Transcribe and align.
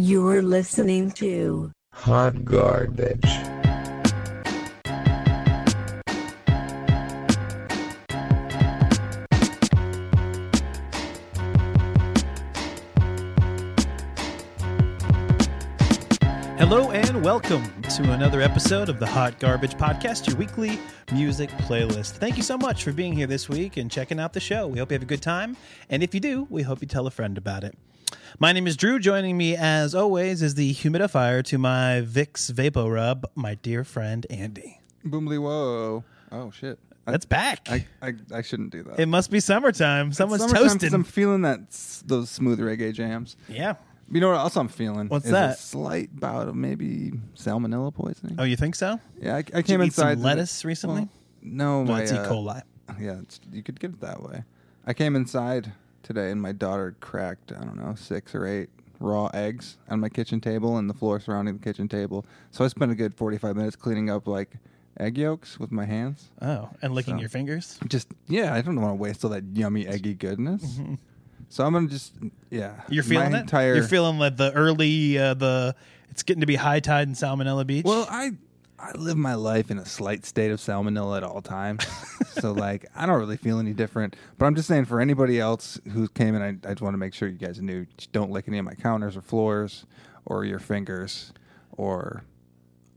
You 0.00 0.26
are 0.28 0.40
listening 0.40 1.10
to 1.20 1.72
Hot 1.92 2.42
garbage. 2.42 3.20
Hello 16.56 16.90
and 16.92 17.09
welcome 17.20 17.62
to 17.82 18.12
another 18.12 18.40
episode 18.40 18.88
of 18.88 18.98
the 18.98 19.06
Hot 19.06 19.38
Garbage 19.38 19.74
Podcast, 19.74 20.26
your 20.26 20.36
weekly 20.36 20.78
music 21.12 21.50
playlist. 21.50 22.12
Thank 22.12 22.36
you 22.38 22.42
so 22.42 22.56
much 22.56 22.82
for 22.82 22.92
being 22.92 23.12
here 23.12 23.26
this 23.26 23.48
week 23.48 23.76
and 23.76 23.90
checking 23.90 24.18
out 24.18 24.32
the 24.32 24.40
show. 24.40 24.66
We 24.66 24.78
hope 24.78 24.90
you 24.90 24.94
have 24.94 25.02
a 25.02 25.06
good 25.06 25.20
time. 25.20 25.56
And 25.90 26.02
if 26.02 26.14
you 26.14 26.20
do, 26.20 26.46
we 26.48 26.62
hope 26.62 26.80
you 26.80 26.86
tell 26.88 27.06
a 27.06 27.10
friend 27.10 27.36
about 27.36 27.62
it. 27.62 27.76
My 28.38 28.52
name 28.52 28.66
is 28.66 28.76
Drew. 28.76 28.98
Joining 28.98 29.36
me, 29.36 29.54
as 29.54 29.94
always, 29.94 30.40
is 30.40 30.54
the 30.54 30.72
humidifier 30.72 31.44
to 31.44 31.58
my 31.58 32.02
Vicks 32.06 32.50
Vapo 32.50 32.92
Rub, 32.92 33.26
my 33.34 33.54
dear 33.56 33.84
friend 33.84 34.26
Andy. 34.30 34.80
Boomly 35.04 35.38
whoa. 35.40 36.04
Oh 36.32 36.50
shit. 36.50 36.78
That's 37.06 37.26
back. 37.26 37.66
I, 37.68 37.86
I 38.00 38.14
I 38.32 38.42
shouldn't 38.42 38.70
do 38.70 38.82
that. 38.84 39.00
it 39.00 39.06
must 39.06 39.30
be 39.30 39.40
summertime. 39.40 40.12
Someone's 40.12 40.48
Summertime. 40.48 40.94
I'm 40.94 41.04
feeling 41.04 41.42
that 41.42 41.70
those 42.06 42.30
smooth 42.30 42.60
reggae 42.60 42.92
jams. 42.94 43.36
yeah. 43.48 43.74
You 44.10 44.20
know 44.20 44.28
what 44.30 44.38
else 44.38 44.56
I'm 44.56 44.68
feeling? 44.68 45.08
What's 45.08 45.26
is 45.26 45.30
that? 45.30 45.50
A 45.58 45.60
slight 45.60 46.18
bout 46.18 46.48
of 46.48 46.56
maybe 46.56 47.12
salmonella 47.36 47.94
poisoning. 47.94 48.36
Oh, 48.38 48.44
you 48.44 48.56
think 48.56 48.74
so? 48.74 48.98
yeah, 49.20 49.34
I, 49.34 49.38
I 49.38 49.42
Did 49.42 49.66
came 49.66 49.80
you 49.80 49.84
eat 49.84 49.86
inside. 49.88 50.14
some 50.18 50.22
lettuce 50.24 50.64
recently? 50.64 51.02
well, 51.02 51.10
no, 51.42 51.84
my 51.84 52.02
E. 52.02 52.08
uh, 52.08 52.28
coli. 52.28 52.62
Yeah, 53.00 53.20
it's, 53.20 53.40
you 53.52 53.62
could 53.62 53.78
get 53.78 53.90
it 53.92 54.00
that 54.00 54.22
way. 54.22 54.42
I 54.86 54.92
came 54.94 55.14
inside 55.14 55.72
today 56.02 56.30
and 56.32 56.42
my 56.42 56.52
daughter 56.52 56.96
cracked 57.00 57.52
I 57.52 57.60
don't 57.64 57.76
know 57.76 57.94
six 57.94 58.34
or 58.34 58.46
eight 58.46 58.68
raw 58.98 59.26
eggs 59.32 59.76
on 59.88 60.00
my 60.00 60.08
kitchen 60.08 60.40
table 60.40 60.76
and 60.76 60.90
the 60.90 60.94
floor 60.94 61.20
surrounding 61.20 61.56
the 61.58 61.62
kitchen 61.62 61.88
table. 61.88 62.26
So 62.50 62.64
I 62.64 62.68
spent 62.68 62.90
a 62.90 62.94
good 62.96 63.14
45 63.14 63.54
minutes 63.56 63.76
cleaning 63.76 64.10
up 64.10 64.26
like 64.26 64.54
egg 64.98 65.16
yolks 65.18 65.58
with 65.60 65.70
my 65.70 65.84
hands. 65.84 66.30
Oh, 66.42 66.68
and 66.82 66.94
licking 66.94 67.14
So- 67.16 67.20
your 67.20 67.28
fingers? 67.28 67.78
just 67.86 68.08
yeah, 68.26 68.52
I 68.54 68.60
don't 68.60 68.74
want 68.80 68.90
to 68.90 68.94
waste 68.96 69.24
all 69.24 69.30
that 69.30 69.44
yummy 69.52 69.86
eggy 69.86 70.14
goodness. 70.14 70.80
So 71.50 71.64
I'm 71.66 71.72
gonna 71.74 71.88
just 71.88 72.14
yeah. 72.48 72.80
You're 72.88 73.02
feeling 73.02 73.34
it. 73.34 73.40
Entire, 73.40 73.74
You're 73.74 73.84
feeling 73.84 74.18
like 74.18 74.36
the 74.36 74.52
early 74.52 75.18
uh, 75.18 75.34
the. 75.34 75.74
It's 76.08 76.22
getting 76.22 76.40
to 76.40 76.46
be 76.46 76.56
high 76.56 76.80
tide 76.80 77.06
in 77.06 77.14
Salmonella 77.14 77.66
Beach. 77.66 77.84
well. 77.84 78.06
I 78.08 78.32
I 78.78 78.92
live 78.92 79.16
my 79.16 79.34
life 79.34 79.70
in 79.70 79.78
a 79.78 79.84
slight 79.84 80.24
state 80.24 80.50
of 80.50 80.58
salmonella 80.58 81.18
at 81.18 81.22
all 81.22 81.42
times, 81.42 81.86
so 82.40 82.52
like 82.52 82.86
I 82.94 83.04
don't 83.04 83.18
really 83.18 83.36
feel 83.36 83.58
any 83.58 83.74
different. 83.74 84.16
But 84.38 84.46
I'm 84.46 84.54
just 84.54 84.68
saying 84.68 84.86
for 84.86 85.00
anybody 85.00 85.38
else 85.38 85.78
who 85.92 86.08
came 86.08 86.34
in, 86.34 86.40
I, 86.42 86.48
I 86.68 86.72
just 86.72 86.80
want 86.80 86.94
to 86.94 86.98
make 86.98 87.12
sure 87.12 87.28
you 87.28 87.36
guys 87.36 87.60
knew. 87.60 87.86
Don't 88.12 88.30
lick 88.30 88.46
any 88.48 88.58
of 88.58 88.64
my 88.64 88.74
counters 88.74 89.16
or 89.16 89.20
floors 89.20 89.84
or 90.24 90.44
your 90.44 90.60
fingers 90.60 91.32
or 91.72 92.24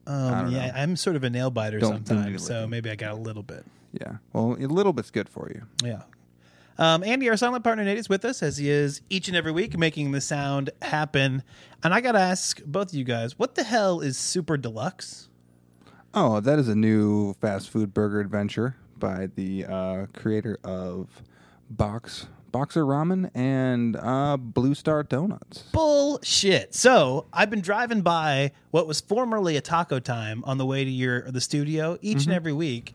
um, 0.08 0.52
yeah, 0.52 0.68
know. 0.68 0.74
I'm 0.76 0.96
sort 0.96 1.16
of 1.16 1.24
a 1.24 1.30
nail 1.30 1.50
biter 1.50 1.80
don't 1.80 2.08
sometimes, 2.08 2.46
so 2.46 2.68
maybe 2.68 2.90
I 2.90 2.96
got 2.96 3.14
a 3.14 3.18
little 3.18 3.44
bit. 3.44 3.66
yeah. 3.92 4.18
Well, 4.32 4.54
a 4.54 4.68
little 4.68 4.94
bit's 4.94 5.12
good 5.12 5.28
for 5.28 5.50
you. 5.54 5.64
Yeah. 5.84 6.04
Um, 6.78 7.04
Andy, 7.04 7.30
our 7.30 7.38
silent 7.38 7.64
partner 7.64 7.84
Nate, 7.84 7.98
is 7.98 8.10
with 8.10 8.26
us 8.26 8.42
as 8.42 8.58
he 8.58 8.70
is 8.70 9.02
each 9.10 9.28
and 9.28 9.38
every 9.38 9.52
week, 9.52 9.78
making 9.78 10.12
the 10.12 10.22
sound 10.22 10.70
happen. 10.82 11.44
And 11.84 11.94
I 11.94 12.02
got 12.02 12.14
to 12.14 12.20
ask 12.20 12.64
both 12.66 12.90
of 12.90 12.96
you 12.96 13.04
guys, 13.04 13.38
what 13.38 13.56
the 13.56 13.64
hell 13.64 14.00
is 14.02 14.18
Super 14.18 14.58
Deluxe? 14.58 15.30
Oh, 16.14 16.40
that 16.40 16.60
is 16.60 16.68
a 16.68 16.76
new 16.76 17.34
fast 17.34 17.70
food 17.70 17.94
burger 17.94 18.20
adventure 18.20 18.76
by 18.98 19.28
the 19.36 19.66
uh, 19.66 20.06
creator 20.14 20.58
of 20.64 21.08
Box 21.70 22.28
Boxer 22.52 22.84
Ramen 22.86 23.32
and 23.34 23.96
uh, 23.96 24.38
Blue 24.38 24.76
Star 24.76 25.02
Donuts. 25.02 25.64
Bullshit. 25.72 26.76
So 26.76 27.26
I've 27.34 27.50
been 27.50 27.62
driving 27.62 28.02
by 28.02 28.52
what 28.70 28.86
was 28.86 29.02
formerly 29.02 29.58
a 29.58 29.62
taco 29.62 30.00
time 30.00 30.44
on 30.46 30.60
the 30.60 30.66
way 30.66 30.84
to 30.86 30.90
your 30.92 31.32
the 31.32 31.42
studio 31.42 31.98
each 32.02 32.20
Mm-hmm. 32.20 32.30
and 32.30 32.36
every 32.36 32.54
week, 32.54 32.94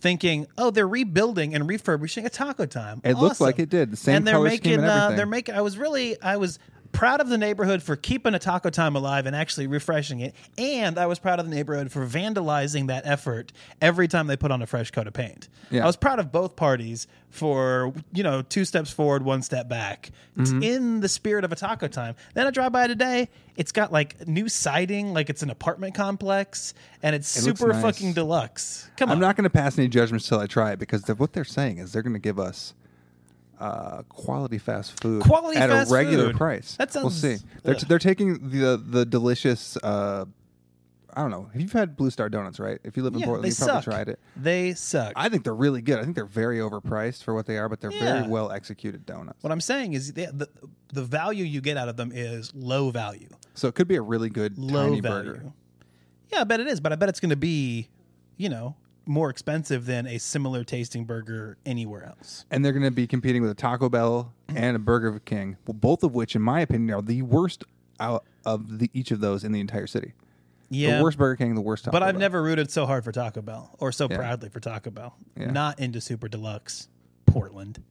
thinking, 0.00 0.46
oh, 0.58 0.70
they're 0.70 0.88
rebuilding 0.88 1.54
and 1.54 1.68
refurbishing 1.68 2.26
a 2.26 2.30
taco 2.30 2.66
time. 2.66 3.00
It 3.04 3.14
looked 3.14 3.32
Awesome. 3.32 3.46
like 3.46 3.58
it 3.58 3.68
did. 3.68 3.90
The 3.90 3.96
same 3.96 4.16
and 4.16 4.26
they're 4.26 4.34
color 4.34 4.48
scheme 4.50 4.60
making 4.62 4.72
and 4.74 4.84
uh, 4.84 4.92
everything. 4.94 5.16
they're 5.16 5.26
making. 5.26 5.54
I 5.54 5.60
was 5.62 5.78
really 5.78 6.20
I 6.22 6.36
was 6.36 6.58
proud 6.96 7.20
of 7.20 7.28
the 7.28 7.38
neighborhood 7.38 7.82
for 7.82 7.94
keeping 7.96 8.34
a 8.34 8.38
taco 8.38 8.70
time 8.70 8.96
alive 8.96 9.26
and 9.26 9.36
actually 9.36 9.66
refreshing 9.66 10.20
it, 10.20 10.34
and 10.58 10.98
I 10.98 11.06
was 11.06 11.18
proud 11.18 11.38
of 11.38 11.48
the 11.48 11.54
neighborhood 11.54 11.92
for 11.92 12.06
vandalizing 12.06 12.86
that 12.88 13.06
effort 13.06 13.52
every 13.80 14.08
time 14.08 14.26
they 14.26 14.36
put 14.36 14.50
on 14.50 14.62
a 14.62 14.66
fresh 14.66 14.90
coat 14.90 15.06
of 15.06 15.12
paint. 15.12 15.48
Yeah. 15.70 15.82
I 15.82 15.86
was 15.86 15.96
proud 15.96 16.18
of 16.18 16.30
both 16.32 16.56
parties 16.56 17.06
for 17.30 17.92
you 18.12 18.22
know 18.22 18.42
two 18.42 18.64
steps 18.64 18.90
forward, 18.90 19.24
one 19.24 19.42
step 19.42 19.68
back. 19.68 20.10
It's 20.38 20.50
Mm-hmm. 20.50 20.62
in 20.62 21.00
the 21.00 21.08
spirit 21.08 21.44
of 21.44 21.52
a 21.52 21.56
taco 21.56 21.88
time. 21.88 22.14
Then 22.34 22.46
I 22.46 22.50
drive 22.50 22.72
by 22.72 22.86
today. 22.86 23.28
It's 23.56 23.72
got 23.72 23.90
like 23.92 24.26
new 24.28 24.48
siding, 24.48 25.12
like 25.14 25.30
it's 25.30 25.42
an 25.42 25.50
apartment 25.50 25.94
complex, 25.94 26.74
and 27.02 27.14
it's 27.16 27.34
It 27.36 27.42
super 27.42 27.72
nice. 27.72 27.82
fucking 27.82 28.12
deluxe. 28.12 28.90
Come 28.96 29.08
on. 29.10 29.14
I'm 29.16 29.20
not 29.20 29.34
going 29.36 29.44
to 29.44 29.50
pass 29.50 29.78
any 29.78 29.88
judgments 29.88 30.28
till 30.28 30.38
I 30.38 30.46
try 30.46 30.72
it 30.72 30.78
because 30.78 31.06
what 31.08 31.32
they're 31.32 31.44
saying 31.44 31.78
is 31.78 31.92
they're 31.92 32.02
going 32.02 32.12
to 32.12 32.18
give 32.18 32.38
us 32.38 32.74
uh, 33.58 34.02
quality 34.08 34.58
fast 34.58 35.00
food 35.00 35.22
Quality 35.22 35.58
at 35.58 35.70
a 35.70 35.86
regular 35.90 36.26
food. 36.28 36.36
price. 36.36 36.76
That 36.76 36.90
we'll 36.94 37.10
see. 37.10 37.36
They're, 37.62 37.74
ugh. 37.76 37.80
they're 37.88 37.98
taking 37.98 38.50
the 38.50 38.76
the 38.82 39.04
delicious. 39.06 39.76
Uh, 39.78 40.26
I 41.18 41.22
don't 41.22 41.30
know. 41.30 41.48
Have 41.50 41.62
You've 41.62 41.72
had 41.72 41.96
Blue 41.96 42.10
Star 42.10 42.28
Donuts, 42.28 42.60
right? 42.60 42.78
If 42.84 42.94
you 42.98 43.02
live 43.02 43.14
in 43.14 43.20
yeah, 43.20 43.26
Portland, 43.26 43.50
you 43.50 43.56
probably 43.56 43.74
suck. 43.82 43.84
tried 43.84 44.08
it. 44.10 44.18
They 44.36 44.74
suck. 44.74 45.14
I 45.16 45.30
think 45.30 45.44
they're 45.44 45.54
really 45.54 45.80
good. 45.80 45.98
I 45.98 46.02
think 46.02 46.14
they're 46.14 46.26
very 46.26 46.58
overpriced 46.58 47.22
for 47.24 47.32
what 47.32 47.46
they 47.46 47.56
are, 47.56 47.70
but 47.70 47.80
they're 47.80 47.90
Yeah. 47.90 48.18
very 48.20 48.28
well 48.28 48.52
executed 48.52 49.06
donuts. 49.06 49.42
What 49.42 49.50
I'm 49.50 49.62
saying 49.62 49.94
is 49.94 50.12
the, 50.12 50.26
the 50.26 50.48
the 50.92 51.02
value 51.02 51.44
you 51.44 51.62
get 51.62 51.78
out 51.78 51.88
of 51.88 51.96
them 51.96 52.12
is 52.14 52.54
low 52.54 52.90
value. 52.90 53.28
So 53.54 53.66
it 53.68 53.74
could 53.74 53.88
be 53.88 53.96
a 53.96 54.02
really 54.02 54.28
good 54.28 54.58
Low 54.58 54.84
tiny 54.88 55.00
value. 55.00 55.30
burger. 55.32 55.52
Yeah, 56.30 56.42
I 56.42 56.44
bet 56.44 56.60
it 56.60 56.66
is, 56.66 56.80
but 56.80 56.92
I 56.92 56.96
bet 56.96 57.08
it's 57.08 57.20
going 57.20 57.30
to 57.30 57.36
be, 57.36 57.88
you 58.36 58.50
know, 58.50 58.76
more 59.06 59.30
expensive 59.30 59.86
than 59.86 60.06
a 60.06 60.18
similar 60.18 60.64
tasting 60.64 61.04
burger 61.04 61.56
anywhere 61.64 62.04
else. 62.04 62.44
And 62.50 62.64
they're 62.64 62.72
going 62.72 62.84
to 62.84 62.90
be 62.90 63.06
competing 63.06 63.40
with 63.42 63.50
a 63.50 63.54
Taco 63.54 63.88
Bell 63.88 64.32
and 64.48 64.76
a 64.76 64.78
Burger 64.80 65.18
King, 65.20 65.56
well, 65.66 65.74
both 65.74 66.02
of 66.02 66.14
which, 66.14 66.34
in 66.36 66.42
my 66.42 66.60
opinion, 66.60 66.94
are 66.94 67.02
the 67.02 67.22
worst 67.22 67.64
out 68.00 68.24
of 68.44 68.78
the, 68.78 68.90
each 68.92 69.10
of 69.10 69.20
those 69.20 69.44
in 69.44 69.52
the 69.52 69.60
entire 69.60 69.86
city. 69.86 70.12
Yeah. 70.68 70.98
The 70.98 71.04
worst 71.04 71.16
Burger 71.18 71.36
King, 71.36 71.54
the 71.54 71.60
worst 71.60 71.84
Taco 71.84 71.92
but 71.92 72.02
I've 72.02 72.14
Bell. 72.14 72.20
never 72.20 72.42
rooted 72.42 72.70
so 72.70 72.86
hard 72.86 73.04
for 73.04 73.12
Taco 73.12 73.40
Bell 73.42 73.74
or 73.78 73.92
so 73.92 74.08
Yeah. 74.10 74.16
proudly 74.16 74.48
for 74.48 74.58
Taco 74.60 74.90
Bell. 74.90 75.16
Yeah. 75.36 75.50
Not 75.52 75.78
into 75.78 76.00
Super 76.00 76.26
Deluxe 76.28 76.88
Portland. 77.24 77.82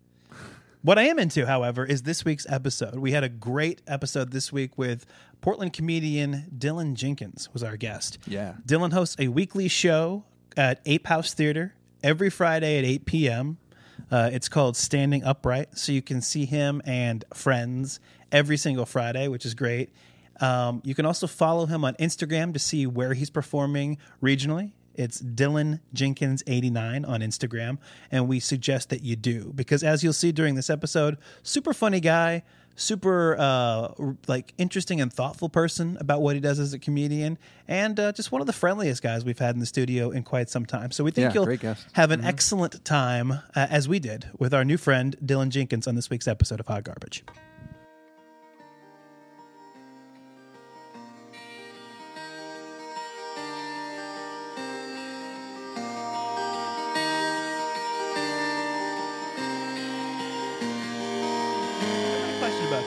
What 0.81 0.99
I 0.99 1.03
am 1.03 1.17
into, 1.17 1.47
however, 1.47 1.83
is 1.85 2.03
this 2.03 2.23
week's 2.25 2.45
episode. 2.47 2.95
We 2.99 3.11
had 3.13 3.23
a 3.23 3.29
great 3.29 3.81
episode 3.87 4.31
this 4.31 4.51
week 4.53 4.77
with 4.77 5.05
Portland 5.41 5.73
comedian 5.73 6.51
Dylan 6.55 6.93
Jenkins 6.93 7.49
was 7.53 7.63
our 7.63 7.75
guest. 7.77 8.19
Yeah. 8.27 8.55
Dylan 8.67 8.93
hosts 8.93 9.15
a 9.17 9.29
weekly 9.29 9.67
show 9.67 10.25
at 10.57 10.81
Ape 10.85 11.07
House 11.07 11.33
Theater 11.33 11.73
every 12.03 12.29
Friday 12.29 12.77
at 12.77 12.85
8 12.85 13.05
p.m. 13.05 13.57
Uh, 14.11 14.29
it's 14.31 14.49
called 14.49 14.77
Standing 14.77 15.23
Upright, 15.23 15.77
so 15.77 15.91
you 15.91 16.01
can 16.01 16.21
see 16.21 16.45
him 16.45 16.81
and 16.85 17.25
friends 17.33 17.99
every 18.31 18.57
single 18.57 18.85
Friday, 18.85 19.27
which 19.27 19.45
is 19.45 19.53
great. 19.53 19.89
Um, 20.39 20.81
you 20.83 20.93
can 20.93 21.05
also 21.05 21.27
follow 21.27 21.65
him 21.65 21.85
on 21.85 21.95
Instagram 21.95 22.53
to 22.53 22.59
see 22.59 22.85
where 22.85 23.13
he's 23.13 23.29
performing 23.29 23.97
regionally. 24.21 24.71
It's 24.93 25.21
Dylan 25.21 25.81
Jenkins 25.93 26.43
89 26.47 27.05
on 27.05 27.19
Instagram, 27.19 27.77
and 28.11 28.27
we 28.27 28.39
suggest 28.39 28.89
that 28.89 29.01
you 29.01 29.15
do 29.15 29.51
because, 29.53 29.83
as 29.83 30.03
you'll 30.03 30.13
see 30.13 30.31
during 30.31 30.55
this 30.55 30.69
episode, 30.69 31.17
super 31.43 31.73
funny 31.73 31.99
guy, 31.99 32.43
super 32.75 33.35
uh, 33.37 33.89
like 34.27 34.53
interesting 34.57 35.01
and 35.01 35.11
thoughtful 35.11 35.49
person 35.49 35.97
about 35.99 36.21
what 36.21 36.35
he 36.35 36.41
does 36.41 36.59
as 36.59 36.73
a 36.73 36.79
comedian, 36.79 37.37
and 37.67 37.99
uh, 37.99 38.11
just 38.11 38.31
one 38.31 38.41
of 38.41 38.47
the 38.47 38.53
friendliest 38.53 39.01
guys 39.01 39.25
we've 39.25 39.39
had 39.39 39.55
in 39.55 39.59
the 39.59 39.65
studio 39.65 40.11
in 40.11 40.23
quite 40.23 40.49
some 40.49 40.65
time. 40.65 40.91
So 40.91 41.03
we 41.03 41.11
think 41.11 41.33
Yeah, 41.33 41.33
you'll 41.33 41.45
have 41.93 42.11
an 42.11 42.23
excellent 42.23 42.83
time, 42.85 43.31
uh, 43.31 43.39
as 43.55 43.87
we 43.87 43.99
did 43.99 44.29
with 44.37 44.53
our 44.53 44.65
new 44.65 44.77
friend 44.77 45.15
Dylan 45.23 45.49
Jenkins 45.49 45.87
on 45.87 45.95
this 45.95 46.09
week's 46.09 46.27
episode 46.27 46.59
of 46.59 46.67
Hot 46.67 46.83
Garbage. 46.83 47.23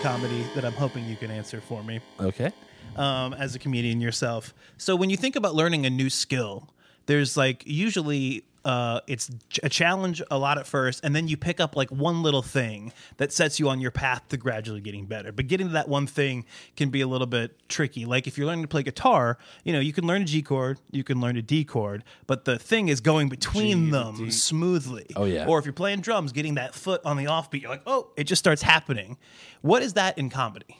Comedy 0.08 0.42
that 0.54 0.64
I'm 0.64 0.72
hoping 0.72 1.04
you 1.04 1.16
can 1.16 1.30
answer 1.30 1.60
for 1.60 1.82
me 1.82 2.00
Okay. 2.18 2.50
um, 2.96 3.34
as 3.34 3.54
a 3.54 3.58
comedian 3.58 4.00
yourself. 4.00 4.54
So 4.78 4.96
when 4.96 5.10
you 5.10 5.18
think 5.18 5.36
about 5.36 5.54
learning 5.54 5.84
a 5.84 5.90
new 5.90 6.08
skill, 6.08 6.70
there's 7.04 7.36
like 7.36 7.62
usually 7.66 8.44
uh, 8.64 9.00
it's 9.06 9.30
a 9.62 9.68
challenge 9.68 10.22
a 10.30 10.38
lot 10.38 10.58
at 10.58 10.66
first, 10.66 11.04
and 11.04 11.14
then 11.14 11.28
you 11.28 11.36
pick 11.36 11.60
up 11.60 11.76
like 11.76 11.90
one 11.90 12.22
little 12.22 12.42
thing 12.42 12.92
that 13.16 13.32
sets 13.32 13.58
you 13.58 13.68
on 13.68 13.80
your 13.80 13.90
path 13.90 14.28
to 14.28 14.36
gradually 14.36 14.80
getting 14.80 15.06
better. 15.06 15.32
But 15.32 15.46
getting 15.46 15.68
to 15.68 15.72
that 15.74 15.88
one 15.88 16.06
thing 16.06 16.44
can 16.76 16.90
be 16.90 17.00
a 17.00 17.06
little 17.06 17.26
bit 17.26 17.56
tricky. 17.68 18.04
Like 18.04 18.26
if 18.26 18.36
you're 18.36 18.46
learning 18.46 18.64
to 18.64 18.68
play 18.68 18.82
guitar, 18.82 19.38
you 19.64 19.72
know, 19.72 19.80
you 19.80 19.92
can 19.92 20.06
learn 20.06 20.22
a 20.22 20.26
G 20.26 20.42
chord, 20.42 20.78
you 20.90 21.04
can 21.04 21.20
learn 21.20 21.36
a 21.36 21.42
D 21.42 21.64
chord, 21.64 22.04
but 22.26 22.44
the 22.44 22.58
thing 22.58 22.88
is 22.88 23.00
going 23.00 23.28
between 23.28 23.90
them 23.90 24.30
smoothly. 24.30 25.06
Oh, 25.16 25.24
yeah. 25.24 25.46
Or 25.46 25.58
if 25.58 25.64
you're 25.64 25.72
playing 25.72 26.00
drums, 26.00 26.32
getting 26.32 26.54
that 26.54 26.74
foot 26.74 27.00
on 27.04 27.16
the 27.16 27.24
offbeat, 27.24 27.62
you're 27.62 27.70
like, 27.70 27.82
oh, 27.86 28.10
it 28.16 28.24
just 28.24 28.40
starts 28.40 28.62
happening. 28.62 29.16
What 29.62 29.82
is 29.82 29.94
that 29.94 30.18
in 30.18 30.30
comedy? 30.30 30.78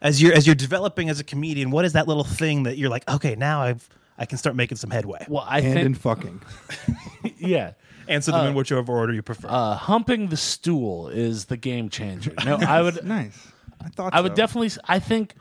as 0.00 0.22
you're 0.22 0.32
as 0.32 0.46
you're 0.46 0.54
developing 0.54 1.08
as 1.08 1.20
a 1.20 1.24
comedian, 1.24 1.70
what 1.70 1.84
is 1.84 1.92
that 1.94 2.06
little 2.06 2.24
thing 2.24 2.64
that 2.64 2.78
you're 2.78 2.90
like, 2.90 3.08
okay, 3.08 3.34
now 3.34 3.62
I've 3.62 3.88
I 4.18 4.26
can 4.26 4.36
start 4.38 4.56
making 4.56 4.76
some 4.78 4.90
headway. 4.90 5.24
Well, 5.28 5.44
I 5.46 5.60
and 5.60 5.74
think 5.74 5.86
in 5.86 5.94
fucking. 5.94 6.42
yeah. 7.38 7.72
Answer 8.08 8.32
them 8.32 8.46
in 8.48 8.54
whichever 8.54 8.92
order 8.92 9.12
you 9.12 9.22
prefer. 9.22 9.48
Uh, 9.48 9.74
humping 9.74 10.28
the 10.28 10.36
stool 10.36 11.08
is 11.08 11.44
the 11.44 11.56
game 11.58 11.88
changer. 11.90 12.32
No, 12.44 12.56
I 12.60 12.80
would 12.82 13.04
nice. 13.04 13.38
I 13.84 13.88
thought 13.90 14.14
I 14.14 14.20
would 14.22 14.32
so. 14.32 14.36
definitely. 14.36 14.68
s- 14.68 14.78
I 14.86 14.98
think 14.98 15.34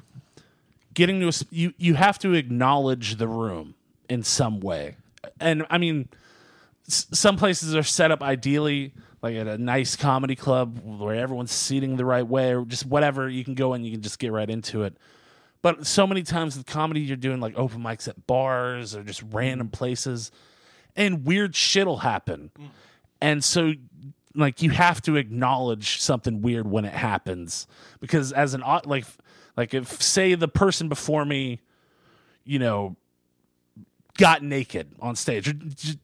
getting 0.94 1.20
to 1.22 1.26
a 1.28 1.30
s- 1.30 1.46
you 1.50 1.74
you 1.78 1.94
have 1.96 2.20
to 2.20 2.34
acknowledge 2.34 3.16
the 3.16 3.28
room 3.28 3.76
in 4.10 4.22
some 4.22 4.60
way, 4.60 4.98
and 5.40 5.66
I 5.70 5.78
mean, 5.78 6.10
s- 6.90 7.08
some 7.14 7.38
places 7.38 7.74
are 7.74 7.84
set 7.84 8.12
up 8.12 8.22
ideally 8.22 8.94
like 9.22 9.36
at 9.36 9.48
a 9.48 9.58
nice 9.58 9.96
comedy 9.96 10.36
club 10.36 10.80
where 10.84 11.16
everyone's 11.16 11.52
seating 11.52 11.96
the 11.96 12.06
right 12.06 12.28
way, 12.28 12.54
or 12.54 12.66
just 12.66 12.86
whatever. 12.86 13.30
You 13.30 13.46
can 13.46 13.54
go 13.56 13.74
and 13.74 13.86
you 13.86 13.92
can 13.94 14.02
just 14.02 14.20
get 14.20 14.32
right 14.34 14.50
into 14.50 14.84
it. 14.84 14.96
But 15.62 15.88
so 15.88 16.06
many 16.06 16.24
times 16.24 16.56
with 16.56 16.66
comedy, 16.66 17.02
you're 17.02 17.18
doing 17.18 17.40
like 17.40 17.58
open 17.58 17.82
mics 17.82 18.08
at 18.08 18.28
bars 18.28 18.96
or 18.96 19.04
just 19.04 19.24
random 19.32 19.70
mm. 19.70 19.74
places, 19.74 20.32
and 20.96 21.26
weird 21.26 21.56
shit'll 21.56 21.98
happen. 21.98 22.52
Mm. 22.58 22.70
And 23.20 23.44
so 23.44 23.74
like 24.38 24.62
you 24.62 24.70
have 24.70 25.02
to 25.02 25.18
acknowledge 25.18 26.00
something 26.00 26.42
weird 26.42 26.70
when 26.70 26.86
it 26.86 26.94
happens 26.94 27.68
because 28.00 28.32
as 28.32 28.54
an 28.54 28.64
like 28.86 29.06
like 29.58 29.74
if 29.74 30.02
say 30.02 30.36
the 30.36 30.48
person 30.48 30.88
before 30.88 31.26
me 31.26 31.60
you 32.46 32.60
know 32.60 32.96
got 34.18 34.42
naked 34.44 34.94
on 35.00 35.16
stage 35.16 35.50
or 35.50 35.54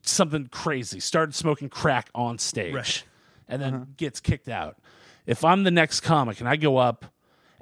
something 0.02 0.48
crazy 0.48 1.00
started 1.00 1.34
smoking 1.34 1.70
crack 1.70 2.10
on 2.14 2.38
stage 2.38 2.74
Right. 2.74 3.04
and 3.48 3.62
then 3.62 3.74
uh-huh. 3.74 3.86
gets 3.98 4.20
kicked 4.20 4.50
out 4.50 4.78
if 5.26 5.46
i'm 5.46 5.64
the 5.64 5.72
next 5.72 6.02
comic 6.02 6.40
and 6.40 6.50
i 6.50 6.56
go 6.56 6.78
up 6.78 7.06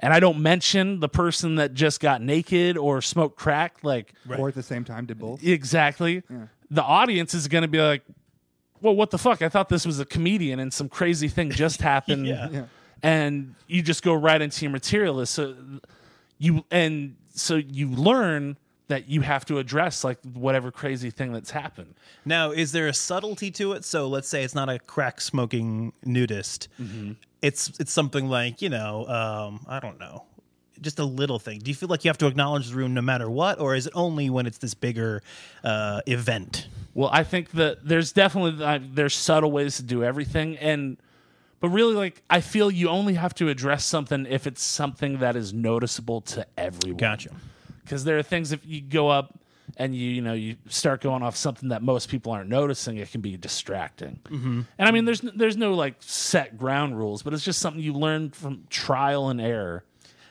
and 0.02 0.12
i 0.12 0.20
don't 0.20 0.40
mention 0.40 1.00
the 1.00 1.08
person 1.08 1.54
that 1.54 1.72
just 1.74 2.00
got 2.00 2.20
naked 2.20 2.76
or 2.76 3.00
smoked 3.00 3.36
crack 3.38 3.76
like 3.82 4.12
Or 4.38 4.48
at 4.48 4.54
the 4.54 4.62
same 4.62 4.84
time, 4.84 5.06
did 5.06 5.18
both. 5.18 5.42
Exactly. 5.42 6.22
The 6.70 6.82
audience 6.82 7.34
is 7.34 7.48
going 7.48 7.62
to 7.62 7.68
be 7.68 7.80
like, 7.80 8.02
well, 8.80 8.96
what 8.96 9.10
the 9.10 9.18
fuck? 9.18 9.42
I 9.42 9.48
thought 9.48 9.68
this 9.68 9.86
was 9.86 10.00
a 10.00 10.04
comedian 10.04 10.58
and 10.58 10.72
some 10.72 10.88
crazy 10.88 11.28
thing 11.28 11.50
just 11.50 11.80
happened. 11.92 12.26
Yeah. 12.26 12.48
Yeah. 12.50 12.64
And 13.02 13.54
you 13.66 13.82
just 13.82 14.02
go 14.02 14.14
right 14.14 14.40
into 14.40 14.64
your 14.64 14.72
material. 14.72 15.24
So 15.26 15.54
you, 16.38 16.64
and 16.70 17.14
so 17.34 17.56
you 17.56 17.88
learn 17.90 18.56
that 18.88 19.08
you 19.08 19.20
have 19.20 19.44
to 19.46 19.58
address 19.58 20.02
like 20.04 20.18
whatever 20.34 20.70
crazy 20.70 21.10
thing 21.10 21.32
that's 21.32 21.50
happened. 21.50 21.94
Now, 22.24 22.50
is 22.50 22.72
there 22.72 22.88
a 22.88 22.92
subtlety 22.94 23.50
to 23.52 23.72
it? 23.72 23.84
So 23.84 24.08
let's 24.08 24.28
say 24.28 24.42
it's 24.42 24.54
not 24.54 24.68
a 24.68 24.78
crack 24.78 25.20
smoking 25.20 25.92
nudist. 26.04 26.68
Mm-hmm. 26.80 27.12
It's 27.42 27.72
it's 27.80 27.92
something 27.92 28.28
like 28.28 28.62
you 28.62 28.68
know, 28.70 29.06
um, 29.06 29.66
I 29.68 29.80
don't 29.80 29.98
know, 29.98 30.24
just 30.80 30.98
a 30.98 31.04
little 31.04 31.38
thing. 31.38 31.58
Do 31.58 31.70
you 31.70 31.74
feel 31.74 31.88
like 31.88 32.04
you 32.04 32.08
have 32.08 32.18
to 32.18 32.26
acknowledge 32.26 32.70
the 32.70 32.76
room 32.76 32.94
no 32.94 33.02
matter 33.02 33.28
what, 33.28 33.58
or 33.60 33.74
is 33.74 33.86
it 33.86 33.92
only 33.96 34.30
when 34.30 34.46
it's 34.46 34.58
this 34.58 34.74
bigger 34.74 35.22
uh, 35.64 36.00
event? 36.06 36.68
Well, 36.94 37.10
I 37.12 37.24
think 37.24 37.50
that 37.52 37.86
there's 37.86 38.12
definitely 38.12 38.64
uh, 38.64 38.78
there's 38.82 39.14
subtle 39.14 39.50
ways 39.50 39.76
to 39.76 39.82
do 39.82 40.04
everything, 40.04 40.56
and 40.58 40.96
but 41.60 41.70
really, 41.70 41.94
like 41.94 42.22
I 42.30 42.40
feel 42.40 42.70
you 42.70 42.88
only 42.88 43.14
have 43.14 43.34
to 43.36 43.48
address 43.48 43.84
something 43.84 44.26
if 44.26 44.46
it's 44.46 44.62
something 44.62 45.18
that 45.18 45.34
is 45.36 45.52
noticeable 45.52 46.20
to 46.22 46.46
everyone. 46.56 46.98
Gotcha. 46.98 47.30
because 47.84 48.04
there 48.04 48.18
are 48.18 48.22
things 48.22 48.52
if 48.52 48.64
you 48.64 48.80
go 48.80 49.08
up 49.08 49.38
and 49.76 49.94
you 49.94 50.08
you 50.10 50.22
know 50.22 50.32
you 50.34 50.56
start 50.68 51.00
going 51.00 51.22
off 51.22 51.36
something 51.36 51.70
that 51.70 51.82
most 51.82 52.08
people 52.08 52.32
aren't 52.32 52.48
noticing 52.50 52.96
it 52.98 53.10
can 53.10 53.20
be 53.20 53.36
distracting 53.36 54.20
mm-hmm. 54.24 54.60
and 54.78 54.88
i 54.88 54.90
mean 54.90 55.04
there's 55.04 55.20
there's 55.20 55.56
no 55.56 55.74
like 55.74 55.94
set 56.00 56.56
ground 56.58 56.96
rules 56.98 57.22
but 57.22 57.32
it's 57.32 57.44
just 57.44 57.58
something 57.58 57.82
you 57.82 57.92
learn 57.92 58.30
from 58.30 58.64
trial 58.70 59.28
and 59.28 59.40
error 59.40 59.84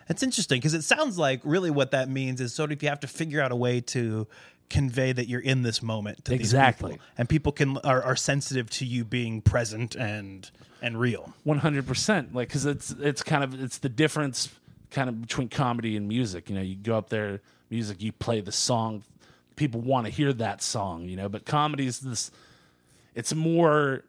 That's 0.07 0.23
interesting 0.23 0.59
because 0.59 0.73
it 0.73 0.83
sounds 0.83 1.17
like 1.17 1.41
really 1.43 1.71
what 1.71 1.91
that 1.91 2.09
means 2.09 2.41
is 2.41 2.53
sort 2.53 2.71
of 2.71 2.81
you 2.83 2.89
have 2.89 2.99
to 3.01 3.07
figure 3.07 3.41
out 3.41 3.51
a 3.51 3.55
way 3.55 3.81
to 3.81 4.27
convey 4.69 5.11
that 5.11 5.27
you're 5.27 5.41
in 5.41 5.63
this 5.63 5.81
moment 5.81 6.23
to 6.25 6.33
Exactly. 6.33 6.93
people. 6.93 7.05
and 7.17 7.27
people 7.27 7.51
can 7.51 7.77
are, 7.79 8.01
are 8.03 8.15
sensitive 8.15 8.69
to 8.69 8.85
you 8.85 9.03
being 9.03 9.41
present 9.41 9.95
and 9.95 10.49
and 10.81 10.99
real. 10.99 11.33
100% 11.45 12.33
like 12.33 12.47
because 12.47 12.65
it's 12.65 12.91
it's 12.99 13.21
kind 13.21 13.43
of 13.43 13.61
it's 13.61 13.79
the 13.79 13.89
difference 13.89 14.49
kind 14.91 15.09
of 15.09 15.21
between 15.21 15.47
comedy 15.49 15.95
and 15.95 16.07
music 16.07 16.49
you 16.49 16.55
know 16.55 16.61
you 16.61 16.75
go 16.75 16.97
up 16.97 17.09
there 17.09 17.39
music 17.69 18.01
you 18.01 18.11
play 18.11 18.41
the 18.41 18.51
song 18.51 19.03
people 19.55 19.81
want 19.81 20.05
to 20.05 20.11
hear 20.11 20.33
that 20.33 20.61
song 20.61 21.07
you 21.07 21.15
know? 21.15 21.29
But 21.29 21.45
comedy 21.45 21.85
is 21.85 21.99
this 21.99 22.31
it's 23.15 23.33
more 23.33 24.03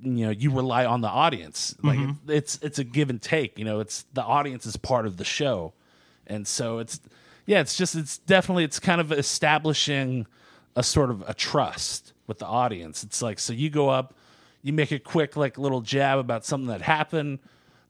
you 0.00 0.26
know 0.26 0.30
you 0.30 0.50
rely 0.52 0.84
on 0.84 1.00
the 1.00 1.08
audience. 1.08 1.74
Like 1.82 1.98
mm-hmm. 1.98 2.30
it's 2.30 2.58
it's 2.62 2.78
a 2.78 2.84
give 2.84 3.10
and 3.10 3.20
take 3.20 3.58
you 3.58 3.64
know? 3.64 3.80
It's 3.80 4.04
the 4.12 4.22
audience 4.22 4.66
is 4.66 4.76
part 4.76 5.06
of 5.06 5.16
the 5.16 5.24
show. 5.24 5.72
And 6.26 6.46
so 6.46 6.78
it's 6.78 7.00
yeah 7.46 7.60
it's 7.60 7.76
just 7.76 7.94
it's 7.94 8.18
definitely 8.18 8.64
it's 8.64 8.78
kind 8.78 9.00
of 9.00 9.12
establishing 9.12 10.26
a 10.76 10.82
sort 10.82 11.10
of 11.10 11.24
a 11.28 11.34
trust 11.34 12.12
with 12.26 12.38
the 12.38 12.46
audience. 12.46 13.02
It's 13.02 13.22
like 13.22 13.38
so 13.38 13.52
you 13.52 13.70
go 13.70 13.88
up 13.88 14.14
you 14.62 14.72
make 14.72 14.90
a 14.90 14.98
quick 14.98 15.36
like 15.36 15.56
little 15.56 15.80
jab 15.80 16.18
about 16.18 16.44
something 16.44 16.68
that 16.68 16.82
happened. 16.82 17.38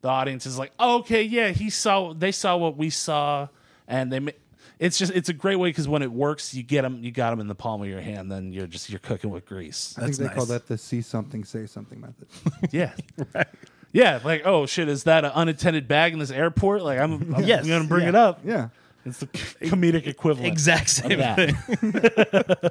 The 0.00 0.08
audience 0.08 0.46
is 0.46 0.58
like 0.58 0.72
oh, 0.78 0.98
okay 1.00 1.22
yeah 1.22 1.50
he 1.50 1.70
saw 1.70 2.12
they 2.14 2.32
saw 2.32 2.56
what 2.56 2.76
we 2.76 2.90
saw 2.90 3.48
and 3.86 4.12
they 4.12 4.32
it's 4.78 4.98
just 4.98 5.12
it's 5.12 5.28
a 5.28 5.32
great 5.32 5.56
way 5.56 5.70
because 5.70 5.88
when 5.88 6.02
it 6.02 6.10
works 6.12 6.54
you 6.54 6.62
get 6.62 6.82
them 6.82 7.02
you 7.02 7.10
got 7.10 7.30
them 7.30 7.40
in 7.40 7.46
the 7.48 7.54
palm 7.54 7.82
of 7.82 7.88
your 7.88 8.00
hand 8.00 8.30
then 8.30 8.52
you're 8.52 8.66
just 8.66 8.88
you're 8.90 8.98
cooking 9.00 9.30
with 9.30 9.44
grease 9.46 9.94
I 9.98 10.02
think 10.02 10.16
That's 10.16 10.28
they 10.30 10.34
call 10.34 10.46
that 10.46 10.66
the 10.66 10.78
see 10.78 11.02
something, 11.02 11.44
say 11.44 11.66
something 11.66 12.00
method. 12.00 12.28
yeah. 12.72 12.92
Yeah, 13.90 14.20
like 14.22 14.42
oh 14.44 14.66
shit, 14.66 14.86
is 14.86 15.04
that 15.04 15.24
an 15.24 15.32
unattended 15.34 15.88
bag 15.88 16.12
in 16.12 16.18
this 16.18 16.30
airport? 16.30 16.82
Like 16.82 16.98
I'm, 16.98 17.34
I'm 17.34 17.42
Yes, 17.44 17.66
gonna 17.66 17.84
bring 17.88 18.02
yeah. 18.02 18.08
it 18.10 18.14
up. 18.14 18.40
yeah. 18.44 18.68
It's 19.06 19.18
the 19.20 19.26
comedic 19.28 20.06
equivalent. 20.06 20.52
Exact 20.52 20.84
of 20.90 20.90
same 20.90 21.18
that. 21.18 21.36
thing. 21.38 22.70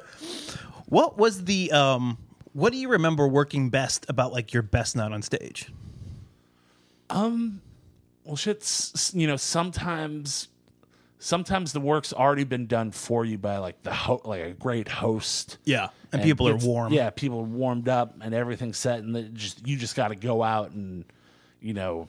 What 0.86 1.18
was 1.18 1.44
the 1.44 1.72
um 1.72 2.18
what 2.52 2.72
do 2.72 2.78
you 2.78 2.88
remember 2.88 3.26
working 3.28 3.68
best 3.68 4.06
about 4.08 4.32
like 4.32 4.54
your 4.54 4.62
best 4.62 4.94
night 4.96 5.10
on 5.12 5.22
stage? 5.22 5.70
Um, 7.10 7.60
well, 8.24 8.36
shit's 8.36 9.12
you 9.14 9.26
know 9.26 9.36
sometimes 9.36 10.48
sometimes 11.18 11.72
the 11.72 11.80
work's 11.80 12.12
already 12.12 12.44
been 12.44 12.66
done 12.66 12.90
for 12.90 13.24
you 13.24 13.38
by 13.38 13.58
like 13.58 13.82
the 13.82 13.92
ho- 13.92 14.20
like 14.24 14.42
a 14.42 14.50
great 14.52 14.88
host. 14.88 15.58
Yeah. 15.64 15.88
And, 16.12 16.22
people 16.22 16.48
are 16.48 16.56
warm. 16.56 16.92
Yeah, 16.92 17.10
people 17.10 17.40
are 17.40 17.42
warmed 17.42 17.88
up 17.88 18.14
and 18.22 18.34
everything's 18.34 18.78
set, 18.78 19.00
and 19.00 19.34
just 19.34 19.66
you 19.66 19.76
just 19.76 19.94
got 19.96 20.08
to 20.08 20.14
go 20.16 20.42
out 20.42 20.70
and 20.70 21.04
you 21.60 21.74
know 21.74 22.08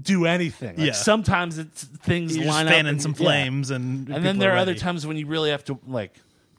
do 0.00 0.26
anything. 0.26 0.76
Like, 0.76 0.86
Yeah. 0.86 0.92
Sometimes 0.92 1.58
it's 1.58 1.84
things 1.84 2.36
You're 2.36 2.46
line 2.46 2.66
up 2.68 2.74
and- 2.74 3.00
some 3.02 3.12
yeah. 3.12 3.16
flames 3.16 3.70
and 3.70 4.08
and 4.08 4.24
then 4.24 4.38
there 4.38 4.52
are 4.52 4.58
other 4.58 4.74
times 4.74 5.06
when 5.06 5.16
you 5.16 5.26
really 5.26 5.50
have 5.50 5.64
to 5.64 5.78
like 5.86 6.12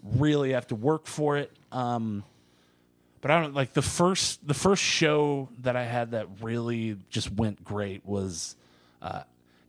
really 0.03 0.51
have 0.51 0.67
to 0.67 0.75
work 0.75 1.07
for 1.07 1.35
it 1.37 1.51
um 1.71 2.23
but 3.21 3.31
i 3.31 3.41
don't 3.41 3.55
like 3.55 3.73
the 3.73 3.81
first 3.81 4.47
the 4.47 4.53
first 4.53 4.83
show 4.83 5.49
that 5.63 5.75
i 5.75 5.83
had 5.83 6.11
that 6.11 6.27
really 6.41 6.95
just 7.09 7.31
went 7.31 7.63
great 7.63 8.05
was 8.05 8.55
uh 9.01 9.23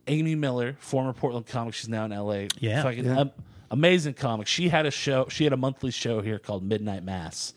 amy 0.09 0.35
miller 0.35 0.77
former 0.81 1.13
portland 1.13 1.47
comic 1.47 1.75
she's 1.75 1.89
now 1.89 2.05
in 2.05 2.11
la 2.13 2.45
Yeah. 2.59 2.83
Fucking 2.83 3.05
Yeah. 3.05 3.21
am- 3.21 3.31
amazing 3.71 4.15
comic 4.15 4.47
she 4.47 4.69
had 4.69 4.87
a 4.87 4.91
show 4.91 5.27
she 5.29 5.45
had 5.45 5.53
a 5.53 5.57
monthly 5.57 5.91
show 5.91 6.21
here 6.21 6.39
called 6.39 6.63
midnight 6.63 7.03
mass 7.05 7.55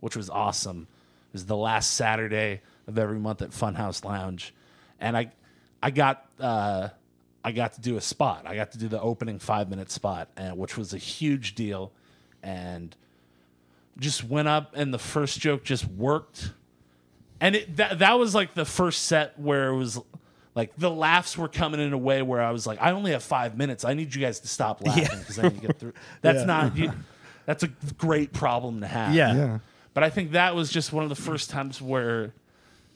which 0.00 0.16
was 0.16 0.28
awesome 0.30 0.86
it 1.30 1.32
was 1.34 1.46
the 1.46 1.56
last 1.56 1.92
saturday 1.94 2.60
of 2.88 2.98
every 2.98 3.18
month 3.18 3.42
at 3.42 3.50
funhouse 3.50 4.04
lounge 4.04 4.52
and 5.00 5.16
i 5.16 5.30
i 5.82 5.90
got 5.90 6.26
uh 6.40 6.88
I 7.44 7.50
got 7.50 7.72
to 7.72 7.80
do 7.80 7.96
a 7.96 8.00
spot. 8.00 8.44
I 8.46 8.54
got 8.54 8.70
to 8.70 8.78
do 8.78 8.86
the 8.86 9.00
opening 9.00 9.40
five 9.40 9.68
minute 9.68 9.90
spot, 9.90 10.28
and 10.36 10.56
which 10.56 10.76
was 10.78 10.94
a 10.94 10.96
huge 10.96 11.56
deal, 11.56 11.90
and 12.40 12.94
just 13.98 14.22
went 14.22 14.46
up, 14.46 14.74
and 14.76 14.94
the 14.94 14.98
first 15.00 15.40
joke 15.40 15.64
just 15.64 15.88
worked, 15.88 16.52
and 17.40 17.56
it 17.56 17.76
that 17.78 17.98
that 17.98 18.12
was 18.16 18.32
like 18.32 18.54
the 18.54 18.64
first 18.64 19.06
set 19.06 19.36
where 19.40 19.70
it 19.70 19.76
was 19.76 19.98
like 20.54 20.76
the 20.76 20.90
laughs 20.90 21.36
were 21.38 21.48
coming 21.48 21.80
in 21.80 21.92
a 21.92 21.98
way 21.98 22.22
where 22.22 22.42
I 22.42 22.50
was 22.50 22.66
like, 22.66 22.80
I 22.80 22.92
only 22.92 23.12
have 23.12 23.22
five 23.22 23.56
minutes. 23.56 23.84
I 23.84 23.94
need 23.94 24.14
you 24.14 24.20
guys 24.20 24.40
to 24.40 24.48
stop 24.48 24.84
laughing 24.84 25.18
because 25.18 25.38
I 25.38 25.42
need 25.44 25.60
to 25.60 25.66
get 25.66 25.78
through. 25.78 25.94
That's 26.20 26.44
not. 26.44 26.76
You, 26.76 26.92
that's 27.44 27.64
a 27.64 27.68
great 27.98 28.32
problem 28.32 28.82
to 28.82 28.86
have. 28.86 29.14
Yeah. 29.14 29.34
Yeah. 29.34 29.58
But 29.94 30.04
I 30.04 30.10
think 30.10 30.32
that 30.32 30.54
was 30.54 30.70
just 30.70 30.92
one 30.92 31.02
of 31.02 31.08
the 31.08 31.16
first 31.16 31.50
times 31.50 31.82
where, 31.82 32.32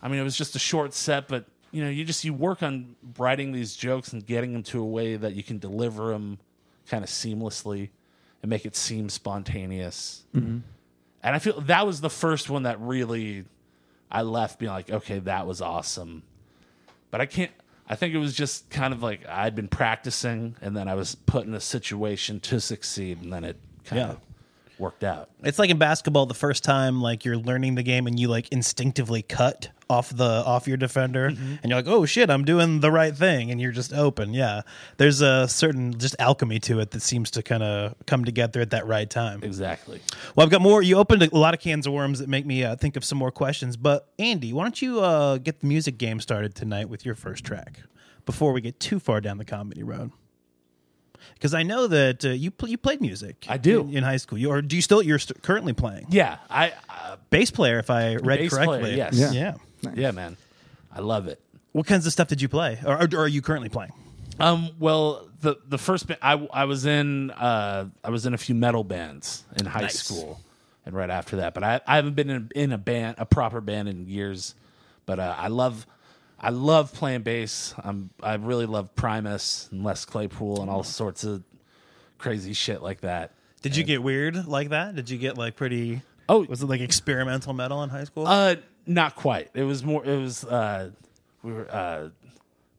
I 0.00 0.08
mean, 0.08 0.20
it 0.20 0.22
was 0.22 0.36
just 0.36 0.54
a 0.54 0.60
short 0.60 0.94
set, 0.94 1.26
but 1.26 1.46
you 1.72 1.82
know, 1.82 1.90
you 1.90 2.04
just 2.04 2.24
you 2.24 2.32
work 2.32 2.62
on 2.62 2.94
writing 3.18 3.52
these 3.52 3.74
jokes 3.76 4.12
and 4.12 4.24
getting 4.24 4.52
them 4.52 4.62
to 4.62 4.80
a 4.80 4.84
way 4.84 5.16
that 5.16 5.34
you 5.34 5.42
can 5.42 5.58
deliver 5.58 6.12
them 6.12 6.38
kind 6.88 7.02
of 7.02 7.10
seamlessly 7.10 7.90
and 8.42 8.48
make 8.48 8.64
it 8.64 8.76
seem 8.76 9.08
spontaneous. 9.08 10.24
Mm-hmm. 10.34 10.58
And 11.22 11.34
I 11.34 11.38
feel 11.38 11.60
that 11.62 11.86
was 11.86 12.00
the 12.00 12.08
first 12.08 12.48
one 12.48 12.62
that 12.62 12.80
really 12.80 13.44
I 14.10 14.22
left 14.22 14.58
being 14.58 14.72
like, 14.72 14.90
okay, 14.90 15.18
that 15.20 15.46
was 15.46 15.60
awesome. 15.60 16.22
But 17.10 17.20
I 17.20 17.26
can't. 17.26 17.52
I 17.88 17.94
think 17.94 18.14
it 18.14 18.18
was 18.18 18.34
just 18.34 18.68
kind 18.68 18.92
of 18.92 19.02
like 19.02 19.26
I'd 19.28 19.54
been 19.54 19.68
practicing, 19.68 20.56
and 20.60 20.76
then 20.76 20.88
I 20.88 20.94
was 20.94 21.14
put 21.14 21.46
in 21.46 21.54
a 21.54 21.60
situation 21.60 22.40
to 22.40 22.60
succeed, 22.60 23.22
and 23.22 23.32
then 23.32 23.44
it 23.44 23.56
kind 23.84 24.00
Yeah. 24.00 24.08
of 24.10 24.20
worked 24.78 25.04
out. 25.04 25.30
It's 25.42 25.58
like 25.58 25.70
in 25.70 25.78
basketball, 25.78 26.26
the 26.26 26.34
first 26.34 26.64
time 26.64 27.00
like 27.00 27.24
you're 27.24 27.36
learning 27.36 27.74
the 27.74 27.82
game 27.82 28.06
and 28.06 28.18
you 28.18 28.28
like 28.28 28.48
instinctively 28.50 29.22
cut 29.22 29.70
off 29.88 30.10
the 30.14 30.24
off 30.24 30.66
your 30.66 30.76
defender, 30.76 31.26
and 31.26 31.60
you're 31.64 31.76
like, 31.76 31.86
oh 31.86 32.04
shit, 32.04 32.28
I'm 32.28 32.44
doing 32.44 32.80
the 32.80 32.90
right 32.90 33.14
thing, 33.14 33.50
and 33.50 33.60
you're 33.60 33.72
just 33.72 33.92
open. 33.92 34.34
Yeah, 34.34 34.62
there's 34.96 35.20
a 35.20 35.46
certain 35.46 35.96
just 35.98 36.16
alchemy 36.18 36.58
to 36.60 36.80
it 36.80 36.90
that 36.90 37.02
seems 37.02 37.30
to 37.32 37.42
kind 37.42 37.62
of 37.62 37.94
come 38.06 38.24
together 38.24 38.60
at 38.60 38.70
that 38.70 38.86
right 38.86 39.08
time. 39.08 39.42
Exactly. 39.44 40.00
Well, 40.34 40.44
I've 40.44 40.50
got 40.50 40.60
more. 40.60 40.82
You 40.82 40.96
opened 40.96 41.22
a 41.22 41.36
lot 41.36 41.54
of 41.54 41.60
cans 41.60 41.86
of 41.86 41.92
worms 41.92 42.18
that 42.18 42.28
make 42.28 42.44
me 42.44 42.64
uh, 42.64 42.76
think 42.76 42.96
of 42.96 43.04
some 43.04 43.18
more 43.18 43.30
questions. 43.30 43.76
But 43.76 44.08
Andy, 44.18 44.52
why 44.52 44.64
don't 44.64 44.82
you 44.82 45.00
uh, 45.00 45.38
get 45.38 45.60
the 45.60 45.66
music 45.66 45.98
game 45.98 46.20
started 46.20 46.54
tonight 46.54 46.88
with 46.88 47.06
your 47.06 47.14
first 47.14 47.44
track 47.44 47.80
before 48.24 48.52
we 48.52 48.60
get 48.60 48.80
too 48.80 48.98
far 48.98 49.20
down 49.20 49.38
the 49.38 49.44
comedy 49.44 49.84
road? 49.84 50.10
Because 51.34 51.54
I 51.54 51.62
know 51.62 51.86
that 51.86 52.24
uh, 52.24 52.28
you 52.30 52.50
pl- 52.50 52.68
you 52.68 52.78
played 52.78 53.00
music. 53.00 53.46
I 53.48 53.56
do. 53.58 53.80
in, 53.82 53.98
in 53.98 54.04
high 54.04 54.16
school. 54.16 54.38
You 54.38 54.50
or 54.50 54.62
do 54.62 54.76
you 54.76 54.82
still? 54.82 55.02
You're 55.02 55.18
st- 55.18 55.42
currently 55.42 55.72
playing 55.72 56.06
Yeah, 56.08 56.38
I 56.50 56.72
uh, 56.88 57.16
bass 57.30 57.50
player, 57.50 57.78
if 57.78 57.90
I 57.90 58.16
read 58.16 58.38
Bass 58.40 58.50
correctly. 58.54 58.80
player, 58.80 58.96
yes. 58.96 59.14
Yeah. 59.18 59.32
Yeah. 59.82 59.90
yeah, 59.94 60.10
man, 60.10 60.36
I 60.92 61.00
love 61.00 61.26
it. 61.28 61.40
What 61.72 61.86
kinds 61.86 62.06
of 62.06 62.12
stuff 62.12 62.28
did 62.28 62.40
you 62.40 62.48
play, 62.48 62.78
or, 62.86 63.02
or, 63.02 63.08
or 63.12 63.18
are 63.24 63.28
you 63.28 63.42
currently 63.42 63.68
playing? 63.68 63.92
Um, 64.40 64.70
well, 64.78 65.28
the 65.40 65.56
the 65.68 65.78
first 65.78 66.06
ba- 66.08 66.18
I 66.22 66.34
I 66.52 66.64
was 66.64 66.86
in 66.86 67.30
uh 67.30 67.86
I 68.02 68.10
was 68.10 68.26
in 68.26 68.34
a 68.34 68.38
few 68.38 68.54
metal 68.54 68.84
bands 68.84 69.44
in 69.58 69.66
high 69.66 69.82
Nice. 69.82 70.02
school, 70.02 70.40
and 70.86 70.94
right 70.94 71.10
after 71.10 71.36
that, 71.36 71.52
but 71.54 71.62
I 71.64 71.80
I 71.86 71.96
haven't 71.96 72.14
been 72.14 72.30
in, 72.30 72.50
in 72.54 72.72
a 72.72 72.78
band 72.78 73.16
a 73.18 73.26
proper 73.26 73.60
band 73.60 73.88
in 73.88 74.06
years, 74.08 74.54
but 75.04 75.18
uh, 75.18 75.34
I 75.36 75.48
love. 75.48 75.86
I 76.38 76.50
love 76.50 76.92
playing 76.92 77.22
bass. 77.22 77.74
I'm, 77.82 78.10
I 78.22 78.34
really 78.34 78.66
love 78.66 78.94
Primus 78.94 79.68
and 79.72 79.82
Les 79.84 80.04
Claypool 80.04 80.60
and 80.60 80.70
all 80.70 80.82
sorts 80.82 81.24
of 81.24 81.42
crazy 82.18 82.52
shit 82.52 82.82
like 82.82 83.00
that. 83.00 83.32
Did 83.62 83.74
you 83.76 83.84
get 83.84 84.02
weird 84.02 84.46
like 84.46 84.68
that? 84.68 84.94
Did 84.94 85.08
you 85.10 85.18
get 85.18 85.38
like 85.38 85.56
pretty? 85.56 86.02
Oh, 86.28 86.44
Was 86.44 86.62
it 86.62 86.66
like 86.66 86.80
experimental 86.80 87.52
metal 87.52 87.82
in 87.82 87.88
high 87.90 88.04
school? 88.04 88.26
Uh, 88.26 88.56
not 88.86 89.16
quite. 89.16 89.48
It 89.54 89.62
was 89.62 89.82
more. 89.82 90.04
It 90.04 90.16
was 90.18 90.44
uh, 90.44 90.90
we 91.42 91.52
were 91.52 91.68
uh, 91.74 92.08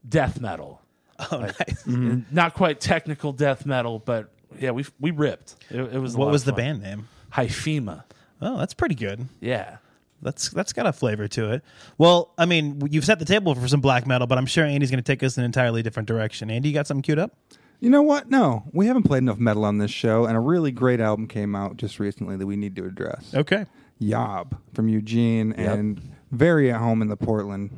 death 0.07 0.39
metal. 0.39 0.81
oh, 1.31 1.39
nice. 1.39 2.23
Not 2.31 2.53
quite 2.53 2.79
technical 2.79 3.33
death 3.33 3.65
metal, 3.65 3.99
but 3.99 4.29
yeah, 4.59 4.71
we 4.71 4.85
we 4.99 5.11
ripped. 5.11 5.55
It, 5.69 5.79
it 5.81 5.97
was. 5.99 6.13
a 6.15 6.17
What 6.17 6.25
lot 6.25 6.31
was 6.31 6.43
of 6.43 6.45
the 6.47 6.51
fun. 6.61 6.79
band 6.79 6.81
name? 6.83 7.07
Hyphema. 7.33 8.03
Oh, 8.41 8.57
that's 8.57 8.73
pretty 8.75 8.95
good. 8.95 9.25
Yeah. 9.41 9.77
That's 10.21 10.49
that's 10.49 10.73
got 10.73 10.87
a 10.87 10.93
flavor 10.93 11.27
to 11.27 11.51
it. 11.51 11.63
Well, 11.97 12.33
I 12.37 12.45
mean, 12.45 12.81
you've 12.89 13.05
set 13.05 13.19
the 13.19 13.25
table 13.25 13.53
for 13.55 13.67
some 13.67 13.81
black 13.81 14.07
metal, 14.07 14.27
but 14.27 14.37
I'm 14.37 14.45
sure 14.45 14.65
Andy's 14.65 14.89
going 14.89 15.03
to 15.03 15.11
take 15.11 15.21
us 15.23 15.37
in 15.37 15.41
an 15.41 15.45
entirely 15.45 15.83
different 15.83 16.07
direction. 16.07 16.49
Andy, 16.49 16.69
you 16.69 16.73
got 16.73 16.87
something 16.87 17.03
queued 17.03 17.19
up? 17.19 17.37
You 17.79 17.91
know 17.91 18.01
what? 18.01 18.29
No, 18.29 18.63
we 18.73 18.87
haven't 18.87 19.03
played 19.03 19.19
enough 19.19 19.37
metal 19.37 19.63
on 19.63 19.77
this 19.77 19.91
show, 19.91 20.25
and 20.25 20.35
a 20.35 20.39
really 20.39 20.71
great 20.71 20.99
album 20.99 21.27
came 21.27 21.55
out 21.55 21.77
just 21.77 21.99
recently 21.99 22.35
that 22.35 22.45
we 22.47 22.55
need 22.55 22.75
to 22.77 22.85
address. 22.85 23.33
Okay. 23.35 23.65
Yob 23.99 24.57
from 24.73 24.89
Eugene 24.89 25.53
and 25.53 26.01
very 26.31 26.71
at 26.71 26.79
home 26.79 27.01
in 27.01 27.07
the 27.07 27.17
Portland 27.17 27.69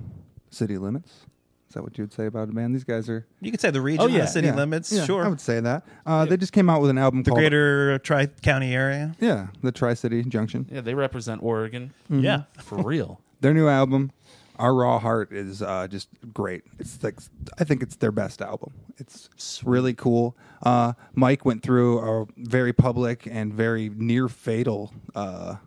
city 0.50 0.77
limits. 0.77 1.25
Is 1.69 1.75
that 1.75 1.83
what 1.83 1.95
you 1.99 2.03
would 2.03 2.13
say 2.13 2.25
about 2.25 2.49
a 2.49 2.51
band? 2.51 2.73
These 2.73 2.83
guys 2.83 3.07
are 3.09 3.27
You 3.41 3.51
could 3.51 3.61
say 3.61 3.69
the 3.69 3.79
region, 3.81 4.01
Oh, 4.03 4.07
yeah. 4.07 4.21
the 4.21 4.27
city 4.27 4.47
yeah, 4.47 4.55
limits, 4.55 4.91
yeah, 4.91 5.05
sure. 5.05 5.23
I 5.23 5.27
would 5.27 5.39
say 5.39 5.59
that. 5.59 5.85
Uh, 6.03 6.25
They 6.25 6.35
just 6.35 6.51
came 6.51 6.67
out 6.67 6.81
with 6.81 6.89
an 6.89 6.97
album 6.97 7.19
called 7.19 7.25
the 7.25 7.29
called 7.29 7.39
greater 7.41 7.99
Tri 7.99 8.25
County 8.25 8.73
area. 8.73 9.15
yeah, 9.19 9.47
the 9.61 9.71
Tri 9.71 9.93
City 9.93 10.23
Junction. 10.23 10.65
Yeah, 10.71 10.81
they 10.81 10.95
represent 10.95 11.43
Oregon 11.43 11.93
Yeah. 12.09 12.43
for 12.57 12.81
real. 12.81 13.21
Their 13.41 13.53
new 13.53 13.67
album, 13.67 14.11
Our 14.57 14.73
Raw 14.73 14.97
Heart, 14.97 15.31
is 15.31 15.61
uh, 15.61 15.88
just 15.88 16.09
great. 16.33 16.63
It's 16.79 17.03
like 17.03 17.19
I 17.59 17.63
think 17.65 17.83
it's 17.83 17.95
their 17.97 18.11
best 18.11 18.41
album. 18.41 18.71
It's 18.97 19.29
really 19.63 19.93
cool. 19.93 20.35
Uh, 20.63 20.93
Mike 21.13 21.45
went 21.45 21.61
through 21.61 21.99
a 21.99 22.25
very 22.35 22.73
public 22.73 23.27
and 23.29 23.53
very 23.53 23.89
near 23.95 24.27
fatal 24.27 24.91
uh, 25.13 25.57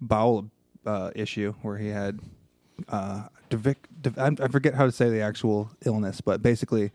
bowel 0.00 0.50
uh, 0.84 1.10
issue 1.16 1.54
where 1.62 1.78
he 1.78 1.88
had 1.88 2.20
uh, 2.88 3.28
divic, 3.50 3.76
div- 4.00 4.18
I 4.18 4.48
forget 4.48 4.74
how 4.74 4.86
to 4.86 4.92
say 4.92 5.08
the 5.10 5.20
actual 5.20 5.70
illness, 5.84 6.20
but 6.20 6.42
basically 6.42 6.90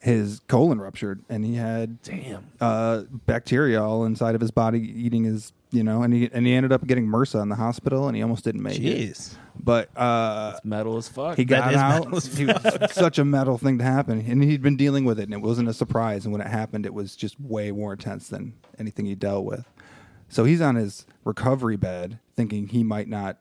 his 0.00 0.40
colon 0.48 0.80
ruptured 0.80 1.22
and 1.28 1.44
he 1.44 1.54
had 1.54 2.02
Damn. 2.02 2.44
uh, 2.60 3.02
bacteria 3.26 3.80
all 3.82 4.04
inside 4.04 4.34
of 4.34 4.40
his 4.40 4.50
body 4.50 4.80
eating 4.80 5.22
his 5.22 5.52
you 5.70 5.84
know 5.84 6.02
and 6.02 6.12
he 6.12 6.28
and 6.32 6.44
he 6.44 6.54
ended 6.54 6.72
up 6.72 6.84
getting 6.88 7.06
MRSA 7.06 7.40
in 7.40 7.48
the 7.48 7.54
hospital 7.54 8.08
and 8.08 8.16
he 8.16 8.22
almost 8.22 8.42
didn't 8.42 8.62
make 8.64 8.80
it 8.80 8.82
Jeez. 8.82 9.34
but 9.60 9.96
uh, 9.96 10.58
Metal 10.64 10.96
as 10.96 11.08
fuck. 11.08 11.36
he 11.36 11.44
got 11.44 11.72
out. 11.74 12.06
He 12.24 12.46
was 12.46 12.68
such 12.92 13.18
a 13.20 13.24
metal 13.24 13.58
thing 13.58 13.78
to 13.78 13.84
happen, 13.84 14.20
and 14.28 14.42
he'd 14.42 14.60
been 14.60 14.76
dealing 14.76 15.04
with 15.04 15.20
it, 15.20 15.24
and 15.24 15.34
it 15.34 15.40
wasn't 15.40 15.68
a 15.68 15.72
surprise. 15.72 16.24
And 16.24 16.32
when 16.32 16.40
it 16.40 16.48
happened, 16.48 16.84
it 16.84 16.92
was 16.92 17.14
just 17.14 17.40
way 17.40 17.70
more 17.70 17.92
intense 17.92 18.26
than 18.28 18.54
anything 18.80 19.06
he 19.06 19.14
dealt 19.14 19.44
with. 19.44 19.64
So 20.28 20.44
he's 20.44 20.60
on 20.60 20.74
his 20.74 21.06
recovery 21.24 21.76
bed, 21.76 22.18
thinking 22.34 22.66
he 22.68 22.82
might 22.82 23.06
not, 23.08 23.38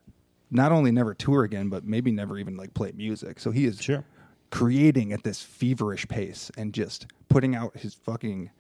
not 0.51 0.72
only 0.72 0.91
never 0.91 1.13
tour 1.13 1.43
again, 1.43 1.70
but 1.70 1.86
maybe 1.86 2.12
never 2.12 2.38
even 2.38 2.58
like 2.58 2.74
play 2.74 2.91
music. 2.96 3.39
So 3.39 3.51
he 3.51 3.65
is 3.65 3.81
Sure. 3.81 4.03
creating 4.50 5.13
at 5.13 5.24
this 5.24 5.41
feverish 5.41 6.08
pace 6.08 6.51
and 6.58 6.74
just 6.74 7.08
putting 7.29 7.55
out 7.55 7.75
his 7.77 7.93
fucking 7.93 8.51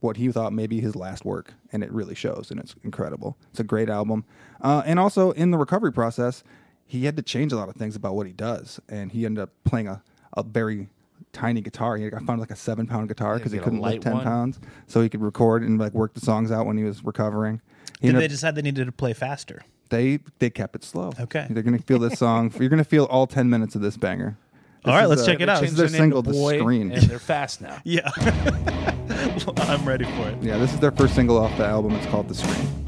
what 0.00 0.16
he 0.18 0.30
thought 0.30 0.52
maybe 0.52 0.80
his 0.80 0.94
last 0.94 1.24
work, 1.24 1.54
and 1.72 1.82
it 1.82 1.90
really 1.90 2.14
shows, 2.14 2.50
and 2.50 2.60
it's 2.60 2.74
incredible. 2.84 3.36
It's 3.50 3.60
a 3.60 3.64
great 3.64 3.88
album, 3.88 4.24
uh, 4.60 4.82
and 4.84 4.98
also 4.98 5.30
in 5.32 5.50
the 5.52 5.58
recovery 5.58 5.92
process, 5.92 6.44
he 6.84 7.06
had 7.06 7.16
to 7.16 7.22
change 7.22 7.50
a 7.52 7.56
lot 7.56 7.68
of 7.70 7.76
things 7.76 7.96
about 7.96 8.14
what 8.14 8.26
he 8.26 8.32
does, 8.32 8.78
and 8.88 9.10
he 9.10 9.24
ended 9.24 9.42
up 9.42 9.50
playing 9.64 9.88
a, 9.88 10.02
a 10.36 10.42
very 10.42 10.88
tiny 11.32 11.60
guitar. 11.62 11.96
He 11.96 12.06
I 12.08 12.18
found 12.20 12.40
like 12.40 12.50
a 12.50 12.56
seven 12.56 12.86
pound 12.86 13.08
guitar 13.08 13.36
because 13.38 13.52
he 13.52 13.58
couldn't 13.58 13.80
lift 13.80 14.02
ten 14.02 14.14
one. 14.14 14.24
pounds, 14.24 14.60
so 14.86 15.00
he 15.00 15.08
could 15.08 15.22
record 15.22 15.62
and 15.62 15.78
like 15.78 15.94
work 15.94 16.12
the 16.12 16.20
songs 16.20 16.50
out 16.52 16.66
when 16.66 16.76
he 16.76 16.84
was 16.84 17.02
recovering. 17.02 17.60
He 18.00 18.08
Did 18.08 18.16
they 18.20 18.24
up- 18.26 18.30
decide 18.30 18.54
they 18.54 18.62
needed 18.62 18.84
to 18.84 18.92
play 18.92 19.14
faster? 19.14 19.62
They 19.90 20.18
they 20.38 20.50
kept 20.50 20.74
it 20.76 20.84
slow. 20.84 21.12
Okay. 21.20 21.46
they're 21.50 21.62
gonna 21.62 21.78
feel 21.78 21.98
this 21.98 22.18
song. 22.18 22.52
You're 22.58 22.68
gonna 22.68 22.84
feel 22.84 23.04
all 23.04 23.26
ten 23.26 23.48
minutes 23.50 23.74
of 23.74 23.80
this 23.82 23.96
banger. 23.96 24.36
All 24.84 24.92
This 24.92 24.98
right, 24.98 25.02
is, 25.04 25.08
let's 25.10 25.22
uh, 25.22 25.26
check 25.26 25.40
it 25.40 25.48
out. 25.48 25.60
This 25.62 25.70
is 25.72 25.76
their 25.76 25.88
their 25.88 25.98
single, 25.98 26.22
to 26.22 26.30
"The 26.30 26.36
Boy, 26.36 26.58
Screen." 26.60 26.92
and 26.92 27.02
they're 27.02 27.18
fast 27.18 27.60
now. 27.60 27.78
Yeah. 27.84 28.08
I'm 29.56 29.84
ready 29.86 30.04
for 30.04 30.28
it. 30.28 30.42
Yeah, 30.42 30.58
this 30.58 30.72
is 30.72 30.78
their 30.80 30.92
first 30.92 31.14
single 31.14 31.38
off 31.38 31.56
the 31.56 31.64
album. 31.64 31.92
It's 31.94 32.06
called 32.06 32.28
The 32.28 32.34
Screen. 32.34 32.85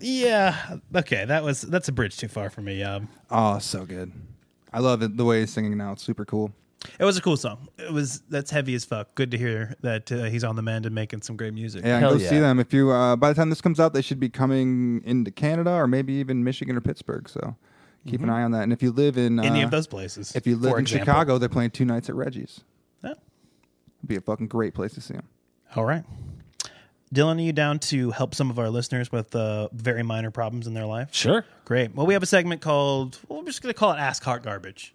Yeah. 0.00 0.76
Okay, 0.94 1.24
that 1.24 1.42
was 1.44 1.62
that's 1.62 1.88
a 1.88 1.92
bridge 1.92 2.16
too 2.16 2.28
far 2.28 2.50
for 2.50 2.60
me. 2.62 2.82
Um, 2.82 3.08
Oh, 3.30 3.58
so 3.58 3.84
good. 3.84 4.12
I 4.72 4.80
love 4.80 5.02
it. 5.02 5.16
The 5.16 5.24
way 5.24 5.40
he's 5.40 5.52
singing 5.52 5.76
now. 5.76 5.92
It's 5.92 6.02
super 6.02 6.24
cool. 6.24 6.52
it 6.98 7.04
was 7.04 7.16
a 7.16 7.20
cool 7.22 7.36
song. 7.36 7.68
It 7.78 7.92
was 7.92 8.20
that's 8.28 8.50
heavy 8.50 8.74
as 8.74 8.84
fuck. 8.84 9.14
Good 9.14 9.30
to 9.30 9.38
hear 9.38 9.74
that 9.82 10.10
uh, 10.10 10.24
he's 10.24 10.44
on 10.44 10.56
the 10.56 10.62
mend 10.62 10.84
and 10.86 10.94
making 10.94 11.22
some 11.22 11.36
great 11.36 11.54
music. 11.54 11.84
Yeah, 11.84 12.00
go 12.00 12.14
yeah. 12.14 12.28
see 12.28 12.38
them. 12.40 12.58
If 12.58 12.72
you 12.74 12.90
uh, 12.90 13.16
by 13.16 13.28
the 13.28 13.34
time 13.34 13.50
this 13.50 13.60
comes 13.60 13.78
out, 13.80 13.94
they 13.94 14.02
should 14.02 14.20
be 14.20 14.28
coming 14.28 15.02
into 15.04 15.30
Canada 15.30 15.70
or 15.72 15.86
maybe 15.86 16.14
even 16.14 16.42
Michigan 16.44 16.76
or 16.76 16.80
Pittsburgh. 16.80 17.28
So 17.28 17.56
keep 18.06 18.20
an 18.22 18.28
eye 18.30 18.42
on 18.42 18.50
that. 18.50 18.64
And 18.64 18.72
if 18.72 18.82
you 18.82 18.90
live 18.90 19.16
in 19.16 19.38
uh, 19.38 19.42
Mm-hmm. 19.42 19.54
Any 19.54 19.62
of 19.62 19.70
those 19.70 19.86
places. 19.86 20.34
if 20.34 20.46
you 20.46 20.56
live 20.56 20.74
in 20.74 20.80
example. 20.80 21.06
Chicago, 21.06 21.38
they're 21.38 21.48
playing 21.48 21.70
two 21.70 21.84
nights 21.84 22.08
at 22.08 22.16
Reggie's. 22.16 22.60
Yeah. 23.02 23.10
It'd 23.12 24.08
be 24.08 24.16
a 24.16 24.20
fucking 24.20 24.48
great 24.48 24.74
place 24.74 24.92
to 24.94 25.00
see 25.00 25.14
them. 25.14 25.28
All 25.76 25.84
right. 25.84 26.04
Dylan, 27.14 27.38
are 27.38 27.42
you 27.42 27.52
down 27.52 27.78
to 27.78 28.10
help 28.10 28.34
some 28.34 28.50
of 28.50 28.58
our 28.58 28.68
listeners 28.70 29.12
with 29.12 29.34
uh, 29.36 29.68
very 29.72 30.02
minor 30.02 30.30
problems 30.30 30.66
in 30.66 30.74
their 30.74 30.86
life? 30.86 31.08
Sure. 31.12 31.44
Great. 31.64 31.94
Well, 31.94 32.06
we 32.06 32.14
have 32.14 32.22
a 32.22 32.26
segment 32.26 32.60
called, 32.60 33.18
well, 33.28 33.38
we're 33.40 33.46
just 33.46 33.62
going 33.62 33.72
to 33.72 33.78
call 33.78 33.92
it 33.92 33.98
Ask 33.98 34.22
Heart 34.24 34.42
Garbage. 34.42 34.94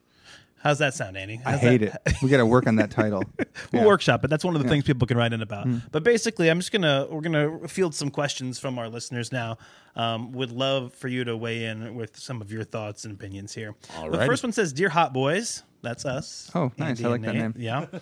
How's 0.61 0.79
that 0.79 0.93
sound, 0.93 1.15
Andy? 1.15 1.39
I 1.45 1.55
hate 1.55 1.77
that- 1.77 2.01
it. 2.05 2.15
We 2.21 2.27
got 2.29 2.37
to 2.37 2.45
work 2.45 2.67
on 2.67 2.75
that 2.75 2.91
title. 2.91 3.23
We'll 3.71 3.83
Yeah. 3.83 3.87
workshop 3.87 4.23
it. 4.25 4.29
That's 4.29 4.43
one 4.43 4.55
of 4.55 4.63
the 4.63 4.67
things 4.67 4.83
people 4.83 5.07
can 5.07 5.15
write 5.17 5.31
in 5.31 5.41
about. 5.41 5.67
But 5.91 6.03
basically, 6.03 6.49
I'm 6.49 6.59
just 6.59 6.71
gonna 6.71 7.05
we're 7.09 7.21
gonna 7.21 7.67
field 7.67 7.93
some 7.93 8.09
questions 8.09 8.57
from 8.59 8.79
our 8.79 8.89
listeners 8.89 9.31
now. 9.31 9.57
Um, 9.95 10.31
would 10.31 10.51
love 10.51 10.93
for 10.95 11.07
you 11.07 11.23
to 11.25 11.37
weigh 11.37 11.65
in 11.65 11.93
with 11.95 12.17
some 12.17 12.41
of 12.41 12.51
your 12.51 12.63
thoughts 12.63 13.05
and 13.05 13.13
opinions 13.13 13.53
here. 13.53 13.75
The 14.11 14.25
first 14.25 14.41
one 14.43 14.51
says, 14.53 14.73
"Dear 14.73 14.89
Hot 14.89 15.13
Boys," 15.13 15.61
that's 15.83 16.03
us. 16.05 16.49
Oh, 16.55 16.71
nice. 16.77 17.03
I 17.03 17.07
like 17.09 17.21
that 17.21 17.33
Nate. 17.35 17.41
name. 17.41 17.53
Yeah. 17.57 17.85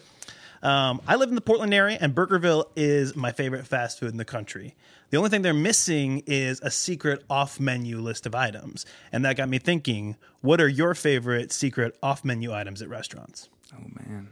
Um, 0.64 1.02
I 1.08 1.16
live 1.16 1.30
in 1.30 1.36
the 1.36 1.42
Portland 1.42 1.74
area, 1.74 1.98
and 2.00 2.16
Burgerville 2.16 2.66
is 2.76 3.16
my 3.16 3.32
favorite 3.32 3.68
fast 3.68 4.00
food 4.00 4.12
in 4.12 4.18
the 4.18 4.26
country. 4.26 4.76
The 5.10 5.18
only 5.18 5.30
thing 5.30 5.42
they're 5.42 5.54
missing 5.54 6.24
is 6.26 6.60
a 6.62 6.72
secret 6.72 7.24
off 7.30 7.60
menu 7.60 8.00
list 8.00 8.26
of 8.26 8.36
items. 8.36 8.86
And 9.12 9.24
that 9.26 9.38
got 9.38 9.50
me 9.50 9.60
thinking 9.60 10.18
what 10.42 10.60
are 10.60 10.68
your 10.68 10.94
favorite 10.96 11.52
secret 11.52 11.98
off 12.04 12.26
menu 12.26 12.54
items 12.54 12.82
at 12.82 12.90
restaurants? 12.90 13.50
Oh 13.74 13.86
man. 14.00 14.30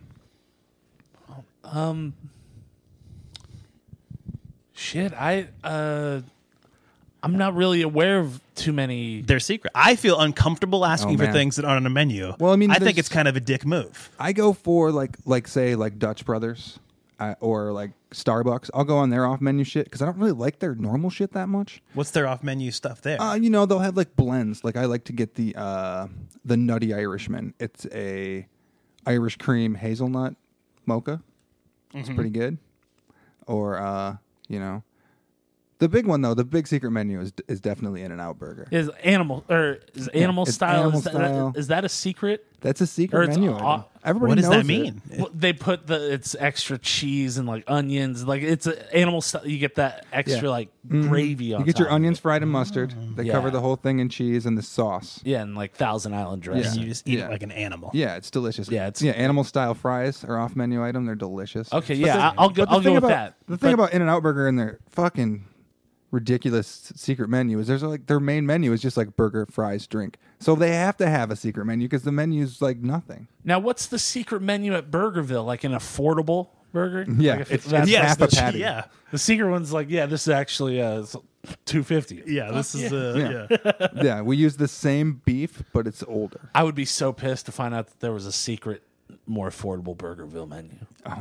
Um, 1.63 2.13
Shit, 4.77 5.13
I 5.13 5.47
uh, 5.63 6.19
I'm 7.25 7.37
not 7.37 7.55
really 7.55 7.81
aware 7.81 8.19
of 8.19 8.39
too 8.55 8.71
many. 8.71 9.21
They're 9.21 9.39
secret. 9.39 9.71
I 9.75 9.95
feel 9.95 10.19
uncomfortable 10.19 10.85
asking 10.85 11.15
Oh, 11.15 11.17
for 11.17 11.23
man. 11.25 11.33
things 11.33 11.55
that 11.57 11.65
aren't 11.65 11.77
on 11.81 11.85
a 11.85 11.89
menu. 11.89 12.33
Well, 12.39 12.53
I 12.53 12.55
mean, 12.55 12.69
I 12.71 12.75
think 12.75 12.83
there's- 12.83 12.97
it's 12.99 13.09
kind 13.09 13.27
of 13.27 13.35
a 13.35 13.39
dick 13.39 13.65
move. 13.65 14.09
I 14.19 14.31
go 14.31 14.53
for 14.53 14.91
like 14.91 15.17
like 15.25 15.47
say 15.47 15.75
like 15.75 15.99
Dutch 15.99 16.23
Brothers 16.25 16.79
uh, 17.19 17.35
or 17.39 17.71
like 17.73 17.91
Starbucks. 18.11 18.69
I'll 18.73 18.83
go 18.85 18.97
on 18.97 19.09
their 19.09 19.25
off 19.25 19.41
menu 19.41 19.63
shit 19.65 19.85
because 19.85 20.01
I 20.01 20.05
don't 20.05 20.17
really 20.17 20.31
like 20.31 20.59
their 20.59 20.75
normal 20.75 21.09
shit 21.09 21.33
that 21.33 21.49
much. 21.49 21.81
What's 21.95 22.11
their 22.11 22.27
off 22.27 22.43
menu 22.43 22.71
stuff 22.71 23.01
there? 23.01 23.19
Uh, 23.21 23.35
you 23.35 23.49
know, 23.49 23.65
they'll 23.65 23.79
have 23.79 23.97
like 23.97 24.15
blends. 24.15 24.63
Like 24.63 24.77
I 24.77 24.85
like 24.85 25.03
to 25.05 25.13
get 25.13 25.35
the 25.35 25.53
uh 25.57 26.07
the 26.45 26.55
Nutty 26.57 26.93
Irishman. 26.93 27.53
It's 27.59 27.85
a 27.91 28.47
Irish 29.05 29.37
cream 29.37 29.75
hazelnut 29.75 30.35
mocha. 30.85 31.21
It's 31.93 32.07
Mm-hmm. 32.07 32.15
pretty 32.15 32.29
good. 32.29 32.57
Or 33.47 33.77
uh, 33.79 34.17
you 34.47 34.59
know, 34.59 34.83
the 35.85 35.89
big 35.89 36.07
one 36.07 36.21
though, 36.21 36.33
the 36.33 36.43
big 36.43 36.67
secret 36.67 36.89
menu 36.91 37.19
is 37.21 37.31
is 37.47 37.61
definitely 37.61 38.01
In-N-Out 38.01 38.39
Burger. 38.39 38.67
Is 38.71 38.89
animal 39.03 39.43
or 39.49 39.79
is 39.93 40.07
animal 40.09 40.43
it's 40.45 40.55
style? 40.55 40.81
animal 40.81 40.97
is, 40.97 41.03
that, 41.05 41.11
style. 41.13 41.53
is 41.55 41.67
that 41.67 41.85
a 41.85 41.89
secret? 41.89 42.45
That's 42.61 42.81
a 42.81 42.85
Or 42.85 42.87
secret 42.87 43.29
it's 43.29 43.37
menu. 43.37 43.51
off- 43.51 43.81
item. 43.81 43.91
Everybody 44.05 44.29
what 44.31 44.35
does 44.35 44.45
knows 44.45 44.53
that 44.53 44.59
it. 44.59 44.65
mean? 44.65 45.01
Well, 45.17 45.29
they 45.33 45.51
put 45.53 45.87
the 45.87 46.13
it's 46.13 46.35
extra 46.39 46.77
cheese 46.77 47.37
and 47.37 47.47
like 47.47 47.63
onions. 47.67 48.23
Like 48.25 48.41
it's 48.43 48.65
a 48.67 48.95
animal 48.95 49.21
style. 49.21 49.45
You 49.47 49.57
get 49.59 49.75
that 49.75 50.05
extra 50.13 50.43
Yeah. 50.43 50.49
like 50.49 50.69
mm-hmm. 50.87 51.07
gravy 51.07 51.53
on. 51.55 51.59
You 51.61 51.65
get 51.65 51.77
your 51.79 51.87
top 51.87 51.93
of 51.93 51.95
onions 51.95 52.17
it. 52.19 52.21
fried 52.21 52.41
in 52.43 52.49
mustard. 52.49 52.93
They 53.15 53.23
Yeah. 53.23 53.33
cover 53.33 53.49
the 53.51 53.61
whole 53.61 53.75
thing 53.75 53.97
in 53.99 54.09
cheese 54.09 54.45
and 54.45 54.57
the 54.57 54.61
sauce. 54.63 55.21
Yeah, 55.23 55.41
and 55.41 55.55
like 55.55 55.73
Thousand 55.73 56.13
Island 56.13 56.41
dressing. 56.43 56.65
and 56.73 56.81
you 56.81 56.87
just 56.87 57.07
eat 57.07 57.17
Yeah. 57.19 57.25
it 57.25 57.31
like 57.31 57.41
an 57.43 57.51
animal. 57.51 57.89
Yeah, 57.93 58.15
it's 58.15 58.29
delicious. 58.31 58.69
Yeah, 58.69 58.87
it's- 58.87 59.01
yeah. 59.01 59.11
Animal 59.13 59.43
style 59.43 59.73
fries 59.75 60.23
are 60.23 60.37
off 60.39 60.55
menu 60.55 60.83
item. 60.83 61.05
They're 61.05 61.15
delicious. 61.15 61.71
Okay, 61.73 61.99
But 61.99 62.07
yeah, 62.07 62.15
the- 62.17 62.23
I- 62.23 62.33
I'll 62.37 62.49
go. 62.49 62.61
but 62.63 62.69
the 62.69 62.71
I'll 62.71 62.81
thing 62.81 62.89
go 62.89 62.93
with 62.95 63.03
about, 63.05 63.09
that. 63.09 63.33
The 63.47 63.57
thing 63.57 63.75
But- 63.75 63.83
about 63.85 63.93
In-N-Out 63.93 64.21
Burger 64.23 64.47
and 64.47 64.57
their 64.59 64.79
fucking 64.91 65.45
ridiculous 66.15 66.91
secret 66.95 67.29
menu 67.29 67.59
is 67.59 67.67
there's 67.67 67.83
like 67.83 68.07
their 68.07 68.19
main 68.19 68.45
menu 68.45 68.71
is 68.73 68.81
just 68.81 68.97
like 68.97 69.15
burger, 69.15 69.45
fries, 69.45 69.85
drink. 69.85 70.17
So 70.39 70.55
they 70.55 70.71
have 70.73 70.97
to 70.97 71.07
have 71.09 71.29
a 71.29 71.35
secret 71.35 71.65
menu 71.65 71.87
because 71.87 72.03
the 72.03 72.11
menu's 72.11 72.61
like 72.61 72.77
nothing. 72.77 73.27
now, 73.43 73.59
what's 73.59 73.85
the 73.87 73.99
secret 73.99 74.41
menu 74.41 74.73
at 74.73 74.89
Burgerville? 74.89 75.45
Like 75.45 75.63
an 75.63 75.73
affordable 75.73 76.49
burger? 76.71 77.05
Yeah, 77.11 77.33
Like 77.33 77.41
if 77.41 77.51
it's- 77.51 77.65
that's- 77.69 77.83
it's 77.83 77.91
Yes, 77.91 78.07
half 78.07 78.21
a 78.21 78.27
the- 78.27 78.35
patty. 78.35 78.59
Yeah, 78.59 78.85
The 79.11 79.17
secret 79.17 79.49
one's 79.49 79.71
like, 79.71 79.89
yeah, 79.89 80.05
this 80.07 80.23
is 80.23 80.29
actually 80.29 80.81
uh, 80.81 81.05
two 81.65 81.83
fifty. 81.83 82.23
yeah. 82.25 82.51
This 82.51 82.73
is 82.75 82.91
uh, 82.91 83.47
Yeah. 83.51 83.57
yeah. 83.81 83.87
yeah, 84.03 84.21
we 84.21 84.35
use 84.37 84.57
the 84.57 84.67
same 84.67 85.21
beef, 85.25 85.63
but 85.73 85.85
it's 85.87 86.03
older. 86.07 86.49
I 86.55 86.63
would 86.63 86.75
be 86.75 86.85
so 86.85 87.13
pissed 87.13 87.45
to 87.47 87.51
find 87.51 87.73
out 87.75 87.87
that 87.87 87.99
there 87.99 88.11
was 88.11 88.25
a 88.25 88.31
secret, 88.31 88.83
more 89.27 89.49
affordable 89.49 89.95
Burgerville 89.95 90.47
menu. 90.49 90.71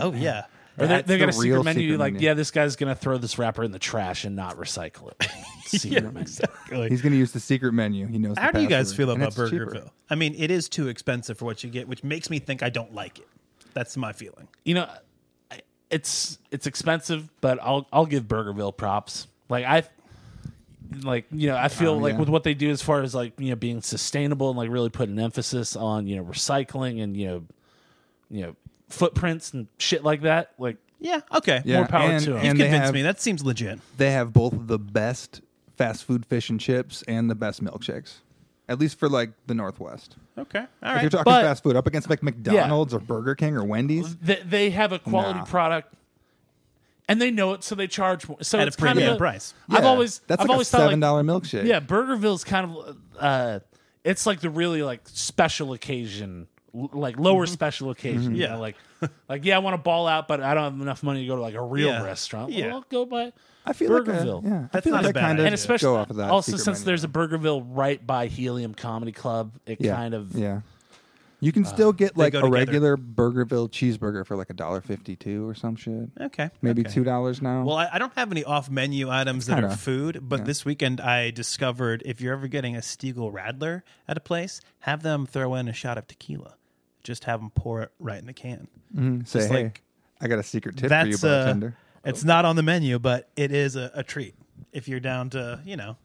Oh 0.01 0.13
yeah. 0.13 0.45
Or 0.77 0.87
they, 0.87 0.95
That's 0.97 1.07
they 1.09 1.19
got 1.19 1.27
the 1.27 1.31
a 1.31 1.33
secret 1.33 1.51
real 1.51 1.63
menu. 1.63 1.83
secret 1.83 1.99
like, 2.01 2.13
menu. 2.15 2.27
yeah, 2.27 2.35
this 2.35 2.51
guy's 2.51 2.75
gonna 2.77 2.95
throw 2.97 3.17
this 3.19 3.39
wrapper 3.39 3.63
in 3.63 3.71
the 3.73 3.79
trash 3.79 4.25
and 4.25 4.35
not 4.35 4.57
recycle 4.57 5.13
it. 5.13 5.29
Secret 5.67 6.03
menu. 6.05 6.21
Exactly. 6.21 6.89
He's 6.89 7.01
going 7.03 7.13
to 7.13 7.19
use 7.19 7.33
the 7.33 7.41
secret 7.41 7.73
menu. 7.73 8.07
He 8.07 8.19
knows. 8.19 8.37
How 8.39 8.53
the 8.53 8.59
do 8.59 8.63
you 8.63 8.69
guys 8.69 8.91
password, 8.93 8.97
feel 8.97 9.11
and 9.13 9.23
about 9.23 9.39
it's 9.39 9.51
cheaper. 9.51 9.67
Burgerville? 9.67 9.91
I 10.11 10.15
mean, 10.15 10.35
it 10.37 10.51
is 10.51 10.69
too 10.69 10.89
expensive 10.89 11.39
for 11.39 11.47
what 11.47 11.65
you 11.65 11.71
get, 11.71 11.89
which 11.89 12.05
makes 12.05 12.29
me 12.31 12.39
think 12.39 12.63
I 12.63 12.69
don't 12.69 12.95
like 12.95 13.19
it. 13.19 13.27
That's 13.73 13.97
my 13.97 14.13
feeling. 14.13 14.47
you 14.65 14.75
know, 14.75 14.89
I- 15.51 15.61
it's 15.91 16.39
it's 16.51 16.67
expensive, 16.67 17.29
but 17.41 17.59
I'll 17.63 17.87
I'll 17.93 18.07
give 18.07 18.25
Burgerville 18.25 18.77
props. 18.77 19.27
Like 19.49 19.65
I, 19.65 19.85
like 21.03 21.27
you 21.33 21.49
know, 21.49 21.57
I 21.57 21.69
feel 21.69 21.93
Oh, 21.93 21.99
like 21.99 22.13
yeah. 22.15 22.21
with 22.21 22.29
what 22.29 22.45
they 22.45 22.55
do 22.55 22.71
as 22.71 22.83
far 22.83 23.01
as 23.03 23.15
like 23.15 23.33
you 23.41 23.51
know 23.51 23.57
being 23.57 23.81
sustainable 23.81 24.51
and 24.51 24.59
like 24.59 24.71
really 24.71 24.91
putting 24.91 25.19
an 25.19 25.25
emphasis 25.25 25.77
on 25.77 26.07
you 26.07 26.17
know 26.17 26.25
recycling 26.25 27.03
and 27.03 27.17
you 27.17 27.27
know, 27.27 27.45
you 28.31 28.43
know 28.43 28.57
footprints 28.89 29.53
and 29.53 29.67
shit 29.79 30.05
like 30.05 30.23
that. 30.23 30.53
Like 30.59 30.77
Yeah. 31.01 31.21
Okay. 31.35 31.63
Yeah, 31.65 31.79
More 31.79 31.87
power 31.89 32.11
and, 32.11 32.25
to 32.25 32.31
'em. 32.33 32.37
You've 32.37 32.45
and 32.45 32.61
they 32.61 32.65
convinced 32.65 32.85
have, 32.87 32.95
me. 32.95 33.03
That 33.03 33.21
seems 33.21 33.45
legit. 33.45 33.79
they 33.97 34.11
have 34.13 34.33
both 34.33 34.55
the 34.57 34.79
best 34.79 35.41
fast 35.77 36.05
food 36.05 36.25
fish 36.27 36.49
and 36.51 36.61
chips 36.61 37.03
and 37.09 37.29
the 37.31 37.35
best 37.35 37.63
milkshakes. 37.63 38.15
At 38.69 38.79
least 38.79 38.99
for 38.99 39.09
like 39.09 39.31
the 39.47 39.55
Northwest. 39.55 40.17
Okay. 40.39 40.59
All 40.61 40.67
If 40.67 40.83
you're 40.83 40.95
right. 40.95 41.11
talking 41.11 41.25
But- 41.25 41.43
fast 41.43 41.63
food, 41.63 41.77
up 41.77 41.87
against 41.87 42.09
like 42.09 42.23
McDonald's 42.23 42.95
or 42.95 43.01
Burger 43.01 43.35
King 43.35 43.57
or 43.57 43.65
Wendy's, 43.65 44.17
they, 44.17 44.37
they 44.45 44.71
have 44.71 44.93
a 44.93 44.99
quality 44.99 45.41
Nah. 45.41 45.45
product. 45.45 45.93
And 47.07 47.21
they 47.21 47.31
know 47.31 47.53
it, 47.53 47.63
so 47.63 47.75
they 47.75 47.87
charge 47.87 48.27
more. 48.27 48.39
So 48.41 48.59
At 48.59 48.65
a 48.65 48.69
it's 48.69 48.77
kind 48.77 48.91
of 48.91 48.95
premium 48.95 49.15
a- 49.17 49.19
price. 49.19 49.53
I've 49.69 49.83
Yeah, 49.83 49.89
always, 49.91 50.21
that's 50.27 50.41
I've 50.41 50.49
like 50.49 50.53
always 50.55 50.69
a 50.69 50.71
thought 50.71 50.79
like, 50.79 50.87
seven 50.89 51.01
dollar 51.01 51.23
milkshake. 51.23 51.67
Yeah, 51.67 51.81
Burgerville's 51.81 52.45
kind 52.45 52.71
of 52.75 52.97
uh 53.19 53.61
it's 54.05 54.25
like 54.27 54.41
the 54.41 54.49
really 54.51 54.83
like 54.83 55.03
special 55.05 55.73
occasion 55.75 56.47
l- 56.75 56.91
like 56.93 57.19
lower 57.19 57.45
mm-hmm. 57.45 57.53
special 57.53 57.91
occasion. 57.91 58.33
Mm-hmm. 58.33 58.35
Yeah. 58.37 58.49
Yeah. 58.49 58.57
like 58.57 58.77
like 59.29 59.45
yeah, 59.45 59.57
I 59.57 59.59
want 59.61 59.75
to 59.75 59.79
ball 59.83 60.07
out, 60.07 60.29
but 60.29 60.41
I 60.41 60.55
don't 60.55 60.65
have 60.65 60.81
enough 60.81 61.03
money 61.03 61.23
to 61.23 61.27
go 61.27 61.37
to 61.37 61.43
like 61.43 61.55
a 61.55 61.63
real 61.63 61.89
Yeah. 61.89 62.03
restaurant. 62.03 62.53
Yeah. 62.53 62.67
Well, 62.67 62.77
I'll 62.77 62.87
go 62.89 63.07
by 63.07 63.33
I 63.67 63.73
feel 63.73 63.93
like 63.93 64.03
Burgerville. 64.03 64.45
a, 64.45 64.49
yeah, 64.49 64.59
I 64.59 64.69
That's 64.73 64.85
feel 64.85 64.93
not 64.93 65.05
like 65.05 65.11
a 65.13 65.15
bad 65.15 65.21
kind 65.21 65.33
idea. 65.33 65.43
of 65.43 65.47
and 65.47 65.55
especially 65.55 65.87
go 65.87 65.97
off 65.97 66.11
of 66.11 66.17
that. 66.17 66.31
also 66.31 66.53
secret 66.53 66.65
since 66.65 66.79
menu. 66.81 66.87
there's 66.87 67.05
a 67.05 67.09
Burgerville 67.09 67.65
right 67.67 68.05
by 68.07 68.27
Helium 68.27 68.75
Comedy 68.75 69.13
Club, 69.13 69.53
it 69.67 69.81
yeah, 69.81 69.95
kind 69.95 70.15
of 70.15 70.35
yeah. 70.35 70.61
You 71.41 71.53
can 71.53 71.67
uh, 71.67 71.69
still 71.69 71.93
get 71.93 72.17
like 72.17 72.33
go 72.33 72.39
a 72.39 72.43
together. 72.43 72.57
regular 72.67 72.97
Burgerville 72.97 73.69
cheeseburger 73.71 74.27
for 74.27 74.35
like 74.37 74.49
a 74.51 74.55
dollar 74.55 74.81
fifty 74.81 75.15
two 75.17 75.47
or 75.47 75.55
some 75.55 75.77
shit. 75.77 76.09
Okay. 76.19 76.49
Maybe 76.63 76.83
okay. 76.83 76.91
two 76.91 77.05
dollars 77.05 77.43
now. 77.43 77.65
Well, 77.65 77.77
I, 77.77 77.89
I 77.93 77.99
don't 77.99 78.15
have 78.15 78.31
any 78.31 78.45
off-menu 78.45 79.11
items 79.11 79.47
that 79.47 79.59
are 79.59 79.63
kinda- 79.63 79.77
food, 79.77 80.19
but 80.23 80.41
yeah. 80.41 80.45
this 80.47 80.65
weekend 80.65 81.01
I 81.03 81.31
discovered 81.31 82.03
if 82.07 82.21
you're 82.21 82.33
ever 82.33 82.49
getting 82.49 82.77
a 82.77 82.81
Stiegl 82.81 83.31
Radler 83.33 83.83
at 84.09 84.17
a 84.17 84.21
place, 84.21 84.61
have 84.81 85.03
them 85.03 85.27
throw 85.27 85.55
in 85.55 85.69
a 85.69 85.73
shot 85.75 85.99
of 85.99 86.07
tequila. 86.07 86.55
Just 87.05 87.25
have 87.25 87.39
them 87.41 87.51
pour 87.51 87.83
it 87.83 87.93
right 88.01 88.19
in 88.19 88.27
the 88.27 88.33
can. 88.33 88.67
Mhm. 88.97 89.27
Say 89.29 89.41
just 89.41 89.53
hey, 89.53 89.65
like- 89.65 89.83
I 90.21 90.27
got 90.27 90.39
a 90.39 90.43
secret 90.43 90.77
tip 90.77 90.89
for 90.91 91.07
you, 91.07 91.15
uh, 91.17 91.19
bartender. 91.45 91.77
it's 92.05 92.25
not 92.25 92.45
on 92.45 92.57
the 92.57 92.63
menu, 92.63 92.99
but 92.99 93.29
it 93.37 93.53
is 93.53 93.77
a, 93.77 93.91
a 93.95 94.03
treat 94.03 94.35
if 94.73 94.89
you're 94.89 95.01
down 95.01 95.31
to 95.31 95.61
you 95.65 95.77
know. 95.77 95.97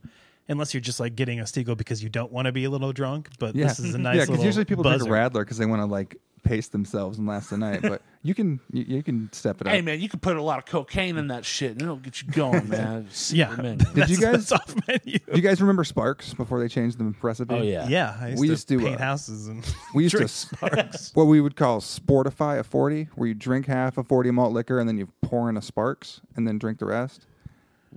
Unless 0.50 0.74
you're 0.74 0.82
just 0.82 1.00
like 1.00 1.16
getting 1.16 1.40
a 1.40 1.44
Stiegl 1.44 1.78
because 1.78 2.02
you 2.04 2.10
don't 2.10 2.32
want 2.32 2.48
to 2.48 2.52
be 2.52 2.64
a 2.64 2.70
little 2.72 2.92
drunk, 2.92 3.30
but 3.38 3.56
yeah, 3.56 3.68
this 3.68 3.80
is 3.80 3.94
a 3.94 3.98
nice 4.00 4.18
yeah. 4.18 4.26
little 4.26 4.44
usually 4.44 4.66
people 4.66 4.84
buzzer. 4.84 5.06
drink 5.06 5.12
a 5.12 5.30
Radler 5.30 5.42
because 5.42 5.60
they 5.60 5.68
want 5.68 5.80
to 5.82 5.86
like 5.86 6.18
pace 6.43 6.67
themselves 6.67 7.17
and 7.17 7.28
last 7.28 7.49
the 7.49 7.58
night. 7.58 7.82
but 7.82 8.02
you 8.23 8.34
can 8.34 8.60
you, 8.71 8.84
you 8.88 9.04
can 9.04 9.32
step 9.32 9.62
it 9.62 9.67
up. 9.67 9.73
Hey 9.73 9.82
man, 9.82 9.99
you 9.99 10.10
can 10.10 10.19
put 10.19 10.36
a 10.38 10.41
lot 10.41 10.58
of 10.60 10.65
cocaine 10.65 11.17
in 11.17 11.28
that 11.28 11.45
shit 11.45 11.71
and 11.71 11.82
it'll 11.82 11.95
get 11.97 12.21
you 12.21 12.30
going, 12.32 12.67
man. 12.69 13.08
Yeah, 13.30 13.49
Secret. 13.56 13.93
Did 13.93 14.10
you 14.10 14.17
guys- 14.17 14.47
that's 14.49 14.52
off 14.52 14.75
menu? 14.88 15.19
Do 15.19 15.36
you 15.36 15.41
guys 15.41 15.62
remember 15.62 15.84
Sparks 15.84 16.34
before 16.34 16.60
they 16.60 16.67
changed 16.67 16.97
the 16.97 17.13
recipe? 17.21 17.56
Oh 17.56 17.62
yeah. 17.62 17.88
Yeah, 17.88 18.17
I 18.19 18.28
used 18.30 18.39
We 18.41 18.47
to 18.47 18.52
used 18.54 18.67
to, 18.69 18.80
paint 18.80 18.95
uh, 18.99 19.04
houses 19.04 19.47
and 19.47 19.65
We 19.93 20.04
used 20.04 20.15
drink 20.15 20.30
to 20.30 20.34
Sparks. 20.36 21.12
what 21.13 21.25
we 21.25 21.41
would 21.41 21.56
call 21.56 21.80
sportify 21.82 22.60
a 22.60 22.63
40 22.63 23.10
where 23.15 23.28
you 23.28 23.34
drink 23.34 23.65
half 23.67 23.97
a 23.97 24.04
40 24.04 24.32
malt 24.32 24.54
liquor 24.54 24.80
and 24.80 24.88
then 24.89 24.97
you 24.97 25.08
pour 25.21 25.49
in 25.49 25.58
a 25.58 25.62
sparks 25.62 26.21
and 26.36 26.47
then 26.47 26.58
drink 26.58 26.80
the 26.80 26.86
rest 26.86 27.25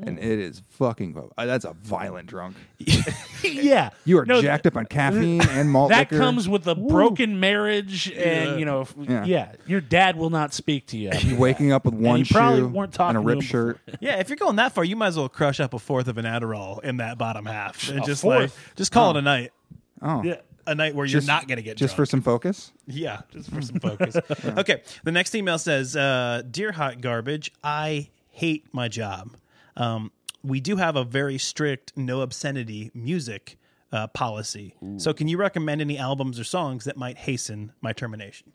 and 0.01 0.19
it 0.19 0.39
is 0.39 0.63
fucking. 0.71 1.17
uh, 1.37 1.47
That's 1.47 1.65
a 1.65 1.73
violent 1.83 2.27
drunk. 2.29 2.57
yeah, 3.43 3.91
You 4.05 4.19
are 4.19 4.27
No, 4.27 4.41
jacked 4.41 4.67
up 4.67 4.77
on 4.77 4.87
caffeine 4.87 5.41
and 5.43 5.71
malt 5.71 5.91
That 5.91 6.11
liquor. 6.11 6.19
comes 6.19 6.49
with 6.49 6.67
a 6.67 6.75
broken 6.75 7.41
marriage, 7.41 8.11
and 8.13 8.59
you 8.59 8.65
know, 8.65 8.83
if- 8.83 8.95
Yeah. 8.99 9.25
yeah. 9.25 9.53
your 9.67 9.81
dad 9.81 10.17
will 10.17 10.31
not 10.31 10.55
speak 10.55 10.87
to 10.89 10.97
you. 10.99 11.11
You 11.21 11.37
waking 11.37 11.73
up 11.73 11.85
with 11.85 11.95
one 11.95 12.21
you 12.21 12.27
probably 12.27 12.61
shoe 12.61 12.69
weren't 12.69 12.89
and 12.89 12.95
talking 12.95 13.17
a 13.17 13.21
to 13.21 13.27
ripped 13.27 13.43
him 13.43 13.49
shirt. 13.49 13.79
Yeah, 14.01 14.19
if 14.21 14.29
you're 14.29 14.37
going 14.37 14.57
that 14.57 14.73
far, 14.73 14.85
you 14.85 14.97
might 14.97 15.09
as 15.09 15.17
well 15.19 15.29
crush 15.29 15.61
up 15.61 15.75
a 15.75 15.79
fourth 15.79 16.09
of 16.09 16.19
an 16.19 16.25
Adderall 16.25 16.83
in 16.83 16.97
that 16.99 17.19
bottom 17.19 17.47
half 17.47 17.89
and 17.89 17.99
A 18.01 18.03
just 18.03 18.23
fourth? 18.23 18.41
like 18.41 18.77
just 18.77 18.93
call 18.93 19.11
it 19.11 19.17
a 19.19 19.23
night. 19.23 19.53
Oh, 20.01 20.23
Yeah. 20.23 20.37
A 20.65 20.77
night 20.77 20.95
where 20.95 21.05
you're 21.05 21.23
not 21.23 21.49
going 21.49 21.57
to 21.57 21.63
get 21.63 21.77
just 21.77 21.95
for 21.95 22.03
drunk. 22.03 22.11
some 22.11 22.23
focus. 22.23 22.71
Yeah, 22.87 23.23
just 23.33 23.51
for 23.51 23.61
some 23.61 23.81
focus. 23.81 24.17
Okay, 24.47 24.83
the 25.03 25.11
next 25.11 25.35
email 25.35 25.59
says, 25.59 25.97
uh, 25.97 26.43
"Dear 26.49 26.71
Hot 26.71 27.01
Garbage, 27.01 27.51
I 27.65 28.11
hate 28.31 28.67
my 28.73 28.87
job. 28.87 29.31
Um, 29.77 30.13
we 30.43 30.61
do 30.61 30.77
have 30.77 30.97
a 30.97 31.05
very 31.05 31.39
strict 31.39 31.93
no 31.97 32.21
obscenity 32.21 32.91
music 32.95 33.59
uh, 33.93 34.07
policy. 34.09 34.75
So, 34.97 35.13
can 35.13 35.29
you 35.29 35.37
recommend 35.37 35.81
any 35.81 35.99
albums 35.99 36.39
or 36.41 36.45
songs 36.45 36.85
that 36.85 36.97
might 36.97 37.19
hasten 37.19 37.73
my 37.81 37.93
termination?" 37.93 38.53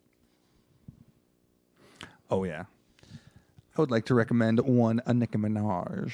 Oh 2.29 2.43
yeah, 2.43 2.65
I 3.77 3.81
would 3.81 3.91
like 3.91 4.05
to 4.05 4.15
recommend 4.15 4.59
one 4.59 5.01
a 5.05 5.13
Nicki 5.13 5.37
Minaj. 5.37 6.11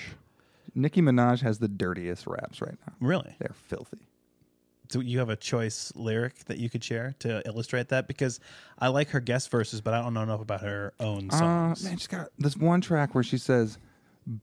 Nicki 0.76 1.02
Minaj 1.02 1.42
has 1.42 1.60
the 1.60 1.68
dirtiest 1.68 2.28
raps 2.28 2.62
right 2.62 2.78
now. 2.88 2.94
Really? 3.00 3.36
They're 3.40 3.54
filthy. 3.54 4.08
Do 4.90 5.02
you 5.02 5.20
have 5.20 5.30
a 5.30 5.36
choice 5.36 5.92
lyric 5.96 6.46
that 6.46 6.58
you 6.60 6.70
could 6.70 6.84
share 6.84 7.16
to 7.20 7.42
illustrate 7.48 7.90
that? 7.90 8.08
Because 8.08 8.40
I 8.78 8.90
like 8.90 9.10
her 9.10 9.20
guest 9.20 9.50
verses, 9.50 9.82
but 9.82 9.94
I 9.94 10.02
don't 10.02 10.14
know 10.14 10.22
enough 10.22 10.42
about 10.42 10.62
her 10.62 10.94
own 11.00 11.30
Uh, 11.32 11.40
songs. 11.40 11.84
man, 11.84 11.98
she's 11.98 12.08
got 12.08 12.28
this 12.38 12.56
one 12.58 12.82
track 12.82 13.16
where 13.16 13.24
she 13.24 13.38
says, 13.40 13.78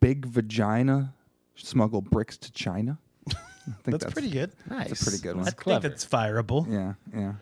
"Big 0.00 0.26
vagina, 0.26 1.14
smuggle 1.54 2.00
bricks 2.00 2.36
to 2.38 2.52
China." 2.52 2.98
I 3.28 3.32
think 3.82 4.00
that's, 4.00 4.12
pretty 4.12 4.30
good. 4.30 4.52
That's 4.66 5.00
a 5.00 5.04
pretty 5.04 5.22
good 5.22 5.36
one. 5.36 5.46
I 5.46 5.50
think 5.50 5.82
that's 5.82 6.04
fireable. 6.04 6.66
Yeah, 6.70 6.94
yeah. 7.14 7.34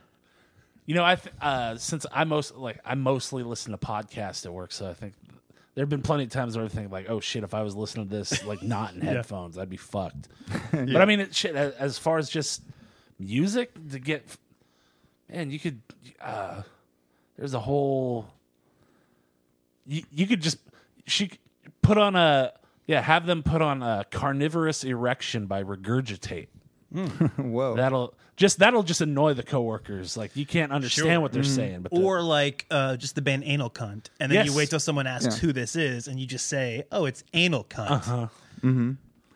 You 0.86 0.94
know, 0.94 1.04
I 1.04 1.16
th- 1.16 1.34
uh, 1.40 1.76
since 1.76 2.06
I 2.12 2.24
most 2.24 2.56
like 2.56 2.78
I 2.84 2.94
mostly 2.94 3.42
listen 3.42 3.72
to 3.72 3.78
podcasts 3.78 4.46
at 4.46 4.52
work, 4.52 4.72
so 4.72 4.88
I 4.88 4.94
think 4.94 5.14
there 5.74 5.82
have 5.82 5.90
been 5.90 6.02
plenty 6.02 6.24
of 6.24 6.30
times 6.30 6.56
where 6.56 6.64
I 6.64 6.68
think 6.68 6.90
like, 6.90 7.08
oh 7.08 7.20
shit, 7.20 7.44
if 7.44 7.54
I 7.54 7.62
was 7.62 7.76
listening 7.76 8.08
to 8.08 8.16
this 8.16 8.44
like 8.44 8.62
not 8.62 8.94
in 8.94 9.00
headphones, 9.02 9.58
I'd 9.58 9.70
be 9.70 9.76
fucked. 9.76 10.28
But 10.72 10.96
I 10.96 11.04
mean, 11.04 11.20
it, 11.20 11.34
shit. 11.34 11.54
a- 11.54 11.74
As 11.78 11.98
far 11.98 12.18
as 12.18 12.28
just 12.30 12.62
music 13.18 13.72
to 13.90 13.98
get, 13.98 14.26
man, 15.30 15.50
you 15.50 15.58
could. 15.58 15.80
Uh, 16.20 16.62
there's 17.36 17.54
a 17.54 17.60
whole. 17.60 18.26
You 19.86 20.02
you 20.10 20.26
could 20.26 20.40
just 20.42 20.58
she 21.06 21.28
could 21.28 21.38
put 21.88 21.98
on 21.98 22.14
a 22.16 22.52
yeah 22.86 23.00
have 23.00 23.26
them 23.26 23.42
put 23.42 23.62
on 23.62 23.82
a 23.82 24.04
carnivorous 24.10 24.84
erection 24.84 25.46
by 25.46 25.62
regurgitate. 25.62 26.48
Whoa. 27.36 27.76
That'll 27.76 28.14
just 28.36 28.58
that'll 28.60 28.82
just 28.82 29.00
annoy 29.00 29.34
the 29.34 29.42
coworkers. 29.42 30.16
Like 30.16 30.36
you 30.36 30.46
can't 30.46 30.72
understand 30.72 31.08
Sure. 31.08 31.20
what 31.20 31.32
they're 31.32 31.42
saying. 31.42 31.82
But 31.82 31.92
the- 31.92 32.00
Or 32.02 32.22
like 32.22 32.66
uh, 32.70 32.96
just 32.96 33.14
the 33.14 33.22
band 33.22 33.42
Anal 33.44 33.70
Cunt, 33.70 34.08
and 34.20 34.30
then 34.32 34.46
you 34.46 34.54
wait 34.54 34.70
till 34.70 34.80
someone 34.80 35.06
asks 35.06 35.34
Yeah. 35.36 35.40
who 35.40 35.52
this 35.52 35.76
is, 35.76 36.08
and 36.08 36.18
you 36.20 36.26
just 36.26 36.46
say, 36.46 36.84
"Oh, 36.92 37.04
it's 37.06 37.24
Anal 37.34 37.64
Cunt." 37.64 37.90
Uh-huh. 37.90 38.26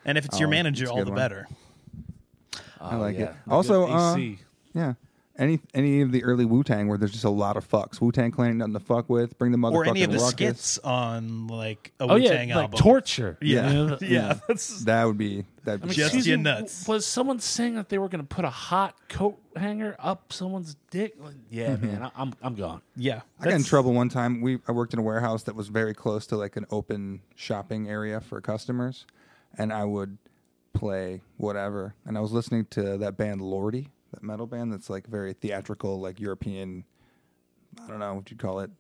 And 0.05 0.19
if 0.19 0.25
it's 0.25 0.39
your 0.41 0.49
Oh, 0.49 0.51
manager, 0.51 0.85
that's 0.87 0.91
a 0.91 0.93
all 0.93 0.99
good 0.99 1.07
the 1.09 1.11
one. 1.13 1.19
better. 1.21 1.49
I 2.81 2.97
like 2.97 3.17
yeah, 3.19 3.25
it. 3.31 3.35
Also, 3.49 3.87
uh, 3.89 4.15
AC. 4.15 4.39
yeah. 4.75 4.95
Any 5.39 5.61
any 5.73 6.03
of 6.03 6.13
the 6.13 6.25
early 6.25 6.45
Wu 6.45 6.63
Tang 6.63 6.89
where 6.89 6.99
there's 6.99 7.13
just 7.13 7.25
a 7.25 7.31
lot 7.31 7.57
of 7.57 7.67
fucks. 7.67 8.01
Wu 8.03 8.13
Tang 8.13 8.31
Clan 8.31 8.51
ain't 8.51 8.59
nothing 8.59 8.75
to 8.75 8.81
fuck 8.81 9.09
with. 9.09 9.39
Bring 9.39 9.51
the 9.51 9.57
motherfucking 9.57 9.73
Or 9.75 9.87
any 9.89 10.03
of 10.03 10.11
the 10.13 10.19
ruckus. 10.19 10.31
skits 10.31 10.79
on 10.79 11.47
like 11.47 11.93
a 11.99 12.05
oh 12.05 12.15
Wu 12.17 12.21
yeah, 12.21 12.31
Tang 12.33 12.49
like 12.51 12.57
album. 12.57 12.79
torture. 12.79 13.39
Yeah, 13.41 13.71
You 13.71 13.87
know? 13.87 13.99
yeah. 14.03 14.35
That's 14.47 14.85
That 14.85 15.05
would 15.07 15.17
be 15.17 15.47
that. 15.65 15.81
I 15.83 15.87
mean, 15.87 15.95
Just 15.95 16.01
excuse 16.09 16.27
you 16.27 16.37
nuts. 16.37 16.87
Was 16.87 17.07
someone 17.07 17.39
saying 17.41 17.77
that 17.77 17.89
they 17.89 17.97
were 17.97 18.11
going 18.11 18.21
to 18.23 18.27
put 18.27 18.45
a 18.45 18.51
hot 18.51 18.95
coat 19.09 19.39
hanger 19.57 19.97
up 19.99 20.35
someone's 20.35 20.77
dick? 20.91 21.15
Like, 21.19 21.35
Yeah, 21.49 21.77
mm-hmm. 21.77 21.87
man, 21.87 22.03
I, 22.03 22.11
I'm 22.15 22.35
I'm 22.43 22.55
gone. 22.55 22.83
yeah. 22.95 23.23
I 23.41 23.45
got 23.45 23.55
in 23.55 23.65
trouble 23.65 23.95
one 23.95 24.11
time. 24.11 24.43
We 24.43 24.59
I 24.69 24.73
worked 24.73 24.93
in 24.93 24.99
a 24.99 25.03
warehouse 25.03 25.45
that 25.45 25.55
was 25.55 25.69
very 25.69 25.95
close 25.95 26.27
to 26.27 26.37
like 26.37 26.57
an 26.57 26.67
open 26.71 27.23
shopping 27.37 27.89
area 27.89 28.21
for 28.21 28.43
customers, 28.43 29.07
and 29.57 29.73
I 29.73 29.85
would 29.87 30.19
play 30.75 31.23
whatever. 31.39 31.95
And 32.05 32.19
I 32.19 32.21
was 32.21 32.33
listening 32.33 32.67
to 32.73 32.99
that 32.99 33.17
band 33.17 33.41
Lordi, 33.41 33.89
that 34.13 34.23
metal 34.23 34.47
band 34.47 34.73
that's 34.73 34.89
like 34.89 35.07
very 35.07 35.33
theatrical, 35.33 36.01
like 36.01 36.21
European. 36.21 36.85
I 37.83 37.89
don't 37.89 37.99
know 37.99 38.15
what 38.15 38.31
you'd 38.31 38.41
call 38.41 38.61
it. 38.61 38.71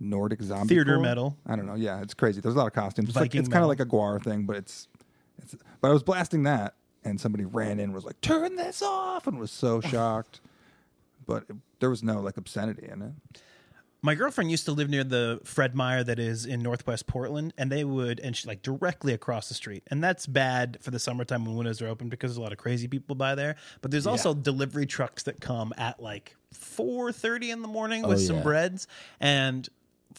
Nordic 0.00 0.40
zombie 0.42 0.74
Theater 0.74 0.98
metal. 0.98 1.36
I 1.46 1.56
don't 1.56 1.66
know. 1.66 1.74
Yeah, 1.74 2.00
it's 2.00 2.14
crazy. 2.14 2.40
There's 2.40 2.54
a 2.54 2.58
lot 2.58 2.66
of 2.66 2.72
costumes. 2.72 3.10
It's, 3.10 3.16
like, 3.16 3.34
it's 3.34 3.48
kind 3.48 3.62
of 3.62 3.68
like 3.68 3.80
a 3.80 3.86
Gwar 3.86 4.22
thing, 4.22 4.44
but 4.44 4.56
it's, 4.56 4.88
it's. 5.38 5.54
But 5.80 5.90
I 5.90 5.92
was 5.92 6.02
blasting 6.02 6.44
that, 6.44 6.74
and 7.04 7.20
somebody 7.20 7.44
ran 7.44 7.72
in 7.72 7.80
and 7.80 7.94
was 7.94 8.04
like, 8.04 8.20
"Turn 8.22 8.56
this 8.56 8.80
off!" 8.82 9.26
and 9.26 9.38
was 9.38 9.50
so 9.50 9.80
shocked. 9.82 10.40
But 11.26 11.44
it, 11.50 11.56
there 11.80 11.90
was 11.90 12.02
no 12.02 12.20
like 12.20 12.38
obscenity 12.38 12.88
in 12.90 13.02
it. 13.02 13.40
My 14.02 14.14
girlfriend 14.14 14.50
used 14.50 14.64
to 14.64 14.72
live 14.72 14.88
near 14.88 15.04
the 15.04 15.40
Fred 15.44 15.74
Meyer 15.74 16.02
that 16.02 16.18
is 16.18 16.46
in 16.46 16.62
Northwest 16.62 17.06
Portland, 17.06 17.52
and 17.58 17.70
they 17.70 17.84
would, 17.84 18.18
and 18.20 18.34
she 18.34 18.48
like 18.48 18.62
directly 18.62 19.12
across 19.12 19.48
the 19.48 19.54
street, 19.54 19.82
and 19.88 20.02
that's 20.02 20.26
bad 20.26 20.78
for 20.80 20.90
the 20.90 20.98
summertime 20.98 21.44
when 21.44 21.54
windows 21.54 21.82
are 21.82 21.88
open 21.88 22.08
because 22.08 22.30
there's 22.30 22.38
a 22.38 22.42
lot 22.42 22.52
of 22.52 22.58
crazy 22.58 22.88
people 22.88 23.14
by 23.14 23.34
there. 23.34 23.56
But 23.82 23.90
there's 23.90 24.06
also 24.06 24.32
delivery 24.32 24.86
trucks 24.86 25.24
that 25.24 25.40
come 25.40 25.74
at 25.76 26.00
like 26.00 26.34
four 26.52 27.12
thirty 27.12 27.50
in 27.50 27.60
the 27.60 27.68
morning 27.68 28.04
oh, 28.04 28.08
with 28.08 28.22
some 28.22 28.36
yeah. 28.36 28.42
breads, 28.42 28.86
and 29.20 29.68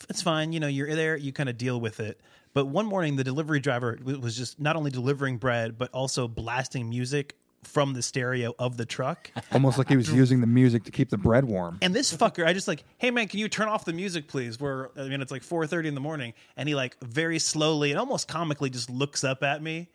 it's 0.10 0.22
fine. 0.22 0.54
You 0.54 0.60
know, 0.60 0.68
you're 0.68 0.96
there, 0.96 1.18
you 1.18 1.34
kind 1.34 1.50
of 1.50 1.58
deal 1.58 1.82
with 1.82 2.00
it. 2.00 2.22
But 2.54 2.68
one 2.68 2.86
morning, 2.86 3.16
the 3.16 3.24
delivery 3.24 3.62
driver 3.62 3.98
was 4.04 4.36
just 4.36 4.60
not 4.60 4.76
only 4.76 4.92
delivering 4.92 5.38
bread, 5.38 5.78
but 5.78 5.90
also 5.92 6.28
blasting 6.28 6.90
music 6.90 7.36
from 7.64 7.94
the 7.94 8.02
stereo 8.02 8.54
of 8.60 8.78
the 8.78 8.86
truck. 8.86 9.32
Almost 9.52 9.78
like 9.78 9.90
he 9.90 9.98
was 9.98 10.12
using 10.12 10.42
the 10.42 10.48
music 10.48 10.84
to 10.86 10.92
keep 10.92 11.10
the 11.10 11.18
bread 11.18 11.46
warm. 11.46 11.78
And 11.82 11.94
this 11.94 12.16
fucker, 12.16 12.46
I 12.46 12.54
just 12.54 12.68
like, 12.68 12.84
hey 12.98 13.12
man, 13.12 13.28
can 13.28 13.40
you 13.40 13.48
turn 13.48 13.68
off 13.68 13.86
the 13.86 13.94
music, 13.94 14.28
please? 14.28 14.60
We're, 14.60 14.90
I 14.98 15.08
mean, 15.08 15.22
it's 15.22 15.32
like 15.32 15.44
four 15.44 15.66
thirty 15.68 15.88
in 15.88 15.96
the 15.96 16.02
morning, 16.02 16.34
and 16.58 16.68
he 16.68 16.76
like 16.76 16.98
very 17.02 17.40
slowly 17.40 17.92
and 17.92 18.00
almost 18.00 18.28
comically 18.28 18.70
just 18.70 18.90
looks 18.90 19.24
up 19.24 19.44
at 19.44 19.62
me, 19.62 19.90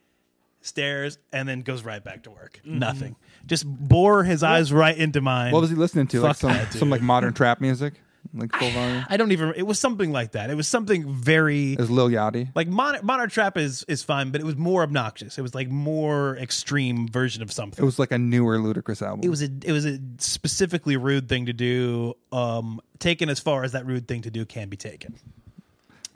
stares, 0.61 1.19
and 1.33 1.49
then 1.49 1.63
goes 1.63 1.83
right 1.85 2.03
back 2.03 2.23
to 2.25 2.31
work. 2.31 2.61
Mm-hmm. 2.65 2.79
Nothing. 2.79 3.17
Just 3.47 3.67
bore 3.67 4.25
his 4.25 4.43
eyes 4.43 4.73
right 4.73 4.97
into 4.97 5.21
mine. 5.21 5.53
What 5.53 5.61
was 5.61 5.71
he 5.71 5.77
listening 5.77 6.07
to? 6.09 6.21
Like 6.21 6.37
some 6.37 6.53
that, 6.53 6.71
dude. 6.71 6.79
some 6.79 6.91
like 6.91 7.03
modern 7.03 7.35
trap 7.35 7.61
music, 7.61 7.95
like 8.35 8.53
full 8.55 8.71
volume. 8.71 9.05
I 9.11 9.17
don't 9.17 9.33
even. 9.33 9.53
It 9.57 9.63
was 9.67 9.79
something 9.79 10.13
like 10.13 10.33
that. 10.33 10.51
It 10.51 10.55
was 10.55 10.69
something 10.69 11.13
very 11.13 11.73
It 11.75 11.79
was 11.81 11.91
Lil 11.91 12.09
Yachty? 12.09 12.51
like 12.55 12.69
modern, 12.69 13.05
modern 13.05 13.29
trap 13.31 13.57
is 13.57 13.85
is 13.89 14.03
fine, 14.03 14.31
but 14.31 14.41
it 14.41 14.45
was 14.45 14.57
more 14.57 14.83
obnoxious. 14.83 15.39
It 15.39 15.43
was 15.43 15.55
like 15.55 15.69
more 15.69 16.37
extreme 16.39 17.09
version 17.09 17.43
of 17.43 17.51
something. 17.53 17.83
It 17.83 17.87
was 17.87 17.99
like 17.99 18.13
a 18.13 18.19
newer 18.19 18.59
Ludacris 18.59 19.03
album. 19.03 19.21
it 19.25 19.29
was 19.29 19.43
a 19.43 19.49
it 19.65 19.73
was 19.73 19.85
a 19.87 19.99
specifically 20.19 20.97
rude 20.97 21.29
thing 21.29 21.47
to 21.47 21.53
do. 21.53 22.15
Um, 22.33 22.81
taken 22.99 23.29
as 23.29 23.41
far 23.41 23.65
as 23.65 23.73
that 23.73 23.87
rude 23.87 24.09
thing 24.09 24.23
to 24.23 24.31
do 24.31 24.45
can 24.45 24.69
be 24.69 24.77
taken. 24.77 25.15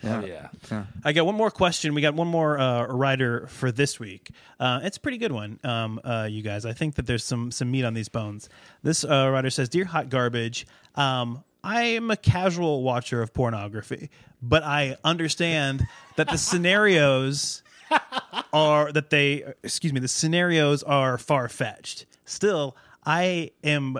Oh 0.02 0.24
yeah. 0.24 0.48
yeah. 0.70 0.84
I 1.04 1.12
got 1.12 1.26
one 1.26 1.34
more 1.34 1.50
question. 1.50 1.92
We 1.92 2.00
got 2.00 2.14
one 2.14 2.26
more 2.26 2.58
uh, 2.58 2.86
writer 2.86 3.46
for 3.48 3.70
this 3.70 4.00
week. 4.00 4.30
Uh, 4.58 4.80
it's 4.82 4.96
a 4.96 5.00
pretty 5.00 5.18
good 5.18 5.30
one, 5.32 5.60
um, 5.62 6.00
uh, 6.02 6.26
you 6.30 6.40
guys. 6.40 6.64
I 6.64 6.72
think 6.72 6.94
that 6.94 7.04
there's 7.06 7.22
some 7.22 7.50
some 7.52 7.70
meat 7.70 7.84
on 7.84 7.92
these 7.92 8.08
bones. 8.08 8.48
This 8.82 9.04
uh, 9.04 9.28
writer 9.30 9.50
says, 9.50 9.68
"Dear 9.68 9.84
Hot 9.84 10.08
Garbage, 10.08 10.66
um, 10.94 11.44
I 11.62 11.82
am 11.82 12.10
a 12.10 12.16
casual 12.16 12.82
watcher 12.82 13.22
of 13.22 13.34
pornography, 13.34 14.10
but 14.40 14.62
I 14.62 14.96
understand 15.04 15.86
that 16.16 16.28
the 16.28 16.38
scenarios 16.38 17.62
are 18.52 18.92
that 18.92 19.10
they 19.10 19.44
excuse 19.62 19.92
me 19.92 20.00
the 20.00 20.08
scenarios 20.08 20.82
are 20.82 21.18
far 21.18 21.48
fetched. 21.48 22.06
Still, 22.24 22.76
I 23.04 23.50
am 23.62 23.98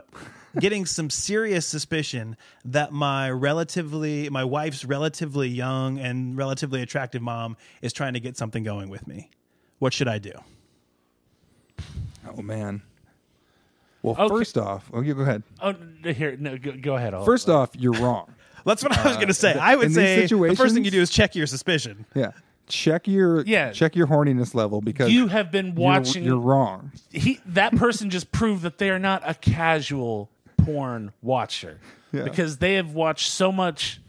getting 0.59 0.87
some 0.87 1.11
serious 1.11 1.67
suspicion 1.67 2.37
that 2.65 2.93
my 2.93 3.31
relatively 3.31 4.29
my 4.31 4.45
wife's 4.45 4.85
relatively 4.85 5.49
young 5.49 5.99
and 5.99 6.37
relatively 6.37 6.83
attractive 6.83 7.23
mom 7.23 7.57
is 7.83 7.93
trying 7.93 8.15
to 8.15 8.21
get 8.21 8.37
something 8.37 8.65
going 8.65 8.89
with 8.89 9.07
me. 9.07 9.31
What 9.79 9.93
should 9.93 10.09
I 10.09 10.19
do? 10.19 10.33
Oh 12.29 12.43
man. 12.43 12.83
Well, 14.03 14.17
Okay. 14.19 14.29
first 14.29 14.57
off, 14.59 14.91
oh, 14.95 15.01
you 15.03 15.15
go 15.15 15.23
ahead. 15.23 15.43
Oh, 15.61 15.75
here, 16.05 16.37
no, 16.39 16.57
go, 16.57 16.73
go 16.81 16.97
ahead. 16.97 17.13
I'll- 17.15 17.25
First 17.25 17.49
off, 17.49 17.71
you're 17.77 17.93
wrong. 17.93 18.33
That's 18.65 18.83
what 18.83 18.97
I 18.97 19.07
was 19.07 19.17
going 19.17 19.29
to 19.29 19.35
say. 19.35 19.55
I 19.55 19.75
would 19.77 19.93
say 19.93 20.27
the 20.27 20.55
first 20.57 20.75
thing 20.75 20.85
you 20.85 20.91
do 20.91 21.01
is 21.01 21.11
check 21.11 21.35
your 21.35 21.47
suspicion. 21.47 22.05
Yeah, 22.15 22.33
check 22.67 23.07
your 23.09 23.43
Yeah. 23.47 23.73
check 23.73 23.97
your 23.97 24.07
horniness 24.07 24.55
level 24.55 24.81
because 24.81 25.11
you 25.13 25.29
have 25.29 25.51
been 25.51 25.67
you're- 25.69 25.83
watching. 25.83 26.25
You're, 26.25 26.39
wrong. 26.39 26.93
he 27.11 27.41
that 27.47 27.75
person 27.77 28.11
just 28.11 28.33
proved 28.33 28.63
that 28.63 28.79
they 28.79 28.91
are 28.91 28.99
not 28.99 29.23
a 29.29 29.35
casual 29.35 30.31
porn 30.59 31.13
watcher 31.23 31.79
Yeah. 32.13 32.25
because 32.25 32.59
they 32.59 32.75
have 32.75 32.93
watched 32.93 33.31
so 33.31 33.51
much. 33.53 34.01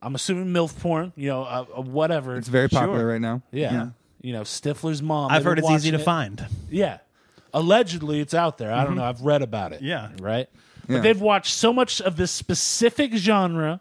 I'm 0.00 0.14
assuming 0.16 0.46
milf 0.52 0.76
porn, 0.80 1.12
you 1.16 1.28
know, 1.28 1.42
uh, 1.44 1.64
uh, 1.76 1.80
whatever. 1.82 2.36
It's 2.36 2.48
very 2.48 2.68
popular 2.68 2.98
Sure. 3.00 3.08
right 3.12 3.20
now. 3.20 3.42
yeah. 3.52 3.90
You 4.20 4.32
know, 4.32 4.42
Stifler's 4.42 5.02
mom. 5.02 5.30
I've 5.32 5.42
heard 5.44 5.58
it's 5.58 5.68
easy 5.70 5.90
to 5.90 5.98
it. 5.98 6.04
find. 6.04 6.44
Yeah. 6.70 6.98
Allegedly, 7.54 8.20
it's 8.20 8.34
out 8.34 8.58
there. 8.58 8.72
I 8.72 8.84
don't 8.84 8.96
know. 8.96 9.04
I've 9.04 9.20
read 9.22 9.42
about 9.42 9.72
it. 9.72 9.82
Yeah. 9.82 10.10
Right? 10.20 10.48
Yeah. 10.88 10.96
But 10.96 11.02
they've 11.02 11.20
watched 11.20 11.54
so 11.54 11.72
much 11.72 12.00
of 12.00 12.16
this 12.16 12.30
specific 12.30 13.12
genre 13.14 13.80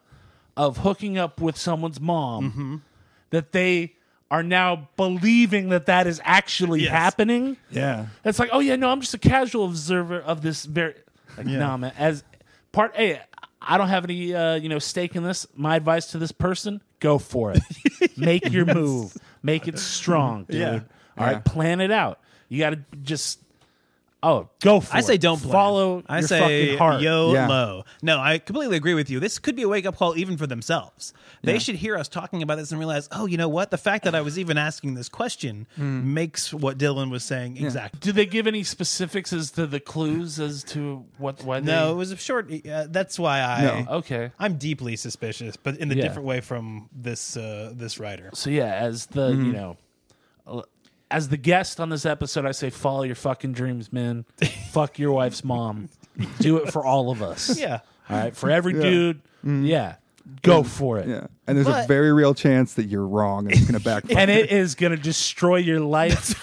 of 0.57 0.77
hooking 0.77 1.17
up 1.17 1.39
with 1.41 1.57
someone's 1.57 1.99
mom 1.99 2.83
that 3.29 3.51
they 3.53 3.95
are 4.29 4.43
now 4.43 4.87
believing 4.97 5.69
that 5.69 5.85
that 5.87 6.07
is 6.07 6.21
actually 6.23 6.81
Yes. 6.83 6.91
happening. 6.91 7.57
Yeah. 7.69 8.07
It's 8.23 8.39
like, 8.39 8.49
oh 8.53 8.59
yeah, 8.59 8.75
no, 8.75 8.89
I'm 8.89 9.01
just 9.01 9.13
a 9.13 9.17
casual 9.19 9.65
observer 9.65 10.19
of 10.19 10.41
this 10.41 10.65
very. 10.65 10.95
Like, 11.37 11.45
No, 11.47 11.77
man. 11.77 11.93
As 11.97 12.23
part, 12.71 12.95
hey, 12.95 13.21
I 13.61 13.77
don't 13.77 13.87
have 13.89 14.03
any, 14.03 14.33
uh, 14.33 14.55
you 14.55 14.69
know, 14.69 14.79
stake 14.79 15.15
in 15.15 15.23
this. 15.23 15.47
My 15.55 15.75
advice 15.77 16.07
to 16.07 16.17
this 16.17 16.31
person: 16.31 16.81
go 16.99 17.17
for 17.19 17.51
it. 17.53 17.61
Make 18.17 18.51
your 18.51 18.65
move. 18.65 19.15
Make 19.43 19.67
it 19.67 19.79
strong, 19.79 20.43
dude. 20.45 20.59
Yeah. 20.59 20.79
All 21.17 21.25
right, 21.25 21.31
Yeah. 21.33 21.39
plan 21.39 21.79
it 21.81 21.91
out. 21.91 22.19
You 22.49 22.59
got 22.59 22.71
to 22.71 22.79
just. 23.03 23.39
Oh, 24.23 24.49
go 24.61 24.79
for 24.81 24.95
I 24.95 24.99
it. 24.99 25.05
say 25.05 25.17
don't 25.17 25.39
plan. 25.41 25.51
follow. 25.51 26.03
I 26.07 26.19
your 26.19 26.27
say 26.27 26.39
fucking 26.67 26.77
heart. 26.77 27.01
yo 27.01 27.33
Yeah. 27.33 27.47
low. 27.47 27.83
No, 28.03 28.19
I 28.19 28.37
completely 28.37 28.77
agree 28.77 28.93
with 28.93 29.09
you. 29.09 29.19
This 29.19 29.39
could 29.39 29.55
be 29.55 29.63
a 29.63 29.67
wake 29.67 29.87
up 29.87 29.95
call 29.97 30.15
even 30.15 30.37
for 30.37 30.45
themselves. 30.45 31.11
They 31.43 31.57
should 31.57 31.73
hear 31.75 31.97
us 31.97 32.07
talking 32.07 32.43
about 32.43 32.59
this 32.59 32.69
and 32.71 32.77
realize, 32.77 33.09
oh, 33.11 33.25
you 33.25 33.35
know 33.35 33.49
what? 33.49 33.71
The 33.71 33.79
fact 33.79 34.03
that 34.03 34.13
I 34.13 34.21
was 34.21 34.37
even 34.37 34.59
asking 34.59 34.93
this 34.93 35.09
question 35.09 35.65
Hmm. 35.75 36.13
makes 36.13 36.53
what 36.53 36.77
Dylan 36.77 37.09
was 37.09 37.23
saying 37.23 37.57
exact. 37.57 37.99
Do 37.99 38.11
they 38.11 38.27
give 38.27 38.45
any 38.45 38.63
specifics 38.63 39.33
as 39.33 39.49
to 39.51 39.65
the 39.65 39.79
clues 39.79 40.39
as 40.39 40.63
to 40.65 41.03
what? 41.17 41.43
Why? 41.43 41.59
They, 41.59 41.71
No, 41.71 41.91
it 41.93 41.95
was 41.95 42.11
a 42.11 42.17
short. 42.17 42.51
Uh, 42.53 42.85
that's 42.89 43.17
why 43.17 43.41
I. 43.41 43.61
No. 43.63 43.91
Okay. 43.97 44.31
I'm 44.37 44.57
deeply 44.57 44.97
suspicious, 44.97 45.57
but 45.57 45.77
in 45.77 45.91
a 45.91 45.95
Yeah. 45.95 46.03
different 46.03 46.27
way 46.27 46.41
from 46.41 46.89
this 46.95 47.35
uh, 47.35 47.71
this 47.75 47.99
writer. 47.99 48.29
So 48.35 48.51
yeah, 48.51 48.65
as 48.75 49.07
the 49.07 49.31
Mm-hmm. 49.31 49.45
you 49.47 49.53
know, 49.53 49.77
uh, 50.45 50.61
as 51.11 51.29
the 51.29 51.37
guest 51.37 51.79
on 51.79 51.89
this 51.89 52.05
episode, 52.05 52.45
I 52.45 52.51
say 52.51 52.69
follow 52.69 53.03
your 53.03 53.15
fucking 53.15 53.53
dreams, 53.53 53.91
man. 53.93 54.25
Fuck 54.71 54.97
your 54.99 55.11
wife's 55.11 55.43
mom. 55.43 55.89
Do 56.39 56.57
it 56.57 56.71
for 56.71 56.85
all 56.85 57.11
of 57.11 57.21
us. 57.21 57.57
Yeah. 57.59 57.79
All 58.09 58.17
right. 58.17 58.35
For 58.35 58.49
every 58.49 58.73
dude. 58.73 59.17
Mm-hmm. 59.45 59.65
Yeah. 59.65 59.95
Go 60.41 60.63
for 60.63 60.97
it. 60.99 61.07
Yeah. 61.07 61.27
And 61.47 61.57
there's 61.57 61.67
a 61.67 61.71
But- 61.71 61.87
very 61.87 62.11
real 62.13 62.33
chance 62.33 62.73
that 62.75 62.85
you're 62.85 63.07
wrong 63.07 63.45
and 63.45 63.53
it's 63.53 63.61
going 63.61 63.73
to 63.79 63.83
backfire. 63.83 64.17
And 64.17 64.31
it 64.31 64.51
is 64.51 64.75
gonna 64.75 64.97
destroy 64.97 65.57
your 65.57 65.79
life 65.79 66.35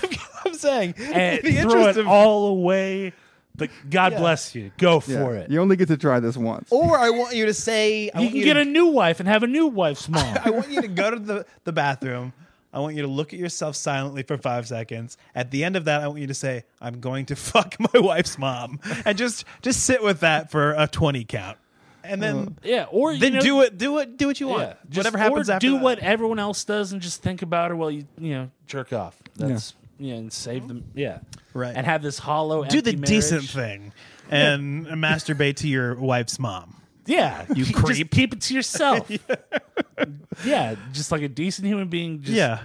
I'm 0.46 0.54
saying, 0.54 0.94
and 0.98 1.40
in 1.40 1.54
the 1.54 1.60
throw 1.62 1.72
interest 1.78 1.98
it 1.98 2.00
of, 2.02 2.08
all 2.08 2.48
away. 2.48 3.12
But 3.56 3.70
God 3.90 4.12
Yeah. 4.12 4.18
bless 4.20 4.54
you. 4.54 4.70
Go 4.78 5.02
Yeah. 5.06 5.18
for 5.24 5.34
it. 5.34 5.50
You 5.50 5.60
only 5.60 5.76
get 5.76 5.88
to 5.88 5.96
try 5.96 6.20
this 6.20 6.36
once. 6.36 6.68
or 6.70 6.96
I 6.98 7.10
want 7.10 7.34
you 7.34 7.46
to 7.46 7.54
say, 7.54 8.08
I 8.14 8.18
you 8.20 8.24
want 8.26 8.28
can 8.30 8.36
you 8.38 8.44
get 8.44 8.54
to 8.54 8.60
a 8.60 8.64
new 8.64 8.86
wife 8.86 9.18
and 9.20 9.28
have 9.28 9.42
a 9.42 9.46
new 9.48 9.66
wife's 9.66 10.08
mom. 10.08 10.38
I 10.44 10.50
want 10.50 10.70
you 10.70 10.80
to 10.82 10.88
go 10.88 11.10
to 11.10 11.18
the, 11.18 11.46
the 11.64 11.72
bathroom. 11.72 12.32
I 12.72 12.80
want 12.80 12.96
you 12.96 13.02
to 13.02 13.08
look 13.08 13.32
at 13.32 13.38
yourself 13.38 13.76
silently 13.76 14.22
for 14.22 14.36
five 14.36 14.68
seconds. 14.68 15.16
At 15.34 15.50
the 15.50 15.64
end 15.64 15.76
of 15.76 15.86
that, 15.86 16.02
I 16.02 16.08
want 16.08 16.20
you 16.20 16.26
to 16.26 16.34
say, 16.34 16.64
I'm 16.80 17.00
going 17.00 17.26
to 17.26 17.36
fuck 17.36 17.76
my 17.78 18.00
wife's 18.00 18.38
mom. 18.38 18.80
And 19.04 19.16
just 19.16 19.44
just 19.62 19.84
sit 19.84 20.02
with 20.02 20.20
that 20.20 20.50
for 20.50 20.72
a 20.76 20.86
20 20.86 21.24
count. 21.24 21.56
And 22.04 22.22
then 22.22 22.36
uh, 22.36 22.50
yeah. 22.62 22.86
Or 22.90 23.12
you 23.12 23.18
then 23.18 23.34
know, 23.34 23.40
do 23.40 23.60
it 23.62 23.76
do 23.78 23.98
it 23.98 24.16
do 24.16 24.26
what 24.26 24.40
you 24.40 24.48
want. 24.48 24.62
Yeah, 24.62 24.74
just- 24.88 24.96
Whatever 24.98 25.18
happens 25.18 25.48
or 25.50 25.52
after 25.54 25.66
do 25.66 25.72
that. 25.74 25.82
what 25.82 25.98
everyone 25.98 26.38
else 26.38 26.64
does 26.64 26.92
and 26.92 27.00
just 27.02 27.22
think 27.22 27.42
about 27.42 27.70
it 27.70 27.74
while 27.74 27.90
you 27.90 28.04
you 28.18 28.34
know 28.34 28.50
jerk 28.66 28.92
off. 28.92 29.16
That's 29.36 29.74
yeah, 29.98 30.14
and 30.14 30.32
save 30.32 30.68
them. 30.68 30.84
Yeah, 30.94 31.18
Right. 31.54 31.74
And 31.76 31.84
have 31.84 32.02
this 32.02 32.18
hollow. 32.20 32.64
do 32.64 32.80
the 32.80 32.90
empty 32.92 33.04
decent 33.14 33.44
thing 33.44 33.92
and 34.30 34.86
masturbate 34.88 35.56
to 35.56 35.68
your 35.68 35.96
wife's 35.96 36.38
mom. 36.38 36.77
Yeah, 37.08 37.44
You 37.54 37.64
Just 37.86 38.10
keep 38.10 38.32
it 38.34 38.40
to 38.42 38.54
yourself. 38.54 39.10
yeah. 40.44 40.76
just 40.92 41.10
like 41.10 41.22
a 41.22 41.28
decent 41.28 41.66
human 41.66 41.88
being. 41.88 42.20
Just 42.22 42.36
Yeah. 42.36 42.60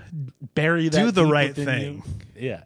bury 0.54 0.90
that. 0.90 0.98
Do 0.98 1.12
the 1.12 1.26
right 1.26 1.56
thing. 1.56 2.04
you. 2.36 2.50
Yeah. 2.50 2.64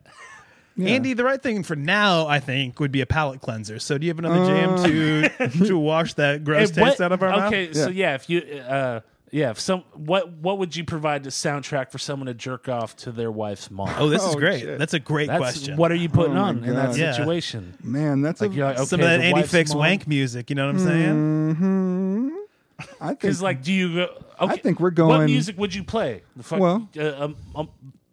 Yeah. 0.76 0.90
Andy, 0.90 1.14
the 1.14 1.24
right 1.24 1.42
thing 1.42 1.64
for 1.64 1.76
now, 1.76 2.28
I 2.28 2.40
think, 2.40 2.80
would 2.80 2.92
be 2.92 3.02
a 3.02 3.08
palate 3.08 3.42
cleanser. 3.42 3.80
So 3.80 3.98
do 3.98 4.06
you 4.06 4.12
have 4.12 4.20
another 4.20 4.46
jam 4.46 4.84
to 4.84 5.50
to 5.66 5.78
wash 5.78 6.14
that 6.16 6.44
gross 6.44 6.70
what- 6.78 6.90
taste 6.90 7.02
out 7.02 7.12
of 7.12 7.24
our 7.24 7.30
mouth? 7.32 7.48
okay, 7.54 7.74
so 7.74 7.90
Yeah. 7.90 8.10
yeah, 8.10 8.16
if 8.16 8.30
you. 8.30 8.42
uh 8.62 9.00
yeah, 9.32 9.50
if 9.52 9.60
some 9.60 9.84
what 9.94 10.32
what 10.32 10.58
would 10.60 10.76
you 10.76 10.84
provide 10.84 11.24
to 11.26 11.30
soundtrack 11.30 11.92
for 11.92 11.98
someone 11.98 12.28
to 12.28 12.34
jerk 12.34 12.70
off 12.70 12.96
to 12.98 13.12
their 13.12 13.32
wife's 13.32 13.70
mom? 13.70 13.94
Oh, 13.98 14.10
this 14.10 14.24
is 14.24 14.30
Oh, 14.36 14.40
great. 14.40 14.62
shit. 14.62 14.80
That's 14.80 14.94
a 14.94 15.00
great 15.00 15.28
That's 15.28 15.40
question. 15.40 15.78
what 15.78 15.92
are 15.92 15.96
you 15.96 16.10
putting 16.10 16.34
Oh 16.38 16.42
my 16.42 16.48
on 16.50 16.64
in 16.64 16.76
that 16.76 16.88
God. 16.88 16.98
Yeah. 16.98 17.12
situation? 17.14 17.78
Man, 17.84 18.22
that's 18.22 18.40
Like 18.42 18.52
a. 18.52 18.54
you're 18.54 18.66
like, 18.68 18.78
okay, 18.78 18.86
Some 18.86 19.00
of 19.02 19.06
that 19.08 19.18
the 19.18 19.24
Andy 19.24 19.34
wife's 19.42 19.52
Fix 19.52 19.70
mom- 19.72 19.80
wank 19.80 20.08
music. 20.08 20.50
You 20.50 20.56
know 20.56 20.66
what 20.68 20.76
I'm 20.76 20.80
saying? 20.80 21.56
Mhm. 21.56 22.30
I 23.02 23.08
think. 23.08 23.20
Because 23.22 23.42
like, 23.42 23.64
do 23.64 23.74
you 23.74 23.96
go? 23.96 24.24
Okay, 24.40 24.58
think 24.58 24.80
we're 24.80 24.92
going 24.92 25.10
What 25.10 25.16
going- 25.18 25.32
music 25.32 25.58
would 25.58 25.74
you 25.74 25.84
play? 25.84 26.22
The 26.36 26.44
fuck, 26.44 26.60
Well- 26.60 26.90
uh, 26.98 27.24
um, 27.26 27.36
um, 27.56 27.70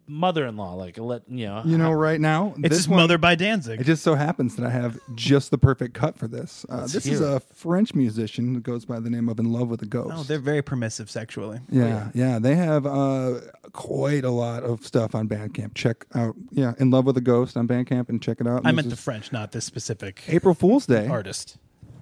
mother-in-law, 0.07 0.73
like 0.75 0.97
let 0.97 1.23
you 1.27 1.45
know. 1.47 1.61
you 1.65 1.77
know, 1.77 1.91
right 1.91 2.19
now, 2.21 2.53
It's 2.57 2.69
this 2.69 2.77
just 2.79 2.89
one, 2.89 2.99
Mother 2.99 3.17
by 3.17 3.35
Danzig. 3.35 3.81
It 3.81 3.85
just 3.85 4.03
so 4.03 4.15
happens 4.15 4.55
that 4.55 4.65
I 4.65 4.69
have 4.69 4.99
just 5.15 5.51
the 5.51 5.57
perfect 5.57 5.93
cut 5.93 6.17
for 6.17 6.27
this. 6.27 6.65
Uh, 6.69 6.81
this 6.81 7.05
is 7.07 7.19
hear 7.19 7.23
a 7.35 7.39
French 7.39 7.95
musician 7.95 8.53
who 8.53 8.61
goes 8.61 8.85
by 8.85 8.99
the 8.99 9.09
name 9.09 9.29
of 9.29 9.39
In 9.39 9.51
Love 9.51 9.67
with 9.69 9.81
a 9.81 9.85
Ghost. 9.85 10.13
oh, 10.15 10.23
they're 10.23 10.39
very 10.39 10.61
permissive 10.61 11.09
sexually. 11.09 11.59
yeah, 11.69 12.09
yeah, 12.13 12.39
they 12.39 12.55
have 12.55 12.85
uh, 12.85 13.39
quite 13.73 14.23
a 14.23 14.31
lot 14.31 14.63
of 14.63 14.85
stuff 14.85 15.15
on 15.15 15.27
Bandcamp. 15.27 15.73
Check 15.75 16.05
out, 16.13 16.35
yeah, 16.51 16.73
In 16.79 16.91
Love 16.91 17.05
with 17.05 17.17
a 17.17 17.21
Ghost 17.21 17.57
on 17.57 17.67
Bandcamp 17.67 18.09
and 18.09 18.21
check 18.21 18.39
it 18.41 18.47
out. 18.47 18.61
I 18.65 18.71
meant 18.71 18.89
the 18.89 18.95
French, 18.95 19.31
not 19.31 19.51
this 19.51 19.65
specific 19.65 20.23
April 20.27 20.53
Fool's 20.53 20.85
Day. 20.85 21.07
artist. 21.07 21.57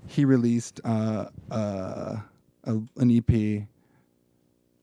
He 0.08 0.26
released 0.26 0.82
uh, 0.84 1.28
uh, 1.50 2.18
a, 2.66 2.72
an 2.98 3.10
EP 3.10 3.64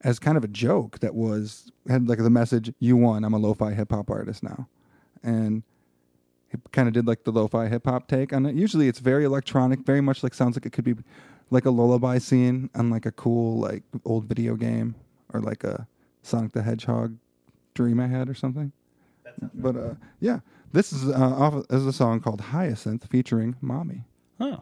as 0.03 0.19
kind 0.19 0.37
of 0.37 0.43
a 0.43 0.47
joke 0.47 0.99
that 0.99 1.15
was 1.15 1.71
had 1.87 2.07
like 2.07 2.19
the 2.19 2.29
message 2.29 2.73
"You 2.79 2.97
won. 2.97 3.23
I'm 3.23 3.33
a 3.33 3.37
lo-fi 3.37 3.73
hip 3.73 3.91
hop 3.91 4.09
artist 4.09 4.43
now," 4.43 4.67
and 5.23 5.63
he 6.49 6.57
kind 6.71 6.87
of 6.87 6.93
did 6.93 7.07
like 7.07 7.23
the 7.23 7.31
lo-fi 7.31 7.67
hip 7.67 7.85
hop 7.85 8.07
take 8.07 8.33
on 8.33 8.45
it. 8.45 8.55
Usually, 8.55 8.87
it's 8.87 8.99
very 8.99 9.23
electronic, 9.23 9.85
very 9.85 10.01
much 10.01 10.23
like 10.23 10.33
sounds 10.33 10.55
like 10.55 10.65
it 10.65 10.71
could 10.71 10.85
be 10.85 10.95
like 11.49 11.65
a 11.65 11.69
lullaby 11.69 12.17
scene 12.17 12.69
on 12.75 12.89
like 12.89 13.05
a 13.05 13.11
cool 13.11 13.59
like 13.59 13.83
old 14.05 14.25
video 14.25 14.55
game 14.55 14.95
or 15.33 15.41
like 15.41 15.63
a 15.63 15.87
Sonic 16.23 16.51
the 16.51 16.61
Hedgehog 16.61 17.17
dream 17.73 17.99
I 17.99 18.07
had 18.07 18.29
or 18.29 18.33
something. 18.33 18.71
But 19.53 19.75
uh, 19.75 19.93
yeah, 20.19 20.39
this 20.71 20.91
is 20.93 21.09
uh, 21.09 21.13
off 21.13 21.67
this 21.67 21.81
is 21.81 21.87
a 21.87 21.93
song 21.93 22.19
called 22.19 22.41
Hyacinth 22.41 23.07
featuring 23.07 23.55
Mommy 23.61 24.03
Oh, 24.39 24.61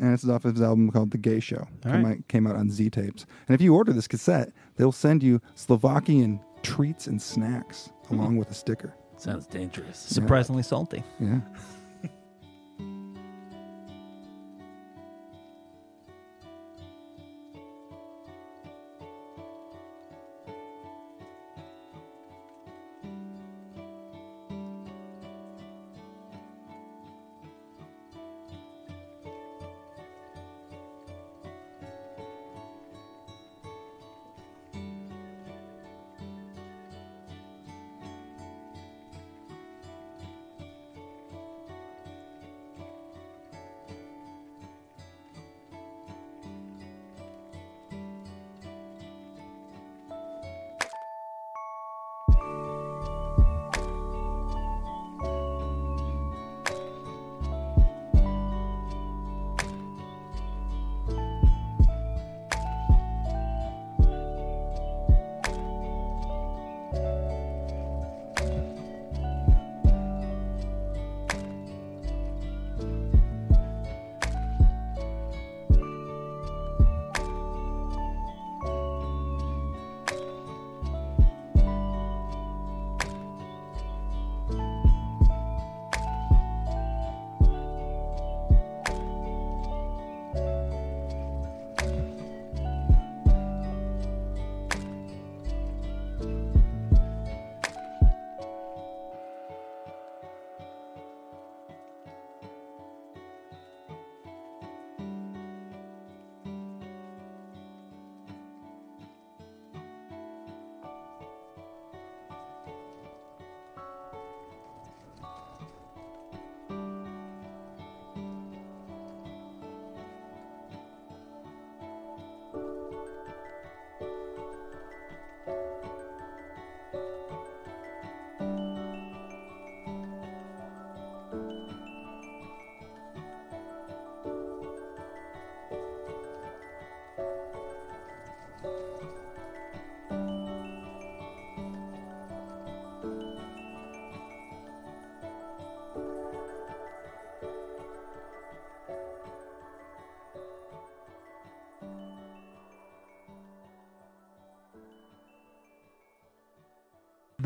and 0.00 0.14
it's 0.14 0.26
off 0.26 0.42
his 0.42 0.60
album 0.60 0.90
called 0.90 1.10
The 1.10 1.18
Gay 1.18 1.40
Show. 1.40 1.68
All 1.84 1.92
Came, 1.92 2.04
right. 2.04 2.16
out, 2.16 2.28
came 2.28 2.46
out 2.46 2.56
on 2.56 2.70
Z 2.70 2.90
tapes. 2.90 3.26
And 3.46 3.54
if 3.54 3.60
you 3.60 3.74
order 3.74 3.92
this 3.92 4.08
cassette, 4.08 4.52
they'll 4.76 4.92
send 4.92 5.22
you 5.22 5.40
Slovakian 5.54 6.40
treats 6.62 7.06
and 7.06 7.20
snacks 7.20 7.90
along 8.10 8.32
hmm. 8.32 8.36
with 8.36 8.50
a 8.50 8.54
sticker. 8.54 8.94
Sounds 9.16 9.46
dangerous. 9.46 9.98
Surprisingly 9.98 10.62
salty. 10.62 11.04
Yeah. 11.20 11.40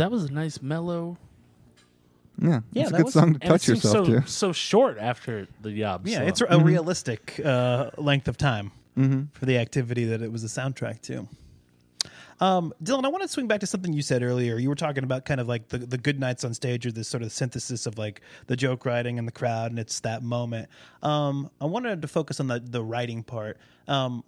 That 0.05 0.11
was 0.11 0.25
a 0.25 0.33
nice 0.33 0.61
mellow. 0.61 1.17
Yeah, 2.41 2.61
Yeah, 2.73 2.83
it's 2.83 2.91
a 2.91 2.93
that 2.93 2.97
good 2.99 3.05
was- 3.07 3.15
song 3.15 3.23
to 3.23 3.35
And 3.35 3.45
it 3.45 3.47
touch 3.47 3.61
seems 3.63 3.85
yourself 3.85 4.07
so 4.07 4.21
to. 4.21 4.27
so 4.29 4.53
short 4.53 4.99
after 4.99 5.47
the 5.63 5.71
yob. 5.71 6.07
Yeah, 6.07 6.19
song. 6.19 6.29
it's 6.29 6.41
a 6.41 6.59
realistic 6.59 7.41
uh, 7.45 7.91
length 7.97 8.29
of 8.29 8.37
time 8.37 8.73
for 9.33 9.47
the 9.47 9.59
activity 9.59 10.05
that 10.07 10.21
it 10.23 10.31
was 10.31 10.45
a 10.45 10.49
soundtrack 10.49 11.01
to. 11.03 11.27
Um, 12.41 12.75
Dylan, 12.83 13.05
I 13.05 13.09
want 13.09 13.23
to 13.23 13.29
swing 13.29 13.47
back 13.47 13.61
to 13.61 13.67
something 13.67 13.93
you 13.93 14.03
said 14.03 14.23
earlier. 14.25 14.59
You 14.59 14.69
were 14.69 14.75
talking 14.75 15.05
about 15.05 15.25
kind 15.25 15.41
of 15.41 15.47
like 15.49 15.69
the, 15.69 15.79
the 15.79 15.97
good 15.97 16.19
nights 16.19 16.43
on 16.45 16.53
stage 16.53 16.85
or 16.85 16.91
this 16.93 17.07
sort 17.07 17.23
of 17.23 17.31
synthesis 17.33 17.87
of 17.87 17.97
like 17.97 18.21
the 18.49 18.57
joke 18.57 18.85
writing 18.85 19.19
and 19.21 19.27
the 19.29 19.33
crowd, 19.33 19.71
and 19.71 19.79
it's 19.79 20.01
that 20.01 20.23
moment. 20.25 20.69
Um, 21.03 21.49
I 21.61 21.67
wanted 21.67 22.03
to 22.03 22.09
focus 22.09 22.41
on 22.41 22.49
the, 22.49 22.59
the 22.59 22.83
writing 22.83 23.23
part. 23.23 23.57
Um, 23.87 24.25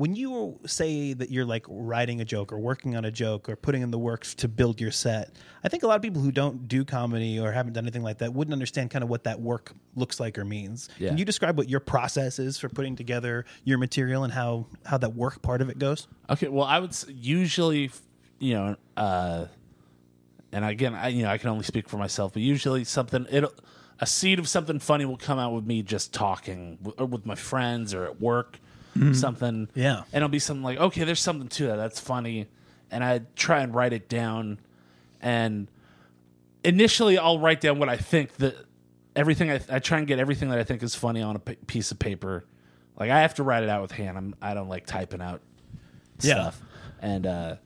when 0.00 0.16
you 0.16 0.58
say 0.64 1.12
that 1.12 1.30
you're 1.30 1.44
like 1.44 1.66
writing 1.68 2.22
a 2.22 2.24
joke 2.24 2.54
or 2.54 2.58
working 2.58 2.96
on 2.96 3.04
a 3.04 3.10
joke 3.10 3.50
or 3.50 3.54
putting 3.54 3.82
in 3.82 3.90
the 3.90 3.98
works 3.98 4.34
to 4.36 4.48
build 4.48 4.80
your 4.80 4.90
set, 4.90 5.36
I 5.62 5.68
think 5.68 5.82
a 5.82 5.86
lot 5.86 5.96
of 5.96 6.00
people 6.00 6.22
who 6.22 6.32
don't 6.32 6.66
do 6.66 6.86
comedy 6.86 7.38
or 7.38 7.52
haven't 7.52 7.74
done 7.74 7.84
anything 7.84 8.02
like 8.02 8.16
that 8.18 8.32
wouldn't 8.32 8.54
understand 8.54 8.90
kind 8.90 9.04
of 9.04 9.10
what 9.10 9.24
that 9.24 9.42
work 9.42 9.74
looks 9.94 10.18
like 10.18 10.38
or 10.38 10.44
means. 10.46 10.88
Yeah. 10.98 11.10
Can 11.10 11.18
you 11.18 11.26
describe 11.26 11.58
what 11.58 11.68
your 11.68 11.80
process 11.80 12.38
is 12.38 12.58
for 12.58 12.70
putting 12.70 12.96
together 12.96 13.44
your 13.64 13.76
material 13.76 14.24
and 14.24 14.32
how 14.32 14.68
how 14.86 14.96
that 14.96 15.14
work 15.14 15.42
part 15.42 15.60
of 15.60 15.68
it 15.68 15.78
goes? 15.78 16.08
Okay, 16.30 16.48
well, 16.48 16.66
I 16.66 16.78
would 16.78 16.96
usually, 17.08 17.90
you 18.38 18.54
know, 18.54 18.76
uh, 18.96 19.46
and 20.50 20.64
again, 20.64 20.94
I 20.94 21.08
you 21.08 21.24
know, 21.24 21.28
I 21.28 21.36
can 21.36 21.50
only 21.50 21.64
speak 21.64 21.90
for 21.90 21.98
myself, 21.98 22.32
but 22.32 22.40
usually 22.40 22.84
something 22.84 23.26
it 23.30 23.42
will 23.42 23.52
a 24.00 24.06
seed 24.06 24.38
of 24.38 24.48
something 24.48 24.78
funny 24.78 25.04
will 25.04 25.18
come 25.18 25.38
out 25.38 25.52
with 25.52 25.66
me 25.66 25.82
just 25.82 26.12
talking 26.12 26.78
or 26.96 27.04
with 27.04 27.26
my 27.26 27.34
friends 27.34 27.92
or 27.92 28.04
at 28.04 28.20
work, 28.20 28.58
something. 29.14 29.68
Yeah. 29.74 29.98
and 30.12 30.14
it'll 30.14 30.28
be 30.28 30.38
something 30.38 30.62
like, 30.64 30.78
okay, 30.78 31.04
there's 31.04 31.20
something 31.20 31.48
to 31.48 31.66
that. 31.68 31.76
That's 31.76 32.00
funny, 32.00 32.46
and 32.90 33.02
I 33.04 33.22
try 33.36 33.60
and 33.62 33.74
write 33.74 33.92
it 33.92 34.08
down, 34.08 34.58
and 35.20 35.68
initially 36.64 37.16
I'll 37.18 37.38
write 37.38 37.60
down 37.60 37.78
what 37.78 37.88
I 37.88 37.96
think 37.96 38.36
that 38.36 38.56
everything 39.16 39.50
I, 39.50 39.60
I 39.70 39.78
try 39.78 39.98
and 39.98 40.06
get 40.06 40.18
everything 40.18 40.50
that 40.50 40.58
I 40.58 40.64
think 40.64 40.82
is 40.82 40.94
funny 40.94 41.22
on 41.22 41.36
a 41.36 41.38
p- 41.38 41.56
piece 41.66 41.90
of 41.90 41.98
paper. 41.98 42.44
Like 42.98 43.10
I 43.10 43.20
have 43.22 43.34
to 43.36 43.42
write 43.42 43.62
it 43.62 43.68
out 43.68 43.82
with 43.82 43.92
hand. 43.92 44.16
I'm 44.18 44.34
I 44.42 44.54
don't 44.54 44.68
like 44.68 44.86
typing 44.86 45.20
out 45.22 45.40
Yeah. 46.20 46.34
stuff. 46.34 46.62
And 47.00 47.26
uh, 47.26 47.56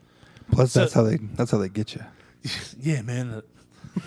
Plus, 0.52 0.72
So- 0.72 0.80
that's 0.80 0.92
how 0.92 1.02
they 1.02 1.16
that's 1.16 1.50
how 1.50 1.58
they 1.58 1.68
get 1.68 1.94
you. 1.94 2.02
yeah, 2.80 3.02
man. 3.02 3.42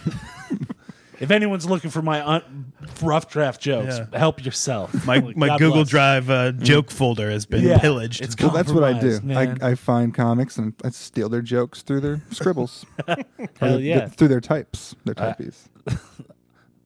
the- 1.18 1.24
if 1.24 1.32
anyone's 1.32 1.66
looking 1.66 1.90
for 1.90 2.02
my 2.02 2.26
un- 2.26 2.74
rough 3.02 3.30
draft 3.30 3.62
jokes, 3.62 3.98
Yeah. 4.12 4.18
help 4.20 4.44
yourself. 4.46 5.06
My 5.06 5.20
my 5.36 5.48
God 5.48 5.60
Google 5.60 5.74
bless. 5.78 5.90
Drive 5.90 6.30
uh, 6.30 6.52
joke 6.54 6.90
folder 6.92 7.30
has 7.32 7.46
been 7.46 7.64
Yeah. 7.64 7.80
pillaged. 7.80 8.22
It's 8.22 8.36
Well, 8.40 8.52
that's 8.52 8.72
what 8.72 8.84
I 8.84 8.94
do. 8.94 9.20
compromised, 9.20 9.24
man. 9.24 9.58
I, 9.62 9.70
I 9.72 9.76
find 9.76 10.14
comics 10.14 10.58
and 10.58 10.74
I 10.84 10.90
steal 10.90 11.30
their 11.30 11.42
jokes 11.42 11.82
through 11.82 12.02
their 12.02 12.22
scribbles. 12.32 12.86
Or 13.08 13.16
Hell 13.60 13.72
their- 13.78 13.80
yeah. 13.80 14.08
through 14.08 14.28
their 14.30 14.42
types, 14.42 14.96
their 15.06 15.16
Uh, 15.18 15.28
typees. 15.34 15.70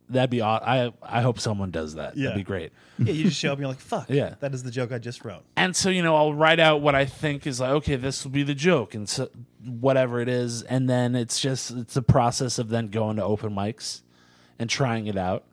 That'd 0.09 0.29
be 0.29 0.41
aw- 0.41 0.59
I 0.61 0.91
I 1.01 1.21
hope 1.21 1.39
someone 1.39 1.71
does 1.71 1.95
that. 1.95 2.17
Yeah. 2.17 2.29
That'd 2.29 2.41
be 2.41 2.43
great. 2.43 2.73
yeah, 2.99 3.13
you 3.13 3.23
just 3.25 3.37
show 3.39 3.49
up 3.49 3.53
and 3.53 3.61
you're 3.61 3.69
like, 3.69 3.79
"Fuck, 3.79 4.09
Yeah. 4.09 4.35
that 4.41 4.53
is 4.53 4.61
the 4.61 4.69
joke 4.71 4.91
I 4.91 4.97
just 4.97 5.23
wrote." 5.23 5.43
and 5.55 5.73
so 5.73 5.89
you 5.89 6.03
know 6.03 6.15
i'll 6.17 6.33
write 6.33 6.59
out 6.59 6.81
what 6.81 6.95
i 6.95 7.05
think 7.05 7.47
is 7.47 7.59
like 7.61 7.69
okay 7.71 7.95
this 7.95 8.23
will 8.25 8.31
be 8.31 8.43
the 8.43 8.53
joke 8.53 8.93
and 8.93 9.07
so 9.07 9.29
whatever 9.63 10.19
it 10.19 10.27
is 10.27 10.63
and 10.63 10.89
then 10.89 11.15
it's 11.15 11.39
just 11.39 11.71
it's 11.71 11.95
a 11.95 12.01
process 12.01 12.59
of 12.59 12.67
then 12.69 12.87
going 12.89 13.15
to 13.15 13.23
open 13.23 13.53
mics 13.55 14.01
and 14.61 14.69
trying 14.69 15.07
it 15.07 15.17
out 15.17 15.43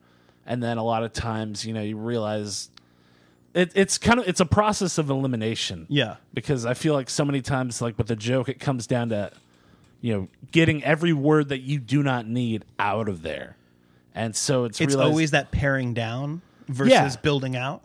and 0.46 0.62
then 0.62 0.78
a 0.78 0.84
lot 0.84 1.02
of 1.02 1.12
times 1.12 1.64
you 1.66 1.72
know 1.74 1.82
you 1.82 1.96
realize 1.96 2.70
it, 3.54 3.72
it's 3.74 3.98
kind 3.98 4.20
of 4.20 4.28
it's 4.28 4.40
a 4.40 4.46
process 4.46 4.98
of 4.98 5.10
elimination 5.10 5.86
Yeah. 5.88 6.16
because 6.34 6.64
i 6.66 6.74
feel 6.74 6.94
like 6.94 7.08
so 7.10 7.24
many 7.24 7.40
times 7.40 7.80
like 7.82 7.98
with 7.98 8.06
the 8.08 8.16
joke 8.16 8.48
it 8.48 8.60
comes 8.60 8.86
down 8.86 9.08
to 9.08 9.30
you 10.00 10.12
know 10.14 10.28
getting 10.52 10.84
every 10.84 11.12
word 11.12 11.48
that 11.48 11.60
you 11.60 11.78
do 11.80 12.02
not 12.02 12.26
need 12.28 12.64
out 12.78 13.08
of 13.08 13.22
there 13.22 13.56
and 14.14 14.36
so 14.36 14.64
it's 14.64 14.80
It's 14.80 14.94
realized- 14.94 15.10
always 15.10 15.30
that 15.32 15.50
paring 15.50 15.94
down 15.94 16.42
versus 16.68 16.92
Yeah. 16.92 17.08
building 17.22 17.56
out. 17.56 17.80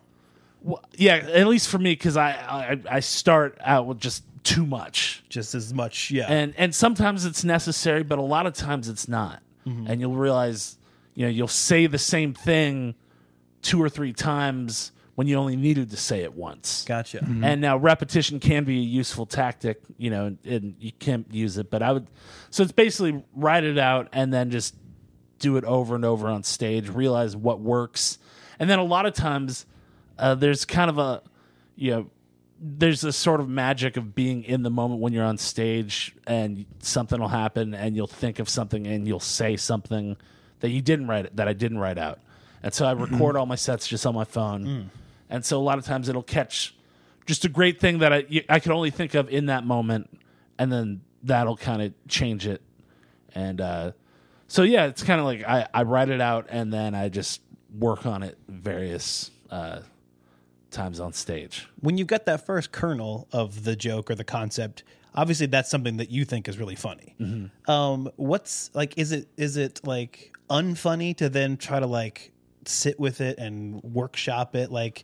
well, 0.61 0.83
yeah 0.97 1.15
at 1.15 1.47
least 1.47 1.69
for 1.69 1.77
me 1.79 1.93
because 1.93 2.17
I, 2.17 2.31
I 2.31 2.95
i 2.97 2.99
start 2.99 3.57
out 3.61 3.87
with 3.87 3.99
just 3.99 4.23
too 4.43 4.65
much 4.65 5.23
Just 5.29 5.55
as 5.55 5.73
much, 5.73 6.11
yeah. 6.11 6.25
and 6.27 6.53
and 6.57 6.75
sometimes 6.75 7.23
it's 7.23 7.45
necessary 7.45 8.03
but 8.03 8.19
a 8.19 8.21
lot 8.35 8.45
of 8.45 8.53
times 8.53 8.89
it's 8.89 9.07
not 9.07 9.41
Mm-hmm. 9.65 9.87
and 9.87 10.01
you'll 10.01 10.15
realize 10.15 10.77
you 11.13 11.25
know 11.25 11.29
you'll 11.29 11.47
say 11.47 11.87
the 11.87 11.97
same 11.97 12.33
thing 12.33 12.95
two 13.61 13.81
or 13.81 13.89
three 13.89 14.13
times 14.13 14.91
when 15.15 15.27
you 15.27 15.35
only 15.35 15.55
needed 15.55 15.91
to 15.91 15.97
say 15.97 16.21
it 16.21 16.33
once. 16.33 16.85
Gotcha. 16.85 17.19
and 17.23 17.61
now 17.61 17.77
repetition 17.77 18.39
can 18.39 18.63
be 18.63 18.79
a 18.79 18.83
useful 18.83 19.25
tactic 19.25 19.81
you 19.97 20.09
know 20.09 20.25
and, 20.25 20.37
and 20.45 20.75
you 20.79 20.91
can't 20.91 21.31
use 21.31 21.57
it 21.57 21.69
but 21.69 21.81
i 21.83 21.91
would 21.91 22.07
so 22.49 22.63
it's 22.63 22.71
basically 22.71 23.23
write 23.35 23.63
it 23.63 23.77
out 23.77 24.09
and 24.11 24.33
then 24.33 24.49
just 24.49 24.75
do 25.43 25.57
it 25.57 25.65
over 25.65 25.93
and 25.93 26.05
over 26.05 26.29
on 26.29 26.41
stage 26.41 26.89
realize 26.89 27.35
what 27.35 27.59
works. 27.59 28.17
And 28.59 28.69
then 28.69 28.79
a 28.79 28.83
lot 28.83 29.05
of 29.05 29.13
times 29.13 29.65
uh, 30.17 30.35
there's 30.35 30.63
kind 30.63 30.89
of 30.89 30.97
a 30.97 31.21
you 31.75 31.91
know 31.91 32.09
there's 32.59 33.01
this 33.01 33.17
sort 33.17 33.41
of 33.41 33.49
magic 33.49 33.97
of 33.97 34.15
being 34.15 34.45
in 34.45 34.63
the 34.63 34.69
moment 34.69 35.01
when 35.01 35.11
you're 35.11 35.25
on 35.25 35.37
stage 35.37 36.15
and 36.25 36.65
something 36.79 37.19
will 37.19 37.27
happen 37.27 37.73
and 37.73 37.95
you'll 37.95 38.07
think 38.07 38.39
of 38.39 38.47
something 38.47 38.87
and 38.87 39.05
you'll 39.05 39.19
say 39.19 39.57
something 39.57 40.15
that 40.63 40.69
you 40.69 40.81
didn't 40.81 41.07
write 41.07 41.35
that 41.35 41.45
I 41.49 41.51
didn't 41.51 41.77
write 41.79 41.97
out. 41.97 42.19
And 42.63 42.73
so 42.73 42.85
I 42.85 42.93
record 42.93 43.35
all 43.35 43.45
my 43.45 43.55
sets 43.55 43.85
just 43.85 44.05
on 44.05 44.15
my 44.15 44.23
phone. 44.23 44.89
And 45.29 45.43
so 45.43 45.59
a 45.59 45.61
lot 45.61 45.77
of 45.77 45.83
times 45.83 46.07
it'll 46.07 46.23
catch 46.23 46.73
just 47.25 47.43
a 47.43 47.49
great 47.49 47.81
thing 47.81 47.99
that 47.99 48.13
I 48.13 48.25
you- 48.29 48.45
I 48.47 48.59
could 48.59 48.71
only 48.71 48.89
think 48.89 49.13
of 49.13 49.27
in 49.29 49.47
that 49.47 49.65
moment 49.65 50.09
and 50.57 50.71
then 50.71 51.01
that'll 51.21 51.57
kind 51.57 51.81
of 51.81 51.93
change 52.07 52.47
it. 52.47 52.61
And 53.35 53.59
uh 53.59 53.91
so 54.47 54.63
yeah, 54.63 54.85
it's 54.85 55.03
kind 55.03 55.19
of 55.19 55.25
like 55.25 55.43
I 55.43 55.67
I 55.73 55.83
write 55.83 56.07
it 56.07 56.21
out 56.21 56.45
and 56.49 56.71
then 56.71 56.95
I 56.95 57.09
just 57.09 57.41
work 57.77 58.05
on 58.05 58.23
it 58.23 58.37
various 58.47 59.31
uh 59.51 59.79
times 60.71 61.01
on 61.01 61.11
stage. 61.11 61.67
When 61.81 61.97
you've 61.97 62.07
got 62.07 62.25
that 62.25 62.45
first 62.45 62.71
kernel 62.71 63.27
of 63.33 63.65
the 63.65 63.75
joke 63.75 64.09
or 64.09 64.15
the 64.15 64.23
concept, 64.23 64.83
obviously 65.13 65.47
that's 65.47 65.69
something 65.69 65.97
that 65.97 66.09
you 66.09 66.23
think 66.25 66.47
is 66.47 66.57
really 66.57 66.75
funny. 66.75 67.15
Mm-hmm. 67.19 67.69
Um, 67.69 68.09
what's 68.15 68.71
like? 68.73 68.97
Is 68.97 69.11
it 69.11 69.27
is 69.37 69.57
it 69.57 69.81
like 69.85 70.32
unfunny 70.49 71.15
to 71.17 71.29
then 71.29 71.57
try 71.57 71.79
to 71.79 71.87
like 71.87 72.31
sit 72.65 72.99
with 72.99 73.21
it 73.21 73.37
and 73.37 73.81
workshop 73.83 74.55
it? 74.55 74.71
Like, 74.71 75.03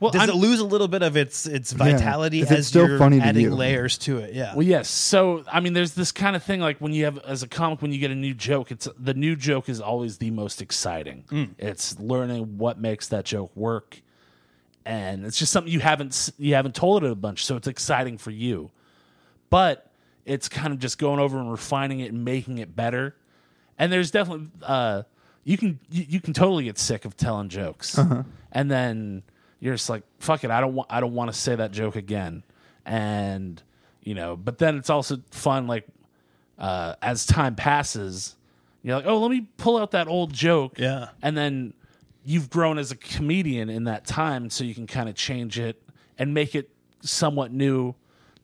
Well, 0.00 0.10
does 0.10 0.20
I'm- 0.22 0.30
it 0.30 0.34
lose 0.36 0.60
a 0.60 0.64
little 0.64 0.88
bit 0.88 1.02
of 1.02 1.16
its 1.16 1.46
its 1.46 1.72
vitality 1.72 2.40
if 2.40 2.50
it's 2.50 2.60
as 2.60 2.66
still 2.66 2.88
you're 2.88 2.98
funny 2.98 3.18
to 3.20 3.26
adding 3.26 3.42
you. 3.42 3.54
layers 3.54 3.96
to 3.98 4.18
it? 4.18 4.34
Yeah. 4.34 4.54
Well, 4.54 4.66
yes. 4.66 4.88
So, 4.90 5.44
I 5.50 5.60
mean, 5.60 5.72
there's 5.72 5.94
this 5.94 6.12
kind 6.12 6.36
of 6.36 6.42
thing 6.42 6.60
like 6.60 6.78
when 6.80 6.92
you 6.92 7.04
have, 7.04 7.18
as 7.18 7.42
a 7.42 7.48
comic, 7.48 7.80
when 7.82 7.92
you 7.92 7.98
get 7.98 8.10
a 8.10 8.14
new 8.14 8.34
joke, 8.34 8.70
it's 8.70 8.88
the 8.98 9.14
new 9.14 9.36
joke 9.36 9.68
is 9.68 9.80
always 9.80 10.18
the 10.18 10.30
most 10.30 10.60
exciting. 10.60 11.24
Mm. 11.30 11.50
It's 11.58 11.98
learning 11.98 12.58
what 12.58 12.78
makes 12.78 13.08
that 13.08 13.24
joke 13.24 13.54
work, 13.56 14.02
and 14.84 15.24
it's 15.24 15.38
just 15.38 15.52
something 15.52 15.72
you 15.72 15.80
haven't 15.80 16.30
you 16.38 16.54
haven't 16.54 16.74
told 16.74 17.04
it 17.04 17.10
a 17.10 17.14
bunch, 17.14 17.44
so 17.44 17.56
it's 17.56 17.68
exciting 17.68 18.18
for 18.18 18.30
you. 18.30 18.70
But 19.50 19.90
it's 20.24 20.48
kind 20.48 20.72
of 20.72 20.78
just 20.78 20.98
going 20.98 21.20
over 21.20 21.38
and 21.38 21.50
refining 21.50 22.00
it 22.00 22.12
and 22.12 22.24
making 22.24 22.58
it 22.58 22.74
better. 22.74 23.14
And 23.78 23.92
there's 23.92 24.10
definitely 24.10 24.48
uh, 24.62 25.02
you 25.44 25.56
can 25.58 25.78
you, 25.90 26.04
you 26.08 26.20
can 26.20 26.32
totally 26.32 26.64
get 26.64 26.78
sick 26.78 27.04
of 27.04 27.16
telling 27.16 27.48
jokes, 27.48 27.98
and 28.52 28.70
then 28.70 29.22
you're 29.60 29.74
just 29.74 29.88
like 29.90 30.02
fuck 30.20 30.44
it, 30.44 30.50
I 30.50 30.60
don't 30.60 30.74
want 30.74 30.88
I 30.92 31.00
don't 31.00 31.14
want 31.14 31.32
to 31.32 31.38
say 31.38 31.54
that 31.56 31.72
joke 31.72 31.96
again, 31.96 32.44
and 32.86 33.62
you 34.02 34.14
know. 34.14 34.36
But 34.36 34.58
then 34.58 34.76
it's 34.76 34.90
also 34.90 35.18
fun 35.30 35.66
like 35.66 35.86
uh, 36.58 36.94
as 37.02 37.26
time 37.26 37.56
passes, 37.56 38.36
you're 38.82 38.96
like, 38.96 39.06
oh, 39.06 39.18
let 39.18 39.30
me 39.30 39.48
pull 39.56 39.76
out 39.76 39.90
that 39.92 40.06
old 40.06 40.32
joke, 40.32 40.78
Yeah. 40.78 41.08
and 41.22 41.36
then 41.36 41.74
you've 42.24 42.48
grown 42.48 42.78
as 42.78 42.90
a 42.92 42.96
comedian 42.96 43.68
in 43.68 43.84
that 43.84 44.06
time, 44.06 44.48
so 44.50 44.62
you 44.64 44.74
can 44.74 44.86
kind 44.86 45.08
of 45.08 45.14
change 45.16 45.58
it 45.58 45.82
and 46.18 46.32
make 46.32 46.54
it 46.54 46.70
somewhat 47.00 47.52
new 47.52 47.94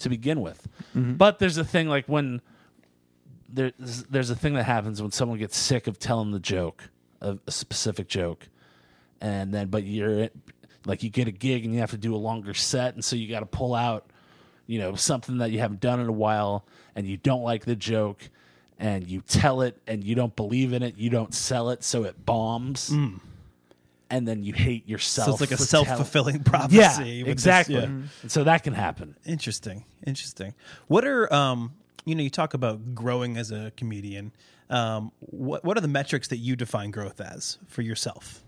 to 0.01 0.09
begin 0.09 0.41
with. 0.41 0.67
But 0.95 1.39
there's 1.39 1.57
a 1.57 1.65
thing 1.65 1.89
like 1.89 2.07
when 2.07 2.41
there's 3.53 4.05
there's 4.11 4.31
a 4.31 4.37
thing 4.37 4.55
that 4.55 4.65
happens 4.65 5.01
when 5.03 5.11
someone 5.13 5.39
gets 5.39 5.57
sick 5.57 5.87
of 5.87 5.99
telling 5.99 6.31
the 6.33 6.41
joke, 6.41 6.85
a, 7.21 7.39
a 7.47 7.51
specific 7.51 8.09
joke, 8.09 8.49
and 9.21 9.53
then 9.53 9.69
but 9.69 9.85
you're 9.85 10.29
like 10.87 11.03
you 11.03 11.11
get 11.11 11.29
a 11.29 11.33
gig 11.33 11.65
and 11.65 11.75
you 11.75 11.81
have 11.81 11.91
to 11.91 11.99
do 11.99 12.15
a 12.15 12.17
longer 12.19 12.55
set, 12.55 12.95
and 12.95 13.05
so 13.05 13.17
you 13.17 13.29
got 13.29 13.41
to 13.41 13.47
pull 13.47 13.75
out, 13.75 14.07
you 14.67 14.79
know, 14.79 14.95
something 14.95 15.39
that 15.39 15.51
you 15.51 15.59
haven't 15.59 15.81
done 15.81 16.01
in 16.01 16.09
a 16.09 16.13
while, 16.13 16.65
and 16.95 17.07
you 17.07 17.17
don't 17.17 17.43
like 17.43 17.65
the 17.65 17.77
joke, 17.77 18.31
and 18.79 19.07
you 19.07 19.21
tell 19.21 19.61
it, 19.63 19.81
and 19.87 20.03
you 20.03 20.15
don't 20.15 20.35
believe 20.37 20.73
in 20.73 20.83
it, 20.83 20.97
you 20.97 21.11
don't 21.11 21.35
sell 21.35 21.71
it, 21.71 21.85
so 21.85 22.05
it 22.05 22.25
bombs, 22.25 22.91
and 24.11 24.27
then 24.27 24.43
you 24.43 24.53
hate 24.53 24.89
yourself. 24.89 25.27
So 25.27 25.33
it's 25.33 25.41
like 25.41 25.51
a 25.53 25.63
self 25.63 25.87
fulfilling 25.89 26.43
prophecy. 26.45 26.77
Yeah, 26.79 26.99
with 26.99 27.07
this- 27.27 27.29
exactly. 27.33 27.75
yeah. 27.77 27.89
So 28.29 28.45
that 28.45 28.63
can 28.65 28.75
happen. 28.75 29.17
Interesting. 29.25 29.85
Interesting. 30.07 30.55
What 30.89 31.05
are 31.05 31.33
um 31.33 31.73
you 32.05 32.15
know, 32.15 32.23
you 32.23 32.31
talk 32.31 32.55
about 32.55 32.95
growing 32.95 33.37
as 33.37 33.51
a 33.51 33.73
comedian. 33.77 34.33
Um 34.69 35.13
what 35.21 35.65
what 35.65 35.77
are 35.77 35.81
the 35.81 35.89
metrics 35.89 36.29
that 36.29 36.39
you 36.39 36.57
define 36.57 36.91
growth 36.91 37.21
as 37.21 37.59
for 37.67 37.83
yourself? 37.83 38.43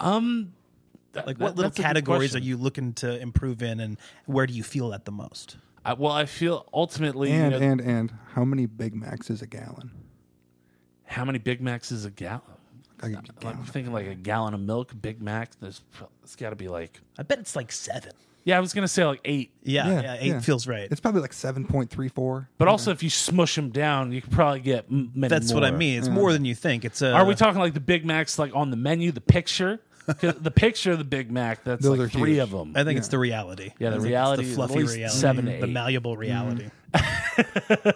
Um, 0.00 0.52
Like 1.14 1.26
that- 1.26 1.38
what 1.38 1.56
little 1.56 1.62
that's 1.70 1.78
a 1.78 1.82
good 1.82 1.86
categories 1.88 2.34
are 2.36 2.40
you 2.40 2.56
looking 2.56 2.92
to 2.94 3.18
improve 3.20 3.62
in 3.62 3.80
and 3.80 3.98
where 4.26 4.46
do 4.46 4.52
you 4.54 4.62
feel 4.62 4.90
that 4.90 5.04
the 5.04 5.12
most? 5.12 5.56
I, 5.84 5.94
well, 5.94 6.12
I 6.12 6.26
feel 6.26 6.68
ultimately, 6.72 7.30
you 7.32 7.36
And 7.36 7.50
know, 7.52 7.58
and 7.58 7.80
and 7.80 8.14
how 8.34 8.44
many 8.44 8.66
Big 8.66 8.94
Macs 8.94 9.30
is 9.30 9.42
a 9.42 9.46
gallon? 9.46 9.90
how 11.04 11.24
many 11.24 11.38
Big 11.38 11.60
Macs 11.62 11.90
is 11.90 12.04
a 12.04 12.10
gallon? 12.10 12.42
Like 13.02 13.14
a 13.14 13.46
I'm 13.46 13.64
thinking 13.64 13.92
like 13.92 14.06
a 14.06 14.14
gallon 14.14 14.54
of 14.54 14.60
milk, 14.60 14.92
Big 15.00 15.22
Mac. 15.22 15.50
There's 15.60 15.80
it's 16.22 16.36
got 16.36 16.50
to 16.50 16.56
be 16.56 16.68
like 16.68 17.00
I 17.18 17.22
bet 17.22 17.38
it's 17.38 17.56
like 17.56 17.72
seven. 17.72 18.12
Yeah, 18.44 18.56
I 18.56 18.60
was 18.60 18.72
gonna 18.72 18.88
say 18.88 19.04
like 19.04 19.20
eight, 19.24 19.52
Yeah, 19.62 19.88
yeah, 19.88 20.00
Yeah, 20.02 20.16
eight 20.20 20.26
yeah. 20.28 20.40
feels 20.40 20.66
right. 20.66 20.88
It's 20.90 21.00
probably 21.00 21.20
like 21.20 21.32
seven 21.32 21.64
point 21.66 21.90
three 21.90 22.08
four. 22.08 22.48
but 22.58 22.68
also 22.68 22.90
if 22.90 23.02
you 23.02 23.10
smush 23.10 23.54
them 23.56 23.70
down, 23.70 24.12
you 24.12 24.22
could 24.22 24.32
probably 24.32 24.60
get 24.60 24.86
m- 24.90 25.10
many 25.14 25.28
That's 25.28 25.52
what 25.52 25.64
I 25.64 25.70
more. 25.70 25.78
mean. 25.78 25.98
It's 25.98 26.08
more 26.08 26.32
than 26.32 26.44
you 26.44 26.54
think. 26.54 26.84
It's 26.84 27.02
a. 27.02 27.12
Are 27.12 27.24
we 27.26 27.34
talking 27.34 27.60
like 27.60 27.74
the 27.74 27.80
Big 27.80 28.04
Macs 28.06 28.38
like 28.38 28.54
on 28.54 28.70
the 28.70 28.76
menu, 28.76 29.12
the 29.12 29.20
picture? 29.20 29.80
'Cause 30.06 30.36
the 30.40 30.50
picture 30.50 30.92
of 30.92 30.98
the 30.98 31.04
Big 31.04 31.30
Mac, 31.30 31.64
that's 31.64 31.82
Those 31.82 31.98
like 31.98 32.06
are 32.06 32.08
three 32.08 32.30
huge. 32.36 32.40
of 32.44 32.50
them. 32.50 32.72
I 32.74 32.82
think 32.84 32.98
it's 32.98 33.08
the 33.08 33.18
reality. 33.18 33.72
Yeah, 33.78 33.90
the 33.90 33.96
I 33.96 33.98
think 33.98 34.04
it's 34.04 34.04
reality 34.08 34.44
the 34.44 34.54
fluffy 34.54 34.74
least 34.78 34.96
reality, 34.96 35.18
seven 35.18 35.44
to 35.44 35.50
the 35.50 35.64
eight. 35.64 35.68
malleable 35.70 36.16
reality. 36.16 36.70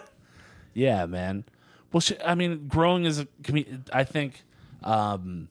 Yeah, 0.75 1.05
man. 1.05 1.43
Well, 1.91 2.01
sh- 2.01 2.13
I 2.25 2.33
mean, 2.35 2.67
growing 2.67 3.05
as 3.05 3.19
a 3.19 3.27
comedian, 3.43 3.85
I 3.93 4.03
think, 4.03 4.43
um, 4.83 5.47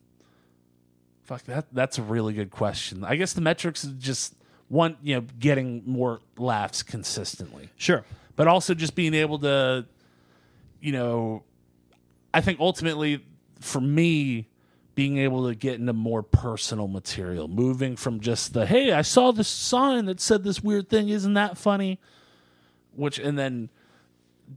fuck 1.23 1.45
that. 1.45 1.67
That's 1.73 1.99
a 1.99 2.03
really 2.03 2.33
good 2.35 2.51
question. 2.51 3.05
I 3.05 3.15
guess 3.17 3.33
the 3.33 3.41
metrics 3.41 3.85
is 3.85 3.93
just 3.95 4.35
one, 4.73 4.97
you 5.03 5.15
know, 5.15 5.21
getting 5.39 5.83
more 5.85 6.21
laughs 6.39 6.83
consistently, 6.83 7.69
Sure. 7.77 8.07
but 8.37 8.49
also 8.49 8.73
just 8.73 8.95
being 8.95 9.13
able 9.13 9.39
to, 9.41 9.85
you 10.81 10.93
know, 10.93 11.43
I 12.33 12.41
think 12.41 12.59
ultimately 12.59 13.23
for 13.61 13.83
me, 13.83 14.49
being 14.95 15.19
able 15.19 15.47
to 15.47 15.55
get 15.55 15.79
into 15.79 15.93
more 15.93 16.23
personal 16.23 16.89
material, 16.89 17.49
moving 17.49 17.97
from 17.97 18.21
just 18.21 18.55
the 18.55 18.65
hey, 18.65 18.93
I 18.93 19.03
saw 19.03 19.31
this 19.31 19.49
sign 19.49 20.07
that 20.07 20.21
said 20.21 20.43
this 20.43 20.63
weird 20.63 20.89
thing, 20.89 21.11
isn't 21.11 21.35
that 21.35 21.59
funny? 21.59 22.01
Which 22.95 23.19
and 23.19 23.39
then 23.39 23.69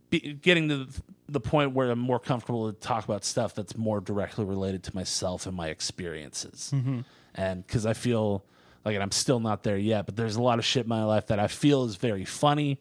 be, 0.09 0.19
getting 0.41 0.69
to 0.69 0.87
the 1.27 1.41
point 1.41 1.73
where 1.73 1.91
I'm 1.91 1.99
more 1.99 2.19
comfortable 2.19 2.71
to 2.71 2.79
talk 2.79 3.03
about 3.03 3.25
stuff 3.25 3.53
that's 3.53 3.75
more 3.75 3.99
directly 3.99 4.45
related 4.45 4.81
to 4.83 4.95
myself 4.95 5.45
and 5.45 5.57
my 5.57 5.67
experiences. 5.67 6.71
Mm-hmm. 6.73 7.01
And 7.33 7.67
because 7.67 7.85
I 7.85 7.91
feel 7.91 8.45
like, 8.85 8.93
and 8.93 9.03
I'm 9.03 9.11
still 9.11 9.39
not 9.39 9.63
there 9.63 9.77
yet, 9.77 10.05
but 10.05 10.15
there's 10.15 10.35
a 10.35 10.41
lot 10.41 10.59
of 10.59 10.65
shit 10.65 10.83
in 10.83 10.89
my 10.89 11.03
life 11.03 11.27
that 11.27 11.39
I 11.39 11.47
feel 11.47 11.85
is 11.85 11.95
very 11.95 12.23
funny, 12.23 12.79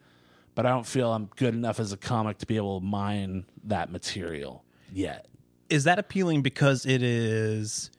but 0.54 0.66
I 0.66 0.68
don't 0.68 0.86
feel 0.86 1.12
I'm 1.12 1.30
good 1.36 1.54
enough 1.54 1.80
as 1.80 1.92
a 1.92 1.96
comic 1.96 2.38
to 2.38 2.46
be 2.46 2.56
able 2.56 2.80
to 2.80 2.86
mine 2.86 3.46
that 3.64 3.90
material 3.90 4.64
yet. 4.92 5.26
Is 5.70 5.84
that 5.84 5.98
appealing 5.98 6.42
because 6.42 6.84
it 6.84 7.02
is 7.02 7.90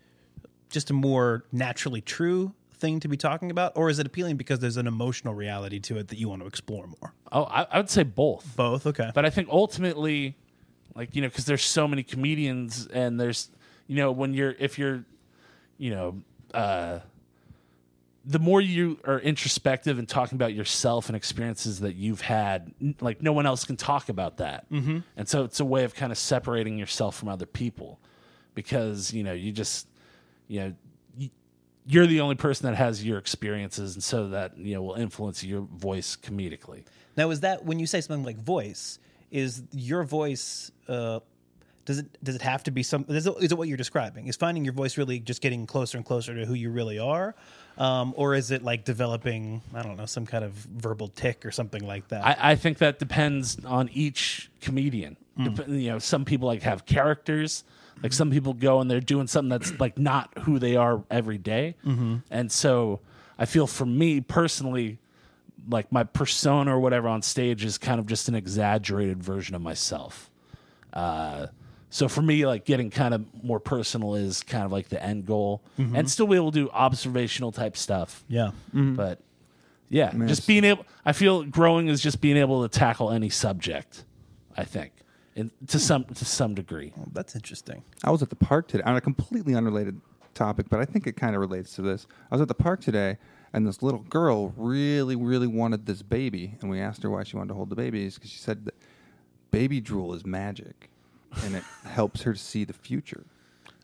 just 0.69 0.91
a 0.91 0.93
more 0.93 1.45
naturally 1.51 2.01
true 2.01 2.53
thing 2.75 2.99
to 2.99 3.07
be 3.07 3.17
talking 3.17 3.49
about, 3.49 3.73
or 3.75 3.89
is 3.89 3.97
it 3.97 4.05
appealing 4.05 4.37
because 4.37 4.59
there's 4.59 4.77
an 4.77 4.87
emotional 4.87 5.33
reality 5.33 5.79
to 5.79 5.97
it 5.97 6.09
that 6.09 6.19
you 6.19 6.29
want 6.29 6.41
to 6.41 6.47
explore 6.47 6.87
more? 6.87 7.13
Oh, 7.31 7.43
I, 7.43 7.63
I 7.71 7.77
would 7.77 7.89
say 7.89 8.03
both. 8.03 8.55
Both. 8.55 8.85
Okay. 8.85 9.09
But 9.13 9.25
I 9.25 9.29
think 9.31 9.49
ultimately, 9.49 10.37
like 10.93 11.15
you 11.15 11.21
know, 11.21 11.27
because 11.27 11.45
there's 11.45 11.65
so 11.65 11.87
many 11.87 12.03
comedians, 12.03 12.87
and 12.87 13.19
there's 13.19 13.49
you 13.87 13.95
know 13.95 14.11
when 14.11 14.33
you're 14.33 14.55
if 14.59 14.77
you're, 14.77 15.03
you 15.77 15.91
know, 15.91 16.21
uh, 16.53 16.99
the 18.25 18.39
more 18.39 18.59
you 18.61 18.99
are 19.05 19.19
introspective 19.19 19.99
and 19.99 20.09
talking 20.09 20.35
about 20.35 20.53
yourself 20.53 21.07
and 21.07 21.15
experiences 21.15 21.79
that 21.81 21.95
you've 21.95 22.21
had, 22.21 22.73
like 23.01 23.21
no 23.21 23.33
one 23.33 23.45
else 23.45 23.65
can 23.65 23.77
talk 23.77 24.09
about 24.09 24.37
that, 24.37 24.69
mm-hmm. 24.71 24.99
and 25.15 25.27
so 25.27 25.43
it's 25.43 25.59
a 25.59 25.65
way 25.65 25.83
of 25.83 25.93
kind 25.93 26.11
of 26.11 26.17
separating 26.17 26.77
yourself 26.77 27.15
from 27.15 27.29
other 27.29 27.45
people, 27.45 27.99
because 28.53 29.13
you 29.13 29.23
know 29.23 29.33
you 29.33 29.51
just, 29.51 29.87
you 30.47 30.59
know. 30.59 30.73
You're 31.87 32.07
the 32.07 32.21
only 32.21 32.33
person 32.33 32.65
that 32.65 32.75
has 32.75 33.05
your 33.05 33.19
experiences, 33.19 33.93
and 33.93 34.03
so 34.03 34.29
that 34.29 34.57
you 34.57 34.73
know 34.73 34.81
will 34.81 34.95
influence 34.95 35.43
your 35.43 35.61
voice 35.61 36.17
comedically. 36.19 36.83
Now, 37.15 37.29
is 37.29 37.41
that 37.41 37.63
when 37.63 37.77
you 37.77 37.85
say 37.85 38.01
something 38.01 38.25
like 38.25 38.39
voice? 38.39 38.97
Is 39.29 39.61
your 39.71 40.03
voice? 40.03 40.71
Uh, 40.87 41.19
does 41.85 41.99
it 41.99 42.23
does 42.23 42.33
it 42.33 42.41
have 42.41 42.63
to 42.63 42.71
be 42.71 42.81
some? 42.81 43.05
Is 43.07 43.27
it, 43.27 43.35
is 43.39 43.51
it 43.51 43.57
what 43.59 43.67
you're 43.67 43.77
describing? 43.77 44.25
Is 44.25 44.35
finding 44.35 44.65
your 44.65 44.73
voice 44.73 44.97
really 44.97 45.19
just 45.19 45.43
getting 45.43 45.67
closer 45.67 45.97
and 45.99 46.03
closer 46.03 46.33
to 46.33 46.43
who 46.47 46.55
you 46.55 46.71
really 46.71 46.97
are, 46.97 47.35
um, 47.77 48.13
or 48.15 48.35
is 48.35 48.51
it 48.51 48.63
like 48.63 48.85
developing? 48.85 49.61
I 49.73 49.81
don't 49.81 49.97
know, 49.97 50.05
some 50.05 50.25
kind 50.25 50.43
of 50.43 50.51
verbal 50.53 51.07
tick 51.09 51.45
or 51.45 51.51
something 51.51 51.85
like 51.85 52.07
that. 52.09 52.25
I, 52.25 52.51
I 52.51 52.55
think 52.55 52.77
that 52.79 52.99
depends 52.99 53.63
on 53.65 53.89
each 53.93 54.49
comedian. 54.61 55.17
Dep- 55.37 55.67
you 55.67 55.89
know, 55.89 55.99
some 55.99 56.23
people 56.25 56.47
like 56.47 56.61
have 56.61 56.85
characters. 56.85 57.63
Like 58.03 58.13
some 58.13 58.29
people 58.31 58.53
go 58.53 58.81
and 58.81 58.89
they're 58.91 58.99
doing 59.01 59.27
something 59.27 59.49
that's 59.49 59.77
like 59.79 59.97
not 59.97 60.29
who 60.39 60.59
they 60.59 60.75
are 60.75 61.03
every 61.09 61.37
day. 61.37 61.75
and 62.29 62.51
so 62.51 62.99
I 63.37 63.45
feel 63.45 63.67
for 63.67 63.85
me 63.85 64.21
personally, 64.21 64.97
like 65.69 65.91
my 65.91 66.03
persona 66.03 66.75
or 66.75 66.79
whatever 66.79 67.07
on 67.07 67.21
stage 67.21 67.65
is 67.65 67.77
kind 67.77 67.99
of 67.99 68.05
just 68.05 68.27
an 68.29 68.35
exaggerated 68.35 69.23
version 69.23 69.55
of 69.55 69.61
myself. 69.61 70.29
Uh, 70.93 71.47
so 71.95 72.09
for 72.09 72.21
me, 72.21 72.45
like 72.45 72.65
getting 72.65 72.89
kind 72.89 73.13
of 73.13 73.25
more 73.41 73.61
personal 73.61 74.15
is 74.15 74.43
kind 74.43 74.65
of 74.65 74.71
like 74.73 74.89
the 74.89 75.01
end 75.01 75.25
goal, 75.25 75.63
mm-hmm. 75.79 75.95
and 75.95 76.11
still 76.11 76.27
be 76.27 76.35
able 76.35 76.51
to 76.51 76.65
do 76.65 76.69
observational 76.71 77.53
type 77.53 77.77
stuff. 77.77 78.25
yeah. 78.27 78.51
Mm-hmm. 78.73 78.95
But 78.95 79.21
yeah, 79.87 80.11
just 80.25 80.45
being 80.45 80.65
able. 80.65 80.85
I 81.05 81.13
feel 81.13 81.43
growing 81.45 81.87
is 81.87 82.01
just 82.01 82.19
being 82.19 82.35
able 82.35 82.67
to 82.67 82.79
tackle 82.79 83.11
any 83.11 83.29
subject. 83.29 84.03
I 84.57 84.65
think, 84.65 84.91
and 85.37 85.51
to 85.67 85.79
some 85.79 86.03
to 86.03 86.25
some 86.25 86.53
degree. 86.53 86.91
Well, 86.97 87.07
that's 87.13 87.33
interesting. 87.33 87.85
I 88.03 88.11
was 88.11 88.21
at 88.21 88.29
the 88.29 88.35
park 88.35 88.67
today 88.67 88.83
on 88.83 88.97
a 88.97 89.01
completely 89.01 89.55
unrelated 89.55 90.01
topic, 90.33 90.67
but 90.69 90.81
I 90.81 90.85
think 90.85 91.07
it 91.07 91.15
kind 91.15 91.33
of 91.33 91.39
relates 91.39 91.75
to 91.75 91.81
this. 91.81 92.07
I 92.29 92.35
was 92.35 92.41
at 92.41 92.49
the 92.49 92.55
park 92.55 92.81
today, 92.81 93.19
and 93.53 93.65
this 93.65 93.81
little 93.81 94.01
girl 94.01 94.53
really, 94.57 95.15
really 95.15 95.47
wanted 95.47 95.85
this 95.85 96.01
baby, 96.01 96.57
and 96.59 96.69
we 96.69 96.81
asked 96.81 97.03
her 97.03 97.09
why 97.09 97.23
she 97.23 97.37
wanted 97.37 97.49
to 97.49 97.53
hold 97.53 97.69
the 97.69 97.77
baby. 97.77 98.05
Because 98.09 98.29
she 98.29 98.39
said 98.39 98.65
that 98.65 98.75
baby 99.51 99.79
drool 99.79 100.13
is 100.13 100.25
magic, 100.25 100.89
and 101.43 101.55
it 101.55 101.63
helps 101.85 102.21
her 102.23 102.33
to 102.33 102.39
see 102.39 102.63
the 102.63 102.73
future. 102.73 103.23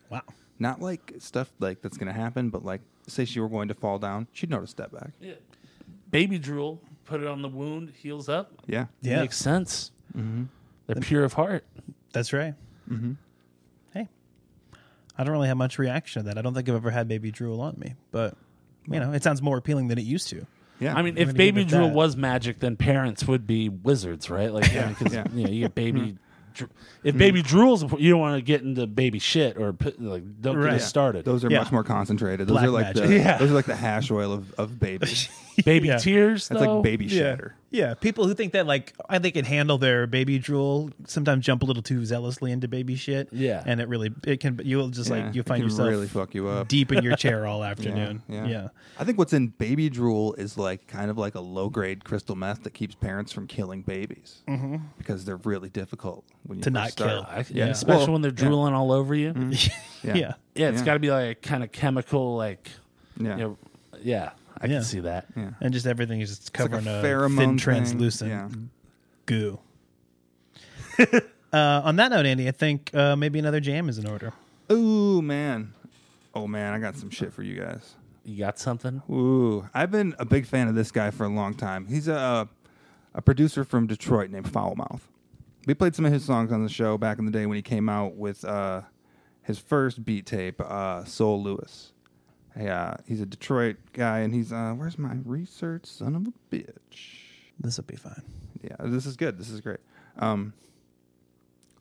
Wow. 0.10 0.22
Not 0.60 0.82
like 0.82 1.14
stuff 1.20 1.52
like 1.60 1.82
that's 1.82 1.98
going 1.98 2.08
to 2.14 2.20
happen, 2.20 2.50
but 2.50 2.64
like 2.64 2.82
say 3.08 3.26
she 3.26 3.40
were 3.40 3.50
going 3.50 3.68
to 3.70 3.74
fall 3.74 3.98
down, 4.00 4.28
she'd 4.32 4.50
know 4.50 4.60
to 4.62 4.68
step 4.68 4.92
back. 4.92 5.12
Yeah. 5.20 5.34
Baby 6.12 6.38
drool, 6.40 6.82
put 7.06 7.22
it 7.22 7.28
on 7.28 7.42
the 7.42 7.48
wound, 7.48 7.94
heals 7.98 8.30
up. 8.30 8.52
Yeah, 8.68 8.86
Yeah. 9.02 9.22
Makes 9.22 9.38
sense. 9.38 9.92
They're 10.14 10.96
pure 11.02 11.24
of 11.24 11.34
heart. 11.34 11.66
That's 12.14 12.34
right. 12.34 12.54
Mm-hmm. 12.90 13.14
Hey, 13.94 14.10
I 15.18 15.24
don't 15.24 15.32
really 15.34 15.48
have 15.48 15.58
much 15.58 15.80
reaction 15.80 16.24
to 16.24 16.28
that. 16.30 16.38
I 16.38 16.42
don't 16.42 16.54
think 16.54 16.68
I've 16.68 16.76
ever 16.76 16.92
had 16.92 17.08
baby 17.08 17.32
drool 17.32 17.62
on 17.62 17.76
me, 17.78 17.96
but 18.12 18.36
you 18.88 19.00
know, 19.00 19.14
it 19.14 19.24
sounds 19.24 19.42
more 19.42 19.58
appealing 19.58 19.88
than 19.88 19.98
it 19.98 20.04
used 20.04 20.28
to. 20.30 20.46
yeah. 20.80 20.94
I 20.96 21.02
mean, 21.02 21.16
gonna 21.16 21.30
if 21.30 21.36
baby 21.36 21.62
it 21.62 21.70
drool 21.70 21.88
that. 21.88 21.94
was 21.96 22.18
magic, 22.18 22.60
then 22.60 22.76
parents 22.76 23.26
would 23.26 23.48
be 23.48 23.70
wizards, 23.70 24.30
right? 24.30 24.52
Like, 24.54 24.72
yeah, 24.74 24.90
because 24.90 25.14
Yeah. 25.14 25.24
you 25.34 25.44
know, 25.46 25.50
you 25.52 25.62
get 25.62 25.76
baby. 25.76 26.18
Dr- 26.54 26.72
If 27.04 27.18
baby 27.18 27.42
drools, 27.44 28.00
you 28.00 28.12
don't 28.12 28.20
want 28.20 28.36
to 28.38 28.42
get 28.42 28.62
into 28.62 28.86
baby 28.88 29.20
shit 29.20 29.58
or 29.58 29.74
put, 29.74 30.02
like 30.02 30.24
don't 30.42 30.56
get 30.56 30.64
Right. 30.66 30.74
us 30.76 30.88
started. 30.88 31.26
those 31.26 31.44
are 31.46 31.50
Yeah. 31.50 31.60
much 31.60 31.72
more 31.72 31.84
concentrated. 31.84 32.48
Those 32.48 32.54
Black 32.56 32.66
are 32.66 32.70
like 32.72 32.86
magic. 32.96 33.08
the 33.08 33.16
Yeah. 33.16 33.38
those 33.38 33.52
are 33.52 33.56
like 33.56 33.66
the 33.66 33.76
hash 33.76 34.12
oil 34.12 34.34
of, 34.34 34.54
of 34.60 34.80
babies. 34.80 35.30
baby 35.66 35.88
Yeah. 35.90 35.98
tears, 35.98 36.48
That's 36.48 36.62
though? 36.62 36.76
like 36.76 36.84
baby 36.84 37.08
shatter. 37.08 37.56
Yeah, 37.74 37.94
people 37.94 38.28
who 38.28 38.34
think 38.34 38.52
that 38.52 38.68
like 38.68 38.94
I 39.10 39.18
they 39.20 39.32
can 39.32 39.46
handle 39.46 39.78
their 39.78 40.06
baby 40.06 40.40
drool 40.40 40.90
sometimes 41.08 41.46
jump 41.46 41.64
a 41.64 41.66
little 41.66 41.82
too 41.82 42.06
zealously 42.06 42.52
into 42.52 42.68
baby 42.68 42.96
shit. 42.98 43.30
Yeah. 43.32 43.64
and 43.66 43.80
it 43.80 43.88
really 43.88 44.12
it 44.28 44.42
can 44.42 44.60
you'll 44.64 44.90
just 44.90 45.10
Yeah, 45.10 45.26
like 45.28 45.36
you 45.36 45.40
it 45.42 45.48
find 45.48 45.62
can 45.62 45.70
yourself 45.70 45.90
really 45.90 46.08
fuck 46.08 46.36
you 46.36 46.48
up. 46.50 46.68
deep 46.68 46.92
in 46.92 47.02
your 47.02 47.16
chair 47.24 47.48
all 47.48 47.64
afternoon. 47.64 48.24
Yeah, 48.28 48.46
yeah. 48.46 48.68
I 49.00 49.06
think 49.06 49.18
what's 49.18 49.32
in 49.32 49.48
baby 49.48 49.90
drool 49.90 50.34
is 50.34 50.58
like 50.58 50.88
kind 50.88 51.10
of 51.10 51.18
like 51.18 51.36
a 51.36 51.40
low 51.40 51.70
grade 51.70 52.04
crystal 52.04 52.36
meth 52.36 52.64
that 52.64 52.74
keeps 52.74 52.94
parents 52.96 53.32
from 53.32 53.48
killing 53.48 53.84
babies 53.84 54.44
mm-hmm. 54.50 54.76
because 54.98 55.24
they're 55.24 55.38
really 55.38 55.70
difficult 55.70 56.26
when 56.44 56.58
you 56.58 56.64
To 56.64 56.70
first 56.72 56.74
not 56.74 56.92
start. 56.92 57.10
kill. 57.12 57.22
I, 57.30 57.38
yeah, 57.38 57.66
Yeah. 57.66 57.72
especially 57.72 58.04
Well, 58.04 58.12
when 58.14 58.22
they're 58.22 58.32
yeah. 58.32 58.44
drooling 58.46 58.74
all 58.74 58.92
over 58.92 59.16
you. 59.16 59.32
Mm-hmm. 59.34 59.52
Yeah, 60.04 60.16
yeah. 60.16 60.34
Yeah, 60.56 60.70
it's 60.70 60.80
Yeah. 60.80 60.86
got 60.86 60.94
to 60.94 61.00
be 61.00 61.12
like 61.12 61.38
a 61.38 61.48
kind 61.48 61.64
of 61.64 61.72
chemical, 61.72 62.36
like, 62.36 62.72
yeah. 63.20 63.38
you 63.38 63.44
know, 63.44 63.58
yeah, 64.02 64.32
I 64.62 64.68
Yeah. 64.68 64.76
can 64.76 64.84
see 64.84 65.00
that. 65.02 65.26
yeah. 65.36 65.52
and 65.60 65.74
just 65.74 65.86
everything 65.88 66.22
is 66.22 66.30
just 66.30 66.42
It's 66.50 66.60
like 66.60 66.70
covering 66.72 66.88
a 66.88 67.00
a, 67.00 67.30
thin 67.30 67.36
thing. 67.38 67.58
translucent 67.58 68.30
Yeah. 68.30 68.50
goo. 69.26 69.60
uh, 71.00 71.82
on 71.84 71.96
that 71.98 72.12
note, 72.12 72.26
Andy, 72.26 72.48
I 72.48 72.52
think 72.52 72.94
uh, 72.94 73.16
maybe 73.16 73.40
another 73.40 73.60
jam 73.60 73.90
is 73.90 73.98
in 73.98 74.08
order. 74.08 74.34
Ooh 74.72 75.22
man, 75.22 75.74
oh 76.34 76.48
man, 76.48 76.74
I 76.74 76.80
got 76.80 76.96
some 76.96 77.10
shit 77.10 77.34
for 77.34 77.44
you 77.44 77.60
guys. 77.60 77.96
You 78.24 78.38
got 78.38 78.60
something? 78.60 79.02
Ooh, 79.10 79.68
I've 79.74 79.90
been 79.92 80.16
a 80.20 80.26
big 80.26 80.46
fan 80.46 80.68
of 80.68 80.76
this 80.76 80.92
guy 80.92 81.10
for 81.12 81.26
a 81.26 81.30
long 81.30 81.54
time. 81.56 81.88
He's 81.88 82.08
a 82.08 82.48
a 83.14 83.22
producer 83.22 83.64
from 83.66 83.88
Detroit 83.88 84.30
named 84.30 84.46
Foulmouth. 84.48 85.02
We 85.68 85.74
played 85.74 85.96
some 85.96 86.06
of 86.06 86.14
his 86.14 86.24
songs 86.24 86.52
on 86.52 86.64
the 86.64 86.70
show 86.70 86.98
back 86.98 87.20
in 87.20 87.26
the 87.26 87.32
day 87.32 87.46
when 87.46 87.56
he 87.58 87.62
came 87.62 87.90
out 87.90 88.16
with 88.16 88.46
uh, 88.46 88.82
his 89.42 89.60
first 89.60 90.06
beat 90.06 90.26
tape, 90.26 90.62
uh, 90.62 91.04
Soul 91.04 91.44
Lewis. 91.44 91.91
Hey, 92.56 92.68
uh, 92.68 92.96
he's 93.08 93.22
a 93.22 93.26
Detroit 93.26 93.78
guy, 93.94 94.20
and 94.20 94.34
he's 94.34 94.52
uh, 94.52 94.74
where's 94.76 94.98
my 95.00 95.16
research, 95.26 95.86
son 95.86 96.16
of 96.16 96.28
a 96.28 96.56
bitch? 96.56 97.20
This 97.60 97.78
will 97.78 97.86
be 97.86 97.96
fine. 97.96 98.24
Yeah, 98.62 98.76
this 98.80 99.06
is 99.06 99.16
good. 99.16 99.38
This 99.38 99.50
is 99.50 99.62
great. 99.62 99.80
Um, 100.18 100.54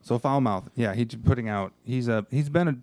so 0.02 0.18
Foulmouth, 0.18 0.68
yeah, 0.76 0.94
he's 0.94 1.14
putting 1.24 1.48
out. 1.48 1.72
He's 1.84 2.08
a 2.08 2.24
he's 2.30 2.48
been 2.48 2.68
a, 2.68 2.76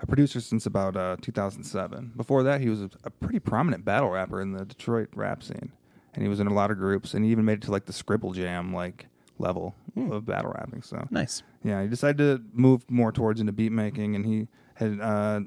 a 0.00 0.06
producer 0.06 0.40
since 0.40 0.66
about 0.66 0.96
uh, 0.96 1.16
2007. 1.22 2.12
Before 2.16 2.42
that, 2.42 2.60
he 2.60 2.68
was 2.68 2.82
a, 2.82 2.90
a 3.04 3.10
pretty 3.10 3.38
prominent 3.40 3.84
battle 3.84 4.10
rapper 4.10 4.40
in 4.40 4.52
the 4.52 4.64
Detroit 4.64 5.08
rap 5.14 5.42
scene, 5.42 5.72
and 6.14 6.22
he 6.22 6.28
was 6.28 6.38
in 6.40 6.46
a 6.46 6.52
lot 6.54 6.70
of 6.70 6.76
groups, 6.78 7.14
and 7.14 7.24
he 7.24 7.30
even 7.30 7.44
made 7.44 7.54
it 7.58 7.62
to 7.62 7.70
like 7.70 7.86
the 7.86 7.92
Scribble 7.92 8.32
Jam 8.32 8.74
like 8.74 9.06
level 9.38 9.74
of 10.10 10.24
battle 10.26 10.52
rapping. 10.52 10.82
So 10.82 11.06
Nice. 11.10 11.42
yeah, 11.64 11.82
he 11.82 11.88
decided 11.88 12.18
to 12.18 12.42
move 12.52 12.84
more 12.90 13.10
towards 13.10 13.40
into 13.40 13.52
beat 13.52 13.72
making, 13.72 14.14
and 14.14 14.24
he 14.26 14.48
had 14.74 15.00
uh, 15.00 15.40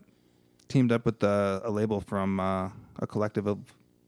teamed 0.68 0.92
up 0.92 1.06
with 1.06 1.24
uh, 1.24 1.62
a 1.64 1.72
label 1.72 2.02
from 2.02 2.40
uh, 2.40 2.70
a 3.00 3.08
collective 3.08 3.48
of 3.48 3.60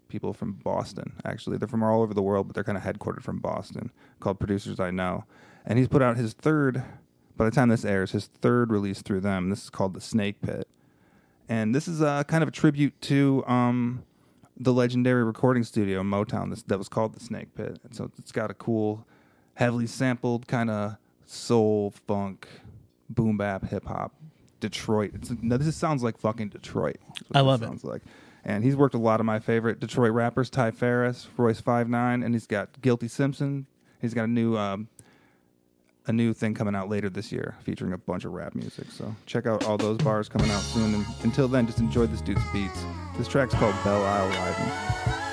people 0.07 0.33
from 0.33 0.53
Boston. 0.53 1.13
Actually, 1.25 1.57
they're 1.57 1.67
from 1.67 1.83
all 1.83 2.01
over 2.01 2.13
the 2.13 2.21
world, 2.21 2.47
but 2.47 2.55
they're 2.55 2.63
kind 2.63 2.77
of 2.77 2.83
headquartered 2.83 3.23
from 3.23 3.39
Boston, 3.39 3.91
called 4.19 4.39
Producers 4.39 4.79
I 4.79 4.91
Know. 4.91 5.25
And 5.65 5.77
he's 5.77 5.87
put 5.87 6.01
out 6.01 6.17
his 6.17 6.33
third. 6.33 6.83
By 7.35 7.45
the 7.45 7.51
time 7.51 7.69
this 7.69 7.85
airs, 7.85 8.11
his 8.11 8.27
third 8.27 8.71
release 8.71 9.01
through 9.01 9.21
them. 9.21 9.49
This 9.49 9.65
is 9.65 9.69
called 9.69 9.93
the 9.93 10.01
Snake 10.01 10.41
Pit, 10.41 10.67
and 11.47 11.75
this 11.75 11.87
is 11.87 12.01
uh, 12.01 12.23
kind 12.23 12.41
of 12.41 12.49
a 12.49 12.51
tribute 12.51 12.99
to 13.01 13.43
um, 13.47 14.03
the 14.59 14.73
legendary 14.73 15.23
recording 15.23 15.63
studio 15.63 16.01
in 16.01 16.07
Motown 16.07 16.49
this, 16.49 16.63
that 16.63 16.77
was 16.77 16.89
called 16.89 17.13
the 17.13 17.19
Snake 17.19 17.53
Pit. 17.55 17.79
And 17.83 17.95
so 17.95 18.11
it's 18.17 18.31
got 18.31 18.49
a 18.49 18.55
cool, 18.55 19.05
heavily 19.55 19.87
sampled 19.87 20.47
kind 20.47 20.69
of 20.69 20.97
soul 21.25 21.93
funk, 22.07 22.47
boom 23.09 23.37
bap, 23.37 23.69
hip 23.69 23.85
hop, 23.85 24.13
Detroit. 24.59 25.11
It's, 25.15 25.31
no, 25.41 25.57
this 25.57 25.75
sounds 25.75 26.03
like 26.03 26.17
fucking 26.17 26.49
Detroit. 26.49 26.97
I 27.33 27.41
love 27.41 27.61
it. 27.61 27.65
Sounds 27.65 27.83
like. 27.83 28.01
And 28.43 28.63
he's 28.63 28.75
worked 28.75 28.95
a 28.95 28.99
lot 28.99 29.19
of 29.19 29.25
my 29.25 29.39
favorite 29.39 29.79
Detroit 29.79 30.11
rappers: 30.11 30.49
Ty 30.49 30.71
Farris, 30.71 31.27
Royce 31.37 31.59
Five 31.59 31.89
Nine, 31.89 32.23
and 32.23 32.33
he's 32.33 32.47
got 32.47 32.81
Guilty 32.81 33.07
Simpson. 33.07 33.67
He's 33.99 34.13
got 34.13 34.23
a 34.23 34.27
new 34.27 34.57
um, 34.57 34.87
a 36.07 36.13
new 36.13 36.33
thing 36.33 36.53
coming 36.53 36.75
out 36.75 36.89
later 36.89 37.09
this 37.09 37.31
year 37.31 37.55
featuring 37.61 37.93
a 37.93 37.97
bunch 37.97 38.25
of 38.25 38.31
rap 38.31 38.55
music. 38.55 38.87
So 38.91 39.13
check 39.25 39.45
out 39.45 39.65
all 39.65 39.77
those 39.77 39.97
bars 39.97 40.29
coming 40.29 40.49
out 40.49 40.61
soon. 40.61 40.93
And 40.95 41.05
until 41.23 41.47
then, 41.47 41.67
just 41.67 41.79
enjoy 41.79 42.07
this 42.07 42.21
dude's 42.21 42.41
beats. 42.53 42.83
This 43.17 43.27
track's 43.27 43.53
called 43.53 43.75
Belle 43.83 44.03
Isle 44.03 44.29
Riding. 44.29 45.26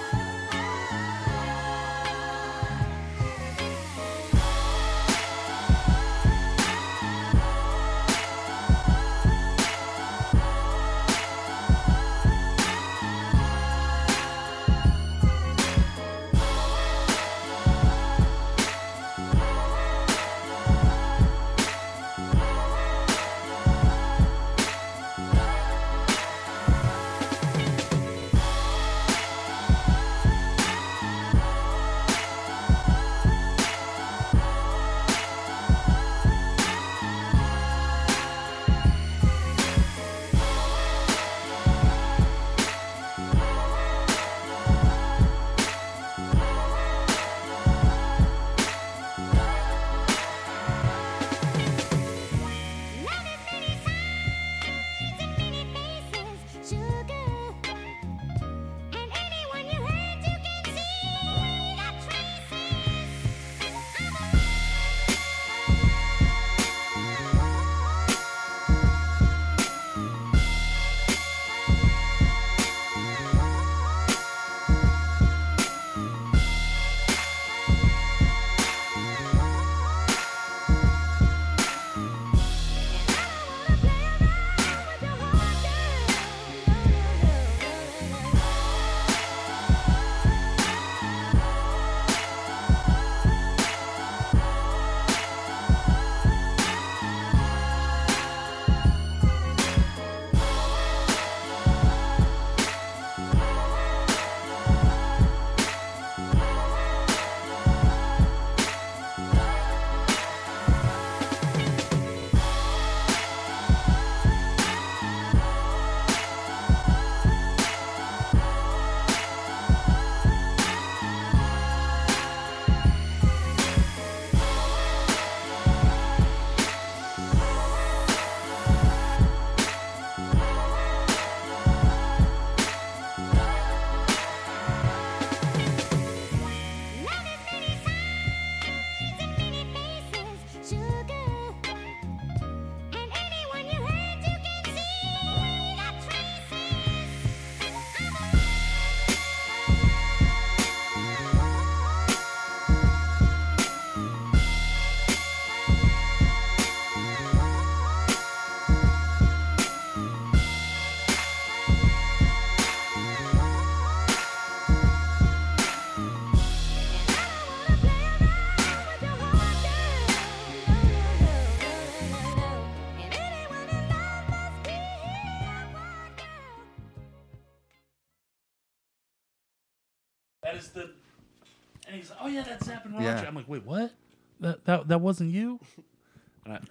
That 184.85 184.89
that 184.89 184.95
that 184.95 185.01
wasn't 185.01 185.31
you?" 185.33 185.61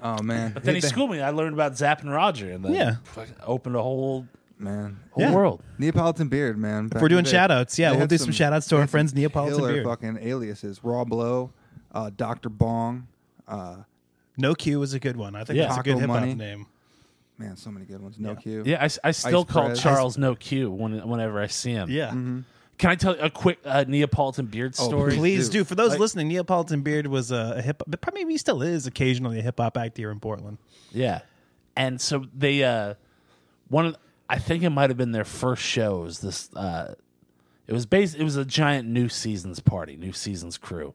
Oh 0.04 0.22
man! 0.22 0.52
But 0.54 0.64
then 0.66 0.76
he 0.76 0.82
the- 0.82 0.88
schooled 0.88 1.10
me. 1.10 1.20
I 1.20 1.32
learned 1.32 1.56
about 1.56 1.76
Zapp 1.76 2.02
and 2.02 2.12
Roger, 2.12 2.52
and 2.52 2.64
then 2.64 2.74
Yeah. 2.76 2.96
fucking 3.06 3.34
opened 3.44 3.76
a 3.76 3.82
whole 3.82 4.28
man. 4.60 5.00
whole 5.12 5.24
Yeah. 5.24 5.34
world. 5.34 5.64
Neapolitan 5.80 6.28
Beard, 6.28 6.60
man. 6.60 6.92
If 6.94 7.02
we're 7.02 7.08
doing 7.08 7.26
shout 7.26 7.50
outs, 7.50 7.80
yeah, 7.80 7.92
we'll 7.92 8.06
do 8.06 8.20
some, 8.20 8.32
shout 8.32 8.54
outs 8.54 8.68
to 8.68 8.78
our 8.78 8.86
friends 8.86 9.16
Neapolitan 9.16 9.60
Beard. 9.66 9.84
fucking 9.84 10.20
aliases. 10.22 10.84
Raw 10.84 11.04
Blow, 11.06 11.52
uh, 11.92 12.12
Doctor 12.16 12.50
Bong. 12.50 13.08
Uh, 13.48 13.78
No 14.38 14.54
Q 14.54 14.82
is 14.84 14.94
a 14.94 15.00
good 15.00 15.18
one. 15.18 15.36
I 15.36 15.44
think 15.44 15.58
Yeah. 15.58 15.70
that's 15.70 15.80
a 15.80 15.82
good 15.84 15.94
Taco 15.94 16.02
hip 16.02 16.10
hop 16.12 16.20
Money. 16.20 16.36
name. 16.36 16.68
man, 17.40 17.58
so 17.58 17.72
many 17.72 17.86
good 17.88 18.00
ones. 18.02 18.18
No 18.20 18.36
Q. 18.36 18.62
Yeah, 18.66 18.80
I, 18.80 18.86
s- 18.86 19.00
I 19.04 19.10
still 19.12 19.42
Ice 19.42 19.52
call 19.52 19.66
Press. 19.66 19.82
Charles 19.82 20.18
No 20.20 20.36
Q 20.36 20.70
when, 20.70 21.00
whenever 21.08 21.42
I 21.42 21.48
see 21.48 21.72
him. 21.72 21.90
Yeah. 21.90 22.14
Can 22.78 22.90
I 22.90 22.96
tell 22.96 23.16
you 23.16 23.22
a 23.22 23.30
quick 23.30 23.60
uh, 23.66 23.86
Neapolitan 23.88 24.48
beard 24.48 24.76
Oh, 24.80 24.88
story? 24.88 25.16
Please 25.16 25.48
do. 25.50 25.60
do. 25.60 25.64
For 25.64 25.76
those 25.76 25.92
Like- 25.92 26.00
listening, 26.00 26.28
Neapolitan 26.28 26.82
Beard 26.82 27.08
was 27.08 27.32
a, 27.32 27.56
a 27.58 27.62
hip 27.62 27.84
but 27.88 28.02
probably 28.02 28.26
he 28.26 28.38
still 28.38 28.62
is 28.62 28.88
occasionally 28.88 29.40
a 29.40 29.42
hip 29.42 29.60
hop 29.60 29.78
act 29.78 29.96
here 29.98 30.12
in 30.12 30.20
Portland. 30.20 30.58
Yeah. 30.92 31.22
And 31.76 32.02
so 32.02 32.26
they 32.36 32.64
uh 32.64 32.96
one 33.70 33.86
of 33.88 33.98
I 34.30 34.40
think 34.40 34.64
it 34.64 34.70
might 34.72 34.90
have 34.90 34.98
been 34.98 35.12
their 35.12 35.24
first 35.26 35.62
show. 35.64 36.02
It 36.02 36.06
was 36.06 36.20
this 36.20 36.54
uh 36.56 36.96
it 37.68 37.74
was 37.74 37.86
based 37.86 38.16
it 38.16 38.24
was 38.24 38.36
a 38.38 38.46
giant 38.46 38.88
new 38.90 39.08
seasons 39.08 39.60
party, 39.60 39.96
new 39.96 40.12
seasons 40.12 40.58
crew. 40.58 40.94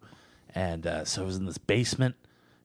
And 0.55 0.87
uh 0.87 1.05
so 1.05 1.23
it 1.23 1.27
was 1.27 1.37
in 1.37 1.47
this 1.47 1.59
basement 1.59 2.17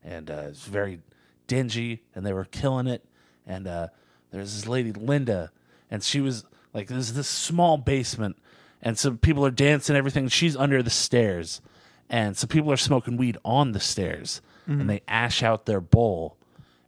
and 0.04 0.30
uh 0.30 0.34
it 0.34 0.50
was 0.50 0.64
very 0.64 1.00
dingy 1.48 2.02
and 2.16 2.26
they 2.26 2.34
were 2.34 2.46
killing 2.46 2.88
it. 2.88 3.06
And 3.46 3.68
uh 3.68 3.88
there's 4.32 4.54
this 4.56 4.68
lady 4.68 4.92
Linda 4.92 5.52
and 5.92 6.04
she 6.04 6.20
was 6.20 6.46
like 6.74 6.88
there's 6.88 7.14
this 7.14 7.28
small 7.30 7.78
basement 7.78 8.38
and 8.84 8.98
so 9.00 9.14
people 9.14 9.44
are 9.46 9.50
dancing 9.52 9.96
everything. 9.96 10.28
She's 10.28 10.56
under 10.56 10.84
the 10.84 10.90
stairs 10.92 11.62
and 12.10 12.38
so 12.38 12.46
people 12.46 12.72
are 12.72 12.78
smoking 12.78 13.18
weed 13.18 13.38
on 13.44 13.72
the 13.72 13.80
stairs, 13.80 14.42
Mm-hmm. 14.70 14.80
and 14.82 14.90
they 14.90 15.02
ash 15.10 15.42
out 15.44 15.66
their 15.66 15.82
bowl, 15.82 16.38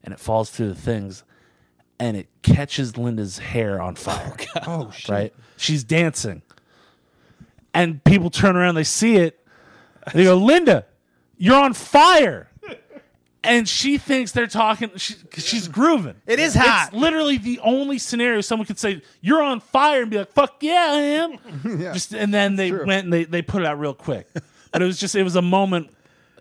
and 0.03 0.13
it 0.13 0.19
falls 0.19 0.49
through 0.49 0.69
the 0.69 0.75
things, 0.75 1.23
and 1.99 2.15
it 2.15 2.27
catches 2.41 2.97
Linda's 2.97 3.39
hair 3.39 3.81
on 3.81 3.95
fire. 3.95 4.33
Oh 4.67 4.91
shit! 4.91 5.09
right? 5.09 5.33
She's 5.57 5.83
dancing. 5.83 6.41
And 7.73 8.01
people 8.05 8.29
turn 8.29 8.55
around, 8.55 8.75
they 8.75 8.83
see 8.85 9.15
it, 9.17 9.45
they 10.13 10.23
go, 10.23 10.35
Linda, 10.37 10.85
you're 11.37 11.59
on 11.61 11.73
fire. 11.73 12.49
And 13.45 13.67
she 13.69 13.97
thinks 13.97 14.31
they're 14.31 14.47
talking, 14.47 14.91
she, 14.97 15.13
'cause 15.15 15.45
she's 15.45 15.67
grooving. 15.67 16.15
It 16.27 16.39
is 16.39 16.55
hot. 16.55 16.89
It's 16.91 16.95
literally 16.97 17.37
the 17.37 17.59
only 17.59 17.97
scenario 17.99 18.41
someone 18.41 18.65
could 18.65 18.79
say, 18.79 19.01
You're 19.21 19.41
on 19.41 19.59
fire, 19.59 20.01
and 20.01 20.11
be 20.11 20.17
like, 20.17 20.31
Fuck 20.33 20.61
yeah, 20.61 20.87
I 20.91 20.97
am. 20.97 21.37
Yeah. 21.79 21.93
Just 21.93 22.13
And 22.13 22.33
then 22.33 22.55
they 22.55 22.69
true. 22.69 22.85
went 22.85 23.03
and 23.05 23.13
they, 23.13 23.23
they 23.25 23.41
put 23.41 23.61
it 23.61 23.65
out 23.67 23.79
real 23.79 23.93
quick. 23.93 24.27
But 24.71 24.81
it 24.81 24.85
was 24.85 24.99
just, 24.99 25.15
it 25.15 25.23
was 25.23 25.35
a 25.35 25.41
moment. 25.41 25.91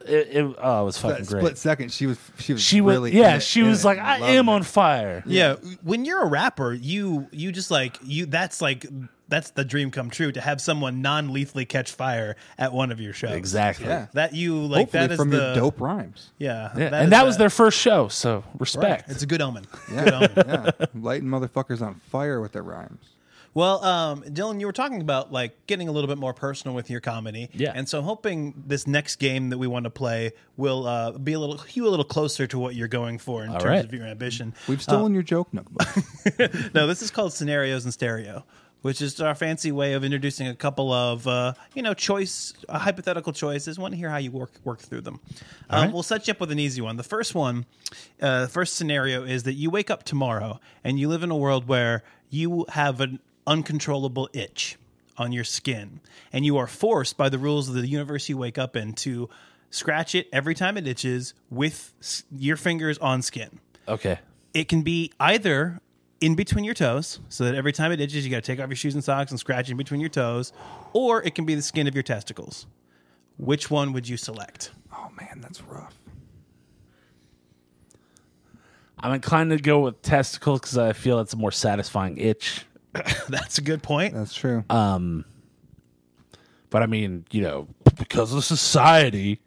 It, 0.07 0.29
it, 0.37 0.57
oh, 0.61 0.83
it 0.83 0.85
was 0.85 1.01
that 1.01 1.09
fucking 1.11 1.25
split 1.25 1.57
second, 1.57 1.91
she 1.91 2.05
was 2.07 2.19
she 2.39 2.53
was 2.53 2.61
She 2.63 2.81
was, 2.83 2.95
really 2.95 3.17
yeah, 3.17 3.31
in 3.31 3.37
it, 3.37 3.43
she 3.43 3.61
in 3.61 3.69
was 3.69 3.85
it, 3.85 3.87
like, 3.87 3.99
I 3.99 4.19
loving 4.19 4.37
am 4.37 4.49
it. 4.49 4.53
on 4.53 4.63
fire. 4.63 5.23
Yeah, 5.25 5.55
when 5.83 6.05
you're 6.05 6.21
a 6.21 6.27
rapper, 6.27 6.75
you 6.75 7.27
you 7.33 7.53
just 7.53 7.71
like 7.71 7.97
you. 8.03 8.27
That's 8.27 8.61
like 8.61 8.85
that's 9.29 9.51
the 9.51 9.65
dream 9.65 9.91
come 9.91 10.11
true 10.11 10.33
to 10.33 10.41
have 10.41 10.61
someone 10.61 11.03
non-lethally 11.03 11.65
catch 11.65 11.93
fire 11.93 12.37
at 12.59 12.73
one 12.73 12.93
of 12.93 13.01
your 13.01 13.13
shows. 13.13 13.33
Exactly. 13.33 13.87
Yeah. 13.87 14.07
That 14.13 14.35
you 14.35 14.59
like. 14.67 14.87
Hopefully 14.87 15.01
that 15.01 15.13
is 15.13 15.19
from 15.19 15.31
the 15.31 15.37
your 15.37 15.55
dope 15.55 15.81
rhymes. 15.81 16.31
Yeah, 16.39 16.71
Yeah, 16.77 16.87
is 16.87 16.93
and 16.93 17.13
that 17.13 17.25
was 17.25 17.37
the- 17.37 17.41
their 17.41 17.51
first 17.51 17.79
show, 17.79 18.09
so 18.09 18.37
right. 18.37 18.61
respect. 18.61 19.11
It's 19.11 19.23
a 19.23 19.27
good 19.27 19.43
omen. 19.43 19.65
Yeah, 19.93 20.05
Good 20.05 20.15
omen. 20.15 20.33
yeah, 20.79 20.87
lighting 20.95 21.29
motherfuckers 21.29 21.81
on 21.83 22.01
fire 22.11 22.41
with 22.41 22.53
their 22.53 22.63
rhymes. 22.63 23.15
Well, 23.55 23.85
um, 23.85 24.23
Dylan, 24.23 24.59
you 24.59 24.67
were 24.67 24.73
talking 24.73 25.01
about 25.01 25.33
like 25.33 25.67
getting 25.69 25.89
a 25.89 25.93
little 25.93 26.09
bit 26.09 26.19
more 26.19 26.35
personal 26.35 26.75
with 26.75 26.91
your 26.91 27.01
comedy, 27.01 27.51
Yeah. 27.55 27.73
And 27.73 27.89
so, 27.89 28.01
I'm 28.01 28.05
hoping 28.05 28.65
this 28.67 28.87
next 28.89 29.17
game 29.17 29.51
that 29.51 29.59
we 29.59 29.69
want 29.69 29.85
to 29.85 29.91
play 29.91 30.33
will 30.57 30.87
uh, 30.87 31.13
be 31.13 31.35
a 31.35 31.39
little, 31.39 31.61
you 31.73 31.87
a 31.87 31.89
little 31.89 32.05
closer 32.05 32.49
to 32.49 32.59
what 32.59 32.75
you're 32.75 32.89
going 32.89 33.19
for 33.19 33.45
in 33.45 33.53
terms 33.53 33.65
right. 33.65 33.85
of 33.85 33.95
your 33.95 34.07
ambition. 34.07 34.55
We've 34.69 34.83
stolen 34.83 35.15
your 35.15 35.23
joke, 35.23 35.53
Nookbook. 35.53 36.75
no, 36.75 36.89
this 36.89 37.01
is 37.01 37.13
called 37.13 37.33
scenarios 37.33 37.85
in 37.87 37.93
stereo, 37.93 38.45
which 38.85 39.01
is 39.01 39.19
our 39.19 39.35
fancy 39.35 39.73
way 39.73 39.95
of 39.95 40.05
introducing 40.05 40.47
a 40.47 40.55
couple 40.55 40.93
of 40.93 41.27
uh, 41.27 41.55
you 41.75 41.81
know 41.83 41.95
choice 41.95 42.53
uh, 42.69 42.79
hypothetical 42.79 43.33
choices. 43.33 43.79
Want 43.79 43.93
to 43.93 43.99
hear 43.99 44.11
how 44.11 44.19
you 44.19 44.31
work 44.31 44.51
work 44.63 44.79
through 44.81 45.01
them? 45.01 45.21
Um, 45.71 45.85
right. 45.85 45.93
We'll 45.93 46.03
set 46.03 46.29
you 46.29 46.33
up 46.33 46.41
with 46.41 46.51
an 46.53 46.59
easy 46.59 46.83
one. 46.83 46.99
The 46.99 47.03
first 47.03 47.35
one, 47.35 47.65
uh, 48.21 48.43
the 48.43 48.49
first 48.49 48.75
scenario 48.77 49.25
is 49.25 49.45
that 49.45 49.55
you 49.55 49.71
wake 49.71 49.91
up 49.91 50.03
tomorrow 50.03 50.61
and 50.85 50.99
you 51.01 51.09
live 51.09 51.23
in 51.23 51.31
a 51.31 51.37
world 51.37 51.67
where 51.67 52.03
you 52.29 52.67
have 52.69 53.01
an 53.01 53.21
uncontrollable 53.47 54.29
itch 54.35 54.77
on 55.17 55.33
your 55.33 55.45
skin, 55.45 56.01
and 56.33 56.45
you 56.45 56.57
are 56.59 56.67
forced 56.67 57.17
by 57.17 57.29
the 57.31 57.39
rules 57.39 57.69
of 57.69 57.75
the 57.75 57.87
universe 57.87 58.29
you 58.29 58.37
wake 58.37 58.59
up 58.59 58.77
in 58.77 58.93
to 58.93 59.31
scratch 59.71 60.15
it 60.15 60.29
every 60.33 60.55
time 60.55 60.77
it 60.77 60.87
itches 60.87 61.33
with 61.51 61.95
s- 62.01 62.25
your 62.31 62.57
fingers 62.57 62.99
on 62.99 63.23
skin 63.23 63.61
Okay. 63.89 64.19
it 64.53 64.69
can 64.69 64.83
be 64.83 65.11
either 65.19 65.81
in 66.21 66.35
between 66.35 66.65
your 66.65 66.75
toes, 66.75 67.21
so 67.29 67.45
that 67.45 67.55
every 67.55 67.73
time 67.73 67.93
it 67.93 68.01
itches, 68.01 68.25
you 68.25 68.31
got 68.31 68.43
to 68.43 68.53
take 68.53 68.61
off 68.61 68.69
your 68.69 68.77
shoes 68.77 68.95
and 68.95 69.05
socks 69.05 69.31
and 69.31 69.41
scratch 69.41 69.71
in 69.71 69.77
between 69.77 70.01
your 70.01 70.11
toes, 70.11 70.53
or 70.93 71.23
it 71.23 71.35
can 71.35 71.45
be 71.45 71.55
the 71.55 71.63
skin 71.63 71.87
of 71.87 71.95
your 71.95 72.03
testicles. 72.03 72.67
Which 73.37 73.71
one 73.71 73.93
would 73.93 74.09
you 74.09 74.17
select? 74.17 74.71
oh 75.05 75.11
man, 75.21 75.41
that's 75.41 75.63
rough. 75.63 75.95
I'm 78.99 79.13
inclined 79.13 79.51
to 79.51 79.59
go 79.59 79.81
with 79.81 80.01
testicles 80.03 80.61
because 80.61 80.79
I 80.79 80.93
feel 80.93 81.19
it's 81.21 81.35
a 81.35 81.37
more 81.37 81.53
satisfying 81.53 82.17
itch. 82.17 82.65
That's 83.29 83.59
a 83.59 83.61
good 83.61 83.83
point. 83.83 84.15
That's 84.15 84.33
true. 84.33 84.65
Um, 84.71 85.27
but 86.71 86.83
I 86.83 86.87
mean, 86.87 87.27
you 87.31 87.43
know, 87.43 87.69
because 87.99 88.33
of 88.33 88.45
society, 88.45 89.41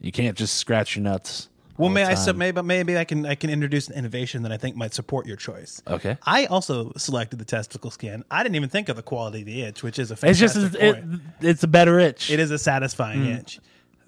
you 0.00 0.10
can't 0.10 0.36
just 0.36 0.56
scratch 0.56 0.96
your 0.96 1.04
nuts. 1.04 1.48
Well, 1.76 1.88
may 1.90 2.04
I 2.04 2.14
sub 2.14 2.36
maybe 2.36 2.62
maybe 2.62 2.96
I 2.96 3.04
can 3.04 3.26
I 3.26 3.34
can 3.34 3.50
introduce 3.50 3.88
an 3.88 3.94
innovation 3.98 4.42
that 4.44 4.52
I 4.52 4.56
think 4.56 4.76
might 4.76 4.94
support 4.94 5.26
your 5.26 5.36
choice. 5.36 5.82
Okay. 5.86 6.16
I 6.24 6.46
also 6.46 6.92
selected 6.96 7.38
the 7.38 7.44
testicle 7.44 7.90
skin. 7.90 8.24
I 8.30 8.42
didn't 8.42 8.56
even 8.56 8.68
think 8.68 8.88
of 8.88 8.96
the 8.96 9.02
quality 9.02 9.40
of 9.40 9.46
the 9.46 9.62
itch, 9.62 9.82
which 9.82 9.98
is 9.98 10.10
a 10.10 10.14
It's 10.14 10.20
fantastic 10.20 10.62
just 10.62 10.74
it, 10.76 10.94
point. 10.94 11.20
it's 11.40 11.62
a 11.62 11.68
better 11.68 11.98
itch. 11.98 12.30
It 12.30 12.40
is 12.40 12.50
a 12.50 12.58
satisfying 12.58 13.24
Hmm. 13.24 13.32
itch. 13.32 13.60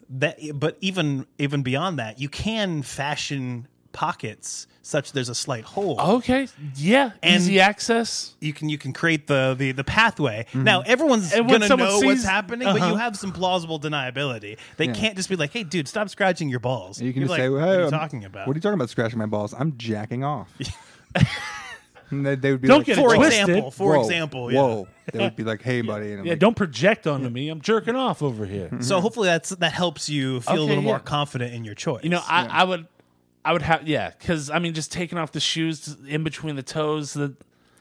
That, 0.09 0.39
but 0.55 0.77
even 0.81 1.27
even 1.39 1.62
beyond 1.62 1.99
that, 1.99 2.21
you 2.21 2.29
can 2.29 2.83
fashion 2.83 3.67
pockets 3.97 4.66
such 4.82 5.11
there's 5.12 5.28
a 5.30 5.34
slight 5.34 5.64
hole. 5.64 5.99
Okay. 6.01 6.47
Yeah. 6.76 7.11
And- 7.22 7.36
Easy 7.36 7.59
access. 7.59 8.36
you 8.40 8.53
can 8.53 8.68
you 8.68 8.78
can 8.78 8.92
create 8.92 9.26
the 9.26 9.57
the, 9.59 9.72
the 9.72 9.82
pathway. 9.82 10.47
Now 10.55 10.82
everyone's 10.82 11.32
And 11.32 11.49
gonna 11.49 11.66
someone 11.66 11.88
know 11.88 12.01
what's 12.01 12.24
happening, 12.24 12.68
but 12.68 12.76
Uh-huh. 12.80 12.90
you 12.92 12.97
have 12.97 13.16
some 13.16 13.32
plausible 13.32 13.80
deniability. 13.80 14.59
They 14.76 14.84
Yeah. 14.86 14.92
can't 14.92 15.16
just 15.16 15.28
be 15.28 15.34
like, 15.36 15.53
"Hey, 15.53 15.64
dude, 15.64 15.88
stop 15.88 16.09
scratching 16.11 16.49
your 16.49 16.61
balls." 16.61 17.01
You 17.01 17.12
can 17.12 17.22
You're 17.22 17.28
just 17.28 17.38
like, 17.38 17.47
say, 17.47 17.49
"What 17.49 17.62
"Hey, 17.62 17.68
are 17.70 17.74
you 17.78 17.82
I'm- 17.84 17.90
talking 17.90 18.24
about?" 18.24 18.47
What 18.47 18.55
are 18.55 18.59
you 18.59 18.61
talking 18.61 18.74
about? 18.78 18.90
Scratching 18.90 19.18
my 19.18 19.26
balls? 19.26 19.55
I'm 19.59 19.76
jacking 19.78 20.22
off. 20.22 20.53
they, 22.12 22.36
they 22.36 22.53
would 22.53 22.61
be 22.61 22.68
Don't 22.68 22.78
like, 22.80 22.86
get 22.86 22.97
for 22.97 23.14
twisted. 23.16 23.40
example, 23.49 23.70
for 23.72 23.94
whoa, 23.97 24.01
example, 24.03 24.53
yeah. 24.53 24.61
whoa. 24.62 24.88
They 25.12 25.18
would 25.18 25.34
be 25.36 25.42
like, 25.42 25.62
"Hey, 25.62 25.80
buddy," 25.80 26.12
and 26.12 26.24
Yeah. 26.24 26.32
like, 26.32 26.38
Don't 26.38 26.55
project 26.57 27.07
onto 27.09 27.28
me. 27.28 27.49
I'm 27.49 27.61
jerking 27.61 27.97
off 27.97 28.22
over 28.22 28.47
here. 28.47 28.70
So 28.80 29.01
hopefully 29.01 29.26
that's 29.26 29.51
that 29.51 29.72
helps 29.72 30.09
you 30.09 30.40
feel 30.42 30.53
a 30.55 30.59
Okay, 30.61 30.68
little 30.68 30.84
more 30.84 31.01
confident 31.01 31.55
in 31.55 31.64
your 31.64 31.74
choice. 31.74 32.05
You 32.05 32.11
know, 32.11 32.22
I, 32.28 32.47
I 32.47 32.64
would, 32.64 32.86
I 33.47 33.53
would 33.53 33.62
have, 33.62 33.86
yeah, 33.88 34.11
because 34.18 34.51
I 34.51 34.59
mean, 34.59 34.74
just 34.74 34.90
taking 34.92 35.18
off 35.18 35.32
the 35.32 35.40
shoes 35.40 35.97
in 36.09 36.24
between 36.24 36.57
the 36.57 36.62
toes. 36.62 37.14
The 37.14 37.34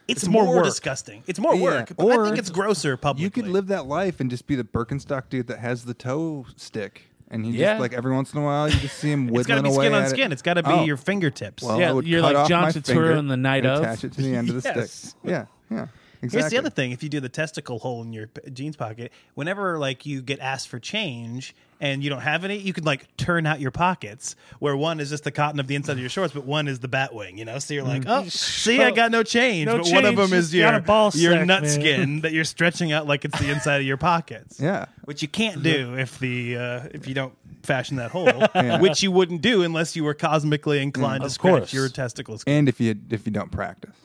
it's, 0.08 0.22
it's 0.24 0.28
more 0.30 0.44
more, 0.46 0.56
work. 0.58 0.66
disgusting. 0.66 1.24
It's 1.26 1.40
more 1.40 1.56
Yeah, 1.56 1.64
work, 1.64 1.94
but 1.98 2.08
I 2.20 2.24
think 2.26 2.38
it's 2.38 2.52
grosser 2.52 2.96
publicly. 2.98 3.24
You 3.24 3.32
could 3.32 3.48
live 3.52 3.68
that 3.68 3.88
life 3.88 4.20
and 4.20 4.30
just 4.30 4.46
be 4.46 4.56
the 4.56 4.64
Birkenstock 4.64 5.30
dude 5.30 5.48
that 5.48 5.58
has 5.60 5.86
the 5.86 5.96
toe 5.96 6.46
stick, 6.56 7.08
and 7.32 7.44
he 7.44 7.54
Yeah. 7.54 7.74
just 7.74 7.82
like 7.82 7.94
every 7.94 8.14
once 8.14 8.32
in 8.32 8.40
a 8.40 8.44
while 8.44 8.70
you 8.70 8.80
just 8.80 8.98
see 9.00 9.10
him 9.12 9.30
It's 9.36 9.48
got 9.48 9.56
to 9.56 9.62
whittling 9.64 9.80
be 9.80 9.86
skin 9.88 9.94
on 10.04 10.08
skin. 10.10 10.32
It. 10.32 10.34
It's 10.34 10.42
got 10.44 10.54
to 10.54 10.64
be 10.64 10.70
Oh. 10.70 10.84
your 10.86 10.98
fingertips. 10.98 11.64
Well, 11.64 11.80
Yeah, 11.80 12.00
you're 12.02 12.22
like 12.22 12.36
off 12.36 12.48
John 12.48 12.72
Turturro 12.72 13.18
in 13.18 13.28
the 13.28 13.36
night 13.38 13.66
of. 13.66 13.82
attach 13.82 14.04
it 14.04 14.12
to 14.14 14.22
the 14.22 14.36
end 14.36 14.50
of 14.50 14.62
the 14.62 14.70
Yes. 14.76 14.92
stick. 14.92 15.14
Yeah, 15.24 15.46
yeah, 15.72 15.88
exactly. 16.22 16.30
Here's 16.40 16.52
the 16.52 16.58
other 16.60 16.70
thing: 16.70 16.92
if 16.92 17.02
you 17.02 17.10
do 17.10 17.20
the 17.20 17.28
testicle 17.30 17.80
hole 17.80 18.04
in 18.04 18.14
your 18.14 18.28
p- 18.28 18.52
jeans 18.52 18.76
pocket, 18.76 19.12
whenever 19.34 19.80
like 19.80 20.06
you 20.06 20.22
get 20.22 20.40
asked 20.40 20.68
for 20.68 20.78
change 20.80 21.56
and 21.82 22.04
you 22.04 22.10
don't 22.10 22.22
have 22.22 22.44
any, 22.46 22.58
you 22.58 22.72
could 22.74 22.86
like 22.86 23.16
turn 23.18 23.46
out 23.46 23.60
your 23.60 23.72
pockets, 23.72 24.36
where 24.60 24.76
one 24.78 25.00
is 25.00 25.10
just 25.10 25.24
the 25.26 25.32
cotton 25.32 25.60
of 25.60 25.68
the 25.68 25.76
inside 25.76 25.94
of 25.94 26.00
your 26.00 26.10
shorts, 26.10 26.34
but 26.34 26.46
one 26.46 26.68
is 26.68 26.80
the 26.80 26.88
bat 26.88 27.14
wing. 27.14 27.38
You 27.38 27.46
know, 27.46 27.60
so 27.60 27.74
you're 27.74 27.84
like, 27.84 28.04
oh, 28.08 28.26
see, 28.30 28.82
I 28.82 28.92
got 28.92 29.12
no 29.12 29.24
change, 29.24 29.66
No 29.66 29.78
but 29.80 29.88
one 29.88 30.06
of 30.06 30.16
change, 30.16 30.30
them 30.30 30.38
is 30.40 30.52
just 30.52 30.62
got 30.62 30.70
your 30.72 30.80
a 30.80 30.82
ball 30.82 31.12
your 31.14 31.34
sack, 31.34 31.48
nut 31.48 31.62
man. 31.64 31.72
skin 31.72 32.22
that 32.22 32.32
you're 32.32 32.44
stretching 32.46 32.92
out 32.92 33.08
like 33.08 33.26
it's 33.26 33.38
the 33.40 33.52
inside 33.52 33.78
of 33.82 33.86
your 33.88 33.98
pockets. 33.98 34.60
Yeah. 34.60 34.86
which 35.04 35.22
you 35.22 35.28
can't 35.28 35.62
do 35.64 35.98
if 35.98 36.18
the 36.20 36.58
uh, 36.58 36.88
if 36.92 37.08
you 37.08 37.14
don't 37.14 37.34
fashion 37.64 37.98
that 37.98 38.12
hole, 38.12 38.32
which 38.80 39.04
you 39.04 39.12
wouldn't 39.12 39.42
do 39.42 39.64
unless 39.64 39.96
you 39.96 40.04
were 40.04 40.14
cosmically 40.14 40.82
inclined 40.82 41.22
to 41.22 41.26
Of 41.28 41.32
scratch 41.34 41.52
course. 41.60 41.74
your 41.74 41.90
testicles. 41.90 42.44
And 42.48 42.70
if 42.70 42.80
you 42.80 42.96
if 43.10 43.26
you 43.26 43.32
don't 43.32 43.52
practice, 43.52 43.96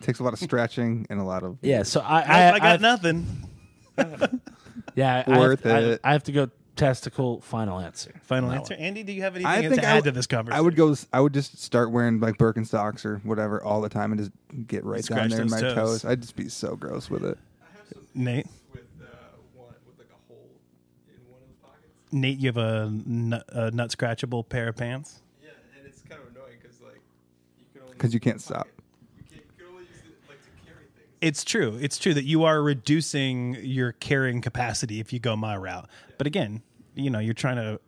it 0.00 0.04
takes 0.04 0.18
a 0.20 0.22
lot 0.24 0.32
of 0.34 0.38
stretching 0.38 1.06
and 1.10 1.18
a 1.20 1.24
lot 1.24 1.42
of 1.42 1.58
yeah, 1.62 1.82
so 1.82 2.00
I, 2.00 2.20
I, 2.20 2.22
I, 2.22 2.52
I 2.52 2.58
got 2.58 2.66
I've- 2.66 2.82
nothing. 2.82 3.26
Yeah, 4.94 5.22
I, 5.26 5.38
Worth 5.38 5.66
I, 5.66 5.78
it. 5.78 6.00
I, 6.02 6.10
I 6.10 6.12
have 6.12 6.24
to 6.24 6.32
go 6.32 6.50
testicle. 6.78 7.40
Final 7.42 7.78
answer. 7.78 8.14
Final 8.22 8.50
answer, 8.50 8.74
one. 8.74 8.82
Andy. 8.82 9.02
Do 9.02 9.12
you 9.12 9.22
have 9.22 9.34
anything 9.34 9.50
I 9.52 9.62
to 9.62 9.68
think 9.68 9.82
I 9.82 9.86
add 9.86 9.94
would- 9.96 10.04
to 10.04 10.10
this 10.12 10.26
conversation? 10.26 10.58
I 10.58 10.62
would 10.62 10.76
go. 10.76 10.94
I 11.12 11.20
would 11.20 11.34
just 11.34 11.58
start 11.62 11.90
wearing 11.90 12.20
like 12.20 12.36
Birkenstocks 12.38 13.04
or 13.04 13.18
whatever 13.18 13.62
all 13.62 13.80
the 13.80 13.88
time 13.88 14.12
and 14.12 14.20
just 14.20 14.30
get 14.66 14.84
right 14.84 15.04
Scratch 15.04 15.20
down 15.22 15.28
there 15.30 15.40
in 15.42 15.48
those 15.48 15.62
my 15.62 15.68
toes. 15.68 15.74
toes. 15.74 16.04
I'd 16.04 16.20
just 16.22 16.36
be 16.36 16.48
so 16.48 16.76
gross 16.76 17.10
with 17.10 17.24
it. 17.24 17.36
Nate. 18.14 18.46
with 18.72 18.82
uh, 19.00 19.04
one 19.54 19.74
with 19.86 19.98
like 19.98 20.08
a 20.10 20.32
hole 20.32 20.48
in 21.08 21.30
one 21.30 21.40
of 21.42 21.48
the 21.48 21.66
pockets. 21.66 21.92
Nate, 22.12 22.38
you 22.38 22.48
have 22.48 22.56
a 22.56 22.90
nut, 23.06 23.44
a 23.50 23.70
nut 23.70 23.90
scratchable 23.90 24.48
pair 24.48 24.68
of 24.68 24.76
pants. 24.76 25.20
Yeah, 25.42 25.50
and 25.78 25.86
it's 25.86 26.02
kind 26.02 26.20
of 26.22 26.34
annoying 26.34 26.56
because 26.60 26.80
like 26.80 27.00
you 27.58 27.64
can 27.72 27.82
only 27.82 27.96
'Cause 27.96 28.14
you 28.14 28.20
can't 28.20 28.40
stop. 28.40 28.66
You, 29.16 29.24
can't, 29.30 29.42
you 29.58 29.64
can 29.64 29.66
only 29.72 29.82
use 29.84 29.98
it 30.04 30.28
like 30.28 30.38
to 30.42 30.50
carry 30.66 30.84
things. 30.96 31.06
It's 31.20 31.44
true. 31.44 31.78
It's 31.80 31.98
true 31.98 32.14
that 32.14 32.24
you 32.24 32.44
are 32.44 32.60
reducing 32.62 33.54
your 33.60 33.92
carrying 33.92 34.40
capacity 34.40 35.00
if 35.00 35.12
you 35.12 35.18
go 35.20 35.36
my 35.36 35.56
route. 35.56 35.88
But 36.16 36.26
again, 36.26 36.62
you 36.98 37.10
know, 37.10 37.18
you're 37.18 37.34
trying 37.34 37.56
to 37.56 37.80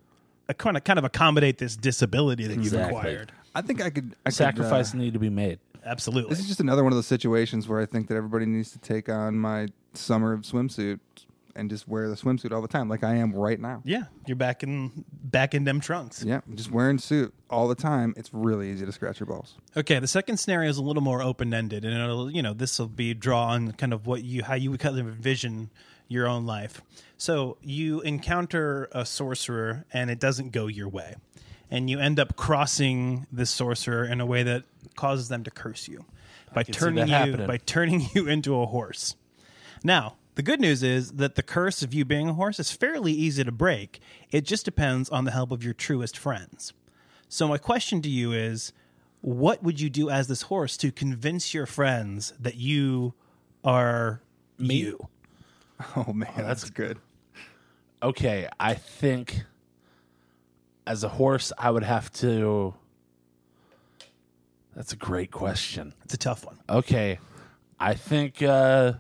uh, 0.49 0.53
kind 0.55 0.77
of 0.77 0.85
kind 0.85 0.99
of 0.99 1.05
accommodate 1.05 1.59
this 1.59 1.77
disability 1.77 2.47
that 2.47 2.59
you've 2.63 2.73
acquired. 2.75 3.33
I 3.55 3.63
think 3.63 3.81
I 3.81 3.91
could. 3.91 4.15
I 4.25 4.31
Sacrifice 4.31 4.93
Could, 4.93 5.01
uh, 5.01 5.03
need 5.05 5.13
to 5.15 5.19
be 5.19 5.31
made. 5.31 5.59
Absolutely. 5.85 6.29
this 6.29 6.41
is 6.41 6.47
just 6.47 6.61
another 6.61 6.85
one 6.85 6.93
of 6.93 6.97
those 6.97 7.07
situations 7.07 7.67
where 7.67 7.81
I 7.81 7.87
think 7.87 8.09
that 8.09 8.15
everybody 8.15 8.45
needs 8.45 8.71
to 8.73 8.79
take 8.79 9.09
on 9.09 9.39
my 9.39 9.69
summer 9.95 10.35
of 10.35 10.43
swimsuit 10.43 11.01
and 11.57 11.71
just 11.71 11.89
wear 11.89 12.09
the 12.09 12.15
swimsuit 12.15 12.53
all 12.53 12.63
the 12.63 12.69
time, 12.69 12.89
like 12.89 13.03
I 13.03 13.17
am 13.17 13.33
right 13.33 13.59
now. 13.59 13.83
yeah, 13.85 14.05
you're 14.27 14.37
back 14.37 14.63
in 14.63 15.05
back 15.11 15.55
in 15.55 15.65
them 15.65 15.81
trunks. 15.81 16.23
Yeah, 16.23 16.41
just 16.55 16.71
wearing 16.71 16.99
suit 16.99 17.35
all 17.49 17.67
the 17.67 17.75
time. 17.75 18.15
It's 18.17 18.33
really 18.33 18.71
easy 18.71 18.87
to 18.87 18.93
scratch 18.93 19.21
your 19.21 19.27
balls. 19.27 19.55
Okay, 19.77 19.99
the 19.99 20.07
second 20.07 20.37
scenario 20.37 20.71
is 20.71 20.77
a 20.79 20.83
little 20.83 21.03
more 21.03 21.23
open 21.23 21.53
ended, 21.53 21.85
and 21.85 21.95
it'll 21.95 22.31
you 22.31 22.43
know 22.43 22.53
this 22.55 22.79
will 22.79 22.89
be 22.89 23.15
draw 23.15 23.47
on 23.47 23.73
kind 23.73 23.93
of 23.93 24.07
what 24.07 24.23
you 24.23 24.45
how 24.45 24.55
you 24.55 24.71
would 24.71 24.81
kind 24.81 24.99
of 24.99 25.07
envision 25.07 25.71
your 26.09 26.27
own 26.27 26.47
life. 26.47 26.83
So 27.21 27.59
you 27.61 28.01
encounter 28.01 28.89
a 28.93 29.05
sorcerer, 29.05 29.85
and 29.93 30.11
it 30.11 30.19
doesn't 30.19 30.53
go 30.53 30.69
your 30.69 30.89
way, 30.89 31.17
and 31.71 31.91
you 31.91 31.99
end 31.99 32.19
up 32.19 32.35
crossing 32.35 33.27
this 33.31 33.51
sorcerer 33.51 34.07
in 34.07 34.23
a 34.23 34.27
way 34.27 34.43
that 34.43 34.63
causes 34.97 35.29
them 35.29 35.45
to 35.45 35.51
curse 35.51 35.87
you 35.87 36.07
by 36.55 36.63
can 36.63 36.73
see 36.73 36.81
turning 36.81 36.97
that 36.97 37.09
you 37.09 37.33
happening. 37.33 37.47
by 37.47 37.59
turning 37.59 38.09
you 38.15 38.27
into 38.27 38.59
a 38.59 38.65
horse. 38.65 39.17
Now, 39.85 40.17
The 40.37 40.43
good 40.43 40.61
news 40.63 40.83
is 40.83 41.13
that 41.13 41.35
the 41.35 41.43
curse 41.43 41.83
of 41.83 41.93
you 41.93 42.07
being 42.07 42.31
a 42.31 42.33
horse 42.33 42.59
is 42.59 42.71
fairly 42.71 43.13
easy 43.13 43.45
to 43.45 43.53
break. 43.53 44.01
It 44.31 44.47
just 44.47 44.65
depends 44.65 45.11
on 45.11 45.27
the 45.27 45.33
help 45.33 45.53
of 45.53 45.63
your 45.63 45.75
truest 45.75 46.17
friends. 46.17 46.73
So, 47.29 47.47
my 47.47 47.59
question 47.59 48.01
to 48.01 48.09
you 48.09 48.33
is 48.33 48.73
what 49.21 49.63
would 49.63 49.79
you 49.79 49.91
do 49.91 50.09
as 50.09 50.29
this 50.29 50.43
horse 50.43 50.79
to 50.79 50.91
convince 50.91 51.53
your 51.53 51.67
friends 51.67 52.33
that 52.41 52.55
you 52.55 53.13
are 53.63 54.23
you? 54.57 55.09
Oh 55.97 56.13
man, 56.13 56.31
oh, 56.37 56.43
that's 56.43 56.69
good. 56.71 56.99
Okay, 58.03 58.49
I 58.59 58.75
think 58.75 59.43
as 60.87 61.05
a 61.05 61.09
horse, 61.09 61.53
I 61.59 61.71
would 61.71 61.83
have 61.83 62.11
to. 62.15 62.75
That's 64.75 64.93
a 64.93 64.97
great 64.97 65.31
question. 65.31 65.95
It's 66.05 66.15
a 66.15 66.19
tough 66.19 66.45
one. 66.47 66.59
Okay, 66.69 67.19
I 67.79 67.95
think 67.95 68.43
uh, 68.43 68.95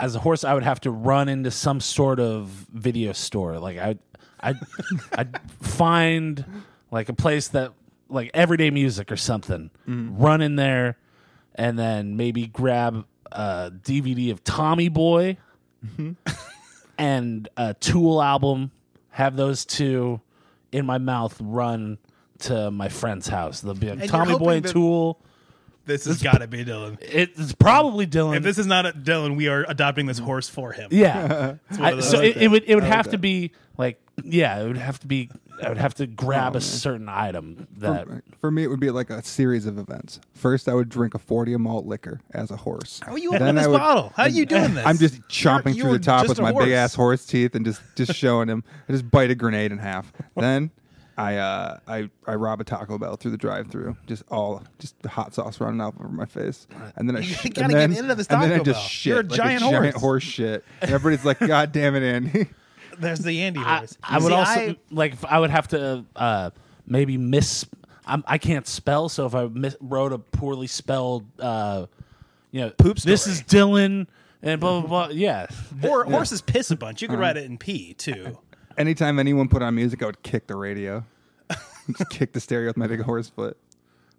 as 0.00 0.14
a 0.14 0.20
horse, 0.20 0.44
I 0.44 0.54
would 0.54 0.62
have 0.62 0.80
to 0.82 0.90
run 0.90 1.28
into 1.28 1.50
some 1.50 1.80
sort 1.80 2.18
of 2.20 2.46
video 2.72 3.12
store. 3.12 3.58
Like 3.58 3.78
I, 3.78 3.96
I, 4.40 4.54
I'd 5.12 5.40
find 5.60 6.44
like 6.90 7.08
a 7.08 7.14
place 7.14 7.48
that 7.48 7.72
like 8.08 8.30
everyday 8.32 8.70
music 8.70 9.12
or 9.12 9.16
something. 9.16 9.70
Run 10.18 10.40
in 10.40 10.56
there, 10.56 10.96
and 11.54 11.78
then 11.78 12.16
maybe 12.16 12.46
grab 12.46 13.04
a 13.30 13.70
DVD 13.82 14.30
of 14.32 14.42
Tommy 14.44 14.88
Boy 14.88 15.36
and 17.02 17.48
a 17.56 17.74
Tool 17.74 18.22
album. 18.22 18.70
Have 19.10 19.36
those 19.36 19.64
two 19.64 20.20
in 20.70 20.86
my 20.86 20.98
mouth. 20.98 21.36
Run 21.40 21.98
to 22.40 22.70
my 22.70 22.88
friend's 22.88 23.28
house. 23.28 23.60
They'll 23.60 23.74
be 23.74 23.90
like 23.90 23.98
you're 23.98 24.08
Tommy 24.08 24.32
Boy 24.32 24.38
hoping 24.38 24.56
and 24.56 24.64
that- 24.64 24.72
Tool. 24.72 25.18
This 25.84 26.04
has 26.04 26.22
got 26.22 26.38
to 26.38 26.46
be 26.46 26.64
Dylan. 26.64 26.96
It's 27.00 27.52
probably 27.54 28.06
Dylan. 28.06 28.36
If 28.36 28.44
this 28.44 28.56
is 28.56 28.68
not 28.68 28.86
a 28.86 28.92
Dylan, 28.92 29.36
we 29.36 29.48
are 29.48 29.64
adopting 29.68 30.06
this 30.06 30.18
horse 30.18 30.48
for 30.48 30.70
him. 30.70 30.88
Yeah. 30.92 31.56
one 31.70 31.80
I- 31.80 31.90
of 31.90 31.96
those. 31.96 32.08
so 32.10 32.18
I 32.18 32.20
like 32.22 32.36
it, 32.36 32.42
it 32.42 32.48
would 32.48 32.64
it 32.68 32.74
would 32.76 32.84
I 32.84 32.86
like 32.88 32.96
have 32.96 33.08
to 33.10 33.18
be 33.18 33.50
like 33.76 34.00
yeah, 34.22 34.60
it 34.62 34.66
would 34.68 34.76
have 34.76 35.00
to 35.00 35.06
be 35.08 35.28
I 35.62 35.68
would 35.68 35.78
have 35.78 35.94
to 35.94 36.06
grab 36.06 36.44
Oh, 36.44 36.48
a 36.50 36.52
man. 36.54 36.60
certain 36.60 37.08
item 37.08 37.68
that 37.78 38.06
For, 38.06 38.22
for 38.40 38.50
me, 38.50 38.64
it 38.64 38.68
would 38.68 38.80
be 38.80 38.90
like 38.90 39.10
a 39.10 39.22
series 39.24 39.66
of 39.66 39.78
events. 39.78 40.20
First, 40.34 40.68
I 40.68 40.74
would 40.74 40.88
drink 40.88 41.14
a 41.14 41.18
40 41.18 41.56
malt 41.56 41.86
liquor 41.86 42.20
as 42.32 42.50
a 42.50 42.56
horse. 42.56 43.00
How 43.04 43.12
are 43.12 43.18
you 43.18 43.28
opening 43.30 43.46
Then 43.46 43.54
this 43.56 43.66
would- 43.68 43.78
bottle? 43.78 44.12
How 44.16 44.24
are 44.24 44.28
you 44.28 44.44
doing 44.46 44.74
this? 44.74 44.86
I'm 44.86 44.98
just 44.98 45.20
chomping 45.28 45.74
You're- 45.76 45.80
through 45.90 45.98
the 45.98 46.04
top 46.04 46.28
with 46.28 46.40
my 46.40 46.50
horse. 46.52 46.64
big 46.64 46.72
ass 46.74 46.94
horse 46.94 47.24
teeth 47.26 47.54
and 47.54 47.64
just 47.64 47.80
just 47.96 48.14
showing 48.14 48.48
him. 48.48 48.64
I 48.88 48.92
just 48.92 49.10
bite 49.10 49.30
a 49.30 49.34
grenade 49.34 49.72
in 49.72 49.78
half. 49.78 50.12
Then 50.36 50.70
I 51.18 51.36
uh 51.36 51.78
I 51.86 52.08
I 52.26 52.34
rob 52.36 52.60
a 52.62 52.64
Taco 52.64 52.96
Bell 52.98 53.16
through 53.16 53.32
the 53.32 53.36
drive-through. 53.36 53.96
Just 54.06 54.22
all 54.30 54.62
just 54.78 54.98
the 55.02 55.10
hot 55.10 55.34
sauce 55.34 55.60
running 55.60 55.80
out 55.80 55.94
over 56.00 56.08
my 56.08 56.24
face. 56.24 56.66
And 56.96 57.06
then 57.08 57.16
I 57.16 57.20
You 57.20 57.34
sh- 57.34 57.42
gotta 57.54 57.64
and 57.64 57.72
then, 57.74 57.90
get 57.90 57.98
into 58.00 58.14
this 58.14 58.26
Taco 58.26 58.42
and 58.44 58.52
then 58.52 58.60
I 58.60 58.64
just 58.64 58.78
Bell. 58.80 58.88
shit 58.88 59.10
You're 59.10 59.20
a 59.20 59.22
like 59.24 59.32
giant 59.32 59.62
a 59.62 59.70
giant 59.70 59.94
horse. 59.94 60.00
horse 60.00 60.22
shit. 60.22 60.64
And 60.80 60.90
everybody's 60.90 61.24
like, 61.26 61.38
God 61.38 61.70
damn 61.72 61.94
it, 61.96 62.02
Andy. 62.02 62.48
There's 62.98 63.20
the 63.20 63.42
Andy 63.42 63.60
I, 63.60 63.78
horse. 63.78 63.96
I 64.02 64.18
would 64.18 64.28
See, 64.28 64.34
also 64.34 64.60
I- 64.70 64.76
like 64.90 65.12
if 65.14 65.24
I 65.24 65.38
would 65.38 65.50
have 65.50 65.68
to 65.68 66.04
uh 66.16 66.50
maybe 66.86 67.16
miss 67.16 67.64
I'm, 68.06 68.24
I 68.26 68.38
can't 68.38 68.66
spell 68.66 69.08
so 69.08 69.26
if 69.26 69.34
I 69.34 69.46
mis- 69.46 69.76
wrote 69.80 70.12
a 70.12 70.18
poorly 70.18 70.66
spelled 70.66 71.24
uh 71.38 71.86
you 72.50 72.60
know 72.60 72.70
Poop 72.70 72.98
this 72.98 73.22
story. 73.22 73.34
is 73.34 73.42
Dylan 73.42 74.06
and 74.42 74.60
blah 74.60 74.80
blah 74.80 74.88
blah 75.06 75.14
yeah 75.14 75.46
Or 75.82 76.04
horses 76.04 76.42
piss 76.42 76.70
a 76.70 76.76
bunch. 76.76 77.00
You 77.02 77.08
could 77.08 77.18
write 77.18 77.36
it 77.36 77.44
in 77.44 77.58
P 77.58 77.94
too. 77.94 78.38
Anytime 78.78 79.18
anyone 79.18 79.48
put 79.48 79.62
on 79.62 79.74
music, 79.74 80.02
I 80.02 80.06
would 80.06 80.22
kick 80.22 80.46
the 80.46 80.56
radio. 80.56 81.04
just 81.96 82.10
kick 82.10 82.32
the 82.32 82.40
stereo 82.40 82.68
with 82.68 82.76
my 82.76 82.86
big 82.86 83.00
horse 83.02 83.28
foot. 83.28 83.56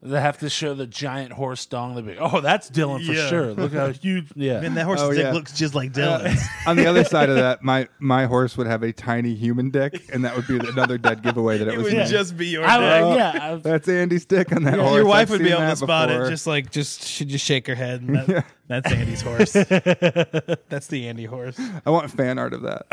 They 0.06 0.20
have 0.20 0.38
to 0.40 0.50
show 0.50 0.74
the 0.74 0.86
giant 0.86 1.32
horse 1.32 1.66
dong 1.66 1.96
they'd 1.96 2.06
be 2.06 2.18
oh 2.20 2.42
that's 2.42 2.70
Dylan 2.70 3.06
for 3.06 3.14
Yeah. 3.14 3.28
sure 3.30 3.54
look 3.54 3.74
at 3.74 3.80
how 3.80 3.88
huge 3.94 4.28
yeah 4.36 4.62
And 4.62 4.76
that 4.78 4.84
horse's 4.86 5.06
Oh, 5.08 5.14
dick 5.14 5.24
yeah. 5.24 5.32
looks 5.32 5.54
just 5.54 5.74
like 5.76 5.92
uh, 5.98 6.20
Dylan's. 6.20 6.42
On 6.68 6.76
the 6.76 6.86
other 6.86 7.04
side 7.04 7.30
of 7.30 7.36
that, 7.36 7.64
my 7.64 7.88
my 8.00 8.26
horse 8.26 8.58
would 8.58 8.68
have 8.68 8.84
a 8.84 8.92
tiny 8.94 9.34
human 9.34 9.70
dick, 9.70 10.02
and 10.14 10.24
that 10.26 10.36
would 10.36 10.46
be 10.48 10.58
another 10.58 10.98
dead 10.98 11.22
giveaway 11.24 11.58
that 11.58 11.68
it, 11.68 11.74
it 11.76 11.78
was 11.78 11.86
would 11.86 11.94
me. 11.94 12.06
just 12.06 12.36
be 12.38 12.48
your 12.48 12.66
I 12.66 12.78
dick. 13.00 13.06
would, 13.08 13.16
yeah 13.16 13.52
I- 13.54 13.56
That's 13.56 13.88
Andy's 13.88 14.26
dick 14.26 14.52
on 14.52 14.64
that 14.64 14.76
Your- 14.76 14.84
horse. 14.84 14.96
Your 14.98 15.06
wife 15.06 15.22
I've 15.22 15.30
would 15.32 15.40
be 15.40 15.46
seen 15.46 15.54
able 15.54 15.62
to 15.62 15.68
that 15.68 15.78
spot 15.78 16.10
before. 16.10 16.26
it, 16.26 16.30
just 16.30 16.48
like 16.48 16.72
just 16.72 17.04
should 17.08 17.30
just 17.30 17.46
shake 17.46 17.68
her 17.68 17.76
head. 17.76 18.02
And 18.02 18.16
that, 18.16 18.46
that's 18.68 18.92
Andy's 18.92 19.22
horse. 19.22 19.54
that's 19.54 20.88
the 20.88 21.08
Andy 21.08 21.26
horse. 21.26 21.60
I 21.86 21.90
want 21.90 22.12
fan 22.12 22.38
art 22.40 22.54
of 22.54 22.62
that. 22.64 22.86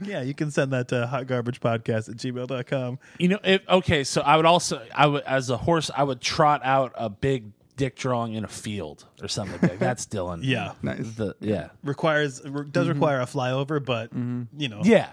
Yeah, 0.00 0.22
you 0.22 0.34
can 0.34 0.50
send 0.50 0.72
that 0.72 0.88
to 0.88 1.08
hotgarbagepodcast 1.12 2.08
at 2.08 2.16
gmail.com. 2.16 2.98
You 3.18 3.28
know, 3.28 3.38
if, 3.42 3.68
okay, 3.68 4.04
so 4.04 4.20
I 4.22 4.36
would 4.36 4.46
also, 4.46 4.80
I 4.94 5.06
would, 5.06 5.24
as 5.24 5.50
a 5.50 5.56
horse, 5.56 5.90
I 5.96 6.02
would 6.04 6.20
trot 6.20 6.60
out 6.64 6.92
a 6.94 7.08
big 7.10 7.44
dick 7.76 7.96
drawing 7.96 8.34
in 8.34 8.44
a 8.44 8.48
field 8.48 9.04
or 9.22 9.28
something 9.28 9.58
like 9.60 9.72
that. 9.72 9.78
That's 9.78 10.06
Dylan. 10.12 10.40
Yeah. 10.42 10.72
Nice. 10.82 11.10
The, 11.12 11.34
yeah. 11.40 11.68
Requires 11.82 12.40
does 12.40 12.88
require 12.88 13.20
a 13.20 13.26
flyover, 13.26 13.84
but 13.84 14.12
you 14.56 14.68
know, 14.68 14.80
Yeah. 14.84 15.10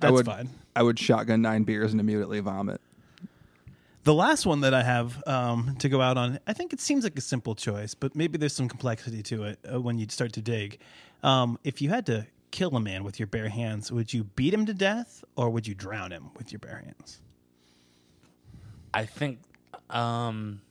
that's 0.00 0.10
I 0.10 0.10
would, 0.10 0.26
fine. 0.26 0.48
I 0.74 0.82
would 0.82 0.98
shotgun 0.98 1.42
nine 1.42 1.62
beers 1.64 1.92
and 1.92 2.00
immediately 2.00 2.40
vomit. 2.40 2.80
The 4.04 4.14
last 4.14 4.46
one 4.46 4.60
that 4.60 4.72
I 4.72 4.82
have 4.84 5.20
um, 5.26 5.74
to 5.80 5.88
go 5.88 6.00
out 6.00 6.16
on, 6.16 6.38
I 6.46 6.52
think 6.52 6.72
it 6.72 6.80
seems 6.80 7.02
like 7.02 7.18
a 7.18 7.20
simple 7.20 7.54
choice, 7.56 7.94
but 7.94 8.14
maybe 8.14 8.38
there's 8.38 8.52
some 8.54 8.68
complexity 8.68 9.20
to 9.24 9.44
it 9.44 9.58
uh, 9.72 9.80
when 9.80 9.98
you 9.98 10.06
start 10.08 10.32
to 10.34 10.40
dig. 10.40 10.78
Um, 11.24 11.58
if 11.64 11.82
you 11.82 11.88
had 11.88 12.06
to 12.06 12.24
kill 12.56 12.74
a 12.74 12.80
man 12.80 13.04
with 13.04 13.20
your 13.20 13.26
bare 13.26 13.50
hands, 13.50 13.92
would 13.92 14.14
you 14.14 14.24
beat 14.24 14.54
him 14.54 14.64
to 14.64 14.72
death 14.72 15.22
or 15.36 15.50
would 15.50 15.66
you 15.66 15.74
drown 15.74 16.10
him 16.10 16.30
with 16.38 16.52
your 16.52 16.58
bare 16.58 16.82
hands? 16.86 17.20
I 18.94 19.04
think, 19.04 19.40
um, 19.90 20.62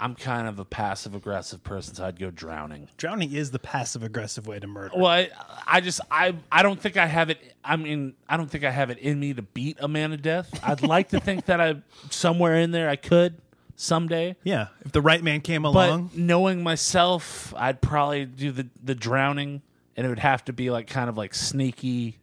I'm 0.00 0.16
kind 0.16 0.48
of 0.48 0.58
a 0.58 0.64
passive 0.64 1.14
aggressive 1.14 1.62
person, 1.62 1.94
so 1.94 2.04
I'd 2.04 2.18
go 2.18 2.32
drowning. 2.32 2.88
Drowning 2.96 3.32
is 3.32 3.52
the 3.52 3.60
passive 3.60 4.02
aggressive 4.02 4.48
way 4.48 4.58
to 4.58 4.66
murder. 4.66 4.94
Well, 4.96 5.06
I, 5.06 5.30
I 5.68 5.80
just, 5.80 6.00
I, 6.10 6.34
I 6.50 6.64
don't 6.64 6.80
think 6.80 6.96
I 6.96 7.06
have 7.06 7.30
it. 7.30 7.38
I 7.64 7.76
mean, 7.76 8.14
I 8.28 8.36
don't 8.36 8.50
think 8.50 8.64
I 8.64 8.70
have 8.70 8.90
it 8.90 8.98
in 8.98 9.20
me 9.20 9.34
to 9.34 9.42
beat 9.42 9.78
a 9.80 9.86
man 9.86 10.10
to 10.10 10.16
death. 10.16 10.50
I'd 10.64 10.82
like 10.96 11.10
to 11.10 11.20
think 11.20 11.46
that 11.46 11.60
I, 11.60 11.76
somewhere 12.10 12.56
in 12.56 12.72
there, 12.72 12.90
I 12.90 12.96
could 12.96 13.40
someday. 13.76 14.36
yeah, 14.42 14.68
if 14.84 14.90
the 14.92 15.00
right 15.00 15.22
man 15.22 15.42
came 15.42 15.64
along. 15.64 16.08
But 16.08 16.18
knowing 16.18 16.62
myself, 16.62 17.54
I'd 17.56 17.80
probably 17.80 18.24
do 18.24 18.50
the 18.50 18.66
the 18.82 18.94
drowning, 18.94 19.62
and 19.96 20.06
it 20.06 20.08
would 20.08 20.18
have 20.18 20.44
to 20.46 20.52
be 20.52 20.70
like 20.70 20.86
kind 20.86 21.08
of 21.08 21.16
like 21.16 21.34
sneaky, 21.34 22.18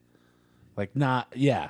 like 0.77 0.95
not 0.95 1.27
yeah. 1.35 1.69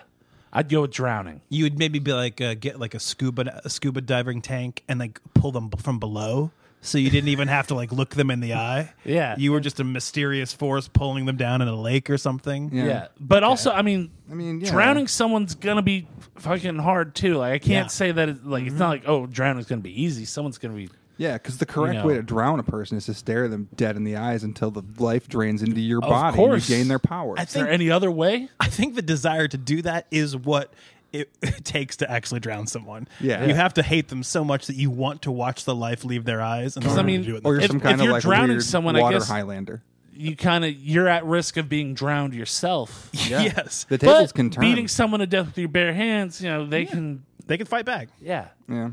I'd 0.55 0.69
go 0.69 0.81
with 0.81 0.91
drowning. 0.91 1.41
you 1.49 1.63
would 1.63 1.79
maybe 1.79 1.97
be 1.97 2.13
like 2.13 2.39
uh, 2.39 2.53
get 2.53 2.79
like 2.79 2.93
a 2.93 2.99
scuba 2.99 3.61
a 3.65 3.69
scuba 3.69 4.01
diving 4.01 4.41
tank 4.41 4.83
and 4.87 4.99
like 4.99 5.19
pull 5.33 5.51
them 5.51 5.71
from 5.71 5.97
below, 5.99 6.51
so 6.79 6.99
you 6.99 7.09
didn't 7.09 7.29
even 7.29 7.47
have 7.47 7.65
to 7.67 7.73
like 7.75 7.91
look 7.91 8.11
them 8.13 8.29
in 8.29 8.39
the 8.39 8.53
eye. 8.53 8.93
Yeah. 9.03 9.33
you 9.35 9.51
were 9.51 9.59
just 9.59 9.79
a 9.79 9.83
mysterious 9.83 10.53
force 10.53 10.87
pulling 10.87 11.25
them 11.25 11.37
down 11.37 11.63
in 11.63 11.67
a 11.67 11.75
lake 11.75 12.07
or 12.11 12.19
something. 12.19 12.69
Yeah. 12.71 12.85
Yeah, 12.85 13.07
but 13.19 13.43
also, 13.43 13.71
I 13.71 13.81
mean, 13.81 14.11
I 14.29 14.35
mean, 14.35 14.61
yeah. 14.61 14.69
drowning 14.69 15.07
someone's 15.07 15.55
gonna 15.55 15.81
be 15.81 16.07
fucking 16.35 16.77
hard 16.77 17.15
too. 17.15 17.37
Like 17.37 17.53
I 17.53 17.57
can't 17.57 17.69
Yeah. 17.71 17.79
Mm-hmm. 17.81 17.89
say 17.89 18.11
that 18.11 18.29
it, 18.29 18.45
like 18.45 18.65
it's 18.65 18.75
not 18.75 18.89
like 18.89 19.03
oh 19.07 19.25
drowning's 19.25 19.65
gonna 19.65 19.81
be 19.81 20.03
easy. 20.03 20.25
Someone's 20.25 20.59
gonna 20.59 20.75
be 20.75 20.89
Yeah, 21.23 21.33
because 21.33 21.57
the 21.57 21.65
correct 21.65 21.95
know. 21.99 22.05
way 22.07 22.15
to 22.15 22.21
drown 22.21 22.59
a 22.59 22.63
person 22.63 22.97
is 22.97 23.05
to 23.05 23.13
stare 23.13 23.47
them 23.47 23.69
dead 23.75 23.95
in 23.95 24.03
the 24.03 24.15
eyes 24.17 24.43
until 24.43 24.71
the 24.71 24.83
life 25.01 25.27
drains 25.27 25.61
into 25.63 25.79
your 25.79 25.99
Of 26.03 26.09
body 26.09 26.35
course. 26.35 26.63
and 26.63 26.69
you 26.69 26.75
gain 26.77 26.87
their 26.89 26.99
power. 26.99 27.35
I 27.39 27.43
Is 27.43 27.53
there 27.53 27.69
any 27.69 27.89
other 27.89 28.11
way? 28.11 28.49
I 28.59 28.67
think 28.67 28.95
the 28.95 29.01
desire 29.01 29.47
to 29.47 29.57
do 29.57 29.81
that 29.83 30.07
is 30.11 30.35
what 30.35 30.73
it, 31.11 31.29
it 31.41 31.63
takes 31.63 31.97
to 31.97 32.09
actually 32.11 32.39
drown 32.41 32.67
someone. 32.67 33.07
Yeah. 33.21 33.45
you 33.45 33.53
have 33.53 33.73
to 33.75 33.83
hate 33.83 34.09
them 34.09 34.23
so 34.23 34.43
much 34.43 34.67
that 34.67 34.75
you 34.75 34.89
want 34.89 35.21
to 35.23 35.31
watch 35.31 35.63
the 35.65 35.73
life 35.75 36.03
leave 36.03 36.25
their 36.25 36.41
eyes. 36.41 36.75
In 36.75 36.85
order 36.85 36.99
I 36.99 37.03
mean, 37.03 37.23
do 37.23 37.35
it. 37.37 37.41
or 37.45 37.53
you're 37.53 37.61
if- 37.61 37.67
some 37.67 37.77
if 37.77 37.83
kind 37.83 37.99
of 37.99 38.03
you're 38.05 38.13
like 38.13 38.21
drowning 38.23 38.49
weird 38.49 38.63
someone, 38.63 38.95
I 38.95 39.01
water 39.01 39.19
guess- 39.19 39.29
Highlander. 39.29 39.81
You 40.15 40.35
kind 40.35 40.63
of 40.63 40.71
you're 40.75 41.07
at 41.07 41.25
risk 41.25 41.57
of 41.57 41.67
being 41.69 41.93
drowned 41.95 42.33
yourself. 42.35 43.09
Yes, 43.29 43.85
The 43.89 43.97
tables 43.97 44.31
But 44.31 44.35
can 44.35 44.49
turn. 44.51 44.61
beating 44.61 44.87
someone 44.87 45.21
to 45.21 45.25
death 45.25 45.47
with 45.47 45.57
your 45.57 45.69
bare 45.69 45.93
hands, 45.93 46.39
you 46.41 46.49
know, 46.49 46.65
they 46.67 46.85
can. 46.85 47.23
they 47.47 47.57
can 47.57 47.65
fight 47.65 47.85
back. 47.85 48.09
Yeah. 48.21 48.49
yeah. 48.69 48.91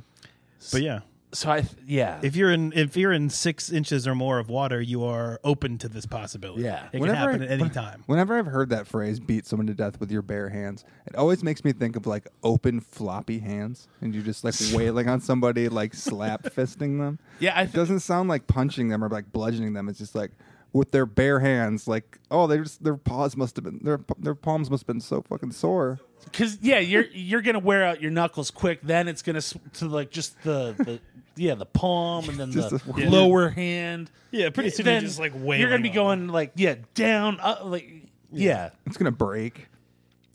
But 0.72 0.81
yeah, 0.83 1.01
So 1.33 1.51
I, 1.51 1.64
yeah. 1.87 2.18
if 2.22 2.35
you're 2.35 2.51
in 2.51 2.72
if 2.74 2.97
you're 2.97 3.12
in 3.12 3.31
six 3.31 3.70
inches 3.70 4.09
or 4.09 4.14
more 4.16 4.39
of 4.41 4.49
water, 4.49 4.81
you 4.81 5.05
are 5.05 5.39
open 5.45 5.78
to 5.78 5.89
this 5.89 6.05
possibility. 6.05 6.62
Yeah. 6.64 6.89
it 6.93 6.99
can 7.01 7.09
happen 7.14 7.43
at 7.43 7.51
any 7.53 7.62
when- 7.62 7.70
time. 7.70 8.03
Whenever 8.07 8.37
I've 8.37 8.47
heard 8.47 8.70
that 8.70 8.87
phrase, 8.89 9.20
beat 9.20 9.47
someone 9.47 9.68
to 9.68 9.74
death 9.74 10.01
with 10.01 10.11
your 10.11 10.22
bare 10.22 10.49
hands, 10.49 10.85
it 11.07 11.14
always 11.14 11.45
makes 11.45 11.64
me 11.64 11.72
think 11.72 11.95
of 11.95 12.05
like 12.07 12.26
open 12.43 12.81
floppy 12.81 13.39
hands 13.39 13.87
and 14.01 14.12
you 14.14 14.22
just 14.22 14.43
like 14.43 14.55
wailing 14.72 15.09
on 15.09 15.20
somebody, 15.20 15.68
like 15.68 15.95
slap 15.95 16.43
fisting 16.43 16.99
them. 16.99 17.18
yeah, 17.39 17.53
I 17.57 17.62
It 17.62 17.72
doesn't 17.72 18.01
sound 18.01 18.28
like 18.28 18.49
punching 18.49 18.89
them 18.89 19.05
or 19.05 19.09
like 19.09 19.31
bludgeoning 19.31 19.74
them. 19.74 19.89
It's 19.89 19.99
just 20.01 20.16
like 20.16 20.33
with 20.72 20.93
their 20.93 21.07
bare 21.07 21.41
hands, 21.41 21.89
like, 21.89 22.18
oh, 22.31 22.47
they 22.47 22.59
just 22.59 22.83
their 22.83 22.97
paws 22.97 23.37
must 23.37 23.57
have 23.57 23.64
been 23.64 23.81
their 23.83 24.01
their 24.18 24.35
palms 24.37 24.70
must 24.70 24.83
have 24.83 24.87
been 24.89 25.01
so 25.01 25.20
fucking 25.22 25.51
sore. 25.51 25.99
because 26.24 26.59
yeah, 26.62 26.78
you're 26.78 27.07
you're 27.12 27.43
gonna 27.43 27.59
wear 27.59 27.85
out 27.85 28.01
your 28.01 28.12
knuckles 28.12 28.53
quick. 28.53 28.78
Then 28.83 29.09
it's 29.09 29.20
gonna 29.22 29.39
s- 29.39 29.57
to 29.74 29.87
like 29.89 30.11
just 30.12 30.41
the, 30.45 30.74
the 30.78 31.01
yeah 31.41 31.55
the 31.55 31.66
palm 31.66 32.28
and 32.28 32.38
then 32.38 32.53
Just 32.53 32.70
the 32.70 32.76
a- 32.95 33.01
Yeah. 33.01 33.09
lower 33.11 33.49
hand. 33.49 34.11
Yeah, 34.30 34.51
pretty 34.51 34.70
soon 34.70 34.84
then 34.86 35.03
you're 35.03 35.09
just 35.09 35.18
like 35.18 35.32
you're 35.34 35.70
gonna 35.70 35.82
be 35.82 35.88
wailing 35.88 35.99
on 35.99 36.18
going 36.18 36.28
like 36.28 36.53
yeah 36.57 36.74
down 36.95 37.41
up 37.41 37.64
like 37.64 37.88
yeah. 38.32 38.70
It's 38.86 38.97
gonna 38.97 39.11
break. 39.11 39.66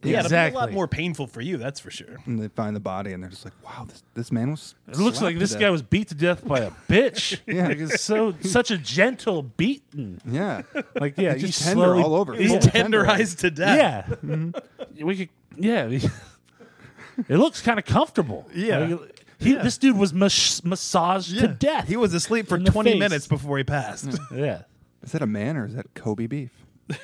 Yeah, 0.03 0.19
it'll 0.19 0.29
be 0.29 0.35
a 0.35 0.37
lot 0.39 0.47
Exactly. 0.49 0.73
more 0.75 0.87
painful 0.87 1.25
for 1.25 1.41
you, 1.41 1.57
that's 1.57 1.79
for 1.79 1.89
sure. 1.89 2.17
And 2.25 2.37
they 2.39 2.47
find 2.49 2.75
the 2.75 2.79
body, 2.79 3.13
and 3.13 3.23
they're 3.23 3.29
just 3.31 3.43
like, 3.43 3.55
"Wow, 3.65 3.85
this 3.87 4.03
this 4.13 4.31
man 4.31 4.51
was." 4.51 4.75
It 4.87 4.97
looks 4.97 5.19
like 5.19 5.39
this 5.39 5.53
to 5.53 5.59
guy 5.59 5.71
was 5.71 5.81
beat 5.81 6.09
to 6.09 6.15
death 6.15 6.45
by 6.45 6.59
a 6.59 6.69
bitch. 6.89 7.39
Yeah. 7.47 7.67
like 7.69 7.77
it's 7.79 8.01
so 8.03 8.35
such 8.41 8.69
a 8.69 8.77
gentle 8.77 9.41
beating. 9.41 10.21
Yeah, 10.27 10.61
Like 10.99 11.17
yeah, 11.17 11.31
It's 11.31 11.41
you 11.41 11.47
just 11.47 11.63
tender 11.63 11.85
slowly, 11.85 12.03
all 12.03 12.13
over. 12.13 12.35
He's 12.35 12.51
Full 12.51 12.59
tenderized 12.59 13.39
to 13.39 13.49
death. 13.49 13.77
Yeah, 14.09 14.15
Mm-hmm. 14.23 15.05
we 15.07 15.15
could. 15.15 15.29
Yeah, 15.57 15.87
it 17.27 17.37
looks 17.37 17.61
kind 17.63 17.79
of 17.79 17.85
comfortable. 17.85 18.47
Yeah. 18.53 18.79
Like, 18.85 19.14
he, 19.39 19.53
this 19.55 19.77
dude 19.77 19.97
was 19.97 20.13
mas- 20.13 20.63
massaged 20.63 21.37
to 21.39 21.47
death. 21.47 21.87
He 21.87 21.97
was 21.97 22.13
asleep 22.13 22.47
for 22.47 22.57
20 22.57 22.91
face. 22.91 22.99
minutes 22.99 23.27
before 23.27 23.57
he 23.57 23.63
passed. 23.63 24.17
yeah. 24.33 24.63
Is 25.03 25.11
that 25.11 25.21
a 25.21 25.27
man 25.27 25.57
or 25.57 25.65
is 25.65 25.75
that 25.75 25.93
Kobe 25.93 26.27
beef? 26.27 26.51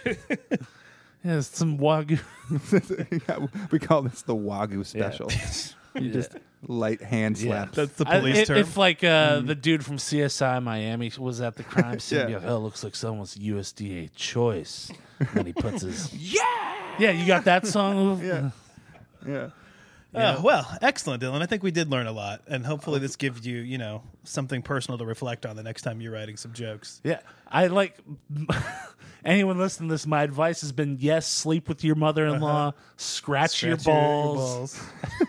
Yeah, 1.24 1.38
it's 1.38 1.56
some 1.56 1.78
wagyu. 1.78 2.20
We 3.72 3.78
call 3.78 4.02
this 4.02 4.24
the 4.24 4.36
Wagyu 4.36 4.84
special. 4.84 5.30
You 5.94 6.10
just 6.12 6.32
light 6.68 7.02
hand 7.02 7.38
slaps. 7.38 7.76
That's 7.76 7.94
the 7.94 8.08
I- 8.08 8.20
police 8.20 8.38
if, 8.40 8.48
term. 8.48 8.58
if 8.58 8.76
like 8.76 9.04
uh, 9.04 9.42
the 9.42 9.54
dude 9.54 9.86
from 9.86 9.98
CSI 9.98 10.64
Miami 10.64 11.12
was 11.20 11.40
at 11.42 11.58
the 11.58 11.64
crime 11.64 12.00
scene, 12.00 12.20
Yeah. 12.22 12.26
be 12.26 12.34
like, 12.36 12.46
oh, 12.46 12.58
looks 12.58 12.84
like 12.84 12.96
someone's 12.96 13.36
USDA 13.36 14.10
choice. 14.16 14.92
And 15.36 15.46
he 15.46 15.54
puts 15.54 15.84
his 15.84 16.12
yeah, 16.12 16.42
yeah. 16.98 17.12
You 17.12 17.28
got 17.28 17.44
that 17.44 17.68
song? 17.68 18.20
yeah, 18.24 18.50
yeah. 19.28 19.50
Oh, 20.14 20.42
well, 20.42 20.68
excellent, 20.82 21.24
Dylan. 21.24 21.42
I 21.42 21.46
think 21.46 21.64
we 21.64 21.72
did 21.72 21.90
learn 21.90 22.06
a 22.06 22.12
lot, 22.12 22.42
and 22.48 22.66
hopefully 22.66 23.00
this 23.00 23.16
gives 23.16 23.48
you, 23.48 23.60
you 23.60 23.78
know, 23.78 24.04
something 24.26 24.62
personal 24.62 24.98
to 24.98 25.06
reflect 25.06 25.46
on 25.46 25.56
the 25.56 25.64
next 25.64 25.84
time 25.84 26.02
you're 26.02 26.12
writing 26.12 26.36
some 26.36 26.52
jokes. 26.52 27.00
Yeah, 27.04 27.20
I 27.48 27.68
like 27.68 27.98
anyone 29.26 29.58
listening 29.58 29.90
to 29.90 29.94
this. 29.94 30.06
My 30.06 30.24
advice 30.24 30.62
has 30.62 30.72
been: 30.72 30.98
yes, 31.00 31.28
sleep 31.28 31.70
with 31.70 31.84
your 31.84 31.96
mother-in-law, 31.96 32.74
scratch, 32.98 33.64
your, 33.64 33.74
Uh-huh. 33.74 33.80
Scratch 33.82 33.86
balls, 33.96 34.84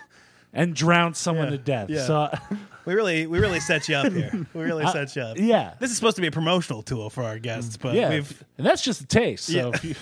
and 0.53 0.75
drown 0.75 1.15
someone 1.15 1.47
Yeah, 1.47 1.51
to 1.51 1.59
death. 1.59 1.91
yeah. 1.91 2.07
So, 2.07 2.31
We 2.85 2.95
really, 2.95 3.29
we 3.29 3.39
really 3.39 3.61
set 3.61 3.89
you 3.89 3.95
up 3.95 4.13
here. 4.13 4.45
We 4.55 4.65
really 4.65 4.85
set 4.89 5.15
you 5.15 5.23
up. 5.23 5.37
yeah, 5.39 5.75
This 5.79 5.91
is 5.93 5.97
supposed 5.97 6.17
to 6.17 6.21
be 6.21 6.27
a 6.27 6.33
promotional 6.33 6.83
tool 6.83 7.11
for 7.11 7.23
our 7.23 7.39
guests, 7.39 7.77
but 7.77 7.95
yeah, 7.95 8.09
we've. 8.11 8.45
and 8.59 8.67
that's 8.67 8.83
just 8.83 9.01
a 9.03 9.07
taste. 9.07 9.45
So, 9.47 9.71
Yeah. 9.85 9.93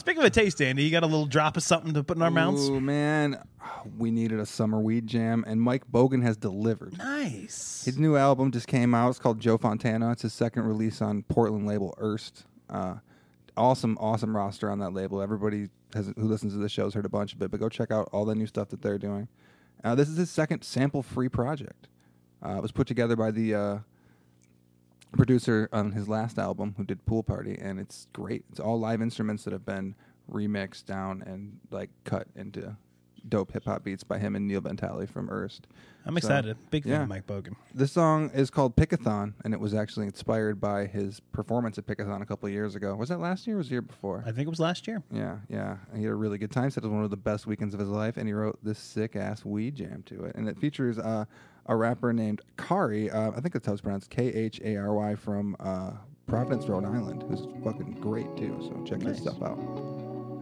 Speaking 0.00 0.22
of 0.22 0.24
a 0.24 0.30
taste, 0.30 0.62
Andy, 0.62 0.82
you 0.82 0.90
got 0.90 1.02
a 1.02 1.06
little 1.06 1.26
drop 1.26 1.58
of 1.58 1.62
something 1.62 1.92
to 1.92 2.02
put 2.02 2.16
in 2.16 2.22
our 2.22 2.30
mouths. 2.30 2.70
Oh 2.70 2.80
man, 2.80 3.38
we 3.98 4.10
needed 4.10 4.40
a 4.40 4.46
summer 4.46 4.80
weed 4.80 5.06
jam, 5.06 5.44
and 5.46 5.60
Mike 5.60 5.86
Bogan 5.92 6.22
has 6.22 6.38
delivered. 6.38 6.96
Nice. 6.96 7.84
His 7.84 7.98
new 7.98 8.16
album 8.16 8.50
just 8.50 8.66
came 8.66 8.94
out. 8.94 9.10
It's 9.10 9.18
called 9.18 9.40
Joe 9.40 9.58
Fontana. 9.58 10.10
It's 10.12 10.22
his 10.22 10.32
second 10.32 10.62
release 10.62 11.02
on 11.02 11.22
Portland 11.24 11.66
label 11.66 11.94
Erst. 12.00 12.46
Uh, 12.70 12.94
awesome, 13.58 13.98
awesome 14.00 14.34
roster 14.34 14.70
on 14.70 14.78
that 14.78 14.94
label. 14.94 15.20
Everybody 15.20 15.68
has, 15.92 16.06
who 16.16 16.24
listens 16.24 16.54
to 16.54 16.58
the 16.58 16.70
show 16.70 16.84
has 16.84 16.94
heard 16.94 17.04
a 17.04 17.10
bunch 17.10 17.34
of 17.34 17.42
it, 17.42 17.50
but 17.50 17.60
go 17.60 17.68
check 17.68 17.90
out 17.90 18.08
all 18.10 18.24
the 18.24 18.34
new 18.34 18.46
stuff 18.46 18.70
that 18.70 18.80
they're 18.80 18.96
doing. 18.96 19.28
Uh, 19.84 19.94
this 19.94 20.08
is 20.08 20.16
his 20.16 20.30
second 20.30 20.64
sample-free 20.64 21.28
project. 21.28 21.88
Uh, 22.42 22.56
it 22.56 22.62
was 22.62 22.72
put 22.72 22.86
together 22.86 23.16
by 23.16 23.30
the 23.30 23.54
uh, 23.54 23.78
producer 25.12 25.68
on 25.72 25.92
his 25.92 26.08
last 26.08 26.38
album, 26.38 26.74
who 26.76 26.84
did 26.84 27.04
Pool 27.06 27.22
Party, 27.22 27.58
and 27.60 27.78
it's 27.80 28.06
great. 28.12 28.44
It's 28.50 28.60
all 28.60 28.78
live 28.78 29.02
instruments 29.02 29.44
that 29.44 29.52
have 29.52 29.64
been 29.66 29.94
remixed 30.30 30.84
down 30.86 31.22
and 31.26 31.58
like 31.70 31.90
cut 32.04 32.28
into 32.36 32.76
dope 33.28 33.52
hip 33.52 33.64
hop 33.66 33.84
beats 33.84 34.02
by 34.02 34.18
him 34.18 34.34
and 34.34 34.46
Neil 34.48 34.62
Bentali 34.62 35.06
from 35.08 35.28
Erst. 35.28 35.66
I'm 36.06 36.14
So, 36.14 36.18
excited. 36.18 36.56
Big 36.70 36.84
fan 36.84 36.92
yeah. 36.92 37.02
of 37.02 37.08
Mike 37.08 37.26
Bogan. 37.26 37.54
This 37.74 37.92
song 37.92 38.30
is 38.32 38.48
called 38.48 38.74
Pickathon, 38.76 39.34
and 39.44 39.52
it 39.52 39.60
was 39.60 39.74
actually 39.74 40.06
inspired 40.06 40.58
by 40.58 40.86
his 40.86 41.20
performance 41.20 41.76
at 41.76 41.84
Pickathon 41.86 42.22
a 42.22 42.24
couple 42.24 42.46
of 42.46 42.52
years 42.54 42.74
ago. 42.76 42.94
Was 42.96 43.10
that 43.10 43.20
last 43.20 43.46
year 43.46 43.56
or 43.56 43.58
was 43.58 43.66
it 43.66 43.70
the 43.70 43.74
year 43.74 43.82
before? 43.82 44.22
I 44.26 44.32
think 44.32 44.46
it 44.46 44.48
was 44.48 44.60
last 44.60 44.86
year. 44.86 45.02
yeah, 45.12 45.36
yeah. 45.50 45.76
And 45.90 45.98
He 45.98 46.04
had 46.04 46.12
a 46.12 46.16
really 46.16 46.38
good 46.38 46.50
time. 46.50 46.70
Said 46.70 46.82
it 46.84 46.86
was 46.86 46.94
one 46.94 47.04
of 47.04 47.10
the 47.10 47.16
best 47.18 47.46
weekends 47.46 47.74
of 47.74 47.80
his 47.80 47.90
life, 47.90 48.16
and 48.16 48.26
he 48.26 48.32
wrote 48.32 48.58
this 48.62 48.78
sick 48.78 49.16
ass 49.16 49.44
weed 49.44 49.74
jam 49.74 50.02
to 50.06 50.24
it. 50.24 50.36
And 50.36 50.48
it 50.48 50.56
features 50.58 50.98
uh, 50.98 51.26
a 51.70 51.76
rapper 51.76 52.12
named 52.12 52.42
Khary. 52.58 53.14
Uh, 53.14 53.30
I 53.30 53.40
think 53.40 53.54
that's 53.54 53.64
how 53.64 53.72
it's 53.72 53.80
pronounced. 53.80 54.10
K 54.10 54.26
H 54.26 54.60
A 54.64 54.76
R 54.76 54.92
Y 54.92 55.14
from 55.14 55.56
uh, 55.60 55.92
Providence, 56.26 56.66
Rhode 56.66 56.84
Island, 56.84 57.22
who's 57.28 57.46
fucking 57.64 57.92
great 58.00 58.26
too. 58.36 58.56
So 58.60 58.84
check 58.84 59.00
his 59.00 59.22
Nice. 59.24 59.34
stuff 59.34 59.40
out. 59.42 59.58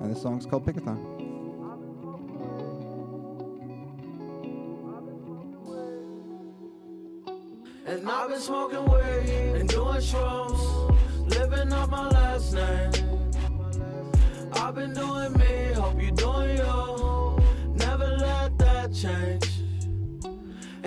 And 0.01 0.11
this 0.11 0.23
song's 0.23 0.47
called 0.47 0.67
Pickathon. 0.67 0.99
And 7.87 8.09
I've 8.09 8.29
been 8.29 8.41
smoking 8.41 8.85
weed 8.85 9.61
and 9.61 9.69
doing 9.69 10.01
shrooms, 10.01 10.99
living 11.29 11.73
up 11.73 11.91
my 11.91 12.09
last 12.09 12.55
name. 12.55 12.93
I've 14.53 14.75
been 14.75 14.93
doing 14.95 15.33
me, 15.35 15.73
hope 15.75 16.01
you 16.01 16.11
doing 16.13 16.57
you. 16.59 17.39
Never 17.75 18.17
let 18.19 18.59
that 18.59 18.93
change. 18.95 19.48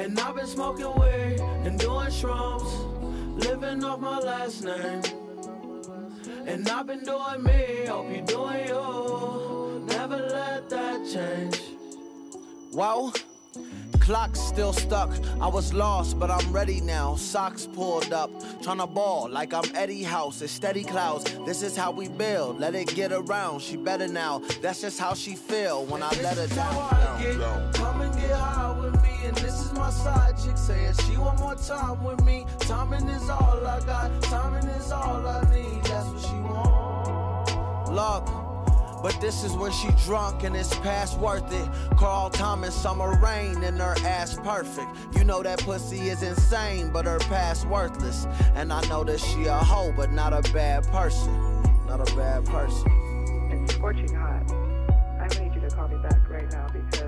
And 0.01 0.19
I've 0.19 0.35
been 0.35 0.47
smoking 0.47 0.91
weed 0.99 1.39
and 1.63 1.77
doing 1.79 2.07
shrooms, 2.07 3.45
living 3.45 3.83
off 3.83 3.99
my 3.99 4.17
last 4.17 4.63
name. 4.63 5.03
And 6.47 6.67
I've 6.67 6.87
been 6.87 7.03
doing 7.03 7.43
me, 7.43 7.85
hope 7.85 8.09
you 8.09 8.23
doing 8.23 8.67
you. 8.67 9.85
Never 9.85 10.17
let 10.17 10.67
that 10.71 11.05
change. 11.05 11.61
Whoa. 12.71 13.13
Clock 13.99 14.35
still 14.35 14.73
stuck. 14.73 15.11
I 15.39 15.47
was 15.47 15.71
lost, 15.71 16.17
but 16.17 16.31
I'm 16.31 16.51
ready 16.51 16.81
now. 16.81 17.15
Socks 17.15 17.67
pulled 17.67 18.11
up, 18.11 18.31
tryna 18.63 18.91
ball 18.91 19.29
like 19.29 19.53
I'm 19.53 19.75
Eddie 19.75 20.01
House. 20.01 20.41
It's 20.41 20.51
steady 20.51 20.83
clouds. 20.83 21.25
This 21.45 21.61
is 21.61 21.77
how 21.77 21.91
we 21.91 22.09
build. 22.09 22.59
Let 22.59 22.73
it 22.73 22.87
get 22.95 23.11
around. 23.11 23.61
She 23.61 23.77
better 23.77 24.07
now. 24.07 24.41
That's 24.63 24.81
just 24.81 24.99
how 24.99 25.13
she 25.13 25.35
feel 25.35 25.85
when 25.85 26.01
I 26.01 26.09
let 26.23 26.37
her 26.37 26.47
This 26.47 26.53
is 26.53 26.57
how 26.57 26.89
down. 26.89 27.71
Down, 27.71 28.11
get. 28.11 28.29
down. 28.29 28.80
Me, 29.01 29.27
and 29.27 29.37
this 29.37 29.59
is 29.65 29.71
my 29.73 29.89
side 29.89 30.35
chick 30.43 30.57
saying 30.57 30.93
she 31.05 31.17
want 31.17 31.39
more 31.39 31.55
time 31.55 32.03
with 32.03 32.23
me. 32.23 32.45
Timing 32.59 33.07
is 33.07 33.29
all 33.29 33.65
I 33.65 33.79
got, 33.81 34.21
timing 34.23 34.69
is 34.69 34.91
all 34.91 35.27
I 35.27 35.41
need. 35.53 35.83
That's 35.83 36.07
what 36.07 36.21
she 36.21 36.35
want. 36.41 37.91
Look, 37.91 38.25
but 39.01 39.19
this 39.19 39.43
is 39.43 39.53
when 39.53 39.71
she 39.71 39.89
drunk 40.05 40.43
and 40.43 40.55
it's 40.55 40.75
past 40.77 41.17
worth 41.19 41.51
it. 41.51 41.97
Carl 41.97 42.29
Thomas, 42.29 42.75
summer 42.75 43.15
rain, 43.19 43.63
and 43.63 43.79
her 43.79 43.95
ass 44.05 44.37
perfect. 44.43 44.87
You 45.17 45.23
know 45.23 45.41
that 45.41 45.59
pussy 45.59 46.09
is 46.09 46.21
insane, 46.21 46.91
but 46.91 47.05
her 47.05 47.19
past 47.19 47.67
worthless. 47.67 48.27
And 48.53 48.71
I 48.71 48.81
know 48.87 49.03
that 49.03 49.19
she 49.19 49.45
a 49.45 49.57
hoe, 49.57 49.91
but 49.97 50.11
not 50.11 50.33
a 50.33 50.41
bad 50.53 50.87
person. 50.87 51.33
Not 51.87 52.07
a 52.07 52.15
bad 52.15 52.45
person. 52.45 53.49
It's 53.51 53.73
scorching 53.73 54.13
hot. 54.13 54.51
I 55.19 55.27
need 55.39 55.53
you 55.55 55.61
to 55.61 55.69
call 55.69 55.87
me 55.87 55.97
back 55.97 56.29
right 56.29 56.51
now 56.51 56.67
because 56.71 57.00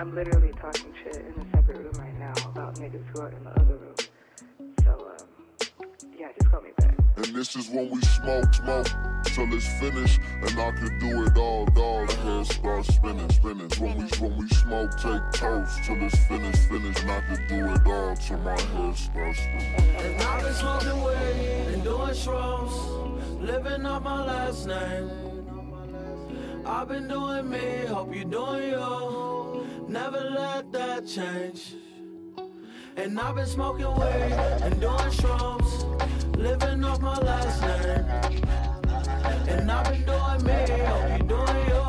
I'm 0.00 0.14
literally 0.14 0.50
talking 0.52 0.94
shit 1.04 1.16
in 1.16 1.42
a 1.42 1.50
separate 1.54 1.76
room 1.76 1.92
right 1.98 2.18
now 2.18 2.32
about 2.46 2.76
niggas 2.76 3.04
who 3.12 3.20
are 3.20 3.28
in 3.28 3.44
the 3.44 3.50
other 3.50 3.76
room. 3.76 3.94
So, 4.82 4.92
um, 4.92 5.26
yeah, 6.18 6.28
just 6.38 6.50
call 6.50 6.62
me 6.62 6.70
back. 6.78 6.96
And 7.18 7.26
this 7.36 7.54
is 7.54 7.68
when 7.68 7.90
we 7.90 8.00
smoke, 8.00 8.54
smoke 8.54 8.86
till 9.24 9.52
it's 9.52 9.68
finished, 9.78 10.18
and 10.40 10.58
I 10.58 10.70
can 10.70 10.98
do 11.00 11.24
it 11.24 11.36
all, 11.36 11.68
all. 11.76 12.06
The 12.06 12.14
head 12.14 12.46
starts 12.46 12.94
spinning, 12.94 13.28
spinning. 13.28 13.68
When 13.78 13.98
we 13.98 14.04
when 14.26 14.38
we 14.38 14.48
smoke, 14.48 14.90
take 14.92 15.20
toast 15.32 15.84
till 15.84 16.02
it's 16.02 16.16
finished, 16.24 16.62
finished, 16.70 17.02
and 17.02 17.10
I 17.10 17.20
can 17.20 17.46
do 17.46 17.70
it 17.70 17.86
all 17.86 18.16
till 18.16 18.38
my 18.38 18.58
head 18.58 18.96
starts 18.96 19.38
spinning. 19.38 19.96
And 19.96 20.22
I've 20.22 20.42
been 20.42 20.54
smoking 20.54 21.02
weed 21.02 21.74
and 21.74 21.84
doing 21.84 22.14
shrooms, 22.14 23.42
living 23.42 23.84
off 23.84 24.02
my 24.02 24.24
last 24.24 24.66
name. 24.66 25.10
I've 26.64 26.88
been 26.88 27.06
doing 27.06 27.50
me, 27.50 27.84
hope 27.86 28.14
you 28.14 28.24
doing 28.24 28.70
you. 28.70 29.39
Never 29.90 30.20
let 30.20 30.70
that 30.70 31.04
change. 31.04 31.74
And 32.96 33.18
I've 33.18 33.34
been 33.34 33.44
smoking 33.44 33.92
weed 33.94 34.32
and 34.62 34.80
doing 34.80 35.10
shrooms, 35.18 36.36
living 36.36 36.84
off 36.84 37.00
my 37.00 37.18
last 37.18 37.60
name. 37.60 38.04
And 39.48 39.68
I've 39.68 39.90
been 39.90 40.04
doing 40.04 40.44
me, 40.44 40.84
hope 40.84 41.18
you 41.18 41.26
doing 41.26 41.68
you. 41.68 41.79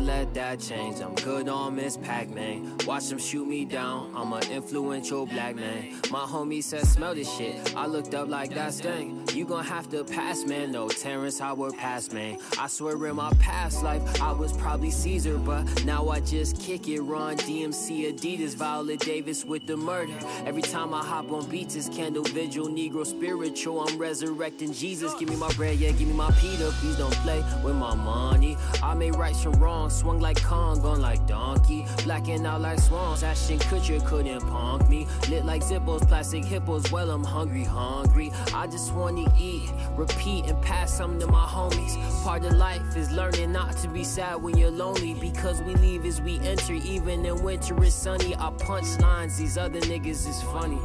Let 0.00 0.32
that 0.32 0.60
change. 0.60 1.00
I'm 1.00 1.14
good 1.16 1.46
on 1.48 1.76
Miss 1.76 1.98
Pac-Man. 1.98 2.78
Watch 2.86 3.08
them 3.08 3.18
shoot 3.18 3.46
me 3.46 3.66
down. 3.66 4.10
I'm 4.16 4.32
an 4.32 4.50
influential 4.50 5.26
black 5.26 5.56
man. 5.56 6.00
My 6.10 6.20
homie 6.20 6.62
said, 6.62 6.86
smell 6.86 7.14
this 7.14 7.30
shit. 7.36 7.76
I 7.76 7.86
looked 7.86 8.14
up 8.14 8.28
like 8.28 8.54
that 8.54 8.72
thing. 8.72 9.26
You 9.34 9.44
gon' 9.44 9.62
have 9.64 9.90
to 9.90 10.02
pass, 10.04 10.44
man. 10.44 10.72
No, 10.72 10.88
Terrence 10.88 11.38
Howard 11.38 11.76
pass, 11.76 12.12
man. 12.12 12.38
I 12.58 12.66
swear 12.66 13.06
in 13.06 13.16
my 13.16 13.30
past 13.40 13.82
life, 13.82 14.22
I 14.22 14.32
was 14.32 14.54
probably 14.54 14.90
Caesar, 14.90 15.36
but 15.36 15.84
now 15.84 16.08
I 16.08 16.20
just 16.20 16.58
kick 16.60 16.88
it. 16.88 17.02
Run 17.02 17.36
DMC, 17.36 18.10
Adidas, 18.12 18.54
Viola 18.54 18.96
Davis 18.96 19.44
with 19.44 19.66
the 19.66 19.76
murder. 19.76 20.14
Every 20.46 20.62
time 20.62 20.94
I 20.94 21.04
hop 21.04 21.30
on 21.30 21.46
beats, 21.50 21.76
it's 21.76 21.90
candle 21.90 22.24
vigil, 22.24 22.68
Negro 22.68 23.06
spiritual. 23.06 23.86
I'm 23.86 23.98
resurrecting 23.98 24.72
Jesus. 24.72 25.12
Give 25.14 25.28
me 25.28 25.36
my 25.36 25.52
bread, 25.52 25.76
yeah, 25.76 25.92
give 25.92 26.08
me 26.08 26.14
my 26.14 26.30
Peter. 26.32 26.70
Please 26.80 26.96
don't 26.96 27.14
play 27.16 27.44
with 27.62 27.76
my 27.76 27.94
money. 27.94 28.56
I 28.82 28.94
made 28.94 29.14
rights 29.16 29.42
from 29.42 29.52
wrongs. 29.54 29.89
Swung 29.90 30.20
like 30.20 30.42
Kong, 30.42 30.80
gone 30.80 31.00
like 31.00 31.26
donkey. 31.26 31.84
Blacking 32.04 32.46
out 32.46 32.60
like 32.60 32.78
swans. 32.78 33.22
Ashton 33.22 33.58
Kutcher 33.58 34.04
couldn't 34.06 34.40
punk 34.48 34.88
me. 34.88 35.06
Lit 35.28 35.44
like 35.44 35.62
Zippos, 35.62 36.06
plastic 36.06 36.44
hippos. 36.44 36.90
Well, 36.92 37.10
I'm 37.10 37.24
hungry, 37.24 37.64
hungry. 37.64 38.32
I 38.54 38.66
just 38.66 38.94
wanna 38.94 39.24
eat, 39.38 39.70
repeat, 39.96 40.46
and 40.46 40.60
pass 40.62 40.96
some 40.96 41.18
to 41.20 41.26
my 41.26 41.44
homies. 41.44 41.96
Part 42.22 42.44
of 42.44 42.54
life 42.54 42.96
is 42.96 43.10
learning 43.10 43.52
not 43.52 43.76
to 43.78 43.88
be 43.88 44.04
sad 44.04 44.42
when 44.42 44.56
you're 44.56 44.70
lonely. 44.70 45.14
Because 45.14 45.60
we 45.62 45.74
leave 45.74 46.04
as 46.06 46.20
we 46.20 46.38
enter, 46.40 46.74
even 46.74 47.26
in 47.26 47.42
winter 47.42 47.82
it's 47.82 47.94
sunny. 47.94 48.34
I 48.36 48.50
punch 48.58 48.98
lines, 49.00 49.36
these 49.38 49.58
other 49.58 49.80
niggas 49.80 50.28
is 50.28 50.42
funny. 50.44 50.80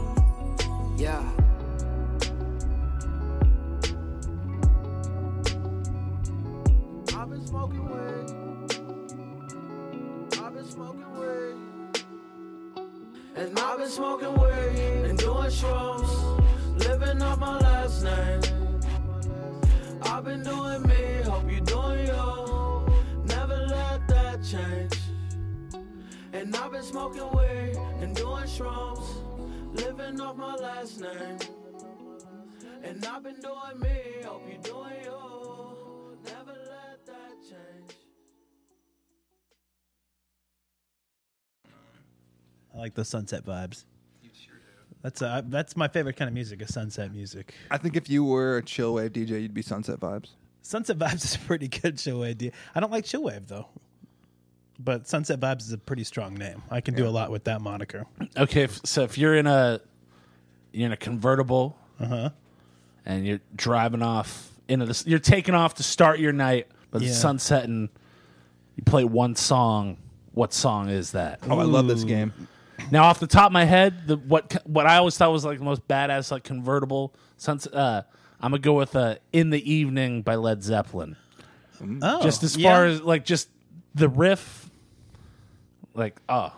Yeah. 0.97 1.23
Been 13.85 13.93
smoking 13.93 14.33
weed 14.39 15.09
and 15.09 15.19
doing 15.19 15.51
shrooms. 15.51 16.11
Living 16.87 17.21
up 17.21 17.37
my 17.37 17.59
last 17.59 18.03
name. 18.03 18.41
I've 20.01 20.23
been 20.23 20.41
doing 20.41 20.81
me, 20.87 21.21
hope 21.23 21.51
you 21.51 21.61
doing 21.61 22.07
you. 22.07 22.85
Never 23.25 23.57
let 23.67 24.07
that 24.07 24.43
change. 24.43 24.97
And 26.33 26.55
I've 26.55 26.71
been 26.71 26.81
smoking 26.81 27.29
weed 27.37 27.77
and 28.01 28.15
doing 28.15 28.45
shrooms. 28.45 29.05
Living 29.73 30.19
off 30.19 30.35
my 30.35 30.55
last 30.55 30.99
name. 30.99 31.37
And 32.83 33.05
I've 33.05 33.21
been 33.21 33.39
doing 33.39 33.79
me, 33.79 33.97
hope 34.23 34.47
you 34.49 34.57
doing 34.63 34.95
you. 35.03 35.24
Like 42.85 42.93
the 42.93 43.03
sunset 43.03 43.43
vibes. 43.43 43.83
That's 45.01 45.21
uh, 45.21 45.41
that's 45.45 45.75
my 45.75 45.87
favorite 45.87 46.15
kind 46.17 46.27
of 46.27 46.33
music, 46.35 46.61
is 46.61 46.71
sunset 46.73 47.11
music. 47.11 47.53
I 47.71 47.77
think 47.77 47.95
if 47.95 48.09
you 48.09 48.23
were 48.23 48.57
a 48.57 48.63
chill 48.63 48.93
wave 48.93 49.11
DJ, 49.13 49.41
you'd 49.41 49.53
be 49.55 49.61
Sunset 49.63 49.99
Vibes. 49.99 50.29
Sunset 50.61 50.97
Vibes 51.03 51.23
is 51.25 51.35
a 51.35 51.39
pretty 51.39 51.67
good 51.67 51.97
chill 51.97 52.19
wave. 52.19 52.31
idea. 52.31 52.51
I 52.75 52.79
don't 52.79 52.91
like 52.91 53.05
chill 53.05 53.23
wave 53.23 53.47
though, 53.47 53.67
but 54.79 55.07
Sunset 55.07 55.39
Vibes 55.39 55.61
is 55.61 55.73
a 55.73 55.77
pretty 55.79 56.03
strong 56.03 56.35
name. 56.35 56.61
I 56.71 56.81
can 56.81 56.93
do 56.95 57.07
a 57.07 57.09
lot 57.09 57.29
with 57.31 57.43
that 57.45 57.61
moniker. 57.61 58.05
Okay, 58.37 58.63
if, 58.63 58.79
so 58.85 59.01
if 59.03 59.17
you're 59.17 59.35
in 59.35 59.47
a 59.47 59.79
you're 60.71 60.87
in 60.87 60.91
a 60.91 60.97
convertible, 60.97 61.75
Uh-huh. 61.99 62.29
and 63.05 63.25
you're 63.27 63.41
driving 63.55 64.01
off 64.03 64.51
into 64.67 64.85
the, 64.87 65.03
you're 65.07 65.19
taking 65.19 65.55
off 65.55 65.75
to 65.75 65.83
start 65.83 66.19
your 66.19 66.33
night, 66.33 66.67
but 66.91 67.01
Yeah. 67.01 67.09
the 67.09 67.13
sun's 67.15 67.41
setting. 67.43 67.89
You 68.75 68.83
play 68.83 69.03
one 69.05 69.35
song. 69.35 69.97
What 70.33 70.51
song 70.51 70.89
is 70.89 71.11
that? 71.11 71.39
Oh, 71.47 71.59
I 71.59 71.63
love 71.63 71.87
this 71.87 72.03
game. 72.03 72.33
Now, 72.91 73.05
off 73.05 73.19
the 73.19 73.27
top 73.27 73.47
of 73.47 73.51
my 73.51 73.65
head, 73.65 74.07
the 74.07 74.17
what 74.17 74.61
what 74.65 74.85
I 74.85 74.97
always 74.97 75.17
thought 75.17 75.31
was 75.31 75.45
like 75.45 75.59
the 75.59 75.65
most 75.65 75.87
badass 75.87 76.31
like 76.31 76.43
convertible 76.43 77.13
sunset. 77.37 77.73
Uh, 77.73 78.03
I'm 78.41 78.51
gonna 78.51 78.59
go 78.59 78.73
with 78.73 78.95
uh, 78.95 79.15
"In 79.31 79.49
the 79.49 79.71
Evening" 79.71 80.21
by 80.21 80.35
Led 80.35 80.63
Zeppelin. 80.63 81.15
Oh, 82.01 82.21
just 82.21 82.43
as 82.43 82.55
yeah. 82.55 82.69
far 82.69 82.85
as 82.85 83.01
like 83.01 83.25
just 83.25 83.49
the 83.95 84.09
riff, 84.09 84.69
like 85.93 86.19
oh, 86.29 86.53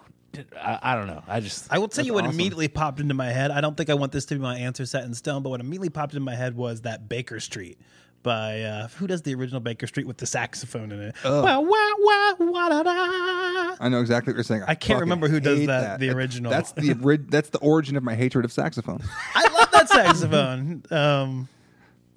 I, 0.60 0.80
I 0.82 0.96
don't 0.96 1.08
know. 1.08 1.24
I 1.28 1.40
just 1.40 1.72
I 1.72 1.80
will 1.80 1.88
tell 1.88 2.06
you 2.06 2.14
what 2.14 2.26
awesome. 2.26 2.36
immediately 2.36 2.68
popped 2.68 3.00
into 3.00 3.14
my 3.14 3.32
head. 3.32 3.52
I 3.52 3.62
don't 3.62 3.76
think 3.76 3.90
I 3.90 3.94
want 3.94 4.12
this 4.12 4.26
to 4.26 4.36
be 4.36 4.42
my 4.42 4.58
answer 4.58 4.86
set 4.86 5.04
in 5.06 5.14
stone, 5.14 5.44
but 5.44 5.50
what 5.50 5.60
immediately 5.60 5.90
popped 5.90 6.14
into 6.14 6.26
my 6.26 6.36
head 6.36 6.56
was 6.56 6.82
that 6.82 7.08
Baker 7.08 7.40
Street 7.40 7.80
by 8.28 8.62
uh, 8.62 8.88
who 8.90 9.08
does 9.08 9.22
the 9.22 9.34
original 9.34 9.62
Baker 9.62 9.88
Street 9.88 10.06
with 10.06 10.18
the 10.18 10.26
saxophone 10.26 10.92
in 10.92 11.02
it? 11.02 11.16
Ugh. 11.24 11.44
Wah, 11.44 11.60
wah, 11.62 11.94
wah, 11.98 12.46
wah, 12.46 12.70
da, 12.70 12.84
da. 12.84 13.76
I 13.80 13.88
know 13.90 14.02
exactly 14.02 14.34
what 14.34 14.38
you're 14.38 14.44
saying. 14.44 14.64
I 14.68 14.76
can't 14.76 15.00
remember 15.00 15.28
who 15.30 15.40
does 15.40 15.60
hate 15.60 15.66
that, 15.68 16.00
the 16.00 16.10
original. 16.10 16.52
That's 16.52 16.74
the 16.74 16.94
ori- 17.04 17.18
that's 17.18 17.50
the 17.50 17.60
origin 17.60 17.96
of 17.96 18.04
my 18.04 18.16
hatred 18.16 18.46
of 18.46 18.52
saxophone. 18.52 19.02
I 19.34 19.48
love 19.54 19.72
that 19.72 19.90
saxophone. 19.90 20.84
Um, 20.92 21.48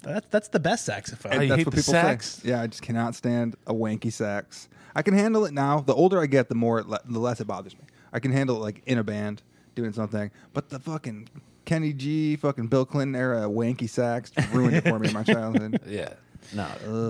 that's 0.01 0.27
that's 0.29 0.47
the 0.49 0.59
best 0.59 0.85
saxophone. 0.85 1.31
And 1.31 1.49
that's 1.49 1.65
what 1.65 1.73
people 1.75 1.93
say. 1.93 2.17
Yeah, 2.43 2.61
I 2.61 2.67
just 2.67 2.81
cannot 2.81 3.15
stand 3.15 3.55
a 3.65 3.73
wanky 3.73 4.11
sax. 4.11 4.67
I 4.93 5.01
can 5.03 5.13
handle 5.13 5.45
it 5.45 5.53
now. 5.53 5.79
The 5.79 5.95
older 5.95 6.19
I 6.21 6.25
get, 6.25 6.49
the 6.49 6.55
more 6.55 6.79
it 6.79 6.87
le- 6.87 6.99
the 7.05 7.19
less 7.19 7.39
it 7.39 7.47
bothers 7.47 7.73
me. 7.75 7.85
I 8.11 8.19
can 8.19 8.31
handle 8.31 8.57
it 8.57 8.59
like 8.59 8.81
in 8.85 8.97
a 8.97 9.03
band 9.03 9.41
doing 9.75 9.93
something, 9.93 10.29
but 10.53 10.69
the 10.69 10.79
fucking 10.79 11.29
Kenny 11.71 11.93
G, 11.93 12.35
fucking 12.35 12.67
Bill 12.67 12.85
Clinton 12.85 13.15
era 13.15 13.43
wanky 13.47 13.89
sax 13.89 14.29
just 14.29 14.51
ruined 14.51 14.75
it 14.75 14.83
for 14.83 14.99
me 14.99 15.07
in 15.07 15.13
my 15.13 15.23
childhood. 15.23 15.79
Yeah, 15.87 16.13
no. 16.53 16.65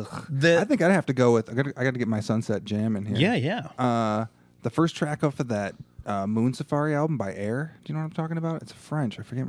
Ugh. 0.07 0.25
The- 0.29 0.59
I 0.61 0.65
think 0.65 0.83
I'd 0.83 0.91
have 0.91 1.07
to 1.07 1.13
go 1.13 1.33
with. 1.33 1.49
I 1.49 1.53
got. 1.53 1.67
I 1.75 1.83
got 1.83 1.93
to 1.93 1.97
get 1.99 2.07
my 2.07 2.19
Sunset 2.19 2.63
Jam 2.63 2.95
in 2.95 3.05
here. 3.07 3.17
Yeah, 3.17 3.33
yeah. 3.33 3.83
Uh, 3.83 4.25
the 4.61 4.69
first 4.69 4.95
track 4.95 5.23
off 5.23 5.39
of 5.39 5.47
that 5.47 5.73
uh, 6.05 6.27
Moon 6.27 6.53
Safari 6.53 6.93
album 6.93 7.17
by 7.17 7.33
Air. 7.33 7.75
Do 7.83 7.91
you 7.91 7.95
know 7.95 8.01
what 8.01 8.05
I'm 8.05 8.11
talking 8.11 8.37
about? 8.37 8.61
It's 8.61 8.71
French. 8.71 9.19
I 9.19 9.23
forget. 9.23 9.47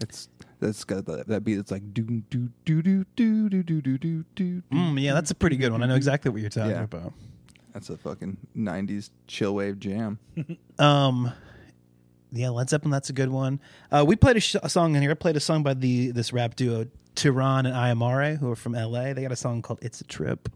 It's 0.00 0.28
that's 0.58 0.82
got 0.82 1.06
that, 1.06 1.28
that 1.28 1.44
beat. 1.44 1.58
It's 1.58 1.70
like 1.70 1.94
do 1.94 2.02
do 2.28 2.48
do 2.64 2.82
do 2.82 3.04
do 3.14 3.48
do 3.48 3.62
do 3.62 3.80
do 3.80 3.96
do 3.98 4.24
do. 4.34 4.62
Mm, 4.72 5.00
yeah, 5.00 5.14
that's 5.14 5.30
a 5.30 5.36
pretty 5.36 5.56
good 5.56 5.70
one. 5.70 5.84
I 5.84 5.86
know 5.86 5.94
exactly 5.94 6.32
what 6.32 6.40
you're 6.40 6.50
talking 6.50 6.70
Yeah. 6.72 6.82
about. 6.82 7.12
That's 7.72 7.88
a 7.90 7.96
fucking 7.96 8.36
'90s 8.56 9.10
chill 9.28 9.54
wave 9.54 9.78
jam. 9.78 10.18
Um, 10.80 11.32
yeah, 12.32 12.48
Led 12.48 12.70
Zeppelin. 12.70 12.90
That's 12.90 13.10
a 13.10 13.12
good 13.12 13.30
one. 13.30 13.60
Uh, 13.90 14.04
we 14.06 14.16
played 14.16 14.36
a, 14.36 14.40
sh- 14.40 14.56
a 14.62 14.68
song 14.68 14.96
in 14.96 15.02
here. 15.02 15.10
I 15.10 15.14
played 15.14 15.36
a 15.36 15.40
song 15.40 15.62
by 15.62 15.74
the 15.74 16.10
this 16.10 16.32
rap 16.32 16.56
duo 16.56 16.86
Tiran 17.14 17.60
and 17.66 17.68
Ayamare, 17.74 18.38
who 18.38 18.50
are 18.50 18.56
from 18.56 18.74
L.A. 18.74 19.12
They 19.12 19.22
got 19.22 19.32
a 19.32 19.36
song 19.36 19.62
called 19.62 19.78
"It's 19.82 20.00
a 20.00 20.04
Trip." 20.04 20.48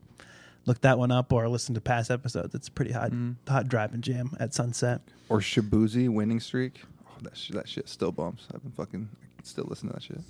Look 0.64 0.80
that 0.80 0.98
one 0.98 1.12
up 1.12 1.32
or 1.32 1.48
listen 1.48 1.74
to 1.76 1.80
past 1.80 2.10
episodes. 2.10 2.52
It's 2.54 2.66
a 2.66 2.72
pretty 2.72 2.90
hot, 2.90 3.12
hot 3.46 3.68
driving 3.68 4.00
jam 4.00 4.36
at 4.40 4.52
sunset. 4.52 5.00
Or 5.28 5.38
Shabuzi 5.38 6.08
winning 6.08 6.40
streak. 6.40 6.80
Oh, 7.08 7.12
that 7.22 7.36
shit, 7.36 7.54
that 7.54 7.68
shit 7.68 7.88
still 7.88 8.10
bumps. 8.10 8.48
I've 8.52 8.62
been 8.62 8.72
fucking 8.72 9.08
still 9.44 9.66
listen 9.68 9.88
to 9.88 9.94
that 9.94 10.02
shit. 10.02 10.20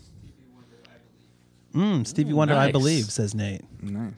Mm, 1.74 2.06
Stevie 2.06 2.32
Wonder, 2.32 2.54
I 2.54 2.70
believe, 2.72 3.04
says 3.04 3.34
Nate. 3.34 3.62
Nice. 3.82 4.12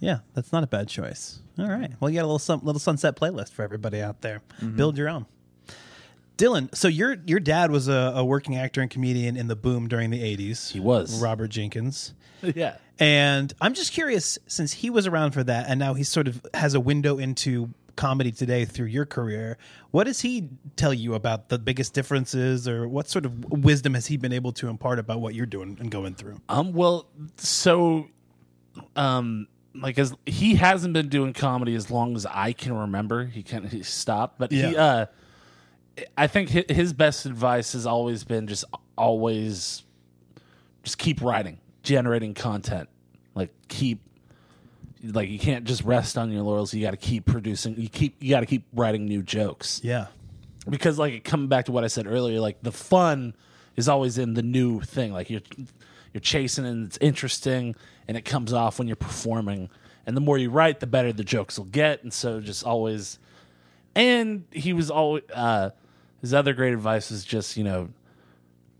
Yeah, 0.00 0.18
that's 0.34 0.52
not 0.52 0.64
a 0.64 0.66
bad 0.66 0.88
choice. 0.88 1.40
All 1.58 1.68
right. 1.68 1.90
Well, 2.00 2.10
you 2.10 2.16
got 2.18 2.22
a 2.22 2.26
little 2.26 2.38
sun, 2.38 2.60
little 2.62 2.80
sunset 2.80 3.16
playlist 3.16 3.52
for 3.52 3.62
everybody 3.62 4.00
out 4.02 4.20
there. 4.20 4.42
Build 4.76 4.98
your 4.98 5.08
own. 5.08 5.26
Dylan, 6.36 6.74
so 6.74 6.88
your 6.88 7.16
your 7.26 7.40
dad 7.40 7.70
was 7.70 7.88
a, 7.88 8.12
a 8.16 8.24
working 8.24 8.56
actor 8.56 8.80
and 8.80 8.90
comedian 8.90 9.36
in 9.36 9.46
the 9.46 9.56
boom 9.56 9.88
during 9.88 10.10
the 10.10 10.20
'80s. 10.20 10.72
He 10.72 10.80
was. 10.80 11.20
Robert 11.20 11.48
Jenkins. 11.48 12.14
yeah. 12.42 12.76
And 12.98 13.52
I'm 13.60 13.74
just 13.74 13.92
curious, 13.92 14.38
since 14.46 14.72
he 14.72 14.90
was 14.90 15.06
around 15.06 15.32
for 15.32 15.42
that, 15.44 15.66
and 15.68 15.78
now 15.78 15.94
he 15.94 16.04
sort 16.04 16.28
of 16.28 16.44
has 16.54 16.74
a 16.74 16.80
window 16.80 17.18
into 17.18 17.70
comedy 17.96 18.32
today 18.32 18.64
through 18.64 18.86
your 18.86 19.06
career. 19.06 19.56
What 19.92 20.04
does 20.04 20.20
he 20.20 20.48
tell 20.76 20.92
you 20.92 21.14
about 21.14 21.48
the 21.48 21.58
biggest 21.58 21.94
differences, 21.94 22.68
or 22.68 22.88
what 22.88 23.08
sort 23.08 23.26
of 23.26 23.44
wisdom 23.50 23.94
has 23.94 24.06
he 24.06 24.16
been 24.16 24.32
able 24.32 24.52
to 24.54 24.68
impart 24.68 24.98
about 24.98 25.20
what 25.20 25.34
you're 25.34 25.46
doing 25.46 25.76
and 25.80 25.90
going 25.90 26.14
through? 26.14 26.40
Um. 26.48 26.72
Well, 26.72 27.06
so, 27.36 28.08
um, 28.96 29.46
like 29.74 29.98
as 29.98 30.14
he 30.26 30.54
hasn't 30.56 30.94
been 30.94 31.08
doing 31.08 31.32
comedy 31.32 31.74
as 31.74 31.90
long 31.90 32.16
as 32.16 32.26
I 32.26 32.52
can 32.52 32.76
remember. 32.76 33.24
He 33.26 33.42
can 33.42 33.66
he 33.66 33.82
stopped, 33.82 34.38
but 34.38 34.52
he 34.52 34.76
uh, 34.76 35.06
I 36.16 36.26
think 36.26 36.48
his 36.50 36.92
best 36.92 37.24
advice 37.26 37.72
has 37.72 37.86
always 37.86 38.24
been 38.24 38.46
just 38.46 38.64
always 38.98 39.82
just 40.82 40.98
keep 40.98 41.22
writing, 41.22 41.58
generating 41.82 42.34
content. 42.34 42.88
Like 43.34 43.50
keep 43.68 44.00
like 45.02 45.28
you 45.28 45.38
can't 45.38 45.64
just 45.64 45.82
rest 45.84 46.16
on 46.18 46.30
your 46.32 46.42
laurels. 46.42 46.72
You 46.74 46.82
got 46.82 46.92
to 46.92 46.96
keep 46.96 47.26
producing. 47.26 47.76
You 47.78 47.88
keep 47.88 48.16
you 48.22 48.30
got 48.30 48.40
to 48.40 48.46
keep 48.46 48.64
writing 48.72 49.04
new 49.06 49.22
jokes 49.22 49.80
Yeah. 49.84 50.06
because 50.68 50.98
like 50.98 51.22
coming 51.24 51.48
back 51.48 51.66
to 51.66 51.72
what 51.72 51.84
I 51.84 51.88
said 51.88 52.06
earlier, 52.06 52.40
like 52.40 52.62
the 52.62 52.72
fun 52.72 53.34
is 53.76 53.88
always 53.88 54.18
in 54.18 54.34
the 54.34 54.42
new 54.42 54.80
thing. 54.80 55.12
Like 55.12 55.30
you're 55.30 55.42
you're 56.12 56.20
chasing 56.20 56.64
and 56.66 56.86
it's 56.86 56.98
interesting 57.00 57.74
and 58.08 58.16
it 58.16 58.24
comes 58.24 58.52
off 58.52 58.78
when 58.78 58.88
you're 58.88 58.96
performing. 58.96 59.68
And 60.06 60.16
the 60.16 60.20
more 60.20 60.38
you 60.38 60.50
write, 60.50 60.80
the 60.80 60.86
better 60.86 61.12
the 61.12 61.24
jokes 61.24 61.58
will 61.58 61.66
get. 61.66 62.02
And 62.02 62.12
so 62.12 62.40
just 62.40 62.64
always 62.64 63.18
and 63.94 64.44
he 64.50 64.72
was 64.72 64.90
always 64.90 65.22
uh 65.32 65.70
his 66.24 66.32
other 66.32 66.54
great 66.54 66.72
advice 66.72 67.10
is 67.10 67.22
just, 67.22 67.56
you 67.58 67.64
know, 67.64 67.90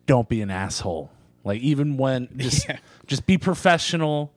don't 0.07 0.29
be 0.29 0.41
an 0.41 0.51
asshole. 0.51 1.11
Like 1.45 1.61
even 1.61 1.99
when 1.99 2.29
just 2.37 2.67
just 3.07 3.27
be 3.27 3.37
professional. 3.39 4.33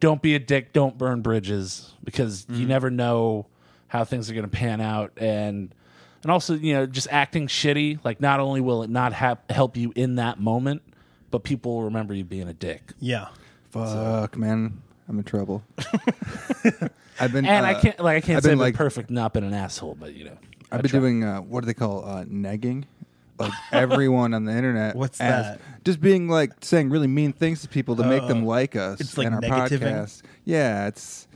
Don't 0.00 0.20
be 0.20 0.34
a 0.34 0.38
dick. 0.38 0.72
Don't 0.72 0.98
burn 0.98 1.22
bridges 1.22 1.92
because 2.04 2.44
you 2.50 2.66
never 2.66 2.90
know 2.90 3.46
how 3.88 4.04
things 4.04 4.28
are 4.30 4.34
going 4.34 4.44
to 4.44 4.50
pan 4.50 4.80
out. 4.80 5.12
And 5.16 5.74
and 6.22 6.30
also, 6.32 6.54
you 6.54 6.74
know, 6.74 6.84
just 6.84 7.08
acting 7.10 7.46
shitty. 7.46 8.00
Like 8.04 8.20
not 8.20 8.38
only 8.38 8.60
will 8.60 8.82
it 8.82 8.90
not 8.90 9.12
hap- 9.14 9.50
help 9.50 9.76
you 9.76 9.92
in 9.96 10.16
that 10.16 10.38
moment, 10.38 10.82
but 11.30 11.42
people 11.42 11.76
will 11.76 11.84
remember 11.84 12.12
you 12.12 12.22
being 12.24 12.48
a 12.48 12.52
dick. 12.52 12.92
Yeah. 13.00 13.28
Fuck, 13.70 14.36
man, 14.36 14.82
I'm 15.08 15.18
in 15.18 15.24
trouble. 15.24 15.62
I've 17.20 17.32
been 17.32 17.44
And 17.46 17.64
I 17.64 17.74
uh, 17.74 17.80
can't 17.80 18.00
like 18.00 18.16
I 18.16 18.20
can't 18.20 18.36
I've 18.38 18.42
say 18.42 18.50
been, 18.50 18.58
I'm 18.58 18.60
like- 18.60 18.74
perfect 18.74 19.10
not 19.10 19.32
being 19.32 19.46
an 19.46 19.54
asshole, 19.54 19.94
but 19.98 20.14
you 20.14 20.24
know, 20.24 20.36
I 20.53 20.53
I've 20.76 20.82
been 20.82 20.90
try. 20.90 21.00
doing 21.00 21.24
uh, 21.24 21.40
what 21.40 21.60
do 21.60 21.66
they 21.66 21.74
call 21.74 22.04
uh, 22.04 22.24
negging? 22.24 22.84
Like 23.38 23.52
everyone 23.72 24.32
on 24.34 24.44
the 24.44 24.52
internet. 24.52 24.94
What's 24.96 25.20
as- 25.20 25.44
that? 25.44 25.60
Just 25.84 26.00
being 26.00 26.28
like 26.28 26.52
saying 26.60 26.90
really 26.90 27.08
mean 27.08 27.32
things 27.32 27.62
to 27.62 27.68
people 27.68 27.96
to 27.96 28.04
make 28.04 28.26
them 28.28 28.44
Oh. 28.44 28.48
like 28.48 28.76
us 28.76 29.00
It's 29.00 29.18
like 29.18 29.26
and 29.26 29.34
our 29.34 29.40
negativing? 29.40 29.80
podcast. 29.80 30.22
Yeah, 30.44 30.86
it's 30.86 31.26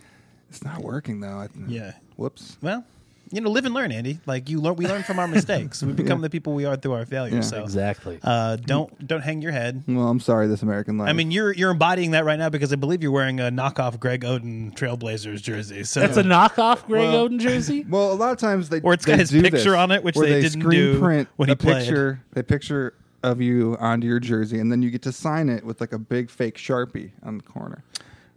It's 0.48 0.62
not 0.62 0.81
working 0.82 1.20
though. 1.20 1.39
I, 1.40 1.48
Yeah. 1.66 1.93
Whoops. 2.16 2.56
Well, 2.62 2.85
you 3.30 3.40
know, 3.40 3.50
live 3.50 3.64
and 3.64 3.74
learn, 3.74 3.92
Andy. 3.92 4.20
Like 4.26 4.48
you 4.48 4.60
learn, 4.60 4.76
we 4.76 4.86
learn 4.86 5.02
from 5.02 5.18
our 5.18 5.28
mistakes. 5.28 5.82
We 5.82 5.92
become 5.92 6.18
Yeah. 6.20 6.22
the 6.22 6.30
people 6.30 6.55
we 6.55 6.64
are 6.64 6.76
through 6.76 6.92
our 6.92 7.06
failures. 7.06 7.34
Yeah. 7.34 7.40
So 7.59 7.62
Exactly. 7.62 8.18
uh, 8.22 8.56
don't 8.56 9.06
don't 9.06 9.20
hang 9.22 9.42
your 9.42 9.52
head. 9.52 9.82
Well, 9.86 10.09
I'm 10.09 10.20
sorry, 10.20 10.46
this 10.48 10.62
American 10.62 10.98
life. 10.98 11.09
I 11.09 11.12
mean, 11.12 11.30
you're 11.30 11.52
you're 11.52 11.70
embodying 11.70 12.12
that 12.12 12.24
right 12.24 12.38
now 12.38 12.48
because 12.48 12.72
I 12.72 12.76
believe 12.76 13.02
you're 13.02 13.12
wearing 13.12 13.40
a 13.40 13.44
knockoff 13.50 13.98
Greg 14.00 14.22
Oden 14.22 14.74
Trailblazers 14.74 15.42
jersey. 15.42 15.84
So 15.84 16.00
That's 16.00 16.16
a 16.16 16.22
knockoff 16.22 16.86
Greg 16.86 17.09
Well- 17.09 17.28
Oden 17.28 17.38
jersey. 17.40 17.84
well, 17.88 18.12
a 18.12 18.14
lot 18.14 18.32
of 18.32 18.38
times 18.38 18.68
they 18.68 18.80
Or 18.80 18.94
it's 18.94 19.05
got 19.05 19.18
his 19.18 19.30
picture 19.30 19.50
this, 19.50 19.66
on 19.66 19.90
it, 19.90 20.02
which 20.02 20.14
they 20.16 20.28
they 20.32 20.40
didn't 20.42 20.60
screen 20.62 20.92
do 20.94 20.98
print 20.98 21.28
when 21.36 21.48
he 21.48 21.52
a 21.52 21.56
played. 21.56 21.80
picture, 21.86 22.20
a 22.36 22.42
picture 22.42 22.94
of 23.22 23.40
you 23.40 23.76
onto 23.80 24.06
your 24.06 24.20
jersey, 24.20 24.60
and 24.60 24.70
then 24.70 24.80
you 24.80 24.90
get 24.90 25.02
to 25.02 25.12
sign 25.12 25.48
it 25.48 25.64
with 25.64 25.80
like 25.80 25.92
a 25.92 25.98
big 25.98 26.30
fake 26.30 26.56
sharpie 26.56 27.10
on 27.24 27.36
the 27.38 27.42
corner. 27.42 27.82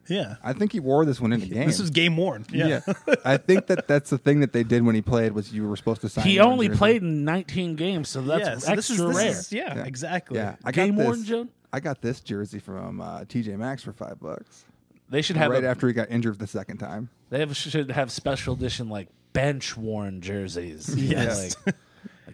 Yeah. 0.07 0.35
I 0.43 0.53
think 0.53 0.71
he 0.71 0.79
wore 0.79 1.05
this 1.05 1.19
one 1.21 1.33
in 1.33 1.39
the 1.39 1.45
game. 1.53 1.67
This 1.67 1.79
was 1.79 1.89
game 1.89 2.17
worn. 2.17 2.45
Yeah. 2.51 2.81
I 3.25 3.37
think 3.37 3.67
that 3.67 3.87
that's 3.87 4.09
the 4.09 4.17
thing 4.17 4.39
that 4.41 4.53
they 4.53 4.63
did 4.63 4.83
when 4.83 4.95
he 4.95 5.01
played 5.01 5.31
was 5.33 5.53
you 5.53 5.67
were 5.67 5.75
supposed 5.75 6.01
to 6.01 6.09
sign. 6.09 6.25
He 6.25 6.39
only 6.39 6.67
jersey. 6.67 6.77
played 6.77 7.01
in 7.01 7.23
19 7.25 7.75
games, 7.75 8.09
so 8.09 8.21
that's 8.21 8.41
yeah. 8.41 8.57
So 8.57 8.73
extra 8.73 8.75
this 8.75 8.89
is, 8.89 8.97
this 8.97 9.15
rare. 9.17 9.27
is- 9.27 9.53
yeah, 9.53 9.83
exactly. 9.85 10.37
Yeah, 10.37 10.55
I 10.63 10.71
Game 10.71 10.95
got 10.95 11.05
worn, 11.05 11.19
this. 11.19 11.27
Joe? 11.27 11.47
I 11.73 11.79
got 11.79 12.01
this 12.01 12.19
jersey 12.19 12.59
from 12.59 12.99
uh, 13.01 13.19
TJ 13.21 13.57
Maxx 13.57 13.83
for 13.83 13.93
five 13.93 14.19
bucks. 14.19 14.65
They 15.09 15.21
should 15.21 15.37
have 15.37 15.51
right 15.51 15.63
a, 15.63 15.67
after 15.67 15.87
he 15.87 15.93
got 15.93 16.09
injured 16.09 16.39
the 16.39 16.47
second 16.47 16.77
time. 16.77 17.09
They 17.29 17.39
have, 17.39 17.55
should 17.55 17.91
have 17.91 18.11
special 18.11 18.53
edition 18.53 18.89
like 18.89 19.07
bench 19.33 19.75
worn 19.77 20.21
jerseys. 20.21 20.93
Yes. 20.95 21.55
like, 21.57 21.65
like, 21.67 21.75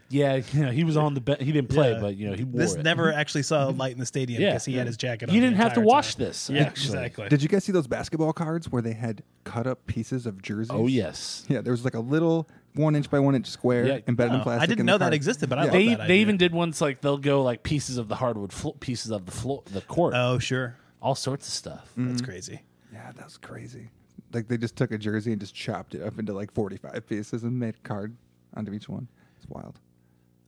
yeah, 0.09 0.35
you 0.53 0.65
know, 0.65 0.71
he 0.71 0.84
was 0.84 0.95
on 0.97 1.13
the 1.13 1.21
bench. 1.21 1.41
He 1.41 1.51
didn't 1.51 1.69
play, 1.69 1.91
Yeah. 1.93 1.99
but 1.99 2.15
you 2.15 2.29
know 2.29 2.35
he 2.35 2.43
wore 2.43 2.59
This 2.61 2.75
it. 2.75 2.84
never 2.84 3.11
actually 3.11 3.43
saw 3.43 3.69
a 3.69 3.71
light 3.71 3.91
in 3.93 3.99
the 3.99 4.05
stadium 4.05 4.41
Yeah. 4.41 4.49
because 4.51 4.65
he 4.65 4.73
had 4.75 4.88
his 4.88 4.97
jacket 4.97 5.29
on. 5.29 5.35
You 5.35 5.41
the 5.41 5.47
didn't 5.47 5.57
have 5.57 5.73
to 5.73 5.79
entire 5.81 5.85
wash 5.85 6.15
time. 6.15 6.25
this, 6.25 6.49
Yeah, 6.49 6.61
actually. 6.63 6.88
exactly. 6.97 7.29
Did 7.29 7.43
you 7.43 7.49
guys 7.49 7.63
see 7.63 7.71
those 7.71 7.88
basketball 7.88 8.34
cards 8.34 8.71
where 8.71 8.81
they 8.81 8.93
had 8.93 9.23
cut 9.43 9.67
up 9.67 9.85
pieces 9.88 10.25
of 10.25 10.41
jerseys? 10.41 10.69
Oh 10.71 10.88
yes. 10.88 11.45
Yeah, 11.49 11.61
there 11.61 11.71
was 11.71 11.84
like 11.84 11.95
a 11.95 11.99
little 11.99 12.47
one 12.75 12.95
inch 12.95 13.09
by 13.09 13.19
one 13.19 13.34
inch 13.35 13.47
square 13.47 13.85
Yeah. 13.88 13.99
embedded 14.07 14.34
Oh, 14.34 14.38
in 14.38 14.41
plastic. 14.41 14.61
I 14.63 14.65
didn't 14.67 14.79
in 14.81 14.85
the 14.85 14.91
know 14.91 14.97
that 14.99 15.05
card. 15.05 15.13
existed, 15.15 15.49
but 15.49 15.57
I 15.57 15.61
Yeah. 15.61 15.65
love 15.65 15.73
They 15.73 15.95
that 15.95 16.07
they 16.07 16.19
even 16.19 16.38
did 16.38 16.53
ones 16.53 16.79
like 16.79 17.01
they'll 17.01 17.17
go 17.17 17.41
like 17.41 17.63
pieces 17.63 17.97
of 17.97 18.07
the 18.07 18.15
hardwood 18.15 18.53
flo- 18.53 18.73
pieces 18.79 19.11
of 19.11 19.25
the 19.25 19.31
floor 19.31 19.63
the 19.65 19.81
court, 19.81 20.13
Oh, 20.15 20.38
sure. 20.39 20.75
all 21.01 21.15
sorts 21.15 21.47
of 21.47 21.53
stuff. 21.53 21.91
That's 21.97 22.21
mm-hmm. 22.21 22.25
crazy. 22.25 22.61
Yeah, 22.93 23.11
that 23.15 23.25
was 23.25 23.38
crazy. 23.38 23.89
Like 24.34 24.47
they 24.47 24.57
just 24.57 24.75
took 24.75 24.91
a 24.91 24.97
jersey 24.97 25.31
and 25.31 25.39
just 25.41 25.55
chopped 25.55 25.95
it 25.95 26.01
up 26.03 26.19
into 26.19 26.34
like 26.34 26.51
forty 26.51 26.77
five 26.77 27.05
pieces 27.07 27.43
and 27.43 27.57
made 27.59 27.75
a 27.75 27.88
card 27.88 28.15
onto 28.55 28.73
each 28.73 28.88
one. 28.89 29.07
It's 29.38 29.47
wild. 29.49 29.79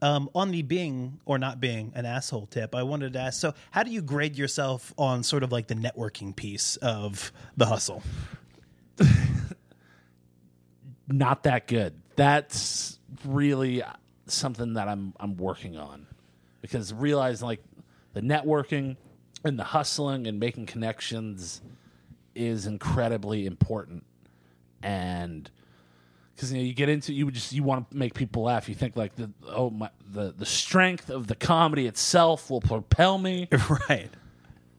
Um, 0.02 0.30
on 0.34 0.52
the 0.52 0.62
being 0.62 1.20
or 1.26 1.38
not 1.38 1.60
being 1.60 1.92
an 1.94 2.06
asshole 2.06 2.46
tip, 2.48 2.74
I 2.74 2.84
wanted 2.84 3.14
to 3.14 3.20
ask. 3.20 3.40
So, 3.40 3.54
how 3.72 3.84
do 3.84 3.92
you 3.92 4.02
grade 4.02 4.38
yourself 4.38 4.94
on 4.98 5.24
sort 5.24 5.44
of 5.44 5.52
like 5.52 5.68
the 5.68 5.76
networking 5.76 6.34
piece 6.34 6.78
of 6.78 7.34
the 7.58 7.66
hustle? 7.66 8.02
Not 11.08 11.44
that 11.44 11.68
good. 11.68 12.02
That's 12.16 13.00
really 13.26 13.84
something 14.28 14.74
that 14.74 14.88
I'm 14.88 15.14
I'm 15.20 15.36
working 15.36 15.78
on 15.78 16.08
because 16.62 16.94
realizing 16.94 17.48
like 17.48 17.64
the 18.14 18.22
networking 18.22 18.96
and 19.44 19.58
the 19.58 19.64
hustling 19.64 20.28
and 20.28 20.40
making 20.40 20.66
connections 20.66 21.62
is 22.36 22.66
incredibly 22.66 23.46
important 23.46 24.04
and 24.82 25.50
because 26.40 26.54
you 26.54 26.58
know 26.60 26.64
you 26.64 26.74
get 26.74 26.88
into 26.88 27.12
you 27.12 27.30
just 27.32 27.52
you 27.52 27.64
want 27.64 27.92
to 27.92 27.98
make 27.98 28.14
people 28.14 28.44
laugh. 28.44 28.70
You 28.70 28.76
think 28.76 28.96
like 28.96 29.14
the 29.16 29.30
oh 29.48 29.70
my 29.70 29.90
the 30.10 30.32
the 30.32 30.46
strength 30.46 31.10
of 31.10 31.28
the 31.28 31.36
comedy 31.36 31.86
itself 31.86 32.50
will 32.50 32.62
propel 32.62 33.18
me. 33.18 33.50
Right. 33.90 34.10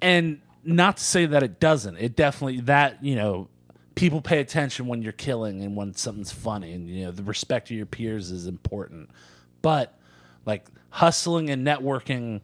and 0.00 0.40
not 0.64 0.96
to 0.96 1.04
say 1.04 1.26
that 1.26 1.42
it 1.42 1.60
doesn't. 1.60 1.96
It 1.98 2.16
definitely 2.16 2.62
that 2.62 3.04
you 3.04 3.14
know 3.14 3.48
people 3.94 4.22
pay 4.22 4.40
attention 4.40 4.86
when 4.86 5.02
you're 5.02 5.12
killing 5.12 5.62
and 5.62 5.76
when 5.76 5.94
something's 5.94 6.32
funny 6.32 6.72
and 6.72 6.88
you 6.88 7.04
know 7.04 7.10
the 7.10 7.22
respect 7.22 7.70
of 7.70 7.76
your 7.76 7.86
peers 7.86 8.30
is 8.30 8.46
important. 8.46 9.10
But 9.60 9.98
like 10.46 10.66
hustling 10.88 11.50
and 11.50 11.66
networking 11.66 12.40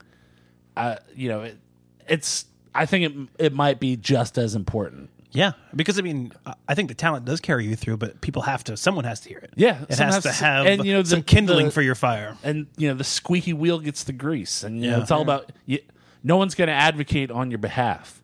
uh, 0.76 0.96
you 1.14 1.28
know 1.28 1.42
it, 1.42 1.58
it's 2.06 2.44
i 2.74 2.86
think 2.86 3.04
it, 3.38 3.46
it 3.46 3.52
might 3.52 3.80
be 3.80 3.96
just 3.96 4.38
as 4.38 4.54
important 4.54 5.10
Yeah, 5.36 5.52
because 5.74 5.98
I 5.98 6.02
mean, 6.02 6.32
I- 6.46 6.54
I 6.68 6.74
think 6.74 6.88
the 6.88 6.94
talent 6.94 7.24
does 7.26 7.40
carry 7.40 7.66
you 7.66 7.76
through, 7.76 7.98
but 7.98 8.20
people 8.22 8.42
have 8.42 8.64
to. 8.64 8.76
Someone 8.76 9.04
has 9.04 9.20
to 9.20 9.28
hear 9.28 9.38
it. 9.38 9.52
Yeah, 9.54 9.82
it 9.88 9.98
has 9.98 9.98
to 9.98 10.04
has 10.04 10.22
to- 10.38 10.44
have 10.44 10.66
and, 10.66 10.84
you 10.84 10.92
know, 10.94 11.02
the- 11.02 11.10
some 11.10 11.22
kindling 11.22 11.66
the- 11.66 11.72
for 11.72 11.82
your 11.82 11.94
fire. 11.94 12.36
and 12.42 12.66
you 12.78 12.88
know 12.88 12.94
the 12.94 13.04
squeaky 13.04 13.52
wheel 13.52 13.78
gets 13.78 14.02
the 14.04 14.12
grease 14.12 14.62
and 14.64 14.80
you 14.82 14.90
know 14.90 14.96
Yeah. 14.96 15.02
it's 15.02 15.10
all 15.10 15.22
about 15.22 15.52
you, 15.66 15.78
no 16.24 16.36
one's 16.38 16.54
going 16.54 16.68
to 16.68 16.74
advocate 16.74 17.30
on 17.30 17.50
your 17.50 17.58
behalf 17.58 18.22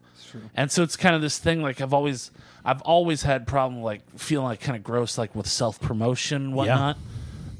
and 0.56 0.70
so 0.72 0.82
it's 0.82 0.96
kind 0.96 1.14
of 1.14 1.20
this 1.20 1.38
thing 1.38 1.60
like 1.60 1.80
i've 1.82 1.92
always 1.92 2.30
i've 2.64 2.80
always 2.82 3.22
had 3.22 3.46
problem 3.46 3.82
like 3.82 4.00
feeling 4.18 4.46
like 4.46 4.60
kind 4.60 4.76
of 4.76 4.82
gross 4.82 5.18
like 5.18 5.34
with 5.34 5.46
self-promotion 5.46 6.42
and 6.46 6.54
whatnot 6.54 6.96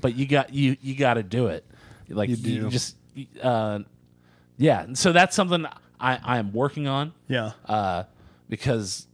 but 0.00 0.14
you 0.16 0.24
got 0.26 0.54
you 0.54 0.76
you 0.80 0.94
got 0.96 1.14
to 1.14 1.22
do 1.22 1.48
it 1.48 1.64
like 2.08 2.30
You 2.30 2.36
you, 2.36 2.70
just 2.70 2.96
uh 3.42 3.80
yeah 4.56 4.82
and 4.84 4.96
so 4.96 5.12
that's 5.12 5.36
something 5.36 5.66
i 6.00 6.18
i 6.24 6.38
am 6.38 6.52
working 6.54 6.86
on 6.88 7.12
Yeah, 7.28 7.52
uh, 7.66 8.04
because 8.48 9.06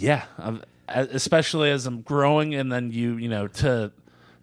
yeah, 0.00 0.24
I'm, 0.38 0.62
especially 0.88 1.70
as 1.70 1.86
I'm 1.86 2.00
growing, 2.02 2.54
and 2.54 2.70
then 2.72 2.90
you 2.90 3.16
you 3.16 3.28
know 3.28 3.46
to 3.48 3.92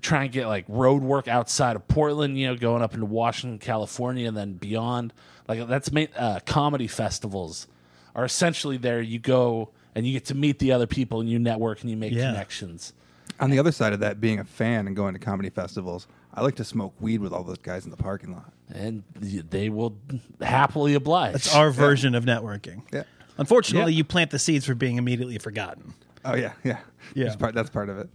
try 0.01 0.23
and 0.23 0.31
get 0.31 0.47
like 0.47 0.65
road 0.67 1.01
work 1.01 1.27
outside 1.27 1.75
of 1.75 1.87
Portland, 1.87 2.37
you 2.37 2.47
know, 2.47 2.55
going 2.55 2.81
up 2.83 2.93
into 2.93 3.05
Washington, 3.05 3.57
California, 3.59 4.27
and 4.27 4.37
then 4.37 4.53
beyond. 4.53 5.13
Like 5.47 5.67
that's 5.67 5.91
ma- 5.91 6.05
uh, 6.15 6.39
comedy 6.45 6.87
festivals 6.87 7.67
are 8.15 8.25
essentially 8.25 8.77
there. 8.77 9.01
You 9.01 9.19
go 9.19 9.69
and 9.95 10.05
you 10.05 10.13
get 10.13 10.25
to 10.25 10.35
meet 10.35 10.59
the 10.59 10.71
other 10.71 10.87
people, 10.87 11.19
and 11.21 11.29
you 11.29 11.39
network 11.39 11.81
and 11.81 11.89
you 11.89 11.97
make 11.97 12.13
Yeah. 12.13 12.31
connections. 12.31 12.93
On 13.39 13.49
the 13.49 13.59
other 13.59 13.71
side 13.71 13.93
of 13.93 13.99
that, 13.99 14.19
being 14.19 14.39
a 14.39 14.43
fan 14.43 14.87
and 14.87 14.95
going 14.95 15.13
to 15.13 15.19
comedy 15.19 15.49
festivals, 15.49 16.07
I 16.33 16.41
like 16.41 16.55
to 16.55 16.63
smoke 16.63 16.93
weed 16.99 17.19
with 17.21 17.33
all 17.33 17.43
those 17.43 17.59
guys 17.59 17.85
in 17.85 17.91
the 17.91 17.97
parking 17.97 18.31
lot. 18.31 18.51
And 18.73 19.03
they 19.21 19.69
will 19.69 19.95
happily 20.41 20.93
oblige. 20.95 21.33
That's 21.33 21.55
our 21.55 21.69
version 21.71 22.15
of 22.15 22.25
networking. 22.25 22.81
Yeah. 22.91 23.03
Unfortunately, 23.37 23.91
Yeah. 23.93 23.97
you 23.97 24.03
plant 24.03 24.31
the 24.31 24.39
seeds 24.39 24.65
for 24.65 24.75
being 24.75 24.97
immediately 24.97 25.37
forgotten. 25.37 25.93
Oh 26.25 26.35
yeah, 26.35 26.53
yeah, 26.63 26.79
Yeah. 27.13 27.25
That's 27.25 27.35
part, 27.35 27.53
that's 27.55 27.69
part 27.69 27.89
of 27.89 27.97
it. 27.99 28.09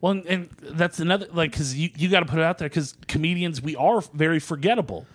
Well, 0.00 0.12
and, 0.12 0.26
and 0.26 0.48
that's 0.62 0.98
another 0.98 1.26
like 1.32 1.50
because 1.52 1.76
you 1.76 1.90
you 1.96 2.08
got 2.08 2.20
to 2.20 2.26
put 2.26 2.38
it 2.38 2.44
out 2.44 2.58
there 2.58 2.68
because 2.68 2.96
comedians 3.06 3.60
we 3.60 3.76
are 3.76 4.00
very 4.14 4.38
forgettable. 4.40 5.06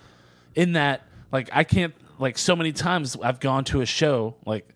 In 0.54 0.72
that, 0.74 1.02
like 1.32 1.50
I 1.52 1.64
can't 1.64 1.92
like 2.18 2.38
so 2.38 2.54
many 2.56 2.72
times 2.72 3.16
I've 3.22 3.40
gone 3.40 3.64
to 3.64 3.80
a 3.80 3.86
show 3.86 4.36
like 4.46 4.68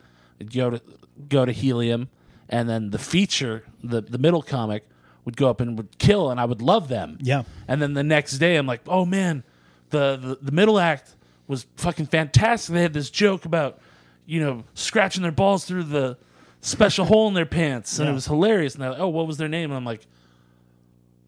go 0.52 0.70
to 0.70 0.82
go 1.28 1.44
to 1.44 1.52
Helium, 1.52 2.08
and 2.48 2.68
then 2.68 2.90
the 2.90 2.98
feature 2.98 3.64
the 3.84 4.00
the 4.00 4.18
middle 4.18 4.42
comic 4.42 4.86
would 5.24 5.36
go 5.36 5.48
up 5.48 5.60
and 5.60 5.78
would 5.78 5.96
kill, 5.98 6.30
and 6.30 6.40
I 6.40 6.44
would 6.44 6.60
love 6.60 6.88
them. 6.88 7.16
Yeah. 7.20 7.44
and 7.68 7.80
then 7.80 7.94
the 7.94 8.02
next 8.02 8.38
day 8.38 8.56
I'm 8.56 8.66
like, 8.66 8.80
oh 8.88 9.04
man, 9.06 9.44
the 9.90 10.16
the, 10.16 10.38
the 10.42 10.52
middle 10.52 10.78
act 10.80 11.14
was 11.46 11.66
fucking 11.76 12.06
fantastic. 12.06 12.74
They 12.74 12.82
had 12.82 12.92
this 12.94 13.10
joke 13.10 13.44
about 13.44 13.78
you 14.26 14.40
know 14.40 14.64
scratching 14.74 15.22
their 15.22 15.32
balls 15.32 15.64
through 15.64 15.84
the 15.84 16.16
special 16.60 17.04
hole 17.06 17.28
in 17.28 17.34
their 17.34 17.46
pants, 17.46 17.98
and 17.98 18.06
Yeah. 18.06 18.12
it 18.12 18.14
was 18.14 18.26
hilarious. 18.26 18.74
And 18.74 18.82
they're 18.82 18.90
like, 18.90 19.00
oh, 19.00 19.08
what 19.08 19.26
was 19.26 19.36
their 19.38 19.48
name? 19.48 19.70
And 19.70 19.76
I'm 19.76 19.84
like, 19.84 20.06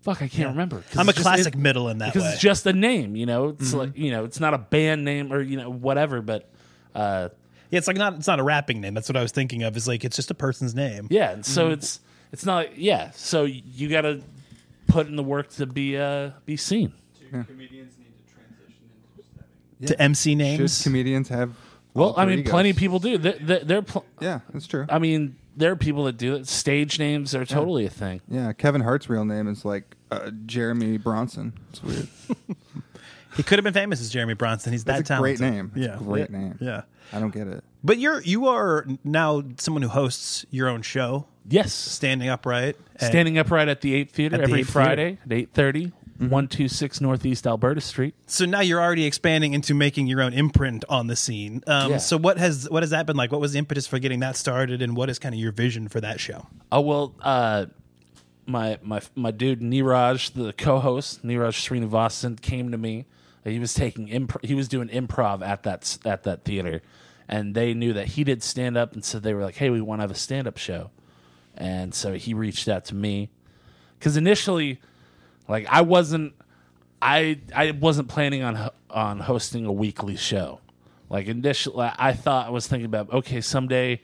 fuck, 0.02 0.20
I 0.22 0.28
can't 0.28 0.50
remember. 0.50 0.82
I'm 0.96 1.06
a 1.06 1.10
it's 1.10 1.18
just- 1.18 1.22
classic 1.22 1.54
it- 1.54 1.58
middle 1.58 1.88
in 1.88 1.98
that 1.98 2.12
because 2.12 2.22
way. 2.22 2.26
Mm-hmm. 2.28 2.34
it's 2.34 2.42
just 2.42 2.66
a 2.66 2.72
name. 2.72 3.16
You 3.16 3.26
know, 3.26 3.48
it's 3.50 3.72
like 3.74 3.96
you 3.96 4.10
know, 4.10 4.24
it's 4.24 4.40
not 4.40 4.54
a 4.54 4.58
band 4.58 5.04
name 5.04 5.32
or 5.32 5.40
you 5.40 5.56
know 5.56 5.70
whatever, 5.70 6.20
but. 6.22 6.50
uh 6.94 7.28
Yeah, 7.70 7.78
it's 7.78 7.86
like 7.88 7.96
not 7.96 8.14
it's 8.14 8.26
not 8.26 8.38
a 8.38 8.42
rapping 8.42 8.80
name. 8.82 8.92
That's 8.94 9.08
what 9.08 9.16
I 9.16 9.22
was 9.22 9.32
thinking 9.32 9.62
of. 9.62 9.76
Is 9.76 9.88
like 9.88 10.04
it's 10.04 10.16
just 10.16 10.30
a 10.30 10.34
person's 10.34 10.74
name. 10.74 11.06
Yeah, 11.10 11.30
and 11.32 11.44
so 11.46 11.64
Mm-hmm. 11.64 11.72
it's 11.74 12.00
it's 12.32 12.44
not 12.44 12.56
like, 12.56 12.72
yeah. 12.76 13.10
So 13.14 13.44
you 13.44 13.88
got 13.88 14.02
to 14.02 14.20
put 14.88 15.06
in 15.06 15.16
the 15.16 15.22
work 15.22 15.48
to 15.52 15.64
be 15.66 15.96
uh 15.96 16.30
be 16.44 16.56
seen. 16.58 16.92
Do 17.30 17.44
comedians 17.44 17.94
need 17.98 18.12
to 18.26 18.34
transition 18.34 18.84
into 18.92 19.16
just 19.16 19.30
having 19.80 19.86
To 19.88 20.02
MC 20.02 20.34
names. 20.34 20.76
Should 20.78 20.84
comedians 20.84 21.28
have? 21.30 21.52
Well, 21.94 22.14
I 22.16 22.24
mean, 22.26 22.40
egos? 22.40 22.50
plenty 22.50 22.70
of 22.70 22.76
people 22.76 22.98
do. 22.98 23.18
They're, 23.18 23.38
they're, 23.40 23.64
they're 23.64 23.82
pl- 23.82 24.04
Yeah, 24.20 24.40
that's 24.52 24.66
true. 24.66 24.86
I 24.88 24.98
mean, 24.98 25.36
there 25.56 25.72
are 25.72 25.76
people 25.76 26.04
that 26.04 26.16
do 26.16 26.34
it. 26.34 26.48
Stage 26.48 26.98
names 26.98 27.34
are 27.34 27.44
totally 27.44 27.84
a 27.84 27.90
thing. 27.90 28.20
yeah, 28.28 28.52
Kevin 28.52 28.80
Hart's 28.80 29.08
real 29.10 29.24
name 29.24 29.46
is 29.48 29.64
like 29.64 29.96
uh, 30.10 30.30
Jeremy 30.46 30.96
Bronson. 30.98 31.52
It's 31.70 31.82
weird. 31.82 32.08
he 33.36 33.42
could 33.42 33.58
have 33.58 33.64
been 33.64 33.74
famous 33.74 34.00
as 34.00 34.10
Jeremy 34.10 34.34
Bronson. 34.34 34.72
He's 34.72 34.84
that 34.84 34.98
That's 34.98 35.10
a 35.10 35.18
great 35.18 35.40
name. 35.40 35.70
It's 35.74 35.86
Yeah, 35.86 35.94
a 35.96 35.98
great 35.98 36.30
Yeah. 36.30 36.38
name. 36.38 36.58
Yeah. 36.60 36.82
I 37.12 37.20
don't 37.20 37.32
get 37.34 37.46
it. 37.46 37.62
But 37.84 37.98
you're 37.98 38.22
you 38.22 38.46
are 38.46 38.86
now 39.04 39.42
someone 39.58 39.82
who 39.82 39.88
hosts 39.88 40.46
your 40.50 40.68
own 40.68 40.82
show, 40.82 41.26
Yes, 41.48 41.74
standing 41.74 42.28
upright, 42.28 42.76
and- 42.96 43.02
standing 43.10 43.36
upright 43.38 43.68
at 43.68 43.80
the 43.82 43.94
Eight 43.94 44.10
Theater 44.12 44.36
At 44.36 44.38
the 44.38 44.44
every 44.44 44.60
Eight 44.60 44.66
Friday 44.66 45.18
at 45.26 45.32
eight 45.32 45.50
thirty. 45.52 45.92
126 46.30 47.00
Northeast 47.00 47.46
Alberta 47.46 47.80
Street. 47.80 48.14
So 48.26 48.44
now 48.44 48.60
you're 48.60 48.80
already 48.80 49.04
expanding 49.04 49.54
into 49.54 49.74
making 49.74 50.06
your 50.06 50.22
own 50.22 50.32
imprint 50.32 50.84
on 50.88 51.06
the 51.06 51.16
scene. 51.16 51.62
Um, 51.66 51.92
Yeah. 51.92 51.96
So 51.98 52.16
what 52.16 52.38
has 52.38 52.68
what 52.70 52.82
has 52.82 52.90
that 52.90 53.06
been 53.06 53.16
like? 53.16 53.32
What 53.32 53.40
was 53.40 53.52
the 53.52 53.58
impetus 53.58 53.86
for 53.86 53.98
getting 53.98 54.20
that 54.20 54.36
started, 54.36 54.82
and 54.82 54.96
what 54.96 55.10
is 55.10 55.18
kind 55.18 55.34
of 55.34 55.40
your 55.40 55.52
vision 55.52 55.88
for 55.88 56.00
that 56.00 56.20
show? 56.20 56.46
Oh 56.70 56.80
well, 56.80 57.14
uh, 57.20 57.66
my 58.46 58.78
my 58.82 59.00
my 59.14 59.30
dude 59.30 59.60
Niraj, 59.60 60.32
the 60.34 60.52
co-host 60.52 61.24
Niraj 61.24 61.54
Srinivasan, 61.60 62.40
came 62.40 62.70
to 62.72 62.78
me. 62.78 63.06
He 63.44 63.58
was 63.58 63.74
taking 63.74 64.08
imp- 64.08 64.44
he 64.44 64.54
was 64.54 64.68
doing 64.68 64.88
improv 64.88 65.42
at 65.46 65.64
that 65.64 65.82
s- 65.82 65.98
at 66.04 66.22
that 66.24 66.44
theater, 66.44 66.80
and 67.28 67.54
they 67.54 67.74
knew 67.74 67.92
that 67.92 68.08
he 68.08 68.22
did 68.24 68.42
stand 68.42 68.76
up, 68.76 68.92
and 68.94 69.04
so 69.04 69.18
they 69.18 69.34
were 69.34 69.42
like, 69.42 69.56
"Hey, 69.56 69.70
we 69.70 69.80
want 69.80 69.98
to 69.98 70.02
have 70.02 70.10
a 70.10 70.14
stand 70.14 70.46
up 70.46 70.58
show." 70.58 70.90
and 71.54 71.94
so 71.94 72.14
he 72.14 72.32
reached 72.32 72.66
out 72.66 72.82
to 72.82 72.94
me 72.94 73.28
because 73.98 74.16
initially, 74.16 74.80
like 75.48 75.66
I 75.68 75.82
wasn't, 75.82 76.34
I 77.00 77.40
I 77.54 77.70
wasn't 77.72 78.08
planning 78.08 78.42
on 78.42 78.70
on 78.90 79.20
hosting 79.20 79.64
a 79.66 79.72
weekly 79.72 80.16
show. 80.16 80.60
Like 81.10 81.26
initially, 81.26 81.90
I 81.98 82.12
thought 82.12 82.46
I 82.46 82.50
was 82.50 82.66
thinking 82.66 82.86
about 82.86 83.12
okay 83.12 83.40
someday, 83.40 84.00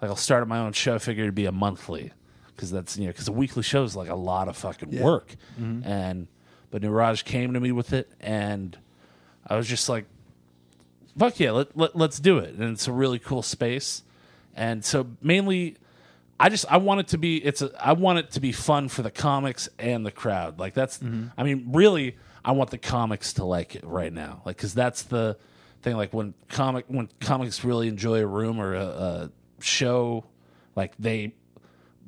like 0.00 0.10
I'll 0.10 0.16
start 0.16 0.46
my 0.48 0.58
own 0.58 0.72
show. 0.72 0.94
I 0.94 0.98
figured 0.98 1.24
it'd 1.24 1.34
be 1.34 1.46
a 1.46 1.52
monthly 1.52 2.12
because 2.54 2.70
that's 2.70 2.96
you 2.98 3.06
know 3.06 3.10
because 3.12 3.26
a 3.28 3.32
weekly 3.32 3.62
show 3.62 3.82
is 3.84 3.96
like 3.96 4.08
a 4.10 4.14
lot 4.14 4.48
of 4.48 4.56
fucking 4.56 4.92
Yeah. 4.92 5.02
work, 5.02 5.34
Mhm. 5.60 5.84
and 5.86 6.28
but 6.70 6.82
Niraj 6.82 7.24
came 7.24 7.52
to 7.54 7.60
me 7.60 7.72
with 7.72 7.92
it, 7.92 8.10
and 8.20 8.78
I 9.46 9.56
was 9.56 9.66
just 9.66 9.88
like, 9.88 10.06
fuck 11.18 11.38
yeah, 11.40 11.50
let, 11.50 11.76
let, 11.76 11.96
let's 11.96 12.18
do 12.20 12.38
it. 12.38 12.54
And 12.54 12.72
it's 12.72 12.86
a 12.88 12.92
really 12.92 13.18
cool 13.18 13.42
space. 13.42 14.02
And 14.54 14.84
so 14.84 15.06
mainly 15.20 15.76
I 16.44 16.48
just 16.48 16.64
I 16.68 16.76
want 16.78 17.00
it 17.00 17.08
to 17.08 17.18
be 17.18 17.36
it's 17.36 17.62
a 17.62 17.70
I 17.80 17.92
want 17.92 18.18
it 18.18 18.30
to 18.32 18.40
be 18.40 18.50
fun 18.52 18.88
for 18.88 19.02
the 19.02 19.10
comics 19.10 19.68
and 19.78 20.04
the 20.04 20.10
crowd. 20.10 20.58
Like 20.58 20.74
that's 20.74 21.00
I 21.38 21.42
mean 21.42 21.68
really 21.72 22.16
I 22.44 22.52
want 22.52 22.70
the 22.70 22.78
comics 22.78 23.34
to 23.34 23.44
like 23.44 23.76
it 23.76 23.84
right 23.84 24.12
now. 24.12 24.42
Like 24.44 24.58
cuz 24.58 24.74
that's 24.74 25.02
the 25.04 25.36
thing 25.82 25.96
like 25.96 26.12
when 26.12 26.34
comic 26.48 26.84
when 26.88 27.08
comics 27.20 27.62
really 27.64 27.86
enjoy 27.88 28.20
a 28.20 28.26
room 28.26 28.60
or 28.60 28.74
a, 28.74 28.84
a 28.84 29.30
show 29.60 30.24
like 30.74 30.92
they 30.98 31.34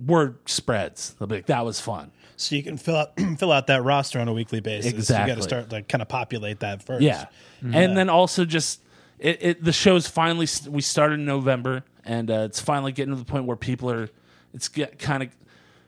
word 0.04 0.38
spreads. 0.46 1.14
They'll 1.18 1.28
be 1.28 1.36
like 1.36 1.46
that 1.46 1.64
was 1.64 1.80
fun. 1.80 2.10
So 2.36 2.56
you 2.56 2.62
can 2.64 2.76
fill 2.76 2.96
out 2.96 3.12
fill 3.38 3.52
out 3.52 3.68
that 3.68 3.84
roster 3.84 4.18
on 4.18 4.26
a 4.28 4.32
weekly 4.32 4.60
basis. 4.60 4.92
You 4.92 5.26
got 5.26 5.36
to 5.36 5.42
start 5.42 5.72
like 5.72 5.88
kind 5.88 6.02
of 6.02 6.08
populate 6.08 6.60
that 6.60 6.82
first. 6.82 7.02
Yeah, 7.02 7.26
Mhm. 7.62 7.74
and 7.74 7.96
then 7.96 8.08
also 8.08 8.44
just 8.44 8.80
it, 9.20 9.38
it 9.40 9.64
the 9.64 9.72
show's 9.72 10.08
finally 10.08 10.48
we 10.68 10.80
started 10.82 11.20
in 11.20 11.24
November, 11.24 11.84
and 12.04 12.30
uh, 12.30 12.46
it's 12.48 12.58
finally 12.60 12.90
getting 12.90 13.14
to 13.14 13.18
the 13.18 13.24
point 13.24 13.44
where 13.44 13.56
people 13.56 13.88
are 13.90 14.08
it's 14.54 14.68
get 14.68 14.98
kind 14.98 15.22
of 15.22 15.28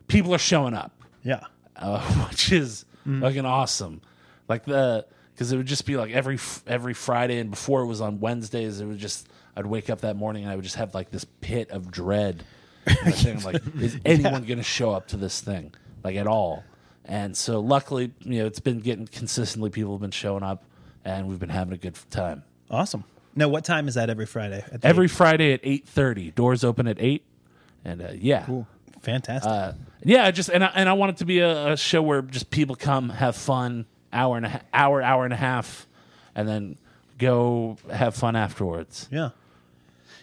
people 0.09 0.34
are 0.34 0.38
showing 0.38 0.74
up. 0.74 0.93
Yeah, 1.22 1.40
uh, 1.76 2.01
which 2.28 2.52
is 2.52 2.84
Mhm. 3.06 3.20
fucking 3.20 3.47
awesome. 3.47 4.01
Like 4.48 4.64
the 4.64 5.06
because 5.32 5.52
it 5.52 5.56
would 5.56 5.66
just 5.66 5.86
be 5.86 5.97
like 5.97 6.12
every 6.12 6.38
every 6.66 6.94
Friday, 6.94 7.38
and 7.38 7.51
before 7.51 7.82
it 7.82 7.86
was 7.86 8.01
on 8.01 8.20
Wednesdays, 8.20 8.80
it 8.80 8.86
would 8.86 8.98
just 8.98 9.28
I'd 9.56 9.66
wake 9.66 9.88
up 9.90 10.01
that 10.02 10.16
morning 10.16 10.43
and 10.44 10.52
I 10.52 10.56
would 10.56 10.64
just 10.64 10.76
have 10.76 10.94
like 10.94 11.10
this 11.10 11.24
pit 11.40 11.70
of 11.70 11.90
dread. 11.90 12.44
I 12.88 12.93
think, 13.10 13.44
like, 13.44 13.60
is 13.80 13.98
anyone 14.05 14.44
going 14.44 14.59
to 14.59 14.62
show 14.62 14.90
up 14.93 15.09
to 15.09 15.16
this 15.16 15.40
thing 15.40 15.72
like 16.05 16.14
at 16.16 16.26
all? 16.26 16.62
And 17.05 17.36
so 17.36 17.60
luckily, 17.60 18.12
you 18.20 18.40
know, 18.40 18.47
it's 18.47 18.60
been 18.60 18.78
getting 18.80 19.06
consistently. 19.06 19.70
People 19.70 19.93
have 19.94 20.01
been 20.01 20.10
showing 20.12 20.43
up, 20.43 20.64
and 21.05 21.26
we've 21.28 21.38
been 21.40 21.48
having 21.48 21.72
a 21.74 21.76
good 21.78 21.97
time. 22.10 22.43
Awesome. 22.70 23.05
Now, 23.34 23.48
what 23.48 23.64
time 23.64 23.86
is 23.88 23.94
that 23.94 24.09
every 24.10 24.26
Friday? 24.26 24.64
Every 24.82 25.09
Friday 25.09 25.52
at 25.52 25.60
eight 25.62 25.86
thirty, 25.86 26.30
doors 26.30 26.62
open 26.64 26.86
at 26.88 26.97
eight, 27.01 27.24
and 27.87 28.03
uh, 28.03 28.09
yeah, 28.15 28.45
cool, 28.45 28.67
fantastic. 29.01 29.51
Uh, 29.51 29.73
yeah, 30.03 30.31
just 30.31 30.51
and 30.51 30.65
I, 30.65 30.73
and 30.75 30.89
I 30.89 30.93
want 30.93 31.11
it 31.11 31.17
to 31.19 31.25
be 31.25 31.39
a, 31.39 31.73
a 31.73 31.77
show 31.77 32.03
where 32.03 32.21
just 32.21 32.51
people 32.51 32.77
come, 32.77 33.09
have 33.09 33.37
fun, 33.37 33.87
hour 34.13 34.37
and 34.37 34.47
a 34.47 34.61
hour, 34.75 35.01
hour 35.01 35.25
and 35.25 35.33
a 35.33 35.37
half, 35.37 35.87
and 36.35 36.49
then 36.49 36.77
go 37.19 37.79
have 37.91 38.15
fun 38.15 38.37
afterwards. 38.37 39.09
Yeah. 39.11 39.31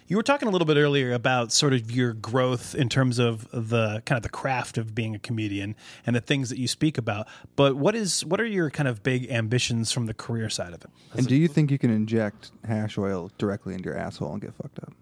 You 0.06 0.18
were 0.18 0.24
talking 0.24 0.50
a 0.50 0.52
little 0.52 0.66
bit 0.66 0.76
earlier 0.76 1.14
about 1.14 1.54
sort 1.54 1.74
of 1.74 1.90
your 1.90 2.14
growth 2.14 2.76
in 2.76 2.90
terms 2.90 3.20
of 3.20 3.50
the 3.52 4.04
kind 4.06 4.18
of 4.18 4.24
the 4.24 4.30
craft 4.30 4.78
of 4.78 4.94
being 4.94 5.16
a 5.16 5.20
comedian 5.20 5.76
and 6.06 6.14
the 6.14 6.22
things 6.22 6.50
that 6.50 6.60
you 6.60 6.68
speak 6.68 6.98
about. 6.98 7.28
But 7.56 7.78
what 7.78 7.96
is 7.96 8.26
what 8.26 8.42
are 8.42 8.46
your 8.46 8.70
kind 8.70 8.90
of 8.90 9.02
big 9.02 9.32
ambitions 9.32 9.94
from 9.94 10.06
the 10.06 10.14
career 10.14 10.50
side 10.50 10.74
of 10.74 10.84
it? 10.84 10.90
And 11.14 11.26
do 11.26 11.36
you 11.36 11.48
think 11.48 11.72
you 11.72 11.80
can 11.80 11.90
inject 11.90 12.52
hash 12.66 12.98
oil 12.98 13.32
directly 13.38 13.74
into 13.74 13.86
your 13.86 13.98
asshole 13.98 14.34
and 14.34 14.42
get 14.42 14.54
fucked 14.54 14.80
up? 14.80 14.94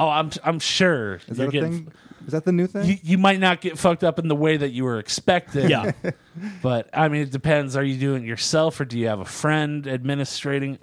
Oh, 0.00 0.08
I'm 0.08 0.30
I'm 0.42 0.58
sure. 0.58 1.16
Is 1.28 1.28
you're 1.28 1.36
that 1.36 1.48
a 1.48 1.50
getting- 1.52 1.72
thing? 1.84 1.92
Is 2.26 2.32
that 2.32 2.44
the 2.44 2.52
new 2.52 2.66
thing? 2.66 2.84
You, 2.84 2.96
you 3.02 3.18
might 3.18 3.40
not 3.40 3.60
get 3.60 3.78
fucked 3.78 4.04
up 4.04 4.18
in 4.18 4.28
the 4.28 4.36
way 4.36 4.56
that 4.56 4.70
you 4.70 4.84
were 4.84 4.98
expecting. 4.98 5.68
Yeah. 5.70 5.92
but 6.62 6.88
I 6.92 7.08
mean, 7.08 7.22
it 7.22 7.30
depends. 7.30 7.76
Are 7.76 7.82
you 7.82 7.96
doing 7.98 8.24
it 8.24 8.26
yourself, 8.26 8.78
or 8.78 8.84
do 8.84 8.98
you 8.98 9.08
have 9.08 9.20
a 9.20 9.24
friend 9.24 9.86
administrating? 9.86 10.78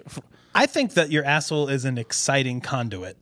I 0.54 0.66
think 0.66 0.94
that 0.94 1.10
your 1.12 1.24
asshole 1.24 1.68
is 1.68 1.84
an 1.84 1.96
exciting 1.96 2.60
conduit. 2.60 3.16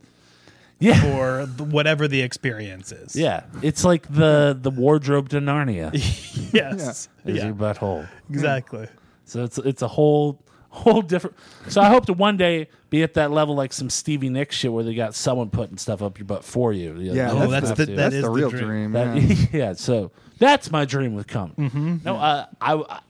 Yeah. 0.78 1.00
For 1.00 1.46
whatever 1.64 2.06
the 2.08 2.20
experience 2.22 2.90
is. 2.92 3.16
Yeah, 3.16 3.44
it's 3.62 3.84
like 3.84 4.06
the 4.12 4.58
the 4.60 4.70
wardrobe 4.70 5.28
to 5.30 5.40
Narnia. 5.40 5.90
Yes. 6.52 7.08
is 7.24 7.36
Yeah. 7.36 7.46
your 7.46 7.54
butthole 7.54 8.08
Exactly. 8.30 8.86
So 9.24 9.44
it's 9.44 9.58
it's 9.58 9.82
a 9.82 9.88
whole 9.88 10.42
whole 10.76 11.02
different. 11.02 11.36
So 11.68 11.80
I 11.80 11.88
hope 11.88 12.06
to 12.06 12.12
one 12.12 12.36
day 12.36 12.68
be 12.90 13.02
at 13.02 13.14
that 13.14 13.30
level, 13.30 13.54
like 13.54 13.72
some 13.72 13.90
Stevie 13.90 14.28
Nicks 14.28 14.54
shit, 14.56 14.72
where 14.72 14.84
they 14.84 14.94
got 14.94 15.14
someone 15.14 15.50
putting 15.50 15.76
stuff 15.78 16.02
up 16.02 16.18
your 16.18 16.26
butt 16.26 16.44
for 16.44 16.72
you. 16.72 16.94
You 16.98 17.12
Yeah, 17.14 17.32
you 17.32 17.36
Oh, 17.36 17.40
don't 17.42 17.50
that's 17.50 17.68
have 17.68 17.78
the- 17.78 17.86
to. 17.86 17.92
that 17.92 17.96
That's 17.96 18.14
is 18.16 18.22
the 18.22 18.28
the 18.28 18.32
real 18.34 18.50
dream. 18.50 18.64
dream, 18.64 18.92
That- 18.92 19.16
yeah. 19.22 19.46
yeah, 19.52 19.72
so 19.72 20.10
that's 20.38 20.70
my 20.70 20.84
dream 20.84 21.14
with 21.14 21.26
comedy. 21.26 21.62
Mhm. 21.68 22.04
No, 22.04 22.16
uh, 22.16 22.46
I, 22.60 22.74
I 22.74 23.00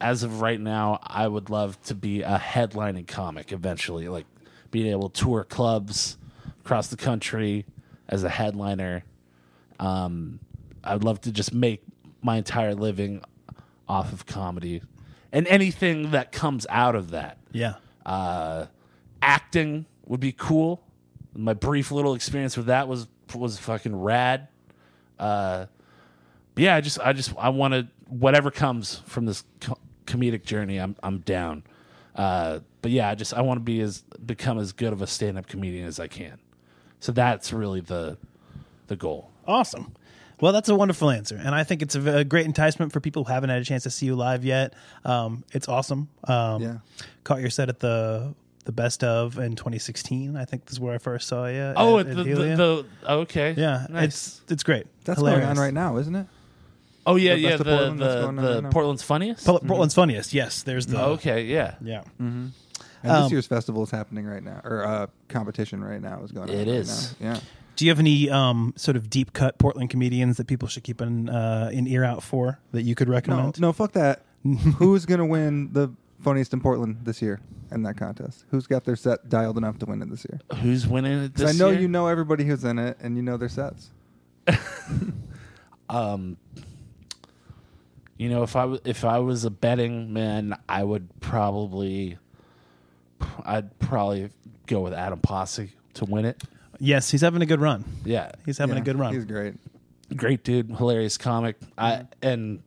as 0.00 0.22
of 0.22 0.40
right 0.40 0.60
now, 0.60 1.00
I 1.02 1.26
would 1.26 1.50
love 1.50 1.80
to 1.84 1.94
be 1.94 2.22
a 2.22 2.38
headlining 2.38 3.06
comic 3.08 3.50
eventually, 3.52 4.08
like 4.08 4.26
being 4.70 4.86
able 4.86 5.08
to 5.10 5.20
tour 5.24 5.44
clubs 5.44 6.16
across 6.60 6.86
the 6.88 6.96
country 6.96 7.66
as 8.08 8.22
a 8.22 8.28
headliner. 8.28 9.02
Um, 9.80 10.38
I'd 10.84 11.02
love 11.04 11.20
to 11.22 11.32
just 11.32 11.52
make 11.52 11.82
my 12.22 12.36
entire 12.36 12.74
living 12.74 13.22
off 13.88 14.12
of 14.12 14.26
comedy 14.26 14.82
and 15.32 15.46
anything 15.48 16.10
that 16.12 16.32
comes 16.32 16.66
out 16.70 16.94
of 16.94 17.10
that. 17.10 17.38
Yeah. 17.52 17.74
Uh, 18.04 18.66
acting 19.20 19.86
would 20.06 20.20
be 20.20 20.32
cool. 20.32 20.82
My 21.34 21.54
brief 21.54 21.90
little 21.90 22.14
experience 22.14 22.56
with 22.56 22.66
that 22.66 22.88
was 22.88 23.06
was 23.34 23.58
fucking 23.58 23.94
rad. 23.94 24.48
Uh, 25.18 25.66
yeah, 26.56 26.74
I 26.74 26.80
just 26.80 26.98
I 27.00 27.12
just 27.12 27.34
I 27.38 27.50
want 27.50 27.74
to 27.74 27.88
whatever 28.08 28.50
comes 28.50 28.96
from 29.06 29.26
this 29.26 29.44
co- 29.60 29.78
comedic 30.06 30.44
journey. 30.44 30.78
I'm 30.78 30.96
I'm 31.02 31.18
down. 31.18 31.62
Uh, 32.14 32.60
but 32.82 32.90
yeah, 32.90 33.08
I 33.08 33.14
just 33.14 33.34
I 33.34 33.42
want 33.42 33.58
to 33.58 33.64
be 33.64 33.80
as 33.80 34.02
become 34.24 34.58
as 34.58 34.72
good 34.72 34.92
of 34.92 35.02
a 35.02 35.06
stand 35.06 35.38
up 35.38 35.46
comedian 35.46 35.86
as 35.86 36.00
I 36.00 36.08
can. 36.08 36.38
So 37.00 37.12
that's 37.12 37.52
really 37.52 37.80
the 37.80 38.18
the 38.88 38.96
goal. 38.96 39.30
Awesome. 39.46 39.94
Well, 40.40 40.52
that's 40.52 40.68
a 40.68 40.74
wonderful 40.74 41.10
answer, 41.10 41.36
and 41.36 41.54
I 41.54 41.64
think 41.64 41.82
it's 41.82 41.94
a 41.94 42.24
great 42.24 42.46
enticement 42.46 42.92
for 42.92 43.00
people 43.00 43.24
who 43.24 43.32
haven't 43.32 43.50
had 43.50 43.60
a 43.60 43.64
chance 43.64 43.82
to 43.84 43.90
see 43.90 44.06
you 44.06 44.14
live 44.16 44.44
yet. 44.44 44.74
Um, 45.04 45.44
it's 45.52 45.68
awesome. 45.68 46.08
Um, 46.24 46.62
Yeah. 46.62 46.78
Caught 47.24 47.40
your 47.40 47.50
set 47.50 47.68
at 47.68 47.80
the 47.80 48.34
the 48.64 48.72
best 48.72 49.02
of 49.02 49.38
in 49.38 49.56
2016. 49.56 50.36
I 50.36 50.44
think 50.44 50.66
this 50.66 50.74
is 50.74 50.80
where 50.80 50.94
I 50.94 50.98
first 50.98 51.26
saw 51.26 51.46
you. 51.46 51.72
Oh, 51.76 51.98
at, 51.98 52.06
at 52.06 52.18
at 52.18 52.24
the, 52.26 52.34
the, 52.34 52.56
the 53.02 53.10
okay, 53.22 53.54
yeah, 53.56 53.86
nice. 53.88 54.04
it's 54.04 54.42
it's 54.48 54.62
great. 54.62 54.86
That's 55.04 55.18
Hilarious. 55.18 55.40
going 55.46 55.56
on 55.58 55.62
right 55.62 55.72
now, 55.74 55.96
isn't 55.96 56.14
it? 56.14 56.26
Oh 57.06 57.16
yeah, 57.16 57.34
The 57.34 57.40
yeah. 57.40 57.48
Of 57.50 57.58
The 57.60 57.64
Portland 57.64 57.98
the, 58.00 58.04
the 58.54 58.62
right? 58.64 58.72
Portland's 58.72 59.02
funniest. 59.02 59.46
Pol- 59.46 59.60
Portland's 59.60 59.94
funniest. 59.94 60.34
Yes, 60.34 60.62
there's 60.62 60.86
the 60.86 61.00
Oh, 61.02 61.12
okay, 61.12 61.44
yeah, 61.44 61.76
yeah. 61.82 62.00
Mm-hmm. 62.20 62.48
And 63.02 63.12
Um, 63.12 63.22
this 63.22 63.32
year's 63.32 63.46
festival 63.46 63.82
is 63.84 63.90
happening 63.90 64.26
right 64.26 64.42
now, 64.42 64.60
or 64.64 64.84
uh, 64.84 65.06
competition 65.28 65.82
right 65.82 66.02
now 66.02 66.22
is 66.22 66.32
going 66.32 66.50
on. 66.50 66.54
It 66.54 66.58
right 66.58 66.68
is. 66.68 67.14
now. 67.20 67.32
Yeah. 67.32 67.40
Do 67.78 67.84
you 67.84 67.92
have 67.92 68.00
any 68.00 68.28
um, 68.28 68.74
sort 68.74 68.96
of 68.96 69.08
deep 69.08 69.32
cut 69.32 69.56
Portland 69.58 69.88
comedians 69.88 70.36
that 70.38 70.48
people 70.48 70.66
should 70.66 70.82
keep 70.82 71.00
an 71.00 71.28
uh, 71.28 71.70
an 71.72 71.86
ear 71.86 72.02
out 72.02 72.24
for 72.24 72.58
that 72.72 72.82
you 72.82 72.96
could 72.96 73.08
recommend? 73.08 73.60
no, 73.60 73.72
fuck 73.72 73.92
that. 73.92 74.24
Who's 74.78 75.06
gonna 75.06 75.24
win 75.24 75.72
the 75.72 75.92
funniest 76.20 76.52
in 76.52 76.60
Portland 76.60 76.98
this 77.04 77.22
year 77.22 77.40
in 77.70 77.84
that 77.84 77.96
contest? 77.96 78.46
Who's 78.50 78.66
got 78.66 78.84
their 78.84 78.96
set 78.96 79.28
dialed 79.28 79.58
enough 79.58 79.78
to 79.78 79.86
win 79.86 80.02
it 80.02 80.10
this 80.10 80.26
year? 80.28 80.40
Who's 80.60 80.88
winning 80.88 81.22
it 81.22 81.34
this 81.36 81.54
I 81.54 81.56
know 81.56 81.70
year? 81.70 81.82
you 81.82 81.86
know 81.86 82.08
everybody 82.08 82.44
who's 82.44 82.64
in 82.64 82.80
it, 82.80 82.96
and 83.00 83.16
you 83.16 83.22
know 83.22 83.36
their 83.36 83.48
sets. 83.48 83.90
Um, 85.90 86.36
you 88.18 88.28
know, 88.28 88.42
if 88.42 88.56
I 88.56 88.62
w- 88.62 88.80
if 88.84 89.06
I 89.06 89.20
was 89.20 89.46
a 89.46 89.50
betting 89.50 90.12
man, 90.12 90.54
I 90.68 90.84
would 90.84 91.08
probably, 91.20 92.18
I'd 93.44 93.78
probably 93.78 94.28
go 94.66 94.80
with 94.80 94.92
Adam 94.92 95.20
Pasi 95.20 95.70
to 95.94 96.04
win 96.04 96.26
it. 96.26 96.42
Yes, 96.78 97.10
he's 97.10 97.20
having 97.22 97.42
a 97.42 97.46
good 97.46 97.60
run. 97.60 97.84
Yeah, 98.04 98.32
He's 98.46 98.58
having 98.58 98.76
a 98.76 98.80
good 98.80 98.98
run. 98.98 99.12
He's 99.14 99.24
great. 99.24 99.54
great 100.14 100.44
dude, 100.44 100.70
hilarious 100.70 101.18
comic. 101.18 101.56
I 101.76 102.06
and 102.22 102.62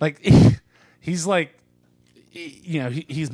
like 0.00 0.20
he's 1.00 1.26
like, 1.26 1.54
you 2.32 2.82
know, 2.82 2.90
he, 2.90 3.04
he's 3.08 3.30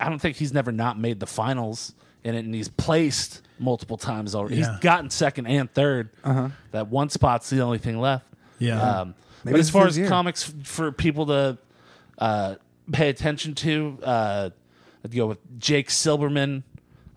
I 0.00 0.08
don't 0.08 0.18
think 0.18 0.36
he's 0.36 0.52
never 0.52 0.72
not 0.72 0.98
made 0.98 1.20
the 1.20 1.26
finals 1.26 1.94
in 2.24 2.34
it, 2.34 2.44
and 2.44 2.54
he's 2.54 2.68
placed 2.68 3.42
multiple 3.58 3.96
times 3.96 4.34
already. 4.34 4.56
Yeah. 4.56 4.72
He's 4.72 4.80
gotten 4.80 5.10
second 5.10 5.46
and 5.46 5.72
3rd 5.72 6.08
Uh-huh. 6.24 6.48
That 6.72 6.88
one 6.88 7.08
spot's 7.10 7.48
the 7.50 7.60
only 7.60 7.78
thing 7.78 8.00
left. 8.00 8.26
Yeah. 8.58 8.80
Um, 8.80 9.14
but 9.44 9.54
as 9.56 9.70
far 9.70 9.86
as 9.86 9.96
year. 9.98 10.08
comics 10.08 10.48
f- 10.48 10.66
for 10.66 10.90
people 10.90 11.26
to 11.26 11.58
uh, 12.18 12.54
pay 12.90 13.08
attention 13.10 13.54
to, 13.56 13.98
uh, 14.02 14.50
I'd 15.04 15.14
go 15.14 15.26
with 15.26 15.38
Jake 15.58 15.88
Silberman. 15.88 16.62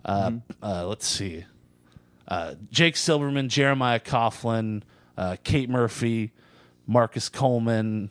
Uh, 0.04 0.30
Mm-hmm. 0.30 0.64
uh, 0.64 0.84
let's 0.86 1.06
see. 1.06 1.44
Uh, 2.28 2.54
Jake 2.70 2.94
Silberman, 2.94 3.48
Jeremiah 3.48 3.98
Coughlin, 4.00 4.82
uh, 5.16 5.36
Kate 5.44 5.70
Murphy, 5.70 6.30
Marcus 6.86 7.28
Coleman, 7.30 8.10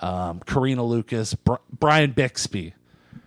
um, 0.00 0.40
Karina 0.40 0.82
Lucas, 0.82 1.34
Br- 1.34 1.56
Brian 1.70 2.12
Bixby. 2.12 2.72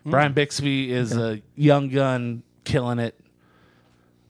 Hmm. 0.04 0.10
Brian 0.10 0.34
Bixby 0.34 0.92
is 0.92 1.16
a 1.16 1.42
young 1.56 1.90
gun 1.90 2.42
killing 2.64 2.98
it. 3.00 3.16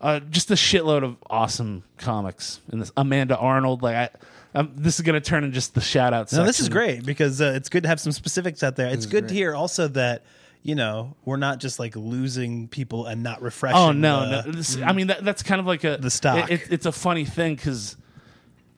uh, 0.02 0.20
just 0.20 0.50
a 0.52 0.56
shitload 0.56 1.04
of 1.04 1.16
awesome 1.30 1.84
comics. 1.98 2.60
And 2.72 2.82
this 2.82 2.92
Amanda 2.98 3.38
Arnold, 3.38 3.82
like 3.84 3.96
I, 3.96 4.10
um, 4.56 4.72
this 4.76 4.96
is 4.96 5.02
gonna 5.02 5.22
turn 5.22 5.44
in 5.44 5.54
just 5.54 5.76
the 5.76 5.82
shout 5.82 6.12
out. 6.14 6.32
No, 6.34 6.44
this 6.44 6.60
is 6.60 6.68
great 6.70 7.06
because 7.06 7.40
uh, 7.40 7.54
it's 7.56 7.70
good 7.70 7.84
to 7.84 7.90
have 7.90 8.00
some 8.00 8.12
specifics 8.12 8.64
out 8.64 8.76
there. 8.76 8.88
It's 8.88 9.06
is 9.06 9.12
good 9.12 9.28
to 9.30 9.34
hear 9.34 9.54
also 9.56 9.88
that 9.90 10.24
you 10.64 10.76
know 10.76 11.16
we're 11.26 11.38
not 11.38 11.60
just 11.60 11.80
like 11.80 11.96
losing 11.96 12.68
people 12.68 13.06
and 13.06 13.24
not 13.24 13.40
oh, 13.42 13.46
refreshing. 13.46 13.78
Oh 13.78 13.92
no, 13.92 14.30
the- 14.30 14.44
no. 14.44 14.52
This, 14.52 14.78
I 14.78 14.94
mean, 14.94 15.08
that, 15.08 15.24
that's 15.24 15.44
kind 15.44 15.60
of 15.60 15.68
like 15.68 15.84
a 15.84 15.98
The 15.98 16.10
stock. 16.10 16.52
It, 16.52 16.62
it- 16.62 16.72
it's 16.72 16.86
a 16.86 16.92
funny 16.92 17.26
thing 17.26 17.56
because 17.56 17.98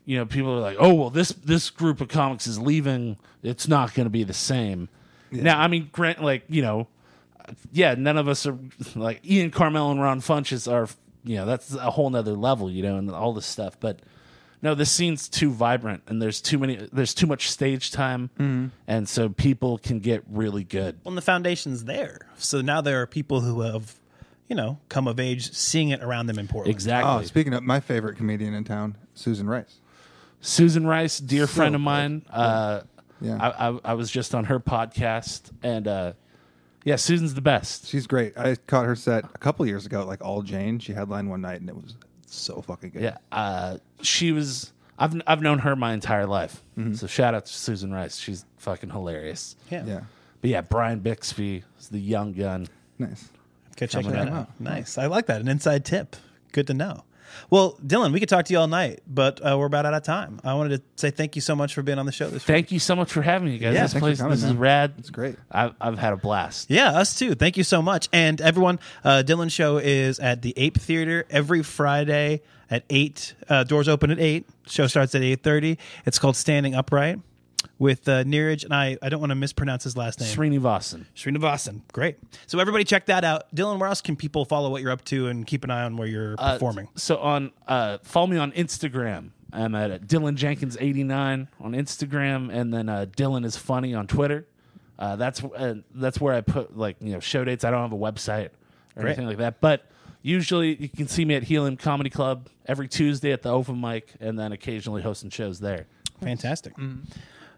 you 0.06 0.18
know 0.18 0.26
people 0.26 0.52
are 0.54 0.62
like, 0.62 0.78
oh 0.80 0.94
well, 0.94 1.10
this 1.10 1.30
this 1.30 1.70
group 1.70 2.02
of 2.02 2.08
comics 2.08 2.48
is 2.48 2.60
leaving. 2.60 3.18
It's 3.42 3.68
not 3.68 3.94
going 3.94 4.06
to 4.06 4.12
be 4.12 4.24
the 4.24 4.34
same. 4.34 4.90
Now, 5.32 5.60
I 5.60 5.68
mean, 5.68 5.90
grant 5.92 6.24
like 6.24 6.44
you 6.48 6.62
know, 6.62 6.88
yeah, 7.72 7.96
none 7.98 8.18
of 8.18 8.28
us 8.28 8.46
are 8.46 8.58
like 8.96 9.26
Ian 9.26 9.52
Karmel 9.52 9.92
and 9.92 10.02
Ron 10.02 10.22
Funches 10.22 10.72
are. 10.72 10.88
You 11.26 11.38
know, 11.38 11.46
that's 11.46 11.74
a 11.74 11.90
whole 11.90 12.10
nother 12.10 12.34
level. 12.34 12.70
You 12.70 12.84
know, 12.84 12.98
and 12.98 13.10
all 13.12 13.34
this 13.34 13.46
stuff, 13.46 13.80
but. 13.80 14.00
No, 14.64 14.74
this 14.74 14.92
scene's 14.92 15.28
too 15.30 15.52
vibrant, 15.52 16.04
and 16.08 16.22
there's 16.22 16.42
too 16.42 16.58
many. 16.58 16.88
There's 16.92 17.14
too 17.14 17.28
much 17.28 17.52
stage 17.52 17.92
time, 17.92 18.30
Mhm. 18.40 18.72
and 18.88 19.08
so 19.10 19.28
people 19.30 19.78
can 19.78 20.00
get 20.00 20.24
really 20.30 20.64
good. 20.64 21.00
Well, 21.04 21.12
and 21.12 21.18
the 21.18 21.22
foundation's 21.22 21.84
there, 21.84 22.22
so 22.38 22.62
now 22.62 22.80
there 22.82 23.02
are 23.02 23.06
people 23.06 23.42
who 23.42 23.60
have 23.62 23.96
you 24.48 24.56
know 24.56 24.80
come 24.90 25.08
of 25.08 25.20
age 25.20 25.52
seeing 25.54 25.90
it 25.90 26.02
around 26.02 26.28
them 26.28 26.40
in 26.40 26.48
Portland. 26.48 26.88
Oh, 27.04 27.22
speaking 27.24 27.54
of 27.54 27.62
my 27.64 27.82
favorite 27.82 28.16
comedian 28.16 28.54
in 28.54 28.64
town, 28.64 28.96
Susan 29.14 29.48
Rice. 29.50 29.80
Susan 30.40 30.88
Rice, 30.88 31.20
dear 31.20 31.46
So 31.46 31.54
friend 31.56 31.76
of 31.76 31.82
mine. 31.82 32.24
Uh, 32.30 32.82
Yeah. 33.22 33.38
I, 33.40 33.70
I, 33.70 33.80
I 33.86 33.94
was 33.94 34.12
just 34.12 34.34
on 34.36 34.46
her 34.46 34.60
podcast, 34.60 35.52
and 35.62 35.88
uh, 35.88 36.14
yeah, 36.84 36.98
Susan's 36.98 37.34
the 37.36 37.42
best. 37.42 37.88
She's 37.88 38.06
great. 38.08 38.38
I 38.38 38.56
caught 38.68 38.86
her 38.86 38.96
set 38.98 39.24
a 39.34 39.38
couple 39.38 39.66
years 39.66 39.86
ago, 39.86 40.02
at, 40.02 40.08
like 40.08 40.22
All 40.22 40.42
Jane. 40.42 40.80
She 40.80 40.92
headlined 40.94 41.30
one 41.30 41.40
night, 41.42 41.62
and 41.62 41.70
it 41.70 41.76
was 41.76 41.96
so 42.34 42.62
fucking 42.62 42.92
good. 42.92 43.02
Yeah, 43.04 43.18
uh, 43.32 43.78
she 44.02 44.32
was. 44.32 44.72
I've 44.98 45.20
I've 45.26 45.42
known 45.42 45.60
her 45.60 45.76
my 45.76 45.94
entire 45.94 46.26
life. 46.28 46.62
Mhm. 46.78 46.98
So 46.98 47.08
shout 47.08 47.34
out 47.34 47.46
to 47.48 47.54
Susan 47.54 47.92
Rice. 47.92 48.18
She's 48.18 48.46
fucking 48.58 48.90
hilarious. 48.92 49.56
Yeah. 49.72 49.86
Yeah. 49.86 50.02
But 50.42 50.50
yeah, 50.50 50.62
Brian 50.62 51.00
Bixby 51.00 51.64
is 51.80 51.90
the 51.90 52.00
young 52.00 52.34
gun. 52.34 52.68
Nice. 53.00 53.30
Go 53.76 53.88
check 53.88 54.04
Coming 54.04 54.18
that 54.20 54.30
out. 54.30 54.50
Nice. 54.60 54.98
I 54.98 55.08
like 55.08 55.26
that. 55.28 55.42
An 55.42 55.48
inside 55.48 55.84
tip. 55.86 56.16
Good 56.52 56.68
to 56.68 56.74
know. 56.74 57.04
Well, 57.50 57.78
Dylan, 57.86 58.12
we 58.14 58.20
could 58.20 58.30
talk 58.30 58.46
to 58.46 58.54
you 58.54 58.60
all 58.60 58.68
night, 58.68 59.02
but 59.08 59.40
uh, 59.46 59.58
we're 59.58 59.66
about 59.66 59.86
out 59.86 59.94
of 59.94 60.04
time. 60.04 60.40
I 60.44 60.54
wanted 60.54 60.78
to 60.78 60.84
say 60.96 61.12
thank 61.12 61.36
you 61.36 61.42
so 61.42 61.56
much 61.56 61.74
for 61.74 61.82
being 61.82 62.00
on 62.00 62.06
the 62.06 62.12
show 62.12 62.26
this 62.26 62.44
week. 62.44 62.56
Thank 62.56 62.72
you 62.72 62.80
so 62.80 62.96
much 62.96 63.12
for 63.12 63.22
having 63.22 63.50
me, 63.50 63.58
guys. 63.58 63.74
Yeah, 63.74 63.84
this 63.84 63.94
place, 63.94 64.20
coming, 64.20 64.32
this 64.32 64.44
is 64.44 64.54
rad. 64.54 64.94
It's 64.98 65.10
great. 65.10 65.36
I've 65.52 65.74
I've 65.80 65.98
had 65.98 66.14
a 66.14 66.18
blast. 66.18 66.70
Yeah, 66.70 66.92
us 66.92 67.18
too. 67.18 67.36
Thank 67.36 67.58
you 67.58 67.64
so 67.64 67.82
much. 67.82 68.10
And 68.14 68.40
everyone, 68.42 68.80
uh, 69.04 69.24
Dylan 69.26 69.52
Show 69.52 69.78
is 69.78 70.20
at 70.20 70.42
the 70.42 70.54
Ape 70.58 70.80
Theater 70.80 71.26
every 71.30 71.64
Friday 71.64 72.42
at 72.70 72.84
eight. 72.90 73.36
Uh, 73.50 73.64
doors 73.64 73.88
open 73.88 74.12
at 74.12 74.20
eight. 74.20 74.48
Show 74.68 74.88
starts 74.88 75.16
at 75.16 75.22
eight 75.22 75.44
thirty. 75.44 75.78
It's 76.06 76.20
called 76.20 76.36
Standing 76.36 76.76
Upright 76.76 77.20
with 77.84 78.08
uh, 78.08 78.24
Neeraj, 78.24 78.64
and 78.64 78.74
I. 78.74 78.98
I 79.02 79.10
don't 79.10 79.20
want 79.20 79.32
to 79.32 79.36
mispronounce 79.36 79.84
his 79.84 79.98
last 79.98 80.20
name. 80.20 80.30
Srinivasan. 80.36 81.06
Srinivasan. 81.16 81.82
Great. 81.92 82.18
So 82.48 82.58
everybody, 82.60 82.84
check 82.86 83.08
that 83.08 83.24
out. 83.24 83.54
Dylan, 83.54 83.78
where 83.80 83.90
else 83.90 84.02
can 84.02 84.16
people 84.16 84.46
follow 84.46 84.70
what 84.70 84.82
you're 84.82 84.92
up 84.92 85.04
to 85.06 85.28
and 85.28 85.46
keep 85.46 85.64
an 85.64 85.70
eye 85.70 85.84
on 85.84 85.98
where 85.98 86.08
you're 86.08 86.36
Uh, 86.38 86.54
performing? 86.54 86.88
So 86.96 87.18
on 87.18 87.52
uh, 87.68 87.98
follow 88.04 88.28
me 88.28 88.38
on 88.38 88.52
Instagram. 88.54 89.32
I'm 89.52 89.76
at 89.76 89.92
uh, 89.92 89.98
Dylan 90.00 90.36
Jenkins 90.36 90.78
89 90.80 91.48
on 91.60 91.72
Instagram, 91.74 92.52
and 92.52 92.74
then 92.74 92.90
uh, 92.90 93.06
Dylan 93.16 93.46
is 93.46 93.56
funny 93.58 93.94
on 93.94 94.08
Twitter. 94.08 94.48
Uh, 94.98 95.16
that's 95.18 95.44
uh, 95.44 95.76
that's 95.94 96.22
where 96.22 96.34
I 96.34 96.42
put 96.42 96.78
like 96.78 96.96
you 97.02 97.12
know 97.12 97.20
show 97.20 97.44
dates. 97.44 97.64
I 97.66 97.70
don't 97.72 97.82
have 97.82 97.92
a 97.94 97.96
website 97.98 98.50
or 98.96 99.02
Great. 99.02 99.08
anything 99.12 99.28
like 99.28 99.38
that, 99.40 99.60
but 99.60 99.86
usually 100.22 100.76
you 100.76 100.88
can 100.90 101.08
see 101.08 101.26
me 101.26 101.36
at 101.36 101.44
Helium 101.44 101.76
Comedy 101.78 102.10
Club 102.10 102.48
every 102.66 102.88
Tuesday 102.88 103.32
at 103.34 103.42
the 103.42 103.50
open 103.50 103.82
mic, 103.82 104.14
and 104.22 104.40
then 104.40 104.54
occasionally 104.54 105.02
hosting 105.02 105.30
shows 105.30 105.60
there. 105.60 105.86
Fantastic. 106.22 106.74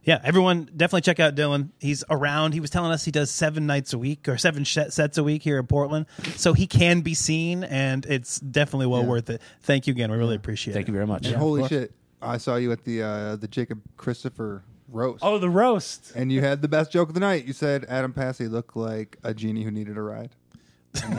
Yeah, 0.05 0.21
everyone 0.23 0.69
definitely 0.75 1.01
check 1.01 1.19
out 1.19 1.35
Dylan. 1.35 1.69
He's 1.79 2.03
around. 2.09 2.53
He 2.53 2.59
was 2.59 2.69
telling 2.69 2.91
us 2.91 3.03
he 3.03 3.11
does 3.11 3.31
seven 3.31 3.65
nights 3.65 3.91
a 3.91 3.97
week 3.97 4.27
or 4.29 4.37
seven 4.37 4.63
sh- 4.63 4.77
sets 4.89 5.17
a 5.17 5.23
week 5.23 5.41
here 5.43 5.57
in 5.57 5.65
Portland, 5.67 6.05
so 6.35 6.53
he 6.53 6.67
can 6.67 7.01
be 7.01 7.13
seen, 7.15 7.63
and 7.63 8.05
it's 8.05 8.39
definitely 8.39 8.85
well 8.87 9.01
Yeah. 9.01 9.07
worth 9.07 9.29
it. 9.31 9.41
Thank 9.63 9.87
you 9.87 9.91
again. 9.91 10.11
We 10.11 10.17
really 10.17 10.35
appreciate 10.35 10.71
it. 10.71 10.75
Thank 10.75 10.87
you 10.87 10.93
very 10.93 11.07
much. 11.07 11.25
And 11.25 11.35
holy 11.35 11.67
shit, 11.67 11.91
I 12.21 12.37
saw 12.37 12.55
you 12.55 12.71
at 12.71 12.83
the 12.83 13.01
uh, 13.01 13.35
the 13.37 13.47
Jacob 13.47 13.81
Christopher 13.97 14.63
roast. 14.89 15.23
Oh, 15.23 15.39
the 15.39 15.49
roast. 15.49 16.11
And 16.15 16.31
you 16.31 16.41
had 16.41 16.61
the 16.61 16.67
best 16.67 16.91
joke 16.91 17.07
of 17.09 17.15
the 17.15 17.19
night. 17.19 17.45
You 17.45 17.53
said 17.53 17.85
Adam 17.89 18.13
Pasi 18.13 18.47
looked 18.47 18.77
like 18.77 19.17
a 19.23 19.33
genie 19.33 19.63
who 19.63 19.71
needed 19.71 19.97
a 19.97 20.01
ride. 20.01 20.29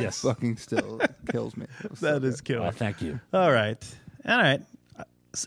Yes. 0.01 0.23
fucking 0.23 0.57
still 0.57 1.01
kills 1.31 1.57
me. 1.57 1.67
It 1.85 1.91
was 1.91 1.99
so 2.01 2.19
That 2.21 2.25
is 2.27 2.41
good. 2.41 2.55
killer. 2.59 2.69
Uh, 2.69 2.71
thank 2.71 3.03
you. 3.03 3.21
All 3.33 3.53
right. 3.53 3.85
All 4.27 4.39
right. 4.39 4.63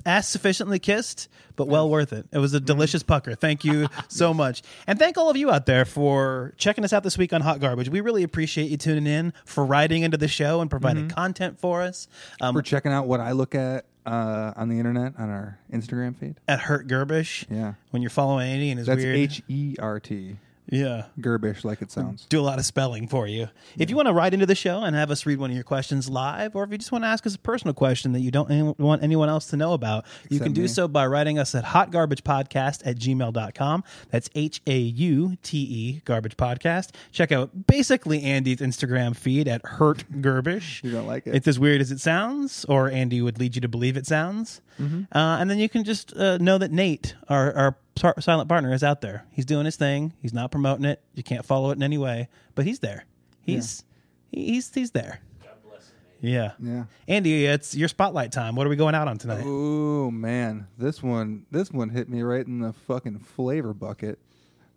Ass 0.06 0.28
sufficiently 0.28 0.78
kissed, 0.80 1.28
but 1.56 1.68
well 1.68 1.90
worth 1.90 2.14
it. 2.14 2.28
It 2.32 2.38
was 2.38 2.54
a 2.54 2.60
delicious 2.60 3.02
pucker. 3.04 3.36
Thank 3.36 3.64
you 3.66 3.88
so 4.08 4.34
much. 4.34 4.62
And 4.88 5.00
thank 5.00 5.18
all 5.18 5.30
of 5.30 5.38
you 5.38 5.50
out 5.52 5.66
there 5.66 5.86
for 5.86 6.54
checking 6.58 6.84
us 6.84 6.94
out 6.94 7.04
this 7.04 7.18
week 7.18 7.34
on 7.34 7.42
Hot 7.42 7.60
Garbage. 7.60 7.90
We 7.90 8.02
really 8.02 8.24
appreciate 8.24 8.70
you 8.70 8.78
tuning 8.78 9.08
in, 9.08 9.34
for 9.46 9.66
writing 9.66 10.04
into 10.04 10.18
the 10.18 10.28
show 10.28 10.62
and 10.62 10.70
providing 10.70 11.10
content 11.10 11.60
for 11.60 11.82
us. 11.82 12.08
Um, 12.42 12.54
For 12.56 12.62
checking 12.62 12.92
out 12.92 13.08
what 13.08 13.20
I 13.20 13.32
look 13.32 13.56
at 13.56 13.86
uh, 14.06 14.54
on 14.56 14.70
the 14.70 14.78
internet 14.80 15.14
on 15.18 15.30
our 15.30 15.60
Instagram 15.72 16.16
feed. 16.16 16.36
at 16.48 16.60
Hurt 16.60 16.88
Gerbish. 16.88 17.46
Yeah. 17.50 17.74
When 17.92 18.02
you're 18.02 18.10
following 18.10 18.48
Andy 18.50 18.70
and 18.72 18.78
his 18.78 18.88
That's 18.88 19.02
weird. 19.04 19.16
H 19.16 19.42
E 19.48 19.76
R 19.80 20.00
T. 20.00 20.38
yeah. 20.72 21.06
Gerbish, 21.20 21.64
like 21.64 21.82
it 21.82 21.92
sounds. 21.92 22.26
do 22.30 22.40
a 22.40 22.42
lot 22.42 22.60
of 22.60 22.66
spelling 22.66 23.08
for 23.08 23.28
you. 23.28 23.50
If 23.78 23.90
you 23.90 23.96
want 23.96 24.08
to 24.08 24.14
write 24.14 24.34
into 24.34 24.46
the 24.46 24.56
show 24.56 24.84
and 24.84 24.96
have 24.96 25.12
us 25.12 25.26
read 25.26 25.40
one 25.40 25.50
of 25.50 25.56
your 25.56 25.64
questions 25.64 26.10
live, 26.10 26.56
or 26.56 26.64
if 26.64 26.72
you 26.72 26.78
just 26.78 26.92
want 26.92 27.04
to 27.04 27.08
ask 27.08 27.26
us 27.28 27.36
a 27.36 27.40
personal 27.40 27.74
question 27.74 28.12
that 28.14 28.20
you 28.22 28.32
don't 28.32 28.50
any- 28.52 28.76
want 28.78 29.04
anyone 29.04 29.30
else 29.30 29.48
to 29.48 29.58
know 29.58 29.74
about, 29.74 30.06
you 30.30 30.38
Except 30.38 30.44
can 30.46 30.54
do 30.54 30.62
me. 30.62 30.68
so 30.68 30.88
by 30.88 31.06
writing 31.08 31.38
us 31.40 31.54
at 31.56 31.64
hotgarbagepodcast 31.66 32.82
at 32.86 32.98
gmail.com. 32.98 33.84
That's 34.10 34.30
H 34.36 34.62
A 34.68 34.78
U 34.78 35.38
T 35.44 35.58
E, 35.58 36.02
garbage 36.06 36.38
podcast. 36.38 36.92
Check 37.12 37.32
out 37.32 37.68
basically 37.68 38.24
Andy's 38.24 38.58
Instagram 38.58 39.16
feed 39.16 39.48
at 39.48 39.66
Hurt 39.66 40.04
Gerbish. 40.22 40.84
You 40.84 40.92
don't 40.92 41.08
like 41.08 41.28
it? 41.28 41.36
It's 41.36 41.48
as 41.48 41.60
weird 41.60 41.82
as 41.82 41.92
it 41.92 42.00
sounds, 42.00 42.66
or 42.66 42.90
Andy 42.90 43.22
would 43.22 43.40
lead 43.40 43.56
you 43.56 43.62
to 43.62 43.68
believe 43.68 43.98
it 43.98 44.06
sounds. 44.06 44.62
Mm-hmm. 44.80 45.04
Uh, 45.16 45.38
and 45.40 45.50
then 45.50 45.60
you 45.60 45.68
can 45.68 45.84
just 45.84 46.16
uh, 46.16 46.38
know 46.38 46.58
that 46.58 46.72
Nate, 46.72 47.16
our, 47.28 47.54
our 47.54 47.78
silent 48.00 48.50
partner, 48.50 48.74
is 48.74 48.84
out 48.84 49.02
there. 49.02 49.26
He's 49.32 49.46
doing 49.46 49.66
his 49.66 49.76
thing. 49.76 50.14
He's 50.22 50.34
not 50.34 50.52
promoting 50.52 50.86
it. 50.86 51.02
You 51.14 51.24
can't 51.24 51.46
follow 51.46 51.70
it 51.72 51.74
in 51.74 51.84
any 51.84 51.98
way, 51.98 52.30
but 52.56 52.66
he's 52.66 52.80
there. 52.80 53.06
He's 53.42 53.84
he- 54.32 54.54
he's 54.54 54.74
he's 54.74 54.92
there. 54.92 55.20
God 55.44 55.52
bless. 55.68 55.92
Yeah. 56.22 56.52
Yeah. 56.60 56.86
Andy, 57.08 57.46
it's 57.46 57.76
your 57.76 57.88
spotlight 57.88 58.32
time. 58.32 58.56
What 58.56 58.66
are 58.68 58.70
we 58.70 58.76
going 58.76 58.96
out 58.96 59.08
on 59.08 59.18
tonight? 59.18 59.44
Oh 59.46 60.12
man, 60.12 60.68
this 60.78 61.02
one 61.04 61.46
this 61.52 61.72
one 61.72 61.90
hit 61.90 62.10
me 62.10 62.22
right 62.22 62.46
in 62.46 62.60
the 62.60 62.74
fucking 62.74 63.20
flavor 63.20 63.74
bucket. 63.74 64.20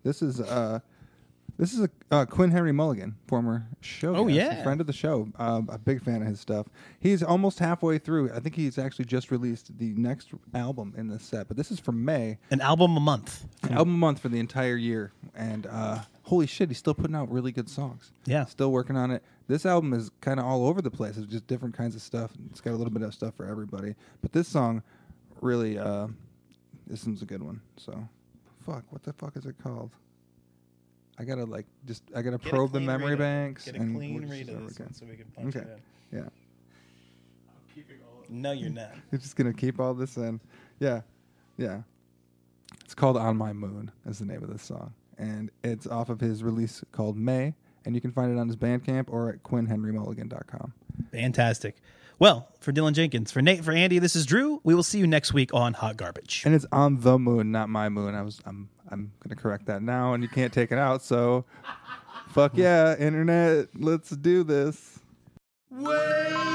This 0.03 0.21
is 0.21 0.41
uh 0.41 0.79
this 1.57 1.73
is 1.73 1.81
a 1.81 1.89
uh, 2.11 2.25
Quinn 2.25 2.51
Henry 2.51 2.71
Mulligan, 2.71 3.15
former 3.27 3.67
show. 3.81 4.15
Oh, 4.15 4.25
guest, 4.25 4.35
yeah. 4.35 4.63
friend 4.63 4.81
of 4.81 4.87
the 4.87 4.93
show. 4.93 5.27
Uh, 5.37 5.61
a 5.69 5.77
big 5.77 6.03
fan 6.03 6.21
of 6.21 6.27
his 6.27 6.39
stuff. 6.39 6.67
He's 6.99 7.21
almost 7.21 7.59
halfway 7.59 7.99
through. 7.99 8.31
I 8.33 8.39
think 8.39 8.55
he's 8.55 8.77
actually 8.77 9.05
just 9.05 9.29
released 9.29 9.77
the 9.77 9.93
next 9.93 10.29
album 10.53 10.93
in 10.97 11.07
this 11.07 11.23
set, 11.23 11.47
but 11.47 11.57
this 11.57 11.71
is 11.71 11.79
from 11.79 12.03
May. 12.03 12.39
An 12.49 12.61
album 12.61 12.97
a 12.97 12.99
month. 12.99 13.45
An 13.63 13.73
album 13.73 13.93
a 13.93 13.97
month 13.97 14.19
for 14.19 14.29
the 14.29 14.39
entire 14.39 14.75
year, 14.75 15.11
and 15.35 15.67
uh, 15.67 15.99
holy 16.23 16.47
shit, 16.47 16.69
he's 16.69 16.79
still 16.79 16.95
putting 16.95 17.15
out 17.15 17.31
really 17.31 17.51
good 17.51 17.69
songs. 17.69 18.11
Yeah. 18.25 18.45
still 18.45 18.71
working 18.71 18.97
on 18.97 19.11
it. 19.11 19.23
This 19.47 19.65
album 19.65 19.93
is 19.93 20.09
kind 20.21 20.39
of 20.39 20.45
all 20.45 20.65
over 20.65 20.81
the 20.81 20.91
place. 20.91 21.17
It's 21.17 21.27
just 21.27 21.47
different 21.47 21.75
kinds 21.75 21.95
of 21.95 22.01
stuff. 22.01 22.31
It's 22.49 22.61
got 22.61 22.71
a 22.71 22.77
little 22.77 22.93
bit 22.93 23.03
of 23.03 23.13
stuff 23.13 23.35
for 23.35 23.45
everybody. 23.45 23.95
But 24.21 24.31
this 24.31 24.47
song, 24.47 24.81
really, 25.41 25.77
uh, 25.77 26.07
this 26.87 27.05
one's 27.05 27.21
a 27.21 27.25
good 27.25 27.43
one. 27.43 27.61
So, 27.77 28.07
fuck, 28.65 28.85
what 28.89 29.03
the 29.03 29.13
fuck 29.13 29.35
is 29.35 29.45
it 29.45 29.55
called? 29.61 29.91
I 31.17 31.23
gotta 31.23 31.45
like 31.45 31.65
just 31.85 32.03
I 32.15 32.21
gotta 32.21 32.37
Get 32.37 32.47
a 32.47 32.49
probe 32.49 32.71
the 32.71 32.79
clean 32.79 32.87
memory 32.87 33.15
banks. 33.15 33.65
get 33.65 33.75
a 33.75 33.79
and 33.79 33.95
clean 33.95 34.13
we'll 34.13 34.23
just 34.23 34.33
read 34.33 34.49
of 34.49 34.67
this 34.67 34.79
one 34.79 34.93
so 34.93 35.05
we 35.05 35.15
can 35.15 35.25
punch 35.35 35.55
okay. 35.55 35.67
it 35.67 35.79
Yeah. 36.11 36.29
No, 38.29 38.51
you're 38.51 38.69
not. 38.69 38.91
You're 39.11 39.19
just 39.21 39.35
gonna 39.35 39.53
keep 39.53 39.79
all 39.79 39.93
this 39.93 40.17
in. 40.17 40.39
Yeah, 40.79 41.01
yeah. 41.57 41.81
It's 42.83 42.95
called 42.95 43.17
"On 43.17 43.37
My 43.37 43.53
Moon" 43.53 43.91
is 44.05 44.19
the 44.19 44.25
name 44.25 44.43
of 44.43 44.51
this 44.51 44.63
song, 44.63 44.93
and 45.17 45.51
it's 45.63 45.85
off 45.85 46.09
of 46.09 46.19
his 46.19 46.43
release 46.43 46.83
called 46.91 47.15
May, 47.15 47.53
and 47.85 47.93
you 47.93 48.01
can 48.01 48.11
find 48.11 48.35
it 48.35 48.39
on 48.39 48.47
his 48.47 48.55
Bandcamp 48.55 49.05
or 49.09 49.29
at 49.29 49.43
QuinnHenryMulligan.com. 49.43 50.73
Fantastic. 51.11 51.77
Well, 52.19 52.47
for 52.59 52.71
Dylan 52.71 52.93
Jenkins, 52.93 53.31
for 53.31 53.41
Nate, 53.41 53.63
for 53.63 53.71
Andy, 53.71 53.99
this 53.99 54.15
is 54.15 54.25
Drew. 54.25 54.61
We 54.63 54.75
will 54.75 54.83
see 54.83 54.99
you 54.99 55.07
next 55.07 55.33
week 55.33 55.53
on 55.53 55.73
Hot 55.73 55.97
Garbage. 55.97 56.43
And 56.45 56.55
it's 56.55 56.65
on 56.71 57.01
the 57.01 57.19
moon, 57.19 57.51
not 57.51 57.69
my 57.69 57.89
moon. 57.89 58.15
I 58.15 58.21
was 58.21 58.39
I'm 58.45 58.69
I'm 58.93 59.11
gonna 59.23 59.35
correct 59.35 59.65
that 59.65 59.81
now, 59.81 60.13
and 60.13 60.23
you 60.23 60.29
can't 60.29 60.53
take 60.53 60.71
it 60.71 60.77
out. 60.77 61.01
So, 61.01 61.45
fuck 62.29 62.55
yeah, 62.55 62.95
internet, 62.97 63.69
let's 63.75 64.11
do 64.11 64.43
this. 64.43 64.99
Here 65.69 66.52